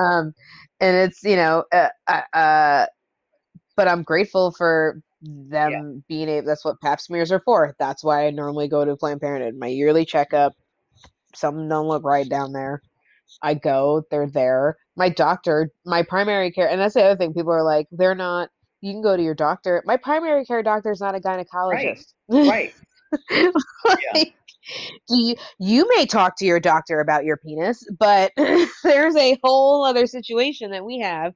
um, 0.00 0.34
and 0.80 0.96
it's 0.96 1.22
you 1.24 1.36
know 1.36 1.64
uh, 1.72 1.88
uh, 2.06 2.36
uh 2.36 2.86
but 3.76 3.88
I'm 3.88 4.02
grateful 4.02 4.52
for 4.52 5.00
them 5.22 6.04
being 6.08 6.28
able. 6.28 6.46
That's 6.46 6.64
what 6.64 6.80
Pap 6.80 7.00
smears 7.00 7.32
are 7.32 7.42
for. 7.44 7.74
That's 7.78 8.04
why 8.04 8.26
I 8.26 8.30
normally 8.30 8.68
go 8.68 8.84
to 8.84 8.96
Planned 8.96 9.20
Parenthood. 9.20 9.58
My 9.58 9.68
yearly 9.68 10.04
checkup. 10.04 10.54
Something 11.34 11.68
don't 11.68 11.88
look 11.88 12.04
right 12.04 12.28
down 12.28 12.52
there. 12.52 12.80
I 13.42 13.54
go, 13.54 14.04
they're 14.10 14.28
there. 14.28 14.76
My 14.96 15.08
doctor, 15.08 15.70
my 15.84 16.02
primary 16.02 16.52
care, 16.52 16.68
and 16.68 16.80
that's 16.80 16.94
the 16.94 17.02
other 17.02 17.16
thing. 17.16 17.34
People 17.34 17.52
are 17.52 17.64
like, 17.64 17.88
they're 17.90 18.14
not. 18.14 18.50
You 18.84 18.92
can 18.92 19.00
go 19.00 19.16
to 19.16 19.22
your 19.22 19.34
doctor. 19.34 19.82
My 19.86 19.96
primary 19.96 20.44
care 20.44 20.62
doctor 20.62 20.90
is 20.90 21.00
not 21.00 21.14
a 21.14 21.18
gynecologist. 21.18 22.12
right. 22.28 22.74
right. 23.22 23.54
Like, 24.14 24.34
do 25.08 25.16
you, 25.16 25.34
you 25.58 25.88
may 25.96 26.04
talk 26.04 26.36
to 26.36 26.44
your 26.44 26.60
doctor 26.60 27.00
about 27.00 27.24
your 27.24 27.38
penis, 27.38 27.82
but 27.98 28.32
there's 28.36 29.16
a 29.16 29.38
whole 29.42 29.86
other 29.86 30.06
situation 30.06 30.70
that 30.72 30.84
we 30.84 30.98
have 30.98 31.32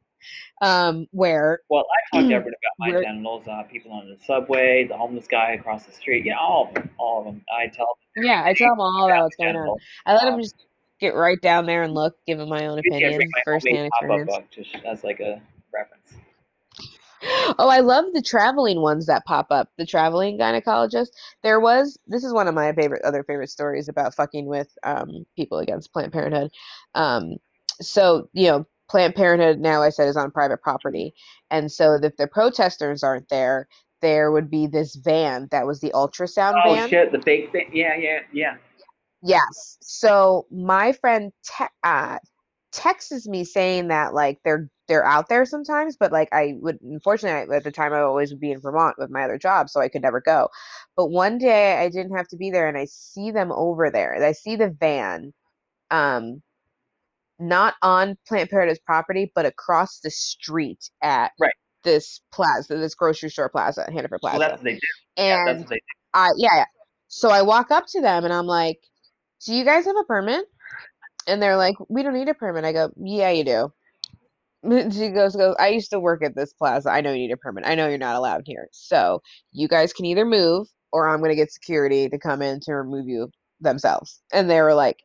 um, 0.60 1.06
where 1.12 1.60
Well, 1.70 1.86
I 2.12 2.18
talked 2.18 2.28
to 2.28 2.34
everyone 2.34 2.52
about 2.52 2.92
my 2.92 3.02
genitals. 3.02 3.48
Uh, 3.48 3.62
people 3.62 3.92
on 3.92 4.10
the 4.10 4.18
subway, 4.26 4.86
the 4.86 4.98
homeless 4.98 5.26
guy 5.26 5.52
across 5.52 5.86
the 5.86 5.92
street. 5.92 6.26
Yeah, 6.26 6.36
all 6.38 6.68
of 6.68 6.74
them. 6.74 6.90
All 6.98 7.20
of 7.20 7.24
them. 7.24 7.42
I 7.50 7.68
tell 7.68 7.96
them 8.14 8.24
yeah, 8.26 8.42
I 8.44 8.52
tell 8.52 8.68
them 8.68 8.80
all 8.80 9.06
about 9.06 9.22
what's 9.22 9.36
going 9.36 9.56
on. 9.56 9.78
I 10.04 10.12
let 10.12 10.24
them 10.24 10.34
Um, 10.34 10.42
just 10.42 10.66
get 11.00 11.14
right 11.14 11.40
down 11.40 11.64
there 11.64 11.82
and 11.82 11.94
look, 11.94 12.14
give 12.26 12.36
them 12.36 12.50
my 12.50 12.66
own 12.66 12.78
opinion, 12.78 13.16
bring 13.16 13.30
my 13.32 13.40
firsthand 13.42 13.90
homemade 14.00 14.26
pop-up 14.26 14.44
experience. 14.44 14.72
just 14.72 14.84
as 14.84 15.02
like 15.02 15.20
a 15.20 15.40
reference. 15.72 16.18
Oh, 17.58 17.68
I 17.68 17.80
love 17.80 18.04
the 18.12 18.22
traveling 18.22 18.80
ones 18.80 19.06
that 19.06 19.24
pop 19.24 19.48
up. 19.50 19.70
The 19.78 19.86
traveling 19.86 20.38
gynecologist. 20.38 21.08
There 21.42 21.58
was 21.60 21.98
this 22.06 22.24
is 22.24 22.32
one 22.32 22.46
of 22.46 22.54
my 22.54 22.72
favorite 22.72 23.02
other 23.04 23.24
favorite 23.24 23.50
stories 23.50 23.88
about 23.88 24.14
fucking 24.14 24.46
with 24.46 24.68
um 24.84 25.26
people 25.36 25.58
against 25.58 25.92
Planned 25.92 26.12
Parenthood. 26.12 26.50
Um 26.94 27.36
so, 27.80 28.28
you 28.32 28.48
know, 28.48 28.66
Planned 28.90 29.14
Parenthood 29.14 29.58
now 29.60 29.82
I 29.82 29.90
said 29.90 30.08
is 30.08 30.16
on 30.16 30.30
private 30.30 30.62
property. 30.62 31.14
And 31.50 31.70
so 31.70 31.94
if 32.02 32.16
the 32.16 32.26
protesters 32.26 33.02
aren't 33.02 33.28
there, 33.28 33.68
there 34.00 34.30
would 34.30 34.50
be 34.50 34.66
this 34.66 34.94
van 34.96 35.48
that 35.50 35.66
was 35.66 35.80
the 35.80 35.90
ultrasound 35.90 36.62
Oh 36.64 36.74
van. 36.74 36.88
shit, 36.88 37.12
the 37.12 37.20
fake 37.22 37.50
thing. 37.52 37.70
Yeah, 37.72 37.96
yeah, 37.96 38.20
yeah. 38.32 38.56
Yes. 39.22 39.78
So 39.80 40.46
my 40.50 40.92
friend 40.92 41.32
te- 41.42 41.64
uh, 41.82 42.18
texts 42.72 43.26
me 43.26 43.44
saying 43.44 43.88
that 43.88 44.14
like 44.14 44.38
they're 44.44 44.68
they're 44.88 45.04
out 45.04 45.28
there 45.28 45.44
sometimes, 45.44 45.96
but 45.98 46.12
like 46.12 46.28
I 46.32 46.54
would 46.60 46.80
unfortunately 46.82 47.54
at 47.54 47.64
the 47.64 47.70
time 47.72 47.92
I 47.92 48.00
always 48.00 48.30
would 48.30 48.40
be 48.40 48.52
in 48.52 48.60
Vermont 48.60 48.96
with 48.98 49.10
my 49.10 49.24
other 49.24 49.38
job, 49.38 49.68
so 49.68 49.80
I 49.80 49.88
could 49.88 50.02
never 50.02 50.20
go. 50.20 50.48
But 50.96 51.06
one 51.10 51.38
day 51.38 51.76
I 51.78 51.88
didn't 51.88 52.16
have 52.16 52.28
to 52.28 52.36
be 52.36 52.50
there, 52.50 52.68
and 52.68 52.76
I 52.76 52.86
see 52.86 53.30
them 53.30 53.52
over 53.52 53.90
there. 53.90 54.12
and 54.14 54.24
I 54.24 54.32
see 54.32 54.56
the 54.56 54.70
van, 54.70 55.32
um, 55.90 56.42
not 57.38 57.74
on 57.82 58.16
Planned 58.26 58.50
Parenthood's 58.50 58.80
property, 58.80 59.30
but 59.34 59.46
across 59.46 60.00
the 60.00 60.10
street 60.10 60.90
at 61.02 61.32
Right. 61.38 61.54
this 61.84 62.20
plaza, 62.32 62.76
this 62.76 62.94
grocery 62.94 63.30
store 63.30 63.48
plaza, 63.48 63.84
Hannaford 63.90 64.20
Well, 64.22 64.32
Plaza. 64.32 64.38
that's 64.38 64.58
what 64.58 64.64
they 64.64 64.74
do. 64.74 64.80
Yeah, 65.16 65.38
and 65.40 65.48
that's 65.48 65.60
what 65.60 65.70
they 65.70 65.76
do. 65.76 65.82
I 66.14 66.30
yeah, 66.36 66.56
yeah. 66.56 66.64
So 67.08 67.30
I 67.30 67.42
walk 67.42 67.70
up 67.70 67.86
to 67.88 68.00
them 68.00 68.24
and 68.24 68.32
I'm 68.32 68.46
like, 68.46 68.78
"Do 69.46 69.54
you 69.54 69.64
guys 69.64 69.84
have 69.86 69.96
a 69.96 70.04
permit?" 70.04 70.46
And 71.28 71.42
they're 71.42 71.58
like, 71.58 71.76
"We 71.90 72.02
don't 72.04 72.14
need 72.14 72.30
a 72.30 72.34
permit." 72.34 72.64
I 72.66 72.72
go, 72.72 72.90
"Yeah, 72.98 73.30
you 73.30 73.44
do." 73.44 73.72
She 74.92 75.10
goes, 75.10 75.36
"Goes. 75.36 75.56
I 75.58 75.68
used 75.68 75.90
to 75.92 76.00
work 76.00 76.24
at 76.24 76.34
this 76.36 76.52
plaza. 76.54 76.90
I 76.90 77.00
know 77.00 77.12
you 77.12 77.18
need 77.20 77.32
a 77.32 77.36
permit. 77.36 77.64
I 77.66 77.74
know 77.76 77.88
you're 77.88 77.98
not 77.98 78.16
allowed 78.16 78.42
here. 78.46 78.68
So 78.72 79.22
you 79.52 79.68
guys 79.68 79.92
can 79.92 80.06
either 80.06 80.24
move, 80.26 80.68
or 80.92 81.08
I'm 81.08 81.20
gonna 81.22 81.36
get 81.36 81.52
security 81.52 82.08
to 82.08 82.18
come 82.18 82.42
in 82.42 82.60
to 82.62 82.74
remove 82.74 83.08
you 83.08 83.30
themselves." 83.60 84.20
And 84.32 84.50
they 84.50 84.60
were 84.62 84.74
like, 84.74 84.98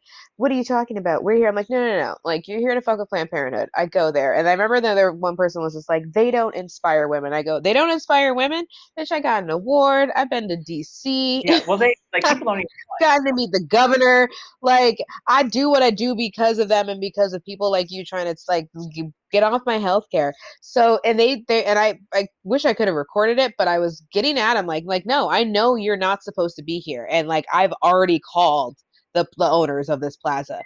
"What 0.44 0.52
are 0.52 0.56
you 0.56 0.66
talking 0.66 0.98
about? 0.98 1.24
We're 1.24 1.38
here." 1.38 1.48
I'm 1.48 1.56
like, 1.56 1.70
"No, 1.70 1.80
no, 1.80 1.98
no. 1.98 2.18
Like 2.26 2.50
you're 2.50 2.60
here 2.60 2.74
to 2.74 2.82
fuck 2.82 3.00
with 3.00 3.08
Planned 3.08 3.32
Parenthood." 3.32 3.70
I 3.78 3.86
go 3.86 4.12
there, 4.12 4.36
and 4.36 4.46
I 4.46 4.52
remember 4.52 4.82
the 4.82 4.90
other 4.90 5.14
one 5.14 5.38
person 5.38 5.62
was 5.62 5.74
just 5.74 5.88
like, 5.88 6.04
"They 6.12 6.32
don't 6.32 6.54
inspire 6.54 7.08
women." 7.08 7.32
I 7.32 7.44
go, 7.44 7.62
"They 7.62 7.72
don't 7.72 7.90
inspire 7.90 8.34
women." 8.34 8.66
Bitch, 9.00 9.14
I 9.14 9.22
got 9.22 9.44
an 9.44 9.50
award. 9.50 10.10
I've 10.18 10.30
been 10.30 10.50
to 10.50 10.58
DC. 10.58 11.44
Yeah, 11.46 11.62
well, 11.66 11.78
they 11.78 11.96
like 12.14 12.26
people 12.26 12.46
don't 12.46 12.58
even 12.58 12.68
gotten 13.00 13.26
to 13.26 13.34
meet 13.34 13.52
the 13.54 13.64
governor. 13.64 14.28
Like 14.62 14.98
I 15.30 15.44
do 15.44 15.70
what 15.70 15.82
I 15.82 15.92
do 15.92 16.14
because 16.14 16.60
of 16.60 16.68
them 16.68 16.90
and 16.90 17.00
because 17.00 17.32
of 17.32 17.42
people 17.46 17.72
like 17.72 17.90
you 17.90 18.04
trying 18.04 18.26
to 18.26 18.36
like 18.50 18.68
get 19.32 19.44
off 19.44 19.62
my 19.66 19.78
health 19.78 20.08
care. 20.12 20.34
So 20.62 21.00
and 21.06 21.20
they 21.20 21.44
they 21.48 21.64
and 21.64 21.80
I 21.80 22.00
I 22.14 22.28
wish 22.44 22.66
I 22.66 22.74
could 22.74 22.88
have 22.88 22.96
recorded 22.96 23.40
it, 23.40 23.54
but 23.58 23.70
I 23.70 23.80
was 23.80 24.04
getting 24.12 24.38
at 24.38 24.58
him 24.58 24.66
like 24.68 24.84
like 24.86 25.06
no, 25.06 25.30
I 25.30 25.46
know 25.46 25.76
you're 25.76 25.98
not 25.98 26.22
supposed 26.22 26.56
to 26.58 26.64
be 26.64 26.80
here, 26.80 27.08
and 27.10 27.28
like 27.28 27.46
I've 27.54 27.74
already 27.82 28.20
called. 28.20 28.78
The, 29.14 29.28
the 29.38 29.50
owners 29.50 29.90
of 29.90 30.02
this 30.02 30.18
plaza 30.18 30.62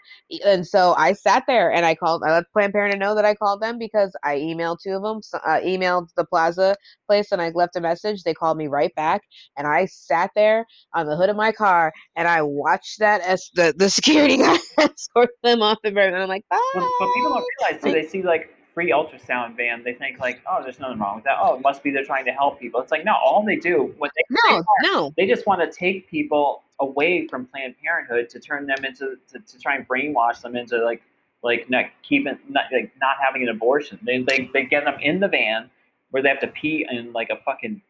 and 0.45 0.65
so 0.65 0.93
i 0.97 1.13
sat 1.13 1.43
there 1.47 1.71
and 1.71 1.85
i 1.85 1.93
called 1.93 2.23
i 2.25 2.31
let 2.31 2.45
planned 2.53 2.73
parenthood 2.73 2.99
know 2.99 3.13
that 3.13 3.25
i 3.25 3.35
called 3.35 3.61
them 3.61 3.77
because 3.77 4.15
i 4.23 4.35
emailed 4.35 4.77
two 4.81 4.91
of 4.91 5.03
them 5.03 5.21
so, 5.21 5.37
uh, 5.39 5.59
emailed 5.59 6.09
the 6.15 6.23
plaza 6.25 6.75
place 7.07 7.31
and 7.31 7.41
i 7.41 7.49
left 7.49 7.75
a 7.75 7.81
message 7.81 8.23
they 8.23 8.33
called 8.33 8.57
me 8.57 8.67
right 8.67 8.95
back 8.95 9.21
and 9.57 9.67
i 9.67 9.85
sat 9.85 10.31
there 10.35 10.65
on 10.93 11.05
the 11.05 11.15
hood 11.15 11.29
of 11.29 11.35
my 11.35 11.51
car 11.51 11.93
and 12.15 12.27
I 12.27 12.41
watched 12.41 12.99
that 12.99 13.21
as 13.21 13.49
the, 13.53 13.73
the 13.77 13.89
security 13.97 14.37
guy 14.37 14.57
escort 14.79 15.29
them 15.43 15.61
off. 15.61 15.77
And 15.83 15.97
I'm 15.97 16.27
like, 16.27 16.45
bye. 16.49 16.59
But, 16.73 16.87
but 16.99 17.13
people 17.13 17.33
don't 17.33 17.45
realize 17.61 17.83
too. 17.83 17.91
They 17.91 18.07
see 18.07 18.23
like 18.23 18.53
free 18.73 18.91
ultrasound 18.91 19.55
van. 19.55 19.83
They 19.83 19.93
think 19.93 20.19
like, 20.19 20.41
oh, 20.49 20.61
there's 20.63 20.79
nothing 20.79 20.99
wrong 20.99 21.15
with 21.15 21.23
that. 21.25 21.37
Oh, 21.39 21.55
it 21.55 21.61
must 21.61 21.83
be 21.83 21.91
they're 21.91 22.05
trying 22.05 22.25
to 22.25 22.31
help 22.31 22.59
people. 22.59 22.81
It's 22.81 22.91
like 22.91 23.05
no, 23.05 23.13
all 23.13 23.43
they 23.45 23.55
do 23.55 23.93
what 23.97 24.11
they 24.15 24.23
No, 24.49 24.63
no. 24.83 25.13
they 25.17 25.27
just 25.27 25.45
want 25.47 25.61
to 25.61 25.71
take 25.71 26.09
people 26.09 26.63
away 26.80 27.28
from 27.28 27.45
Planned 27.45 27.75
Parenthood 27.84 28.30
to 28.30 28.39
turn 28.39 28.67
them 28.67 28.86
into 28.86 29.17
to, 29.32 29.39
to 29.39 29.59
try 29.59 29.75
and 29.75 29.88
brainwash 29.88 30.41
them 30.41 30.55
into 30.55 30.84
like 30.84 31.01
like 31.43 31.69
not 31.69 31.86
keeping 32.03 32.38
not 32.49 32.65
like 32.71 32.91
not 32.99 33.17
having 33.25 33.43
an 33.43 33.49
abortion. 33.49 33.99
They 34.03 34.21
they 34.21 34.49
they 34.53 34.63
get 34.63 34.86
them 34.86 34.95
in 35.01 35.19
the 35.19 35.28
van 35.28 35.69
where 36.11 36.23
they 36.23 36.30
have 36.30 36.39
to 36.39 36.47
pee 36.47 36.86
in 36.89 37.11
like 37.13 37.30
a 37.30 37.38
fucking 37.43 37.82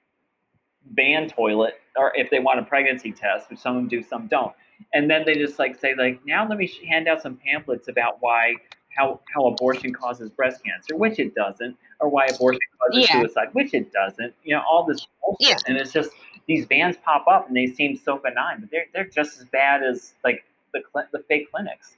van 0.93 1.29
toilet, 1.29 1.75
or 1.95 2.13
if 2.15 2.29
they 2.29 2.39
want 2.39 2.59
a 2.59 2.63
pregnancy 2.63 3.11
test, 3.11 3.49
which 3.49 3.59
some 3.59 3.75
of 3.75 3.81
them 3.81 3.89
do, 3.89 4.01
some 4.01 4.27
don't. 4.27 4.53
And 4.93 5.09
then 5.09 5.23
they 5.25 5.33
just 5.35 5.59
like 5.59 5.79
say 5.79 5.95
like, 5.95 6.19
now 6.25 6.47
let 6.47 6.57
me 6.57 6.71
hand 6.87 7.07
out 7.07 7.21
some 7.21 7.37
pamphlets 7.37 7.87
about 7.87 8.17
why 8.21 8.53
how 8.95 9.19
how 9.33 9.45
abortion 9.45 9.93
causes 9.93 10.29
breast 10.29 10.61
cancer, 10.63 10.95
which 10.95 11.19
it 11.19 11.35
doesn't, 11.35 11.75
or 11.99 12.09
why 12.09 12.25
abortion 12.25 12.59
causes 12.79 13.07
Yeah. 13.09 13.21
suicide, 13.21 13.49
which 13.53 13.73
it 13.73 13.91
doesn't. 13.91 14.33
You 14.43 14.55
know, 14.55 14.63
all 14.69 14.83
this 14.85 15.05
bullshit. 15.21 15.49
Yeah. 15.49 15.55
And 15.67 15.77
it's 15.77 15.91
just 15.91 16.11
these 16.47 16.65
vans 16.65 16.95
pop 17.03 17.25
up 17.27 17.47
and 17.47 17.55
they 17.55 17.67
seem 17.67 17.95
so 17.95 18.17
benign, 18.17 18.61
but 18.61 18.71
they're 18.71 18.85
they're 18.93 19.09
just 19.09 19.39
as 19.39 19.45
bad 19.45 19.83
as 19.83 20.13
like 20.23 20.43
the 20.73 20.81
cl- 20.93 21.07
the 21.11 21.19
fake 21.27 21.51
clinics. 21.51 21.95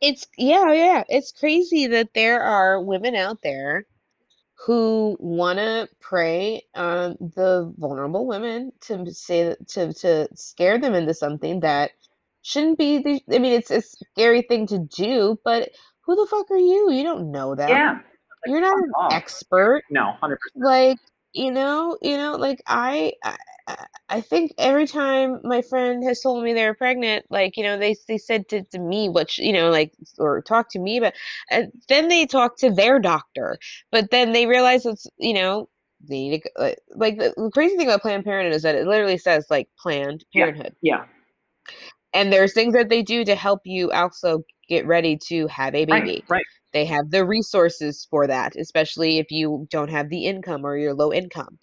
It's, 0.00 0.26
yeah, 0.36 0.72
yeah. 0.72 1.02
It's 1.08 1.32
crazy 1.32 1.88
that 1.88 2.10
there 2.14 2.40
are 2.42 2.80
women 2.80 3.16
out 3.16 3.38
there 3.42 3.84
who 4.66 5.16
want 5.18 5.58
to 5.58 5.88
prey 6.00 6.62
on 6.74 7.16
the 7.20 7.72
vulnerable 7.76 8.26
women 8.26 8.72
to 8.82 9.12
say 9.12 9.56
to, 9.68 9.92
to 9.92 10.28
scare 10.34 10.78
them 10.78 10.94
into 10.94 11.14
something 11.14 11.60
that 11.60 11.92
shouldn't 12.42 12.78
be. 12.78 12.98
The, 12.98 13.20
I 13.34 13.38
mean, 13.38 13.52
it's 13.52 13.70
a 13.70 13.82
scary 13.82 14.42
thing 14.42 14.66
to 14.68 14.78
do, 14.78 15.38
but 15.44 15.70
who 16.02 16.16
the 16.16 16.26
fuck 16.26 16.50
are 16.50 16.56
you? 16.58 16.90
You 16.90 17.02
don't 17.02 17.30
know 17.30 17.54
them. 17.54 17.68
Yeah. 17.68 17.98
You're 18.46 18.60
not 18.60 18.78
an 18.78 18.90
off. 18.96 19.12
expert. 19.12 19.82
No, 19.90 20.12
hundred 20.20 20.38
percent. 20.40 20.64
like 20.64 20.98
you 21.32 21.50
know 21.50 21.98
you 22.02 22.16
know 22.16 22.36
like 22.36 22.62
I, 22.66 23.12
I 23.24 23.36
i 24.08 24.20
think 24.20 24.52
every 24.58 24.86
time 24.86 25.40
my 25.44 25.62
friend 25.62 26.02
has 26.04 26.20
told 26.20 26.42
me 26.42 26.54
they 26.54 26.66
were 26.66 26.74
pregnant 26.74 27.26
like 27.30 27.56
you 27.56 27.62
know 27.64 27.78
they 27.78 27.96
they 28.08 28.18
said 28.18 28.48
to, 28.48 28.62
to 28.64 28.78
me 28.78 29.08
what 29.08 29.36
you 29.38 29.52
know 29.52 29.70
like 29.70 29.92
or 30.18 30.42
talk 30.42 30.70
to 30.70 30.78
me 30.78 31.00
but 31.00 31.14
and 31.50 31.70
then 31.88 32.08
they 32.08 32.26
talk 32.26 32.56
to 32.58 32.70
their 32.70 32.98
doctor 32.98 33.58
but 33.92 34.10
then 34.10 34.32
they 34.32 34.46
realize 34.46 34.86
it's 34.86 35.06
you 35.18 35.34
know 35.34 35.68
they 36.08 36.28
need 36.28 36.42
to, 36.42 36.50
like, 36.58 36.78
uh, 36.78 36.94
like 36.96 37.18
the, 37.18 37.34
the 37.36 37.50
crazy 37.52 37.76
thing 37.76 37.88
about 37.88 38.02
planned 38.02 38.24
parenthood 38.24 38.54
is 38.54 38.62
that 38.62 38.74
it 38.76 38.86
literally 38.86 39.18
says 39.18 39.46
like 39.50 39.68
planned 39.78 40.24
Yeah. 40.34 40.46
parenthood 40.46 40.74
Yeah. 40.82 41.04
and 42.14 42.32
there's 42.32 42.54
things 42.54 42.74
that 42.74 42.88
they 42.88 43.02
do 43.02 43.24
to 43.24 43.34
help 43.34 43.60
you 43.64 43.90
also 43.92 44.44
get 44.68 44.86
ready 44.86 45.18
to 45.28 45.46
have 45.48 45.74
a 45.74 45.84
baby 45.84 46.00
Right. 46.02 46.24
Right. 46.28 46.44
They 46.72 46.84
have 46.84 47.10
the 47.10 47.24
resources 47.24 48.06
for 48.10 48.26
that 48.26 48.56
especially 48.56 49.18
if 49.18 49.30
you 49.30 49.66
don't 49.70 49.90
have 49.90 50.08
the 50.08 50.26
income 50.26 50.64
or 50.64 50.76
you're 50.76 50.94
low 50.94 51.12
income 51.12 51.58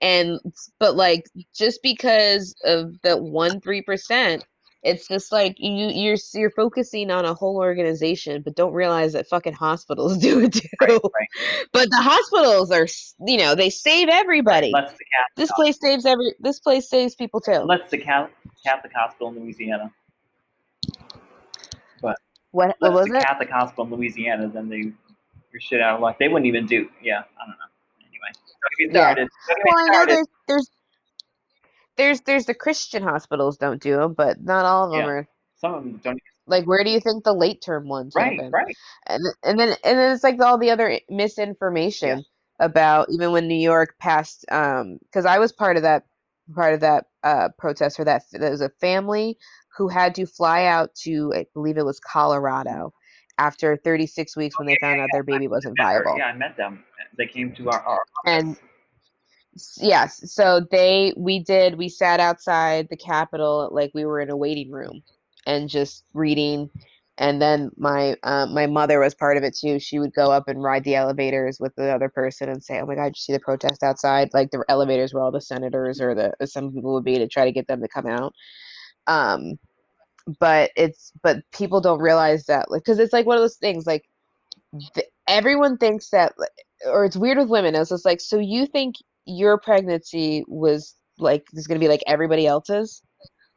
and 0.00 0.38
but 0.78 0.96
like 0.96 1.24
just 1.54 1.82
because 1.82 2.54
of 2.64 2.94
the 3.02 3.16
one 3.16 3.60
three 3.60 3.82
percent 3.82 4.44
it's 4.82 5.06
just 5.06 5.30
like 5.30 5.56
you 5.58 5.88
you're 5.88 6.16
you're 6.34 6.50
focusing 6.50 7.10
on 7.10 7.24
a 7.24 7.34
whole 7.34 7.56
organization 7.56 8.42
but 8.42 8.54
don't 8.54 8.72
realize 8.72 9.12
that 9.12 9.28
fucking 9.28 9.52
hospitals 9.52 10.16
do 10.18 10.40
it 10.40 10.52
too 10.52 10.68
Right. 10.80 10.90
Right. 10.92 11.66
but 11.72 11.88
the 11.90 12.00
hospitals 12.00 12.70
are 12.70 12.86
you 13.26 13.36
know 13.36 13.54
they 13.54 13.70
save 13.70 14.08
everybody 14.08 14.72
Catholic, 14.72 14.96
this 15.36 15.52
place 15.52 15.78
saves 15.80 16.06
every 16.06 16.34
this 16.40 16.60
place 16.60 16.88
saves 16.88 17.14
people 17.14 17.40
too 17.40 17.60
let's 17.66 17.90
the 17.90 17.98
Catholic, 17.98 18.32
Catholic 18.64 18.92
hospital 18.94 19.28
in 19.28 19.40
Louisiana. 19.40 19.92
What, 22.52 22.76
what 22.80 22.92
was 22.92 23.08
it? 23.08 23.22
Catholic 23.22 23.50
hospital 23.50 23.84
in 23.84 23.90
Louisiana, 23.92 24.48
then 24.48 24.68
they 24.68 24.92
you're 25.52 25.60
shit 25.60 25.80
out 25.80 25.96
of 25.96 26.00
luck. 26.00 26.18
They 26.18 26.28
wouldn't 26.28 26.46
even 26.46 26.66
do. 26.66 26.88
Yeah, 27.02 27.18
I 27.20 27.46
don't 27.46 27.58
know. 27.58 27.70
Anyway, 28.00 28.32
don't 28.32 28.78
get 28.78 28.88
me 28.88 28.94
Yeah. 28.94 29.04
started. 29.04 29.28
Don't 29.48 29.56
get 29.56 29.64
me 29.64 29.70
Well, 29.72 29.84
I 29.84 29.88
know 29.90 30.06
there's 30.06 30.26
there's 30.48 30.70
there's 31.96 32.20
there's 32.22 32.46
the 32.46 32.54
Christian 32.54 33.02
hospitals 33.02 33.56
don't 33.56 33.82
do 33.82 33.96
them, 33.96 34.14
but 34.14 34.42
not 34.42 34.64
all 34.64 34.86
of 34.86 34.90
them 34.92 35.00
Yeah. 35.00 35.06
are. 35.08 35.28
Some 35.56 35.74
of 35.74 35.84
them 35.84 36.00
don't. 36.02 36.18
Like, 36.46 36.66
where 36.66 36.82
do 36.82 36.90
you 36.90 37.00
think 37.00 37.24
the 37.24 37.34
late 37.34 37.62
term 37.62 37.88
ones 37.88 38.14
Right, 38.16 38.38
happen? 38.38 38.50
right. 38.52 38.76
And 39.06 39.20
and 39.44 39.58
then 39.58 39.76
and 39.84 39.98
then 39.98 40.12
it's 40.12 40.24
like 40.24 40.40
all 40.40 40.58
the 40.58 40.70
other 40.70 41.00
misinformation 41.08 42.24
about 42.58 43.08
even 43.10 43.32
when 43.32 43.46
New 43.48 43.60
York 43.60 43.96
passed. 43.98 44.44
Um, 44.50 44.98
because 45.02 45.26
I 45.26 45.38
was 45.38 45.52
part 45.52 45.76
of 45.76 45.82
that 45.84 46.04
part 46.54 46.74
of 46.74 46.80
that 46.80 47.06
uh 47.22 47.50
protest 47.58 47.96
for 47.96 48.04
that. 48.04 48.22
There 48.32 48.50
was 48.50 48.60
a 48.60 48.70
family 48.80 49.38
who 49.76 49.88
had 49.88 50.14
to 50.16 50.26
fly 50.26 50.64
out 50.64 50.94
to 50.94 51.32
I 51.34 51.46
believe 51.54 51.78
it 51.78 51.84
was 51.84 52.00
Colorado 52.00 52.92
after 53.38 53.76
36 53.76 54.36
weeks 54.36 54.58
when 54.58 54.66
they 54.66 54.76
found 54.76 55.00
out 55.00 55.08
their 55.12 55.22
baby 55.22 55.48
wasn't 55.48 55.76
viable. 55.76 56.16
Yeah, 56.18 56.26
I 56.26 56.32
met 56.34 56.56
them. 56.56 56.84
They 57.16 57.26
came 57.26 57.52
to 57.54 57.70
our, 57.70 57.80
our 57.80 57.98
And 58.26 58.56
Yes, 59.78 60.32
so 60.32 60.60
they 60.70 61.12
we 61.16 61.40
did 61.40 61.76
we 61.76 61.88
sat 61.88 62.20
outside 62.20 62.88
the 62.88 62.96
Capitol 62.96 63.68
like 63.72 63.90
we 63.94 64.04
were 64.04 64.20
in 64.20 64.30
a 64.30 64.36
waiting 64.36 64.70
room 64.70 65.02
and 65.44 65.68
just 65.68 66.04
reading 66.14 66.70
and 67.18 67.42
then 67.42 67.70
my 67.76 68.16
uh, 68.22 68.46
my 68.46 68.66
mother 68.66 68.98
was 69.00 69.14
part 69.14 69.36
of 69.36 69.42
it 69.42 69.54
too. 69.54 69.78
She 69.78 69.98
would 69.98 70.14
go 70.14 70.30
up 70.30 70.48
and 70.48 70.62
ride 70.62 70.84
the 70.84 70.94
elevators 70.94 71.58
with 71.60 71.74
the 71.76 71.94
other 71.94 72.08
person 72.08 72.48
and 72.48 72.64
say, 72.64 72.80
"Oh 72.80 72.86
my 72.86 72.94
God, 72.94 73.04
did 73.04 73.16
you 73.16 73.20
see 73.20 73.32
the 73.34 73.40
protest 73.40 73.82
outside?" 73.82 74.30
Like 74.32 74.50
the 74.50 74.64
elevators 74.70 75.12
where 75.12 75.22
all 75.22 75.30
the 75.30 75.40
senators 75.40 76.00
or 76.00 76.14
the 76.14 76.46
some 76.46 76.72
people 76.72 76.94
would 76.94 77.04
be 77.04 77.18
to 77.18 77.28
try 77.28 77.44
to 77.44 77.52
get 77.52 77.66
them 77.66 77.82
to 77.82 77.88
come 77.88 78.06
out. 78.06 78.32
Um, 79.10 79.58
but 80.40 80.70
it's 80.76 81.12
but 81.22 81.38
people 81.52 81.80
don't 81.80 82.00
realize 82.00 82.46
that 82.46 82.70
like 82.70 82.82
because 82.82 83.00
it's 83.00 83.12
like 83.12 83.26
one 83.26 83.36
of 83.36 83.42
those 83.42 83.56
things 83.58 83.86
like 83.86 84.04
th- 84.94 85.08
everyone 85.28 85.78
thinks 85.78 86.10
that 86.10 86.34
or 86.86 87.04
it's 87.04 87.16
weird 87.16 87.38
with 87.38 87.48
women 87.50 87.74
it's 87.74 87.90
just 87.90 88.06
like 88.06 88.20
so 88.20 88.38
you 88.38 88.66
think 88.66 88.96
your 89.26 89.58
pregnancy 89.60 90.44
was 90.48 90.96
like 91.18 91.44
is 91.54 91.66
going 91.68 91.80
to 91.80 91.84
be 91.84 91.88
like 91.88 92.02
everybody 92.06 92.46
else's? 92.46 93.02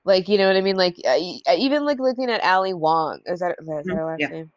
Like 0.05 0.29
you 0.29 0.37
know 0.37 0.47
what 0.47 0.57
i 0.57 0.61
mean? 0.61 0.77
Like 0.77 0.95
uh, 1.05 1.17
y- 1.19 1.39
uh, 1.49 1.55
even 1.57 1.85
like 1.85 1.99
looking 1.99 2.31
at 2.31 2.43
ali 2.43 2.73
wong 2.73 3.21
is 3.27 3.39
that 3.41 3.57
is 3.59 3.87
that 3.87 3.87
Mhm, 3.87 3.95
her 3.95 4.05
last 4.05 4.25
yeah. 4.25 4.29
name? 4.29 4.51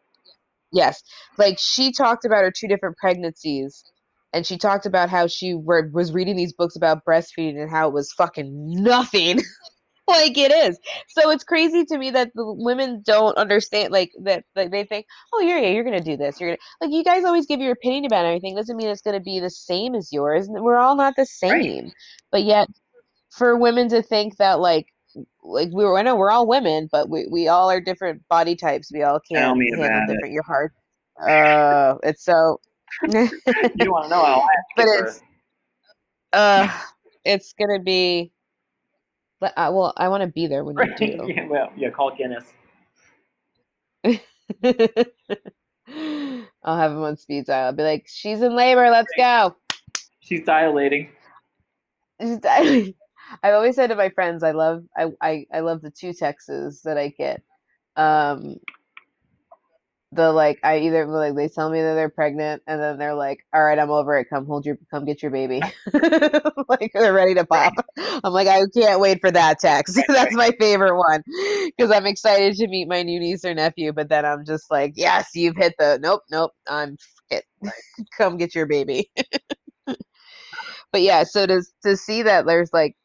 Yes. 0.73 1.03
Like 1.37 1.57
she 1.59 1.93
talked 1.93 2.25
about 2.25 2.43
her 2.43 2.51
two 2.51 2.67
different 2.67 2.97
pregnancies 2.97 3.85
and 4.33 4.45
she 4.45 4.57
talked 4.57 4.85
about 4.85 5.09
how 5.09 5.27
she 5.27 5.55
were, 5.55 5.89
was 5.93 6.13
reading 6.13 6.37
these 6.37 6.53
books 6.53 6.75
about 6.77 7.05
breastfeeding 7.05 7.61
and 7.61 7.71
how 7.71 7.87
it 7.87 7.93
was 7.93 8.11
fucking 8.13 8.51
nothing 8.83 9.39
like 10.09 10.37
it 10.37 10.51
is. 10.51 10.79
So 11.09 11.29
it's 11.31 11.43
crazy 11.43 11.85
to 11.85 11.97
me 11.97 12.11
that 12.11 12.31
the 12.33 12.45
women 12.53 13.01
don't 13.05 13.37
understand 13.37 13.91
like 13.91 14.11
that 14.23 14.45
like 14.55 14.71
they 14.71 14.83
think 14.83 15.05
oh 15.33 15.41
yeah 15.41 15.59
yeah 15.59 15.69
you're 15.69 15.83
gonna 15.83 16.01
do 16.01 16.17
this. 16.17 16.39
You're 16.39 16.51
gonna 16.51 16.59
like 16.81 16.91
you 16.91 17.03
guys 17.03 17.25
always 17.25 17.45
give 17.45 17.59
your 17.59 17.73
opinion 17.73 18.05
about 18.05 18.25
everything. 18.25 18.55
Doesn't 18.55 18.77
mean 18.77 18.87
it's 18.87 19.01
gonna 19.01 19.19
be 19.19 19.39
the 19.39 19.49
same 19.49 19.95
as 19.95 20.11
yours. 20.13 20.47
We're 20.49 20.77
all 20.77 20.95
not 20.95 21.15
the 21.15 21.25
same. 21.25 21.91
But 22.31 22.43
yet 22.43 22.67
for 23.31 23.57
women 23.57 23.89
to 23.89 24.01
think 24.01 24.37
that 24.37 24.59
like 24.59 24.87
like 25.43 25.69
we 25.73 25.83
were 25.83 25.97
I 25.97 26.03
know 26.03 26.15
we're 26.15 26.31
all 26.31 26.47
women 26.47 26.89
but 26.91 27.09
we, 27.09 27.27
we 27.29 27.47
all 27.47 27.69
are 27.69 27.81
different 27.81 28.27
body 28.29 28.55
types. 28.55 28.91
We 28.93 29.03
all 29.03 29.19
can't 29.19 29.57
me 29.57 29.71
handle 29.71 29.85
about 29.85 30.09
it. 30.09 30.13
different 30.13 30.33
your 30.33 30.43
heart. 30.43 30.73
Uh 31.21 31.95
it's 32.03 32.23
so 32.23 32.59
you 33.07 33.91
want 33.91 34.05
to 34.05 34.09
know 34.09 34.23
how 34.23 34.41
but 34.77 34.85
it's 34.87 35.21
uh 36.33 36.67
it's 37.25 37.53
gonna 37.53 37.79
be 37.81 38.31
but 39.39 39.53
I, 39.57 39.69
well 39.69 39.93
I 39.97 40.07
want 40.09 40.21
to 40.21 40.27
be 40.27 40.47
there 40.47 40.63
when 40.63 40.77
you 40.77 40.95
do 40.97 41.33
yeah, 41.33 41.47
well, 41.47 41.71
yeah, 41.75 41.89
call 41.89 42.15
Guinness. 42.15 42.53
I'll 46.63 46.77
have 46.77 46.91
him 46.91 47.03
on 47.03 47.17
speed 47.17 47.45
dial. 47.45 47.67
I'll 47.67 47.73
be 47.73 47.83
like, 47.83 48.07
she's 48.07 48.41
in 48.41 48.55
labor. 48.55 48.89
Let's 48.89 49.11
go. 49.17 49.55
She's 50.19 50.43
dilating. 50.43 51.09
She's 52.19 52.39
dying. 52.39 52.93
I've 53.43 53.53
always 53.53 53.75
said 53.75 53.87
to 53.87 53.95
my 53.95 54.09
friends, 54.09 54.43
I 54.43 54.51
love, 54.51 54.83
I, 54.95 55.07
I, 55.21 55.45
I 55.53 55.59
love 55.59 55.81
the 55.81 55.91
two 55.91 56.13
texts 56.13 56.81
that 56.83 56.97
I 56.97 57.09
get. 57.09 57.41
Um, 57.95 58.57
the 60.13 60.31
like, 60.31 60.59
I 60.63 60.79
either 60.79 61.05
like 61.05 61.35
they 61.35 61.49
tell 61.49 61.69
me 61.69 61.81
that 61.81 61.95
they're 61.95 62.09
pregnant, 62.09 62.63
and 62.67 62.81
then 62.81 62.97
they're 62.97 63.13
like, 63.15 63.39
"All 63.53 63.63
right, 63.63 63.77
I'm 63.77 63.91
over 63.91 64.17
it. 64.17 64.27
Come 64.29 64.45
hold 64.45 64.65
your, 64.65 64.77
come 64.91 65.05
get 65.05 65.21
your 65.21 65.31
baby." 65.31 65.61
like 66.69 66.91
they're 66.93 67.13
ready 67.13 67.35
to 67.35 67.45
pop. 67.45 67.73
I'm 68.23 68.33
like, 68.33 68.47
I 68.47 68.61
can't 68.75 68.99
wait 69.01 69.19
for 69.21 69.31
that 69.31 69.59
text. 69.59 69.99
That's 70.07 70.35
my 70.35 70.51
favorite 70.59 70.97
one 70.97 71.23
because 71.77 71.91
I'm 71.91 72.05
excited 72.05 72.55
to 72.55 72.67
meet 72.67 72.87
my 72.87 73.03
new 73.03 73.19
niece 73.19 73.45
or 73.45 73.53
nephew. 73.53 73.93
But 73.93 74.09
then 74.09 74.25
I'm 74.25 74.45
just 74.45 74.71
like, 74.71 74.93
yes, 74.95 75.29
you've 75.35 75.57
hit 75.57 75.73
the 75.79 75.99
nope, 76.01 76.21
nope. 76.31 76.51
I'm 76.69 76.97
it. 77.29 77.45
Come 78.17 78.37
get 78.37 78.55
your 78.55 78.65
baby. 78.67 79.09
but 80.91 81.01
yeah, 81.01 81.23
so 81.23 81.45
to 81.45 81.63
to 81.83 81.97
see 81.97 82.23
that 82.23 82.45
there's 82.45 82.71
like 82.73 82.95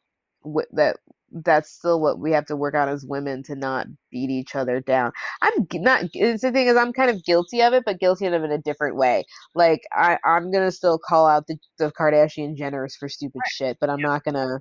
w- 0.43 0.67
that 0.73 0.97
that's 1.33 1.71
still 1.71 1.99
what 1.99 2.19
we 2.19 2.31
have 2.31 2.45
to 2.45 2.55
work 2.55 2.75
on 2.75 2.89
as 2.89 3.05
women 3.05 3.43
to 3.43 3.55
not 3.55 3.87
beat 4.11 4.29
each 4.29 4.55
other 4.55 4.79
down. 4.79 5.11
I'm 5.41 5.67
not. 5.73 6.05
It's 6.13 6.43
the 6.43 6.51
thing 6.51 6.67
is, 6.67 6.77
I'm 6.77 6.93
kind 6.93 7.09
of 7.09 7.23
guilty 7.23 7.61
of 7.61 7.73
it, 7.73 7.83
but 7.85 7.99
guilty 7.99 8.25
of 8.27 8.33
it 8.33 8.43
in 8.43 8.51
a 8.51 8.57
different 8.57 8.95
way. 8.95 9.25
Like 9.55 9.81
I, 9.91 10.17
I'm 10.23 10.51
gonna 10.51 10.71
still 10.71 10.99
call 10.99 11.27
out 11.27 11.47
the, 11.47 11.57
the 11.79 11.91
Kardashian 11.91 12.57
Jenners 12.57 12.93
for 12.97 13.09
stupid 13.09 13.41
shit, 13.51 13.77
but 13.81 13.89
I'm 13.89 14.01
not 14.01 14.23
gonna 14.23 14.59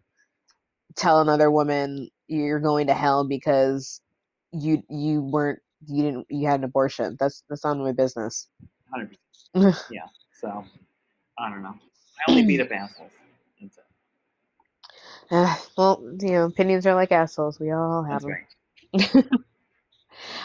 tell 0.96 1.20
another 1.20 1.50
woman 1.50 2.08
you're 2.28 2.60
going 2.60 2.86
to 2.86 2.94
hell 2.94 3.26
because 3.26 4.00
you 4.52 4.82
you 4.88 5.22
weren't 5.22 5.60
you 5.86 6.02
didn't 6.02 6.26
you 6.30 6.46
had 6.46 6.60
an 6.60 6.64
abortion. 6.64 7.16
That's 7.18 7.42
that's 7.48 7.64
none 7.64 7.80
of 7.80 7.86
my 7.86 7.92
business. 7.92 8.48
100%. 8.94 9.10
yeah. 9.90 10.06
So, 10.40 10.64
I 11.38 11.50
don't 11.50 11.62
know. 11.62 11.74
I 12.26 12.30
only 12.30 12.44
beat 12.44 12.60
up 12.60 12.70
assholes. 12.70 13.10
Uh, 15.32 15.56
well, 15.78 16.02
you 16.20 16.32
know, 16.32 16.44
opinions 16.44 16.86
are 16.86 16.94
like 16.94 17.10
assholes. 17.10 17.58
We 17.58 17.72
all 17.72 18.04
have 18.04 18.22
That's 18.22 18.24
them. 18.24 18.36
right. 18.94 19.24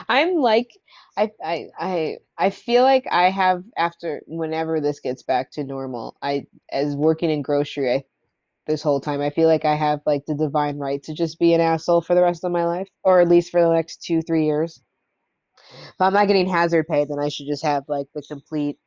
I'm 0.10 0.36
like 0.36 0.72
I 1.18 1.32
I 1.44 1.68
I 1.78 2.18
I 2.38 2.50
feel 2.52 2.84
like 2.84 3.06
I 3.12 3.30
have 3.30 3.64
after 3.78 4.22
whenever 4.28 4.80
this 4.80 5.00
gets 5.02 5.24
back 5.24 5.52
to 5.52 5.64
normal, 5.64 6.16
I 6.22 6.48
as 6.72 6.96
working 6.96 7.30
in 7.30 7.42
grocery 7.42 7.94
I 7.94 8.04
this 8.68 8.82
whole 8.84 9.02
time 9.02 9.22
I 9.22 9.30
feel 9.32 9.48
like 9.50 9.66
I 9.66 9.76
have 9.76 10.02
like 10.06 10.26
the 10.26 10.36
divine 10.36 10.78
right 10.78 11.04
to 11.04 11.14
just 11.14 11.40
be 11.40 11.54
an 11.54 11.62
asshole 11.62 12.02
for 12.02 12.16
the 12.16 12.24
rest 12.24 12.44
of 12.46 12.52
my 12.52 12.66
life 12.66 12.90
or 13.04 13.22
at 13.22 13.30
least 13.30 13.52
for 13.52 13.62
the 13.62 13.74
next 13.74 14.04
2 14.04 14.22
3 14.22 14.46
years. 14.46 14.82
If 15.70 16.02
I'm 16.02 16.14
not 16.14 16.28
getting 16.28 16.48
hazard 16.50 16.88
pay 16.88 17.06
then 17.06 17.20
I 17.20 17.30
should 17.30 17.48
just 17.48 17.64
have 17.64 17.86
like 17.90 18.08
the 18.16 18.22
complete 18.24 18.78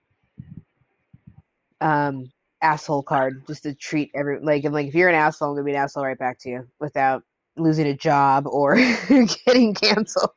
um 1.80 2.30
asshole 2.62 3.02
card 3.02 3.46
just 3.46 3.62
to 3.64 3.74
treat 3.74 4.10
every 4.14 4.40
like 4.40 4.64
I'm 4.64 4.72
like 4.72 4.88
if 4.88 4.94
you're 4.94 5.08
an 5.08 5.14
asshole 5.14 5.50
I'm 5.50 5.56
to 5.56 5.62
be 5.62 5.70
an 5.72 5.76
asshole 5.76 6.04
right 6.04 6.18
back 6.18 6.38
to 6.40 6.48
you 6.50 6.68
without 6.78 7.22
losing 7.56 7.86
a 7.86 7.94
job 7.94 8.46
or 8.46 8.76
getting 9.46 9.74
canceled. 9.74 10.30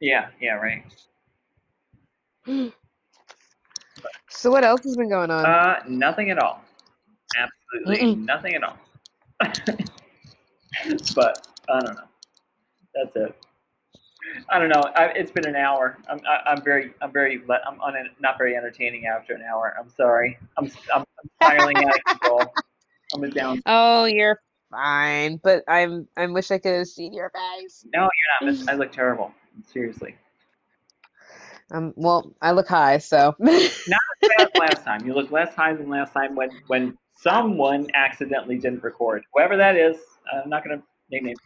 Yeah, 0.00 0.28
yeah, 0.40 0.54
right. 0.54 0.84
So 4.34 4.50
what 4.50 4.64
else 4.64 4.82
has 4.82 4.96
been 4.96 5.08
going 5.08 5.30
on? 5.30 5.44
Uh, 5.44 5.76
nothing 5.86 6.30
at 6.30 6.38
all. 6.38 6.64
Absolutely 7.36 8.16
Mm-mm. 8.16 8.24
nothing 8.24 8.54
at 8.54 8.64
all. 8.64 8.76
but 11.14 11.46
I 11.68 11.80
don't 11.80 11.94
know. 11.94 12.08
That's 12.94 13.14
it. 13.16 13.36
I 14.48 14.58
don't 14.58 14.68
know. 14.68 14.82
I, 14.96 15.06
it's 15.14 15.30
been 15.30 15.46
an 15.46 15.56
hour. 15.56 15.98
I'm, 16.08 16.20
I, 16.28 16.50
I'm 16.50 16.62
very, 16.62 16.92
I'm 17.00 17.12
very, 17.12 17.42
I'm 17.66 17.80
un, 17.80 17.94
not 18.20 18.38
very 18.38 18.56
entertaining 18.56 19.06
after 19.06 19.34
an 19.34 19.42
hour. 19.42 19.74
I'm 19.78 19.90
sorry. 19.90 20.38
I'm, 20.58 20.70
I'm, 20.94 21.04
I'm 21.18 21.30
spiraling 21.42 21.76
out 21.78 21.96
of 21.96 22.04
control. 22.20 22.44
I'm 23.14 23.24
a 23.24 23.28
down. 23.28 23.62
Oh, 23.66 24.04
you're 24.04 24.40
fine, 24.70 25.38
but 25.42 25.62
I'm 25.68 26.08
I 26.16 26.26
wish 26.26 26.50
I 26.50 26.58
could 26.58 26.74
have 26.74 26.88
seen 26.88 27.12
your 27.12 27.30
face. 27.30 27.84
No, 27.94 28.02
you're 28.02 28.48
not. 28.50 28.58
Miss. 28.58 28.68
I 28.68 28.74
look 28.74 28.92
terrible. 28.92 29.32
Seriously. 29.66 30.16
Um, 31.70 31.94
well, 31.96 32.34
I 32.42 32.52
look 32.52 32.68
high, 32.68 32.98
so 32.98 33.34
As 33.46 33.80
last 34.58 34.84
time. 34.84 35.06
You 35.06 35.14
look 35.14 35.30
less 35.30 35.54
high 35.54 35.74
than 35.74 35.88
last 35.88 36.12
time 36.12 36.34
when 36.34 36.50
when 36.66 36.96
someone 37.14 37.88
accidentally 37.94 38.58
didn't 38.58 38.82
record. 38.82 39.24
Whoever 39.34 39.56
that 39.56 39.76
is, 39.76 39.96
I'm 40.32 40.48
not 40.48 40.64
gonna 40.64 40.82
name 41.10 41.24
names. 41.24 41.38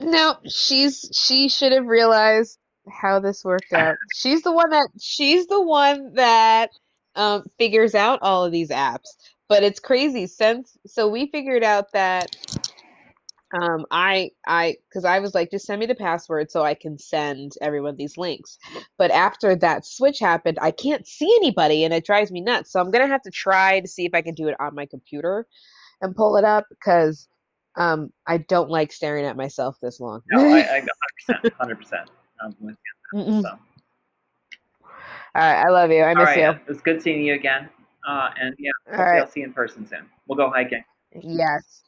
No, 0.00 0.36
she's 0.48 1.10
she 1.14 1.48
should 1.48 1.72
have 1.72 1.86
realized 1.86 2.58
how 2.90 3.20
this 3.20 3.44
worked 3.44 3.72
out. 3.72 3.98
She's 4.12 4.42
the 4.42 4.52
one 4.52 4.70
that 4.70 4.88
she's 5.00 5.46
the 5.46 5.62
one 5.62 6.14
that 6.14 6.70
um 7.16 7.44
figures 7.58 7.94
out 7.94 8.20
all 8.22 8.44
of 8.44 8.52
these 8.52 8.70
apps. 8.70 9.16
But 9.48 9.64
it's 9.64 9.80
crazy 9.80 10.26
since 10.26 10.76
so 10.86 11.08
we 11.08 11.28
figured 11.30 11.64
out 11.64 11.92
that 11.94 12.30
um 13.52 13.86
I 13.90 14.30
I 14.46 14.76
cuz 14.92 15.04
I 15.04 15.20
was 15.20 15.34
like 15.34 15.50
just 15.50 15.66
send 15.66 15.80
me 15.80 15.86
the 15.86 15.96
password 15.96 16.50
so 16.50 16.62
I 16.62 16.74
can 16.74 16.98
send 16.98 17.52
everyone 17.62 17.96
these 17.96 18.18
links. 18.18 18.58
But 18.98 19.10
after 19.12 19.56
that 19.56 19.86
switch 19.86 20.20
happened, 20.20 20.58
I 20.62 20.72
can't 20.72 21.06
see 21.06 21.32
anybody 21.36 21.84
and 21.84 21.94
it 21.94 22.06
drives 22.06 22.32
me 22.32 22.42
nuts. 22.42 22.72
So 22.72 22.80
I'm 22.80 22.92
to 22.92 23.06
have 23.06 23.22
to 23.24 23.32
try 23.32 23.80
to 23.80 23.88
see 23.88 24.06
if 24.06 24.14
I 24.14 24.22
can 24.22 24.34
do 24.34 24.48
it 24.48 24.56
on 24.60 24.74
my 24.76 24.86
computer 24.86 25.46
and 26.02 26.16
pull 26.16 26.36
it 26.38 26.44
up 26.44 26.66
cuz 26.84 27.28
um 27.76 28.12
I 28.26 28.38
don't 28.38 28.70
like 28.70 28.92
staring 28.92 29.24
at 29.26 29.36
myself 29.36 29.76
this 29.80 30.00
long. 30.00 30.22
No, 30.30 30.40
I, 30.48 30.76
I 30.76 30.86
100%, 31.30 31.50
100%. 31.60 32.06
I'm 32.42 32.56
with 32.60 32.76
you. 33.14 33.42
So 33.42 33.48
All 33.50 33.58
right, 35.34 35.64
I 35.64 35.68
love 35.68 35.90
you. 35.90 36.02
I 36.02 36.14
miss 36.14 36.24
right, 36.24 36.38
you. 36.38 36.50
it 36.50 36.68
was 36.68 36.80
good 36.80 37.02
seeing 37.02 37.22
you 37.22 37.34
again. 37.34 37.68
Uh, 38.08 38.30
and 38.40 38.54
yeah, 38.58 38.70
All 38.86 38.96
hopefully 38.96 39.04
right. 39.04 39.20
I'll 39.20 39.26
see 39.26 39.40
you 39.40 39.46
in 39.46 39.52
person 39.52 39.86
soon. 39.86 40.08
We'll 40.26 40.36
go 40.36 40.50
hiking. 40.50 40.82
Yes. 41.22 41.82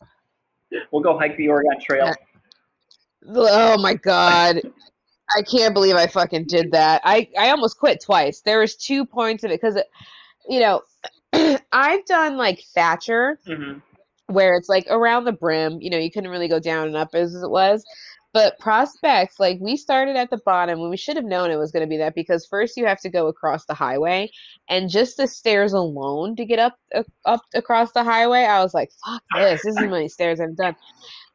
We'll 0.91 1.03
go 1.03 1.19
hike 1.19 1.37
the 1.37 1.49
Oregon 1.49 1.81
Trail. 1.81 2.13
Oh 3.29 3.79
my 3.79 3.95
god. 3.95 4.63
I 5.37 5.43
can't 5.43 5.73
believe 5.73 5.95
I 5.95 6.07
fucking 6.07 6.47
did 6.47 6.73
that. 6.73 7.01
I 7.05 7.29
I 7.39 7.51
almost 7.51 7.79
quit 7.79 8.03
twice. 8.03 8.43
There 8.43 8.59
was 8.59 8.77
two 8.77 9.07
points 9.07 9.45
of 9.45 9.51
it 9.51 9.61
cuz 9.61 9.77
you 10.49 10.61
know, 10.61 10.83
I've 11.73 12.05
done 12.07 12.37
like 12.37 12.63
Thacher 12.75 13.39
hmm 13.47 13.79
where 14.33 14.57
it's 14.57 14.69
like 14.69 14.87
around 14.89 15.25
the 15.25 15.33
brim, 15.33 15.79
you 15.81 15.91
know, 15.91 15.99
you 15.99 16.11
couldn't 16.11 16.31
really 16.31 16.49
go 16.49 16.61
down 16.61 16.87
and 16.87 16.97
up 16.97 17.11
as 17.15 17.35
it 17.35 17.51
was. 17.51 17.85
But 18.35 18.59
prospects, 18.59 19.39
like 19.39 19.59
we 19.61 19.77
started 19.77 20.17
at 20.17 20.31
the 20.31 20.41
bottom 20.47 20.81
when 20.81 20.89
we 20.89 20.97
should 20.97 21.17
have 21.17 21.25
known 21.25 21.51
it 21.51 21.59
was 21.59 21.71
going 21.71 21.83
to 21.83 21.89
be 21.89 21.99
that 21.99 22.15
because 22.15 22.47
first 22.47 22.79
you 22.79 22.87
have 22.87 23.01
to 23.01 23.11
go 23.11 23.27
across 23.27 23.67
the 23.67 23.75
highway, 23.75 24.31
and 24.71 24.89
just 24.89 25.19
the 25.19 25.27
stairs 25.27 25.75
alone 25.75 26.35
to 26.37 26.47
get 26.47 26.59
up 26.59 26.77
uh, 26.95 27.03
up 27.27 27.43
across 27.55 27.93
the 27.93 28.03
highway, 28.03 28.45
I 28.45 28.63
was 28.63 28.73
like, 28.73 28.91
"Fuck 29.05 29.23
this! 29.35 29.63
This 29.63 29.77
is 29.77 29.91
many 29.91 30.09
stairs 30.09 30.41
I've 30.41 30.57
done." 30.57 30.77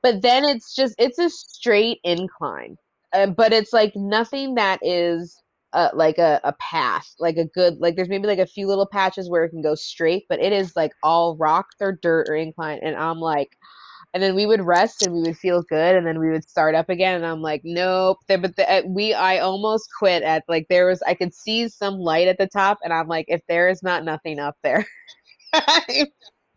But 0.01 0.23
then 0.23 0.43
it's 0.43 0.75
just 0.75 0.95
it's 0.97 1.19
a 1.19 1.29
straight 1.29 1.99
incline, 2.03 2.77
uh, 3.13 3.27
but 3.27 3.53
it's 3.53 3.73
like 3.73 3.93
nothing 3.95 4.55
that 4.55 4.79
is 4.81 5.39
uh, 5.73 5.89
like 5.93 6.17
a, 6.17 6.39
a 6.43 6.53
path, 6.53 7.13
like 7.19 7.37
a 7.37 7.45
good 7.45 7.77
like 7.79 7.95
there's 7.95 8.09
maybe 8.09 8.27
like 8.27 8.39
a 8.39 8.47
few 8.47 8.67
little 8.67 8.87
patches 8.87 9.29
where 9.29 9.43
it 9.43 9.49
can 9.49 9.61
go 9.61 9.75
straight, 9.75 10.25
but 10.29 10.39
it 10.39 10.53
is 10.53 10.75
like 10.75 10.91
all 11.03 11.37
rock 11.37 11.67
or 11.81 11.93
dirt 12.01 12.27
or 12.29 12.35
incline, 12.35 12.79
and 12.83 12.95
I'm 12.95 13.19
like 13.19 13.57
and 14.13 14.23
then 14.23 14.35
we 14.35 14.45
would 14.45 14.61
rest 14.61 15.03
and 15.05 15.13
we 15.13 15.21
would 15.21 15.37
feel 15.37 15.61
good 15.63 15.95
and 15.95 16.07
then 16.07 16.19
we 16.19 16.29
would 16.29 16.47
start 16.49 16.75
up 16.75 16.89
again 16.89 17.15
and 17.15 17.25
i'm 17.25 17.41
like 17.41 17.61
nope. 17.63 18.17
But 18.27 18.55
the, 18.55 18.69
uh, 18.71 18.81
we 18.87 19.13
i 19.13 19.39
almost 19.39 19.89
quit 19.97 20.23
at 20.23 20.43
like 20.47 20.67
there 20.69 20.87
was 20.87 21.01
i 21.03 21.13
could 21.13 21.33
see 21.33 21.67
some 21.69 21.95
light 21.95 22.27
at 22.27 22.37
the 22.37 22.47
top 22.47 22.79
and 22.83 22.93
i'm 22.93 23.07
like 23.07 23.25
if 23.27 23.41
there 23.47 23.69
is 23.69 23.83
not 23.83 24.03
nothing 24.05 24.39
up 24.39 24.55
there 24.63 24.85
i'm 25.53 26.07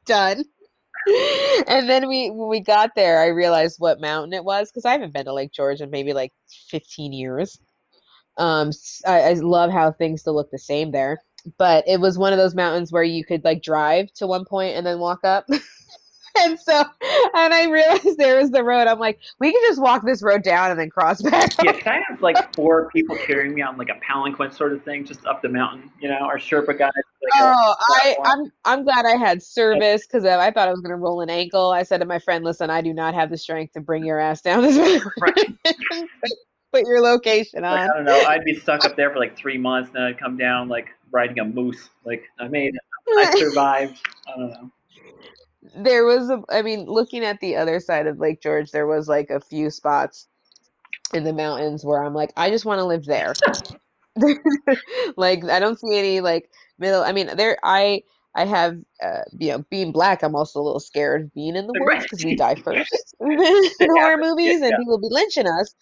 done. 0.06 0.44
And 1.66 1.88
then 1.88 2.08
we 2.08 2.30
when 2.30 2.48
we 2.48 2.60
got 2.60 2.90
there 2.94 3.20
i 3.20 3.26
realized 3.28 3.76
what 3.78 4.00
mountain 4.00 4.34
it 4.34 4.44
was 4.44 4.70
because 4.70 4.84
i 4.84 4.92
haven't 4.92 5.14
been 5.14 5.24
to 5.24 5.32
lake 5.32 5.52
george 5.52 5.80
in 5.80 5.90
maybe 5.90 6.12
like 6.12 6.32
15 6.68 7.12
years 7.12 7.58
um 8.40 8.70
I, 9.06 9.20
I 9.20 9.32
love 9.34 9.70
how 9.70 9.92
things 9.92 10.22
still 10.22 10.34
look 10.34 10.50
the 10.50 10.58
same 10.58 10.90
there 10.90 11.22
but 11.58 11.84
it 11.86 12.00
was 12.00 12.18
one 12.18 12.32
of 12.32 12.38
those 12.38 12.54
mountains 12.54 12.92
where 12.92 13.02
you 13.02 13.24
could 13.24 13.44
like 13.44 13.62
drive 13.62 14.12
to 14.14 14.26
one 14.26 14.44
point 14.44 14.76
and 14.76 14.86
then 14.86 14.98
walk 14.98 15.20
up 15.24 15.46
and 16.38 16.58
so 16.58 16.82
and 17.34 17.54
i 17.54 17.68
realized 17.70 18.18
there 18.18 18.40
was 18.40 18.50
the 18.50 18.64
road 18.64 18.86
i'm 18.86 18.98
like 18.98 19.18
we 19.38 19.52
can 19.52 19.60
just 19.62 19.80
walk 19.80 20.04
this 20.04 20.22
road 20.22 20.42
down 20.42 20.70
and 20.70 20.80
then 20.80 20.90
cross 20.90 21.22
back 21.22 21.50
Yeah, 21.62 21.72
I 21.86 22.00
have 22.08 22.22
like 22.22 22.54
four 22.54 22.90
people 22.90 23.16
carrying 23.16 23.54
me 23.54 23.62
on 23.62 23.76
like 23.76 23.88
a 23.88 23.98
palanquin 24.00 24.52
sort 24.52 24.72
of 24.72 24.82
thing, 24.82 25.04
just 25.04 25.26
up 25.26 25.42
the 25.42 25.48
mountain? 25.48 25.90
You 26.00 26.08
know, 26.08 26.18
our 26.18 26.38
Sherpa 26.38 26.78
guys. 26.78 26.90
Like, 27.22 27.32
Oh, 27.34 27.74
I, 27.88 28.16
I'm 28.24 28.52
I'm 28.64 28.84
glad 28.84 29.04
I 29.04 29.16
had 29.16 29.42
service 29.42 30.06
because 30.06 30.24
I 30.24 30.50
thought 30.50 30.68
I 30.68 30.70
was 30.70 30.80
gonna 30.80 30.96
roll 30.96 31.20
an 31.20 31.30
ankle. 31.30 31.70
I 31.70 31.82
said 31.82 31.98
to 31.98 32.06
my 32.06 32.18
friend, 32.18 32.44
"Listen, 32.44 32.70
I 32.70 32.80
do 32.80 32.94
not 32.94 33.14
have 33.14 33.30
the 33.30 33.36
strength 33.36 33.74
to 33.74 33.80
bring 33.80 34.04
your 34.04 34.18
ass 34.18 34.40
down 34.40 34.62
this 34.62 34.76
mountain. 35.02 35.12
Right. 35.20 35.76
Put, 36.72 36.86
your 36.86 37.00
location 37.00 37.62
like, 37.62 37.80
I 37.80 37.86
don't 37.88 38.04
know. 38.04 38.22
I'd 38.28 38.44
be 38.44 38.54
stuck 38.54 38.84
up 38.84 38.96
there 38.96 39.10
for 39.10 39.18
like 39.18 39.36
three 39.36 39.58
months, 39.58 39.90
then 39.92 40.02
I'd 40.02 40.18
come 40.18 40.36
down 40.36 40.68
like 40.68 40.88
riding 41.10 41.38
a 41.38 41.44
moose. 41.44 41.90
Like 42.04 42.24
I 42.38 42.48
made 42.48 42.74
it. 42.74 42.80
I 43.16 43.34
survived. 43.38 43.98
I 44.26 44.38
don't 44.38 44.50
know. 44.50 44.70
there 45.76 46.04
was 46.04 46.30
a, 46.30 46.42
I 46.48 46.62
mean, 46.62 46.86
looking 46.86 47.24
at 47.24 47.40
the 47.40 47.56
other 47.56 47.80
side 47.80 48.06
of 48.06 48.18
Lake 48.18 48.40
George, 48.40 48.70
there 48.70 48.86
was 48.86 49.08
like 49.08 49.30
a 49.30 49.40
few 49.40 49.70
spots 49.70 50.28
in 51.12 51.24
the 51.24 51.32
mountains 51.32 51.84
where 51.84 52.04
I'm 52.04 52.14
like, 52.14 52.32
I 52.36 52.50
just 52.50 52.64
want 52.64 52.78
to 52.78 52.84
live 52.84 53.04
there. 53.04 53.34
like 55.16 55.44
I 55.44 55.58
don't 55.58 55.78
see 55.78 55.98
any 55.98 56.20
like 56.20 56.50
middle. 56.78 57.02
I 57.02 57.12
mean, 57.12 57.30
there 57.36 57.58
I 57.62 58.02
I 58.34 58.44
have 58.44 58.78
uh, 59.02 59.22
you 59.38 59.52
know 59.52 59.64
being 59.70 59.92
black. 59.92 60.22
I'm 60.22 60.34
also 60.34 60.60
a 60.60 60.62
little 60.62 60.80
scared 60.80 61.22
of 61.22 61.34
being 61.34 61.56
in 61.56 61.66
the 61.66 61.74
woods 61.80 62.04
because 62.04 62.24
we 62.24 62.36
die 62.36 62.56
first 62.56 63.14
in 63.20 63.88
horror 63.96 64.18
movies 64.18 64.60
and 64.60 64.70
yeah. 64.70 64.78
people 64.78 64.98
be 64.98 65.08
lynching 65.10 65.46
us. 65.46 65.74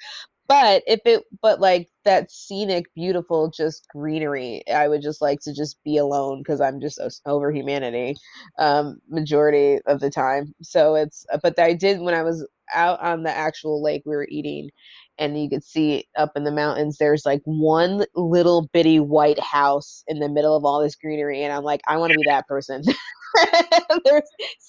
But 0.49 0.83
if 0.87 1.01
it, 1.05 1.25
but 1.43 1.61
like 1.61 1.91
that 2.05 2.31
scenic, 2.31 2.87
beautiful, 2.95 3.51
just 3.51 3.87
greenery, 3.95 4.63
I 4.69 4.89
would 4.89 5.03
just 5.03 5.21
like 5.21 5.41
to 5.43 5.55
just 5.55 5.77
be 5.85 5.99
alone 5.99 6.41
because 6.41 6.61
I'm 6.61 6.81
just 6.81 7.01
over 7.27 7.53
humanity, 7.53 8.17
um, 8.59 8.99
majority 9.09 9.79
of 9.87 10.01
the 10.01 10.11
time. 10.11 10.55
So 10.63 10.95
it's, 10.95 11.27
but 11.43 11.59
I 11.59 11.75
did 11.75 12.01
when 12.01 12.15
I 12.15 12.23
was 12.23 12.47
out 12.75 13.01
on 13.01 13.25
the 13.25 13.31
actual 13.37 13.83
lake 13.83 14.03
we 14.07 14.17
were 14.17 14.29
eating, 14.31 14.71
and 15.19 15.41
you 15.41 15.49
could 15.49 15.65
see 15.65 16.07
up 16.17 16.33
in 16.37 16.45
the 16.45 16.53
mountains. 16.53 16.97
There's 16.99 17.27
like 17.27 17.41
one 17.45 18.05
little 18.15 18.69
bitty 18.73 19.01
white 19.01 19.41
house 19.41 20.05
in 20.07 20.21
the 20.21 20.29
middle 20.29 20.57
of 20.57 20.65
all 20.65 20.83
this 20.83 20.97
greenery, 20.97 21.43
and 21.43 21.53
I'm 21.53 21.65
like, 21.65 21.81
I 21.89 21.97
want 21.97 22.13
to 22.13 22.19
be 22.19 22.25
that 22.27 22.47
person. 22.47 22.83
there's, 24.05 24.23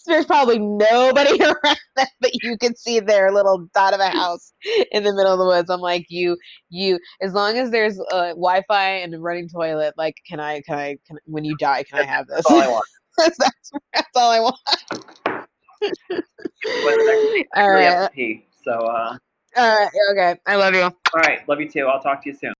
there's 0.05 0.25
probably 0.25 0.59
nobody 0.59 1.41
around 1.43 1.79
that, 1.95 2.09
but 2.19 2.31
you 2.43 2.57
can 2.57 2.75
see 2.75 2.99
their 2.99 3.31
little 3.31 3.67
dot 3.73 3.93
of 3.93 3.99
a 3.99 4.09
house 4.09 4.53
in 4.91 5.03
the 5.03 5.13
middle 5.13 5.33
of 5.33 5.39
the 5.39 5.45
woods. 5.45 5.69
I'm 5.69 5.79
like, 5.79 6.05
you, 6.09 6.37
you. 6.69 6.99
As 7.21 7.33
long 7.33 7.57
as 7.57 7.71
there's 7.71 7.99
uh, 8.11 8.29
Wi-Fi 8.29 8.89
and 8.89 9.13
a 9.13 9.19
running 9.19 9.49
toilet, 9.49 9.93
like, 9.97 10.15
can 10.27 10.39
I, 10.39 10.61
can 10.61 10.77
I, 10.77 10.97
can, 11.07 11.17
when 11.25 11.45
you 11.45 11.55
die, 11.57 11.83
can 11.83 11.99
I 11.99 12.03
have 12.03 12.27
this? 12.27 12.37
That's 12.37 12.51
all 12.51 12.61
I 12.61 12.67
want. 12.67 12.85
that's, 13.17 13.71
that's 13.93 14.15
all 14.15 14.31
I 14.31 14.39
want. 14.39 14.55
All 17.55 17.69
right. 17.69 18.09
So, 18.63 18.71
uh, 18.71 19.17
all 19.57 19.67
right, 19.67 19.89
okay. 20.11 20.35
I 20.45 20.55
love 20.55 20.73
you. 20.73 20.81
all 20.81 20.93
right. 21.15 21.47
Love 21.47 21.59
you 21.59 21.69
too. 21.69 21.87
I'll 21.87 22.01
talk 22.01 22.23
to 22.23 22.29
you 22.29 22.35
soon. 22.35 22.53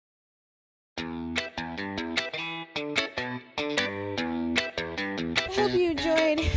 I 5.37 5.53
hope 5.53 5.71
you 5.71 5.91
enjoyed 5.91 6.49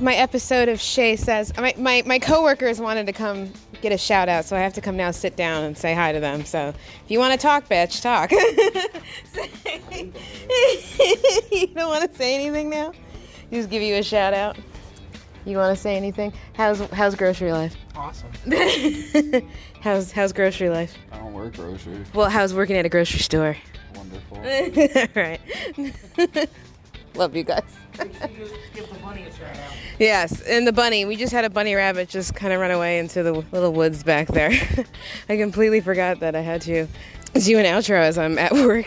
my 0.00 0.14
episode 0.14 0.68
of 0.68 0.80
Shea 0.80 1.16
Says. 1.16 1.56
My, 1.56 1.74
my, 1.78 2.02
my 2.06 2.18
coworkers 2.18 2.80
wanted 2.80 3.06
to 3.06 3.12
come 3.12 3.52
get 3.80 3.92
a 3.92 3.98
shout 3.98 4.28
out, 4.28 4.44
so 4.44 4.56
I 4.56 4.60
have 4.60 4.74
to 4.74 4.80
come 4.80 4.96
now 4.96 5.10
sit 5.10 5.36
down 5.36 5.64
and 5.64 5.76
say 5.76 5.94
hi 5.94 6.12
to 6.12 6.20
them. 6.20 6.44
So 6.44 6.68
if 6.68 7.10
you 7.10 7.18
want 7.18 7.32
to 7.32 7.38
talk, 7.38 7.68
bitch, 7.68 8.02
talk. 8.02 8.30
you 11.52 11.66
don't 11.68 11.88
want 11.88 12.10
to 12.10 12.16
say 12.16 12.34
anything 12.34 12.70
now? 12.70 12.92
Just 13.50 13.70
give 13.70 13.82
you 13.82 13.96
a 13.96 14.02
shout 14.02 14.34
out. 14.34 14.56
You 15.46 15.58
want 15.58 15.76
to 15.76 15.80
say 15.80 15.96
anything? 15.96 16.32
How's 16.54 16.80
how's 16.90 17.14
grocery 17.14 17.52
life? 17.52 17.76
Awesome. 17.94 18.28
how's 19.80 20.10
how's 20.10 20.32
grocery 20.32 20.68
life? 20.68 20.98
I 21.12 21.18
don't 21.18 21.32
work 21.32 21.54
grocery. 21.54 22.04
Well, 22.12 22.28
how's 22.28 22.52
working 22.52 22.76
at 22.76 22.84
a 22.84 22.88
grocery 22.88 23.20
store? 23.20 23.56
Wonderful. 23.94 24.38
All 24.38 25.08
right. 25.14 25.40
Love 27.14 27.36
you 27.36 27.44
guys. 27.44 27.62
Yes, 30.00 30.42
and 30.42 30.66
the 30.66 30.72
bunny. 30.72 31.04
We 31.04 31.14
just 31.14 31.32
had 31.32 31.44
a 31.44 31.50
bunny 31.50 31.76
rabbit 31.76 32.08
just 32.08 32.34
kind 32.34 32.52
of 32.52 32.60
run 32.60 32.72
away 32.72 32.98
into 32.98 33.22
the 33.22 33.32
little 33.32 33.72
woods 33.72 34.02
back 34.02 34.26
there. 34.26 34.50
I 35.28 35.36
completely 35.36 35.80
forgot 35.80 36.18
that 36.20 36.34
I 36.34 36.40
had 36.40 36.60
to 36.62 36.88
do 37.34 37.58
an 37.58 37.64
outro 37.64 38.00
as 38.00 38.18
I'm 38.18 38.36
at 38.36 38.50
work. 38.52 38.86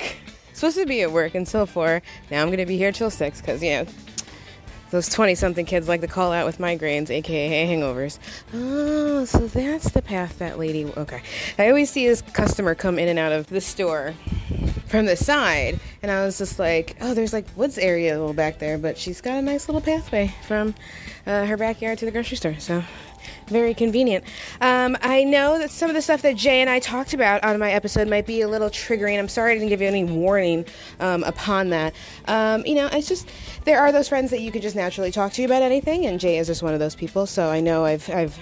Supposed 0.51 0.77
to 0.77 0.85
be 0.85 1.03
at 1.03 1.11
work 1.13 1.35
until 1.35 1.65
four. 1.65 2.01
Now 2.29 2.41
I'm 2.41 2.51
gonna 2.51 2.65
be 2.65 2.77
here 2.77 2.91
till 2.91 3.09
six 3.09 3.39
because 3.39 3.63
you 3.63 3.71
know 3.71 3.85
those 4.91 5.09
20 5.09 5.35
something 5.35 5.65
kids 5.65 5.87
like 5.87 6.01
to 6.01 6.07
call 6.07 6.31
out 6.31 6.45
with 6.45 6.57
migraines, 6.57 7.09
aka 7.09 7.67
hangovers. 7.67 8.19
Oh, 8.53 9.25
so 9.25 9.47
that's 9.47 9.91
the 9.91 10.01
path 10.01 10.39
that 10.39 10.59
lady. 10.59 10.85
Okay. 10.85 11.21
I 11.57 11.69
always 11.69 11.89
see 11.89 12.07
this 12.07 12.21
customer 12.21 12.75
come 12.75 12.99
in 12.99 13.07
and 13.07 13.19
out 13.19 13.31
of 13.31 13.47
the 13.47 13.61
store 13.61 14.13
from 14.87 15.05
the 15.05 15.15
side, 15.15 15.79
and 16.01 16.11
I 16.11 16.25
was 16.25 16.37
just 16.37 16.57
like, 16.57 16.95
oh, 17.01 17.13
there's 17.13 17.33
like 17.33 17.45
woods 17.55 17.77
area 17.77 18.17
a 18.17 18.17
little 18.17 18.33
back 18.33 18.59
there, 18.59 18.77
but 18.77 18.97
she's 18.97 19.21
got 19.21 19.37
a 19.37 19.41
nice 19.41 19.67
little 19.67 19.81
pathway 19.81 20.33
from 20.47 20.73
uh, 21.27 21.45
her 21.45 21.57
backyard 21.57 21.99
to 21.99 22.05
the 22.05 22.11
grocery 22.11 22.37
store. 22.37 22.55
So 22.59 22.83
very 23.49 23.73
convenient. 23.73 24.23
Um, 24.61 24.97
I 25.01 25.23
know 25.23 25.59
that 25.59 25.71
some 25.71 25.89
of 25.89 25.95
the 25.95 26.01
stuff 26.01 26.21
that 26.21 26.35
Jaye 26.35 26.61
and 26.61 26.69
I 26.69 26.79
talked 26.79 27.13
about 27.13 27.43
on 27.43 27.59
my 27.59 27.71
episode 27.71 28.07
might 28.07 28.25
be 28.25 28.41
a 28.41 28.47
little 28.47 28.69
triggering. 28.69 29.19
I'm 29.19 29.27
sorry 29.27 29.51
I 29.51 29.55
didn't 29.55 29.69
give 29.69 29.81
you 29.81 29.87
any 29.87 30.03
warning 30.03 30.65
um, 30.99 31.23
upon 31.23 31.69
that. 31.69 31.93
Um, 32.25 32.65
you 32.65 32.75
know, 32.75 32.87
it's 32.91 33.07
just 33.07 33.29
there 33.65 33.79
are 33.79 33.91
those 33.91 34.07
friends 34.07 34.31
that 34.31 34.41
you 34.41 34.51
can 34.51 34.61
just 34.61 34.75
naturally 34.75 35.11
talk 35.11 35.33
to 35.33 35.43
about 35.43 35.61
anything, 35.61 36.05
and 36.05 36.19
Jaye 36.19 36.39
is 36.39 36.47
just 36.47 36.63
one 36.63 36.73
of 36.73 36.79
those 36.79 36.95
people. 36.95 37.25
So 37.25 37.49
I 37.49 37.59
know 37.59 37.85
I've 37.85 38.09
I've 38.09 38.37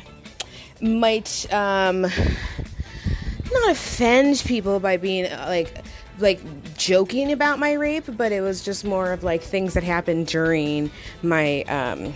might 0.82 1.52
um, 1.52 2.02
not 2.02 3.70
offend 3.70 4.44
people 4.46 4.80
by 4.80 4.98
being 4.98 5.26
uh, 5.26 5.46
like 5.48 5.84
like 6.20 6.42
joking 6.78 7.32
about 7.32 7.60
my 7.60 7.74
rape, 7.74 8.06
but 8.18 8.32
it 8.32 8.42
was 8.42 8.64
just 8.64 8.84
more 8.84 9.12
of 9.12 9.24
like 9.24 9.42
things 9.42 9.74
that 9.76 9.84
happened 9.84 10.28
during 10.28 10.90
my 11.22 11.62
um, 11.64 12.14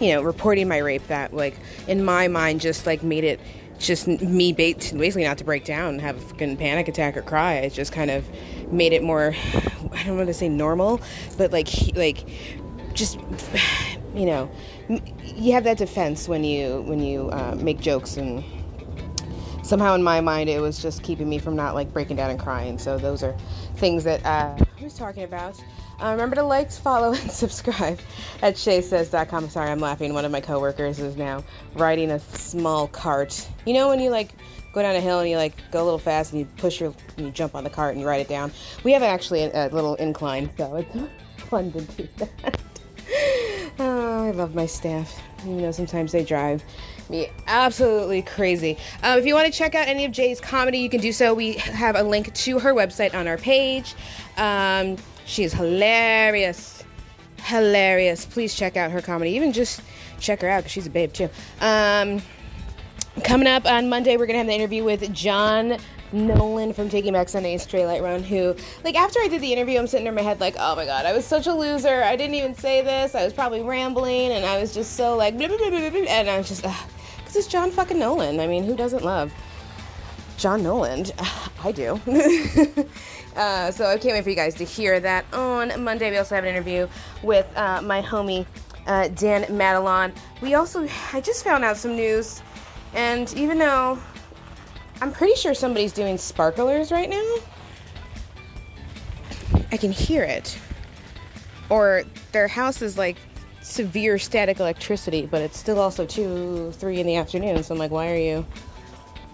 you 0.00 0.12
know, 0.12 0.22
reporting 0.22 0.68
my 0.68 0.78
rape 0.78 1.06
that, 1.08 1.34
like, 1.34 1.56
in 1.86 2.04
my 2.04 2.28
mind, 2.28 2.60
just 2.60 2.86
like 2.86 3.02
made 3.02 3.24
it 3.24 3.40
just 3.78 4.06
me 4.06 4.52
ba- 4.52 4.74
basically 4.74 5.24
not 5.24 5.38
to 5.38 5.44
break 5.44 5.64
down 5.64 5.94
and 5.94 6.00
have 6.00 6.16
a 6.16 6.20
fucking 6.20 6.56
panic 6.56 6.88
attack 6.88 7.16
or 7.16 7.22
cry. 7.22 7.54
It 7.54 7.72
just 7.72 7.92
kind 7.92 8.10
of 8.10 8.24
made 8.72 8.92
it 8.92 9.02
more, 9.02 9.34
I 9.92 10.04
don't 10.04 10.16
want 10.16 10.28
to 10.28 10.34
say 10.34 10.48
normal, 10.48 11.00
but 11.38 11.52
like, 11.52 11.68
like, 11.96 12.28
just, 12.92 13.18
you 14.14 14.26
know, 14.26 14.50
you 15.36 15.52
have 15.52 15.64
that 15.64 15.78
defense 15.78 16.28
when 16.28 16.42
you 16.42 16.82
when 16.82 17.00
you 17.00 17.30
uh, 17.30 17.56
make 17.60 17.80
jokes 17.80 18.16
and 18.16 18.44
somehow 19.62 19.94
in 19.94 20.02
my 20.02 20.20
mind 20.20 20.50
it 20.50 20.60
was 20.60 20.82
just 20.82 21.02
keeping 21.04 21.28
me 21.28 21.38
from 21.38 21.54
not 21.54 21.74
like 21.74 21.92
breaking 21.92 22.16
down 22.16 22.30
and 22.30 22.40
crying. 22.40 22.78
So 22.78 22.98
those 22.98 23.22
are 23.22 23.36
things 23.76 24.02
that 24.04 24.24
uh, 24.26 24.56
I 24.58 24.82
was 24.82 24.94
talking 24.94 25.22
about. 25.22 25.62
Uh, 26.00 26.12
remember 26.12 26.36
to 26.36 26.42
like, 26.42 26.70
follow, 26.70 27.12
and 27.20 27.30
subscribe 27.30 27.98
at 28.42 28.54
sheasays.com. 28.54 29.48
Sorry, 29.50 29.70
I'm 29.70 29.80
laughing. 29.80 30.14
One 30.14 30.24
of 30.24 30.32
my 30.32 30.40
coworkers 30.40 30.98
is 30.98 31.16
now 31.16 31.44
riding 31.74 32.10
a 32.10 32.18
small 32.18 32.88
cart. 32.88 33.48
You 33.66 33.74
know 33.74 33.88
when 33.88 34.00
you 34.00 34.10
like 34.10 34.30
go 34.72 34.82
down 34.82 34.94
a 34.94 35.00
hill 35.00 35.20
and 35.20 35.28
you 35.28 35.36
like 35.36 35.54
go 35.70 35.82
a 35.82 35.84
little 35.84 35.98
fast 35.98 36.32
and 36.32 36.40
you 36.40 36.46
push 36.56 36.80
your 36.80 36.94
you 37.16 37.30
jump 37.30 37.54
on 37.54 37.64
the 37.64 37.70
cart 37.70 37.92
and 37.92 38.00
you 38.00 38.06
ride 38.06 38.20
it 38.20 38.28
down. 38.28 38.52
We 38.84 38.92
have 38.92 39.02
actually 39.02 39.42
a, 39.42 39.66
a 39.66 39.68
little 39.68 39.96
incline, 39.96 40.50
so 40.56 40.76
it's 40.76 40.96
fun 41.48 41.72
to 41.72 41.80
do 41.82 42.08
that. 42.16 42.60
oh, 43.78 44.26
I 44.26 44.30
love 44.30 44.54
my 44.54 44.66
staff. 44.66 45.20
You 45.44 45.52
know, 45.52 45.70
sometimes 45.70 46.12
they 46.12 46.24
drive 46.24 46.62
me 47.08 47.28
absolutely 47.46 48.22
crazy. 48.22 48.78
Um, 49.02 49.18
if 49.18 49.26
you 49.26 49.34
want 49.34 49.46
to 49.46 49.52
check 49.52 49.74
out 49.74 49.88
any 49.88 50.04
of 50.04 50.12
Jaye's 50.12 50.40
comedy, 50.40 50.78
you 50.78 50.88
can 50.88 51.00
do 51.00 51.12
so. 51.12 51.34
We 51.34 51.54
have 51.54 51.96
a 51.96 52.02
link 52.02 52.32
to 52.32 52.58
her 52.58 52.72
website 52.72 53.14
on 53.14 53.26
our 53.26 53.36
page. 53.36 53.94
Um, 54.36 54.96
she's 55.24 55.52
hilarious. 55.52 56.84
Hilarious. 57.38 58.26
Please 58.26 58.54
check 58.54 58.76
out 58.76 58.90
her 58.90 59.00
comedy. 59.00 59.30
Even 59.32 59.52
just 59.52 59.80
check 60.18 60.40
her 60.42 60.48
out 60.48 60.58
because 60.58 60.72
she's 60.72 60.86
a 60.86 60.90
babe 60.90 61.12
too. 61.12 61.28
Um, 61.60 62.22
coming 63.24 63.48
up 63.48 63.66
on 63.66 63.88
Monday, 63.88 64.16
we're 64.16 64.26
going 64.26 64.34
to 64.34 64.38
have 64.38 64.46
the 64.46 64.54
interview 64.54 64.84
with 64.84 65.12
John 65.12 65.78
Nolan 66.12 66.72
from 66.72 66.88
Taking 66.88 67.12
Back 67.12 67.28
Sunday 67.28 67.56
Straylight 67.56 68.02
Run, 68.02 68.22
who, 68.22 68.54
like, 68.84 68.96
after 68.96 69.20
I 69.20 69.28
did 69.28 69.40
the 69.40 69.52
interview, 69.52 69.78
I'm 69.78 69.86
sitting 69.86 70.06
in 70.06 70.14
my 70.14 70.22
head, 70.22 70.40
like, 70.40 70.56
oh 70.58 70.74
my 70.74 70.84
god, 70.84 71.06
I 71.06 71.12
was 71.12 71.24
such 71.24 71.46
a 71.46 71.54
loser. 71.54 72.02
I 72.02 72.16
didn't 72.16 72.34
even 72.34 72.54
say 72.54 72.82
this. 72.82 73.14
I 73.14 73.24
was 73.24 73.32
probably 73.32 73.62
rambling, 73.62 74.32
and 74.32 74.44
I 74.44 74.60
was 74.60 74.74
just 74.74 74.96
so, 74.96 75.16
like, 75.16 75.38
blah, 75.38 75.48
blah, 75.48 75.56
blah, 75.56 75.68
and 75.68 76.28
I 76.28 76.38
was 76.38 76.48
just, 76.48 76.62
because 76.62 77.36
it's 77.36 77.46
John 77.46 77.70
fucking 77.70 77.98
Nolan. 77.98 78.40
I 78.40 78.46
mean, 78.46 78.64
who 78.64 78.76
doesn't 78.76 79.04
love 79.04 79.32
John 80.36 80.62
Nolan? 80.62 81.06
I 81.64 81.72
do. 81.72 82.00
uh, 83.36 83.70
so 83.70 83.86
I 83.86 83.98
can't 83.98 84.14
wait 84.14 84.24
for 84.24 84.30
you 84.30 84.36
guys 84.36 84.54
to 84.56 84.64
hear 84.64 85.00
that 85.00 85.24
on 85.32 85.82
Monday. 85.82 86.10
We 86.10 86.18
also 86.18 86.34
have 86.34 86.44
an 86.44 86.50
interview 86.50 86.88
with 87.22 87.46
uh, 87.56 87.82
my 87.82 88.02
homie, 88.02 88.46
uh, 88.86 89.08
Dan 89.08 89.44
Madelon. 89.44 90.12
We 90.40 90.54
also, 90.54 90.88
I 91.12 91.20
just 91.20 91.44
found 91.44 91.64
out 91.64 91.76
some 91.76 91.96
news, 91.96 92.42
and 92.94 93.32
even 93.34 93.58
though 93.58 93.98
I'm 95.02 95.12
pretty 95.12 95.34
sure 95.34 95.54
somebody's 95.54 95.92
doing 95.92 96.18
sparklers 96.18 96.92
right 96.92 97.08
now. 97.08 97.36
I 99.72 99.76
can 99.76 99.92
hear 99.92 100.22
it. 100.24 100.58
Or 101.70 102.02
their 102.32 102.48
house 102.48 102.82
is 102.82 102.98
like 102.98 103.16
severe 103.62 104.18
static 104.18 104.60
electricity, 104.60 105.26
but 105.26 105.40
it's 105.40 105.58
still 105.58 105.78
also 105.78 106.04
2, 106.04 106.72
3 106.72 107.00
in 107.00 107.06
the 107.06 107.16
afternoon. 107.16 107.62
So 107.62 107.74
I'm 107.74 107.78
like, 107.78 107.90
why 107.90 108.10
are 108.10 108.16
you 108.16 108.46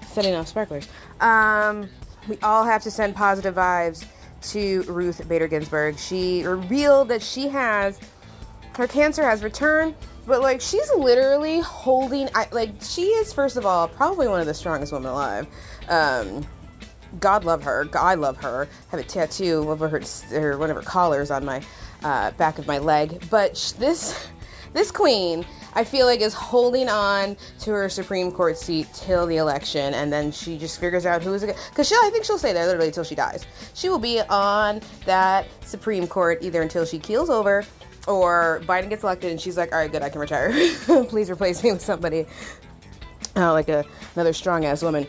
setting 0.06 0.34
off 0.34 0.46
sparklers? 0.46 0.88
Um, 1.20 1.88
we 2.28 2.38
all 2.42 2.64
have 2.64 2.82
to 2.82 2.90
send 2.90 3.14
positive 3.14 3.54
vibes 3.54 4.04
to 4.42 4.82
Ruth 4.82 5.26
Bader 5.28 5.48
Ginsburg. 5.48 5.98
She 5.98 6.44
revealed 6.44 7.08
that 7.08 7.22
she 7.22 7.48
has, 7.48 7.98
her 8.76 8.86
cancer 8.86 9.22
has 9.22 9.42
returned 9.42 9.94
but 10.26 10.42
like 10.42 10.60
she's 10.60 10.90
literally 10.96 11.60
holding 11.60 12.28
I, 12.34 12.48
like 12.50 12.70
she 12.82 13.04
is 13.04 13.32
first 13.32 13.56
of 13.56 13.64
all 13.64 13.88
probably 13.88 14.28
one 14.28 14.40
of 14.40 14.46
the 14.46 14.54
strongest 14.54 14.92
women 14.92 15.10
alive. 15.10 15.46
Um, 15.88 16.44
god 17.20 17.44
love 17.44 17.62
her. 17.62 17.88
I 17.94 18.14
love 18.14 18.36
her. 18.38 18.68
I 18.88 18.96
have 18.96 19.00
a 19.00 19.08
tattoo 19.08 19.64
over 19.68 19.88
her 19.88 20.00
or 20.32 20.58
one 20.58 20.70
of 20.70 20.76
her 20.76 20.82
collars 20.82 21.30
on 21.30 21.44
my 21.44 21.62
uh, 22.02 22.32
back 22.32 22.58
of 22.58 22.66
my 22.66 22.78
leg. 22.78 23.24
But 23.30 23.56
sh- 23.56 23.72
this 23.72 24.28
this 24.72 24.90
queen 24.90 25.46
i 25.76 25.84
feel 25.84 26.06
like 26.06 26.20
is 26.20 26.34
holding 26.34 26.88
on 26.88 27.36
to 27.60 27.70
her 27.70 27.88
supreme 27.88 28.32
court 28.32 28.58
seat 28.58 28.88
till 28.92 29.26
the 29.26 29.36
election 29.36 29.94
and 29.94 30.12
then 30.12 30.32
she 30.32 30.58
just 30.58 30.80
figures 30.80 31.06
out 31.06 31.22
who 31.22 31.32
is 31.32 31.44
it 31.44 31.56
because 31.70 31.86
she'll 31.86 32.00
i 32.02 32.10
think 32.10 32.24
she'll 32.24 32.38
stay 32.38 32.52
there 32.52 32.66
literally 32.66 32.88
until 32.88 33.04
she 33.04 33.14
dies 33.14 33.46
she 33.74 33.88
will 33.88 33.98
be 33.98 34.20
on 34.22 34.80
that 35.04 35.46
supreme 35.60 36.06
court 36.08 36.38
either 36.42 36.62
until 36.62 36.84
she 36.84 36.98
keels 36.98 37.30
over 37.30 37.64
or 38.08 38.62
Biden 38.66 38.88
gets 38.88 39.02
elected 39.02 39.32
and 39.32 39.40
she's 39.40 39.56
like, 39.56 39.72
all 39.72 39.78
right, 39.78 39.90
good, 39.90 40.02
I 40.02 40.08
can 40.08 40.20
retire. 40.20 40.52
Please 41.08 41.28
replace 41.28 41.62
me 41.64 41.72
with 41.72 41.82
somebody 41.82 42.26
uh, 43.36 43.52
like 43.52 43.68
a, 43.68 43.84
another 44.14 44.32
strong 44.32 44.64
ass 44.64 44.82
woman. 44.82 45.06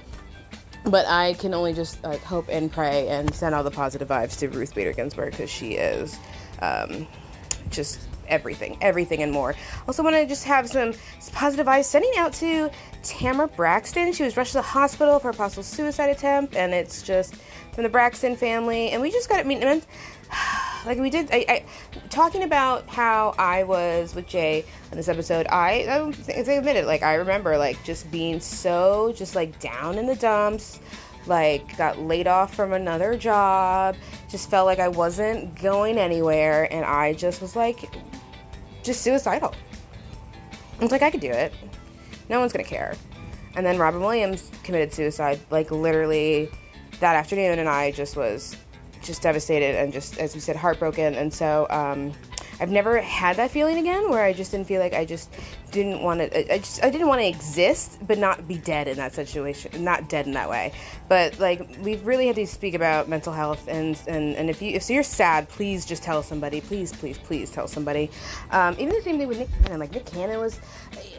But 0.84 1.06
I 1.08 1.34
can 1.34 1.54
only 1.54 1.74
just 1.74 2.02
like 2.04 2.22
hope 2.22 2.48
and 2.50 2.72
pray 2.72 3.08
and 3.10 3.34
send 3.34 3.54
all 3.56 3.64
the 3.64 3.72
positive 3.72 4.08
vibes 4.08 4.38
to 4.40 4.48
Ruth 4.50 4.74
Bader 4.74 4.94
Ginsburg 4.94 5.32
because 5.32 5.50
she 5.50 5.74
is 5.74 6.18
um, 6.62 7.08
just 7.70 8.07
everything, 8.28 8.78
everything 8.82 9.24
and 9.24 9.32
more. 9.32 9.56
Also, 9.88 10.04
want 10.04 10.16
to 10.16 10.26
just 10.26 10.44
have 10.46 10.68
some 10.68 10.94
positive 11.32 11.66
vibes 11.68 11.86
sending 11.86 12.12
out 12.18 12.34
to 12.34 12.70
Tamara 13.04 13.48
Braxton. 13.48 14.14
She 14.14 14.24
was 14.24 14.38
rushed 14.38 14.52
to 14.52 14.58
the 14.58 14.64
hospital 14.64 15.20
for 15.20 15.30
a 15.30 15.34
possible 15.34 15.64
suicide 15.64 16.10
attempt, 16.10 16.56
and 16.56 16.74
it's 16.74 17.02
just 17.02 17.36
from 17.74 17.84
the 17.84 17.90
Braxton 17.90 18.36
family. 18.36 18.90
And 18.90 19.02
we 19.02 19.12
just 19.12 19.30
got 19.30 19.46
meet. 19.46 19.62
like 20.86 21.00
we 21.00 21.10
did 21.10 21.30
I, 21.32 21.46
I, 21.48 21.66
talking 22.10 22.44
about 22.44 22.88
how 22.88 23.34
i 23.38 23.64
was 23.64 24.16
with 24.16 24.28
Jaye 24.28 24.66
on 24.92 24.98
this 24.98 25.08
episode 25.08 25.48
i 25.48 25.84
i, 25.84 26.14
I 26.30 26.54
admit 26.54 26.76
it 26.76 26.86
like 26.86 27.04
i 27.04 27.16
remember 27.16 27.58
like 27.58 27.82
just 27.84 28.10
being 28.12 28.40
so 28.40 29.14
just 29.16 29.36
like 29.36 29.60
down 29.60 29.98
in 29.98 30.06
the 30.06 30.16
dumps 30.16 30.80
like 31.26 31.78
got 31.78 32.00
laid 32.00 32.28
off 32.28 32.56
from 32.56 32.74
another 32.74 33.18
job 33.18 33.96
just 34.30 34.50
felt 34.50 34.66
like 34.66 34.80
i 34.80 34.88
wasn't 34.88 35.56
going 35.62 35.98
anywhere 35.98 36.72
and 36.72 36.86
i 36.86 37.14
just 37.14 37.42
was 37.42 37.56
like 37.56 37.90
just 38.88 39.02
suicidal. 39.02 39.54
I 40.80 40.84
was 40.84 40.92
like 40.92 41.04
i 41.04 41.12
could 41.12 41.22
do 41.22 41.32
it. 41.32 41.54
No 42.30 42.40
one's 42.40 42.52
gonna 42.52 42.64
care. 42.64 42.96
And 43.56 43.66
then 43.66 43.78
robin 43.78 44.02
williams 44.02 44.52
committed 44.64 44.94
suicide 44.94 45.40
like 45.52 45.70
literally 45.72 46.50
that 47.00 47.16
afternoon 47.16 47.60
and 47.60 47.70
i 47.70 47.92
just 47.92 48.16
was 48.16 48.58
just 49.08 49.22
devastated 49.22 49.76
and 49.76 49.92
just, 49.92 50.20
as 50.20 50.36
we 50.36 50.42
said, 50.42 50.56
heartbroken. 50.56 51.16
And 51.16 51.34
so 51.34 51.66
um, 51.70 52.14
I've 52.60 52.72
never 52.72 53.00
had 53.00 53.38
that 53.38 53.52
feeling 53.52 53.78
again, 53.78 54.10
where 54.10 54.24
I 54.24 54.34
just 54.34 54.52
didn't 54.52 54.68
feel 54.68 54.82
like 54.82 54.94
I 54.94 55.06
just 55.06 55.30
didn't 55.72 56.02
want 56.02 56.20
to. 56.20 56.54
I 56.54 56.58
just 56.58 56.84
I 56.84 56.90
didn't 56.90 57.08
want 57.08 57.22
to 57.22 57.28
exist, 57.28 58.00
but 58.08 58.18
not 58.18 58.48
be 58.48 58.58
dead 58.58 58.88
in 58.88 58.98
that 58.98 59.14
situation. 59.14 59.84
Not 59.84 60.10
dead 60.10 60.26
in 60.26 60.34
that 60.34 60.50
way, 60.50 60.74
but 61.08 61.40
like 61.40 61.68
we've 61.82 62.06
really 62.06 62.28
had 62.28 62.36
to 62.38 62.48
speak 62.48 62.74
about 62.74 63.10
mental 63.10 63.34
health 63.34 63.68
and 63.68 64.00
and 64.08 64.36
and 64.36 64.50
if 64.50 64.62
you 64.62 64.72
if 64.72 64.90
you're 64.90 65.04
sad, 65.04 65.48
please 65.50 65.86
just 65.86 66.04
tell 66.04 66.24
somebody. 66.24 66.62
Please, 66.62 66.92
please, 66.94 67.18
please 67.18 67.52
tell 67.52 67.68
somebody. 67.68 68.10
Um, 68.52 68.76
even 68.80 68.90
the 68.90 69.02
same 69.02 69.18
thing 69.18 69.28
with 69.28 69.40
Nick 69.40 69.50
Cannon. 69.64 69.80
Like 69.80 69.92
Nick 69.92 70.06
Cannon 70.06 70.40
was. 70.40 70.60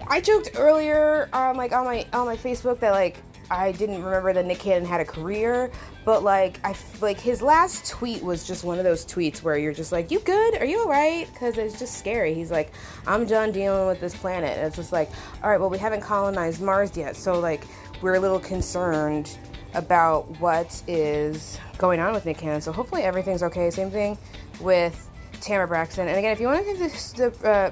I 0.09 0.20
joked 0.20 0.52
earlier, 0.56 1.28
um, 1.32 1.56
like 1.56 1.73
on 1.73 1.85
my 1.85 2.06
on 2.12 2.27
my 2.27 2.36
Facebook 2.36 2.81
that 2.81 2.93
like 2.93 3.16
I 3.51 3.73
didn't 3.73 4.03
remember 4.03 4.33
that 4.33 4.45
Nick 4.45 4.59
Cannon 4.59 4.87
had 4.87 5.01
a 5.01 5.05
career, 5.05 5.70
but 6.05 6.23
like 6.23 6.61
I 6.65 6.75
like 7.01 7.19
his 7.19 7.41
last 7.41 7.87
tweet 7.91 8.23
was 8.23 8.47
just 8.47 8.65
one 8.65 8.79
of 8.79 8.85
those 8.85 9.07
tweets 9.07 9.43
where 9.43 9.57
you're 9.57 9.73
just 9.73 9.93
like, 9.93 10.11
"You 10.11 10.20
good? 10.20 10.57
Are 10.59 10.65
you 10.65 10.81
all 10.81 10.89
right?" 10.89 11.29
Because 11.33 11.57
it's 11.59 11.79
just 11.79 11.99
scary. 11.99 12.35
He's 12.35 12.51
like, 12.51 12.73
"I'm 13.07 13.27
done 13.27 13.53
dealing 13.53 13.87
with 13.87 14.01
this 14.01 14.15
planet." 14.15 14.57
And 14.59 14.66
it's 14.66 14.77
just 14.77 14.93
like, 14.93 15.11
"All 15.43 15.51
right, 15.51 15.59
well, 15.59 15.70
we 15.70 15.79
haven't 15.79 16.03
colonized 16.03 16.61
Mars 16.61 16.97
yet, 16.97 17.16
so 17.16 17.39
like 17.39 17.65
we're 18.03 18.15
a 18.15 18.20
little 18.20 18.41
concerned 18.41 19.37
about 19.75 20.29
what 20.41 20.83
is 20.87 21.59
going 21.77 22.01
on 22.01 22.12
with 22.12 22.25
Nick 22.27 22.39
Cannon. 22.39 22.61
So 22.61 22.73
hopefully 22.73 23.03
everything's 23.03 23.43
okay. 23.43 23.70
Same 23.70 23.91
thing 23.91 24.19
with 24.61 25.07
Tamara 25.40 25.69
Braxton. 25.69 26.09
And 26.09 26.19
again, 26.19 26.32
if 26.32 26.40
you 26.40 26.47
want 26.47 26.66
to 26.66 26.73
give 26.73 26.78
the, 26.78 27.31
the 27.40 27.48
uh, 27.48 27.70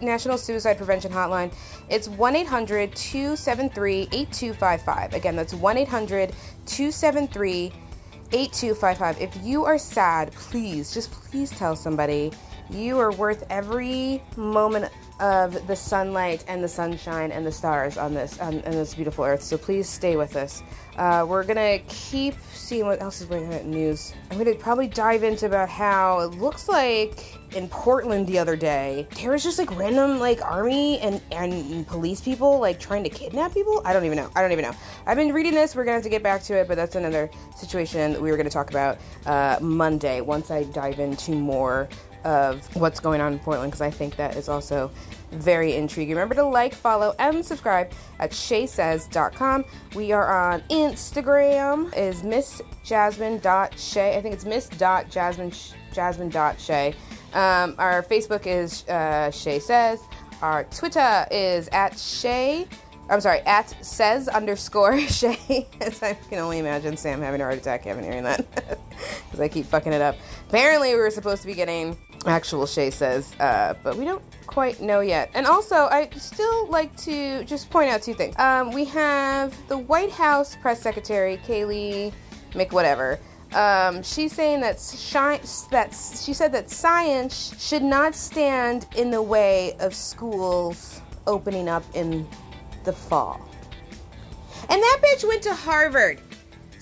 National 0.00 0.38
Suicide 0.38 0.76
Prevention 0.76 1.12
Hotline, 1.12 1.52
it's 1.88 2.08
1 2.08 2.36
800 2.36 2.94
273 2.94 4.02
8255. 4.12 5.14
Again, 5.14 5.36
that's 5.36 5.54
1 5.54 5.78
800 5.78 6.34
273 6.66 7.72
8255. 8.32 9.20
If 9.20 9.36
you 9.44 9.64
are 9.64 9.78
sad, 9.78 10.32
please, 10.32 10.92
just 10.92 11.12
please 11.12 11.50
tell 11.50 11.76
somebody. 11.76 12.32
You 12.68 12.98
are 12.98 13.12
worth 13.12 13.46
every 13.48 14.22
moment 14.36 14.90
of 15.20 15.66
the 15.66 15.76
sunlight 15.76 16.44
and 16.48 16.62
the 16.62 16.68
sunshine 16.68 17.30
and 17.30 17.46
the 17.46 17.52
stars 17.52 17.96
on 17.96 18.12
this 18.12 18.38
on, 18.40 18.56
on 18.64 18.72
this 18.72 18.94
beautiful 18.94 19.24
earth. 19.24 19.42
So 19.42 19.56
please 19.56 19.88
stay 19.88 20.16
with 20.16 20.36
us. 20.36 20.62
Uh, 20.96 21.26
we're 21.28 21.44
gonna 21.44 21.78
keep 21.88 22.34
seeing 22.52 22.86
what 22.86 23.02
else 23.02 23.20
is 23.20 23.26
going 23.26 23.46
on 23.46 23.52
in 23.52 23.70
news. 23.70 24.14
I'm 24.30 24.38
gonna 24.38 24.54
probably 24.54 24.88
dive 24.88 25.22
into 25.22 25.46
about 25.46 25.68
how 25.68 26.20
it 26.20 26.38
looks 26.38 26.68
like 26.68 27.34
in 27.54 27.68
Portland 27.68 28.26
the 28.26 28.38
other 28.38 28.56
day 28.56 29.06
there 29.20 29.30
was 29.30 29.42
just 29.42 29.58
like 29.58 29.74
random 29.78 30.18
like 30.18 30.42
army 30.42 30.98
and 30.98 31.22
and 31.30 31.86
police 31.86 32.20
people 32.20 32.58
like 32.58 32.80
trying 32.80 33.04
to 33.04 33.10
kidnap 33.10 33.52
people. 33.52 33.82
I 33.84 33.92
don't 33.92 34.04
even 34.04 34.16
know. 34.16 34.30
I 34.34 34.40
don't 34.40 34.52
even 34.52 34.64
know. 34.64 34.74
I've 35.06 35.16
been 35.16 35.32
reading 35.32 35.54
this. 35.54 35.76
We're 35.76 35.84
gonna 35.84 35.96
have 35.96 36.02
to 36.04 36.08
get 36.08 36.22
back 36.22 36.42
to 36.44 36.54
it, 36.54 36.66
but 36.66 36.76
that's 36.76 36.94
another 36.94 37.30
situation 37.54 38.12
that 38.12 38.20
we 38.20 38.30
were 38.30 38.36
gonna 38.38 38.48
talk 38.48 38.70
about 38.70 38.98
uh, 39.26 39.58
Monday 39.60 40.22
once 40.22 40.50
I 40.50 40.64
dive 40.64 40.98
into 40.98 41.32
more 41.32 41.88
of 42.24 42.74
what's 42.74 42.98
going 42.98 43.20
on 43.20 43.34
in 43.34 43.38
Portland 43.38 43.70
because 43.70 43.80
I 43.80 43.90
think 43.90 44.16
that 44.16 44.36
is 44.36 44.48
also 44.48 44.90
very 45.36 45.74
intriguing. 45.74 46.14
Remember 46.14 46.34
to 46.34 46.44
like, 46.44 46.74
follow, 46.74 47.14
and 47.18 47.44
subscribe 47.44 47.92
at 48.18 48.30
sheasays.com. 48.30 49.64
We 49.94 50.12
are 50.12 50.52
on 50.52 50.60
Instagram 50.62 51.96
is 51.96 52.22
Miss 52.22 52.62
Jasmine 52.84 53.38
dot 53.38 53.78
Shea. 53.78 54.16
I 54.16 54.20
think 54.20 54.34
it's 54.34 54.44
Miss 54.44 54.68
dot 54.68 55.10
Jasmine 55.10 55.52
Jasmine 55.92 56.28
dot 56.28 56.60
Shea. 56.60 56.94
Um, 57.32 57.74
our 57.78 58.02
Facebook 58.02 58.46
is 58.46 58.88
uh, 58.88 59.30
Shea 59.30 59.58
Says. 59.58 60.00
Our 60.42 60.64
Twitter 60.64 61.26
is 61.30 61.68
at 61.72 61.98
Shea 61.98 62.66
I'm 63.08 63.20
sorry, 63.20 63.40
at 63.40 63.74
says 63.84 64.28
underscore 64.28 64.98
Shea. 65.08 65.66
As 65.80 66.02
I 66.02 66.14
can 66.14 66.38
only 66.38 66.58
imagine 66.58 66.96
Sam 66.96 67.20
having 67.20 67.40
a 67.40 67.44
heart 67.44 67.58
attack 67.58 67.84
having 67.84 68.04
hearing 68.04 68.24
that. 68.24 68.46
Because 69.26 69.40
I 69.40 69.48
keep 69.48 69.66
fucking 69.66 69.92
it 69.92 70.00
up. 70.00 70.16
Apparently, 70.48 70.94
we 70.94 70.98
were 70.98 71.10
supposed 71.10 71.42
to 71.42 71.46
be 71.46 71.52
getting 71.52 71.98
actual 72.26 72.66
Shea 72.66 72.90
says, 72.90 73.34
uh, 73.40 73.74
but 73.82 73.96
we 73.96 74.04
don't 74.04 74.22
quite 74.46 74.80
know 74.80 75.00
yet. 75.00 75.30
And 75.34 75.46
also, 75.46 75.74
I 75.74 76.08
still 76.16 76.66
like 76.68 76.96
to 76.98 77.44
just 77.44 77.70
point 77.70 77.90
out 77.90 78.02
two 78.02 78.14
things. 78.14 78.36
Um, 78.38 78.72
we 78.72 78.84
have 78.86 79.54
the 79.68 79.78
White 79.78 80.10
House 80.10 80.56
press 80.56 80.80
secretary, 80.80 81.38
Kayleigh 81.46 82.12
McWhatever. 82.52 83.18
Um, 83.54 84.02
she's 84.02 84.32
saying 84.32 84.60
that 84.62 84.80
shi- 84.80 85.68
that 85.70 85.94
she 86.22 86.32
said 86.32 86.52
that 86.52 86.68
science 86.68 87.54
should 87.58 87.82
not 87.82 88.14
stand 88.14 88.86
in 88.96 89.10
the 89.10 89.22
way 89.22 89.76
of 89.78 89.94
schools 89.94 91.00
opening 91.26 91.68
up 91.68 91.84
in 91.94 92.26
the 92.84 92.92
fall. 92.92 93.40
And 94.68 94.82
that 94.82 95.00
bitch 95.02 95.26
went 95.26 95.42
to 95.42 95.54
Harvard. 95.54 96.20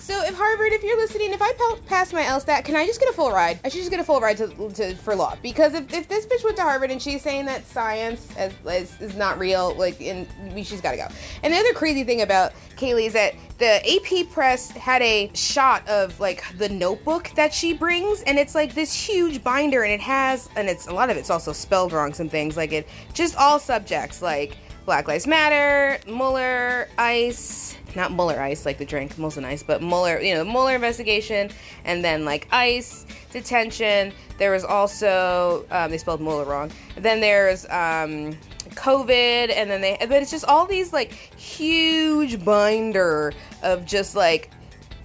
So 0.04 0.22
if 0.22 0.34
Harvard, 0.34 0.74
if 0.74 0.82
you're 0.82 0.98
listening, 0.98 1.32
if 1.32 1.40
I 1.40 1.50
pass 1.86 2.12
my 2.12 2.24
LSAT, 2.24 2.66
can 2.66 2.76
I 2.76 2.86
just 2.86 3.00
get 3.00 3.08
a 3.08 3.12
full 3.14 3.30
ride? 3.30 3.58
I 3.64 3.70
should 3.70 3.78
just 3.78 3.90
get 3.90 4.00
a 4.00 4.04
full 4.04 4.20
ride 4.20 4.36
to, 4.36 4.48
to 4.74 4.94
for 4.96 5.16
law 5.16 5.34
because 5.42 5.72
if, 5.72 5.90
if 5.94 6.08
this 6.10 6.26
bitch 6.26 6.44
went 6.44 6.58
to 6.58 6.62
Harvard 6.62 6.90
and 6.90 7.00
she's 7.00 7.22
saying 7.22 7.46
that 7.46 7.66
science 7.66 8.28
is, 8.36 9.16
not 9.16 9.38
real, 9.38 9.74
like, 9.76 9.98
in, 10.02 10.26
she's 10.62 10.82
got 10.82 10.90
to 10.90 10.98
go. 10.98 11.08
And 11.42 11.54
the 11.54 11.56
other 11.56 11.72
crazy 11.72 12.04
thing 12.04 12.20
about 12.20 12.52
Kayleigh 12.76 13.06
is 13.06 13.14
that 13.14 13.32
the 13.56 13.80
AP 13.96 14.30
press 14.30 14.70
had 14.72 15.00
a 15.00 15.30
shot 15.32 15.88
of 15.88 16.20
like 16.20 16.44
the 16.58 16.68
notebook 16.68 17.30
that 17.34 17.54
she 17.54 17.72
brings, 17.72 18.20
and 18.24 18.38
it's 18.38 18.54
like 18.54 18.74
this 18.74 18.92
huge 18.92 19.42
binder, 19.42 19.84
and 19.84 19.92
it 19.92 20.02
has, 20.02 20.50
and 20.54 20.68
it's 20.68 20.86
a 20.86 20.92
lot 20.92 21.08
of 21.08 21.16
it's 21.16 21.30
also 21.30 21.50
spelled 21.54 21.94
wrong. 21.94 22.12
Some 22.12 22.28
things 22.28 22.58
like 22.58 22.72
it, 22.72 22.86
just 23.14 23.36
all 23.36 23.58
subjects 23.58 24.20
like 24.20 24.58
Black 24.84 25.08
Lives 25.08 25.26
Matter, 25.26 25.98
Mueller, 26.06 26.88
ICE, 26.98 27.78
not 27.96 28.12
Mueller 28.12 28.40
Ice 28.40 28.66
like 28.66 28.78
the 28.78 28.84
drink, 28.84 29.14
Molson 29.16 29.44
Ice, 29.44 29.62
but 29.62 29.82
Mueller, 29.82 30.20
you 30.20 30.34
know, 30.34 30.44
the 30.44 30.50
Mueller 30.50 30.74
investigation, 30.74 31.50
and 31.84 32.04
then 32.04 32.24
like 32.24 32.48
ICE 32.52 33.06
detention. 33.30 34.12
There 34.38 34.50
was 34.52 34.64
also 34.64 35.66
um, 35.70 35.90
they 35.90 35.98
spelled 35.98 36.20
Mueller 36.20 36.44
wrong. 36.44 36.70
Then 36.96 37.20
there's 37.20 37.64
um, 37.66 38.36
COVID, 38.74 39.54
and 39.54 39.70
then 39.70 39.80
they, 39.80 39.96
but 40.00 40.22
it's 40.22 40.30
just 40.30 40.44
all 40.44 40.66
these 40.66 40.92
like 40.92 41.12
huge 41.12 42.44
binder 42.44 43.32
of 43.62 43.84
just 43.84 44.16
like 44.16 44.50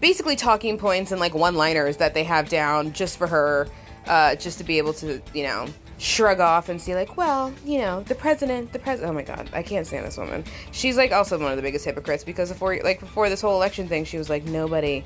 basically 0.02 0.36
talking 0.36 0.78
points 0.78 1.12
and 1.12 1.20
like 1.20 1.34
one-liners 1.34 1.98
that 1.98 2.14
they 2.14 2.24
have 2.24 2.50
down 2.50 2.94
just 2.94 3.18
for 3.18 3.28
her, 3.28 3.68
uh, 4.08 4.36
just 4.36 4.58
to 4.58 4.64
be 4.64 4.78
able 4.78 4.94
to, 4.94 5.22
you 5.34 5.44
know, 5.44 5.68
shrug 6.00 6.40
off 6.40 6.70
and 6.70 6.82
see 6.82 6.96
like, 6.96 7.18
well, 7.18 7.54
you 7.66 7.78
know, 7.78 8.02
the 8.04 8.16
president, 8.16 8.72
the 8.72 8.80
president. 8.80 9.12
Oh 9.12 9.14
my 9.14 9.22
god, 9.22 9.50
I 9.54 9.62
can't 9.62 9.86
stand 9.86 10.06
this 10.06 10.18
woman. 10.18 10.44
She's 10.72 10.98
like 10.98 11.12
also 11.12 11.38
one 11.38 11.52
of 11.52 11.58
the 11.58 11.62
biggest 11.62 11.86
hypocrites 11.86 12.24
because 12.24 12.50
before, 12.50 12.80
like 12.84 13.00
before 13.00 13.30
this 13.30 13.42
whole 13.42 13.56
election 13.56 13.88
thing, 13.88 14.06
she 14.06 14.18
was 14.18 14.30
like, 14.30 14.46
nobody 14.46 15.04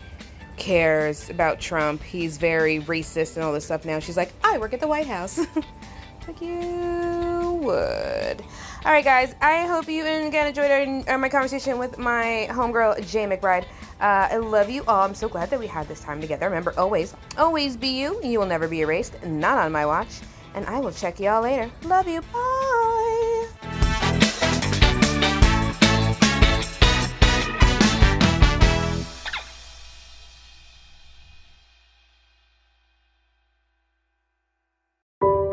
cares 0.55 1.29
about 1.31 1.59
Trump. 1.59 2.01
He's 2.03 2.37
very 2.37 2.79
racist 2.81 3.35
and 3.35 3.43
all 3.43 3.51
this 3.51 3.65
stuff. 3.65 3.85
Now 3.85 3.99
she's 3.99 4.17
like, 4.17 4.31
I 4.43 4.57
work 4.59 4.73
at 4.73 4.79
the 4.79 4.87
White 4.87 5.07
House. 5.07 5.39
like 6.27 6.39
you 6.39 7.59
would. 7.63 8.41
All 8.85 8.91
right, 8.91 9.03
guys. 9.03 9.33
I 9.41 9.65
hope 9.65 9.87
you 9.87 10.05
again 10.05 10.47
enjoyed 10.47 11.07
our, 11.07 11.17
my 11.17 11.29
conversation 11.29 11.79
with 11.79 11.97
my 11.97 12.47
homegirl 12.51 12.99
Jaye 12.99 13.39
McBride. 13.39 13.63
Uh, 13.99 14.27
I 14.31 14.37
love 14.37 14.69
you 14.69 14.83
all. 14.87 15.03
I'm 15.03 15.15
so 15.15 15.27
glad 15.27 15.49
that 15.49 15.59
we 15.59 15.65
had 15.65 15.87
this 15.87 16.01
time 16.01 16.21
together. 16.21 16.45
Remember, 16.45 16.73
always, 16.77 17.15
always 17.37 17.77
be 17.77 17.87
you. 17.87 18.19
You 18.23 18.39
will 18.39 18.45
never 18.45 18.67
be 18.67 18.81
erased. 18.81 19.23
Not 19.23 19.57
on 19.57 19.71
my 19.71 19.85
watch 19.85 20.19
and 20.53 20.65
I 20.65 20.79
will 20.79 20.91
check 20.91 21.19
y'all 21.19 21.43
later. 21.43 21.69
Love 21.83 22.07
you. 22.07 22.21
Bye. 22.21 23.47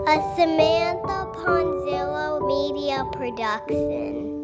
A 0.06 0.34
Samantha 0.34 1.30
Ponzillo 1.32 2.44
Media 2.46 3.04
Production. 3.12 4.39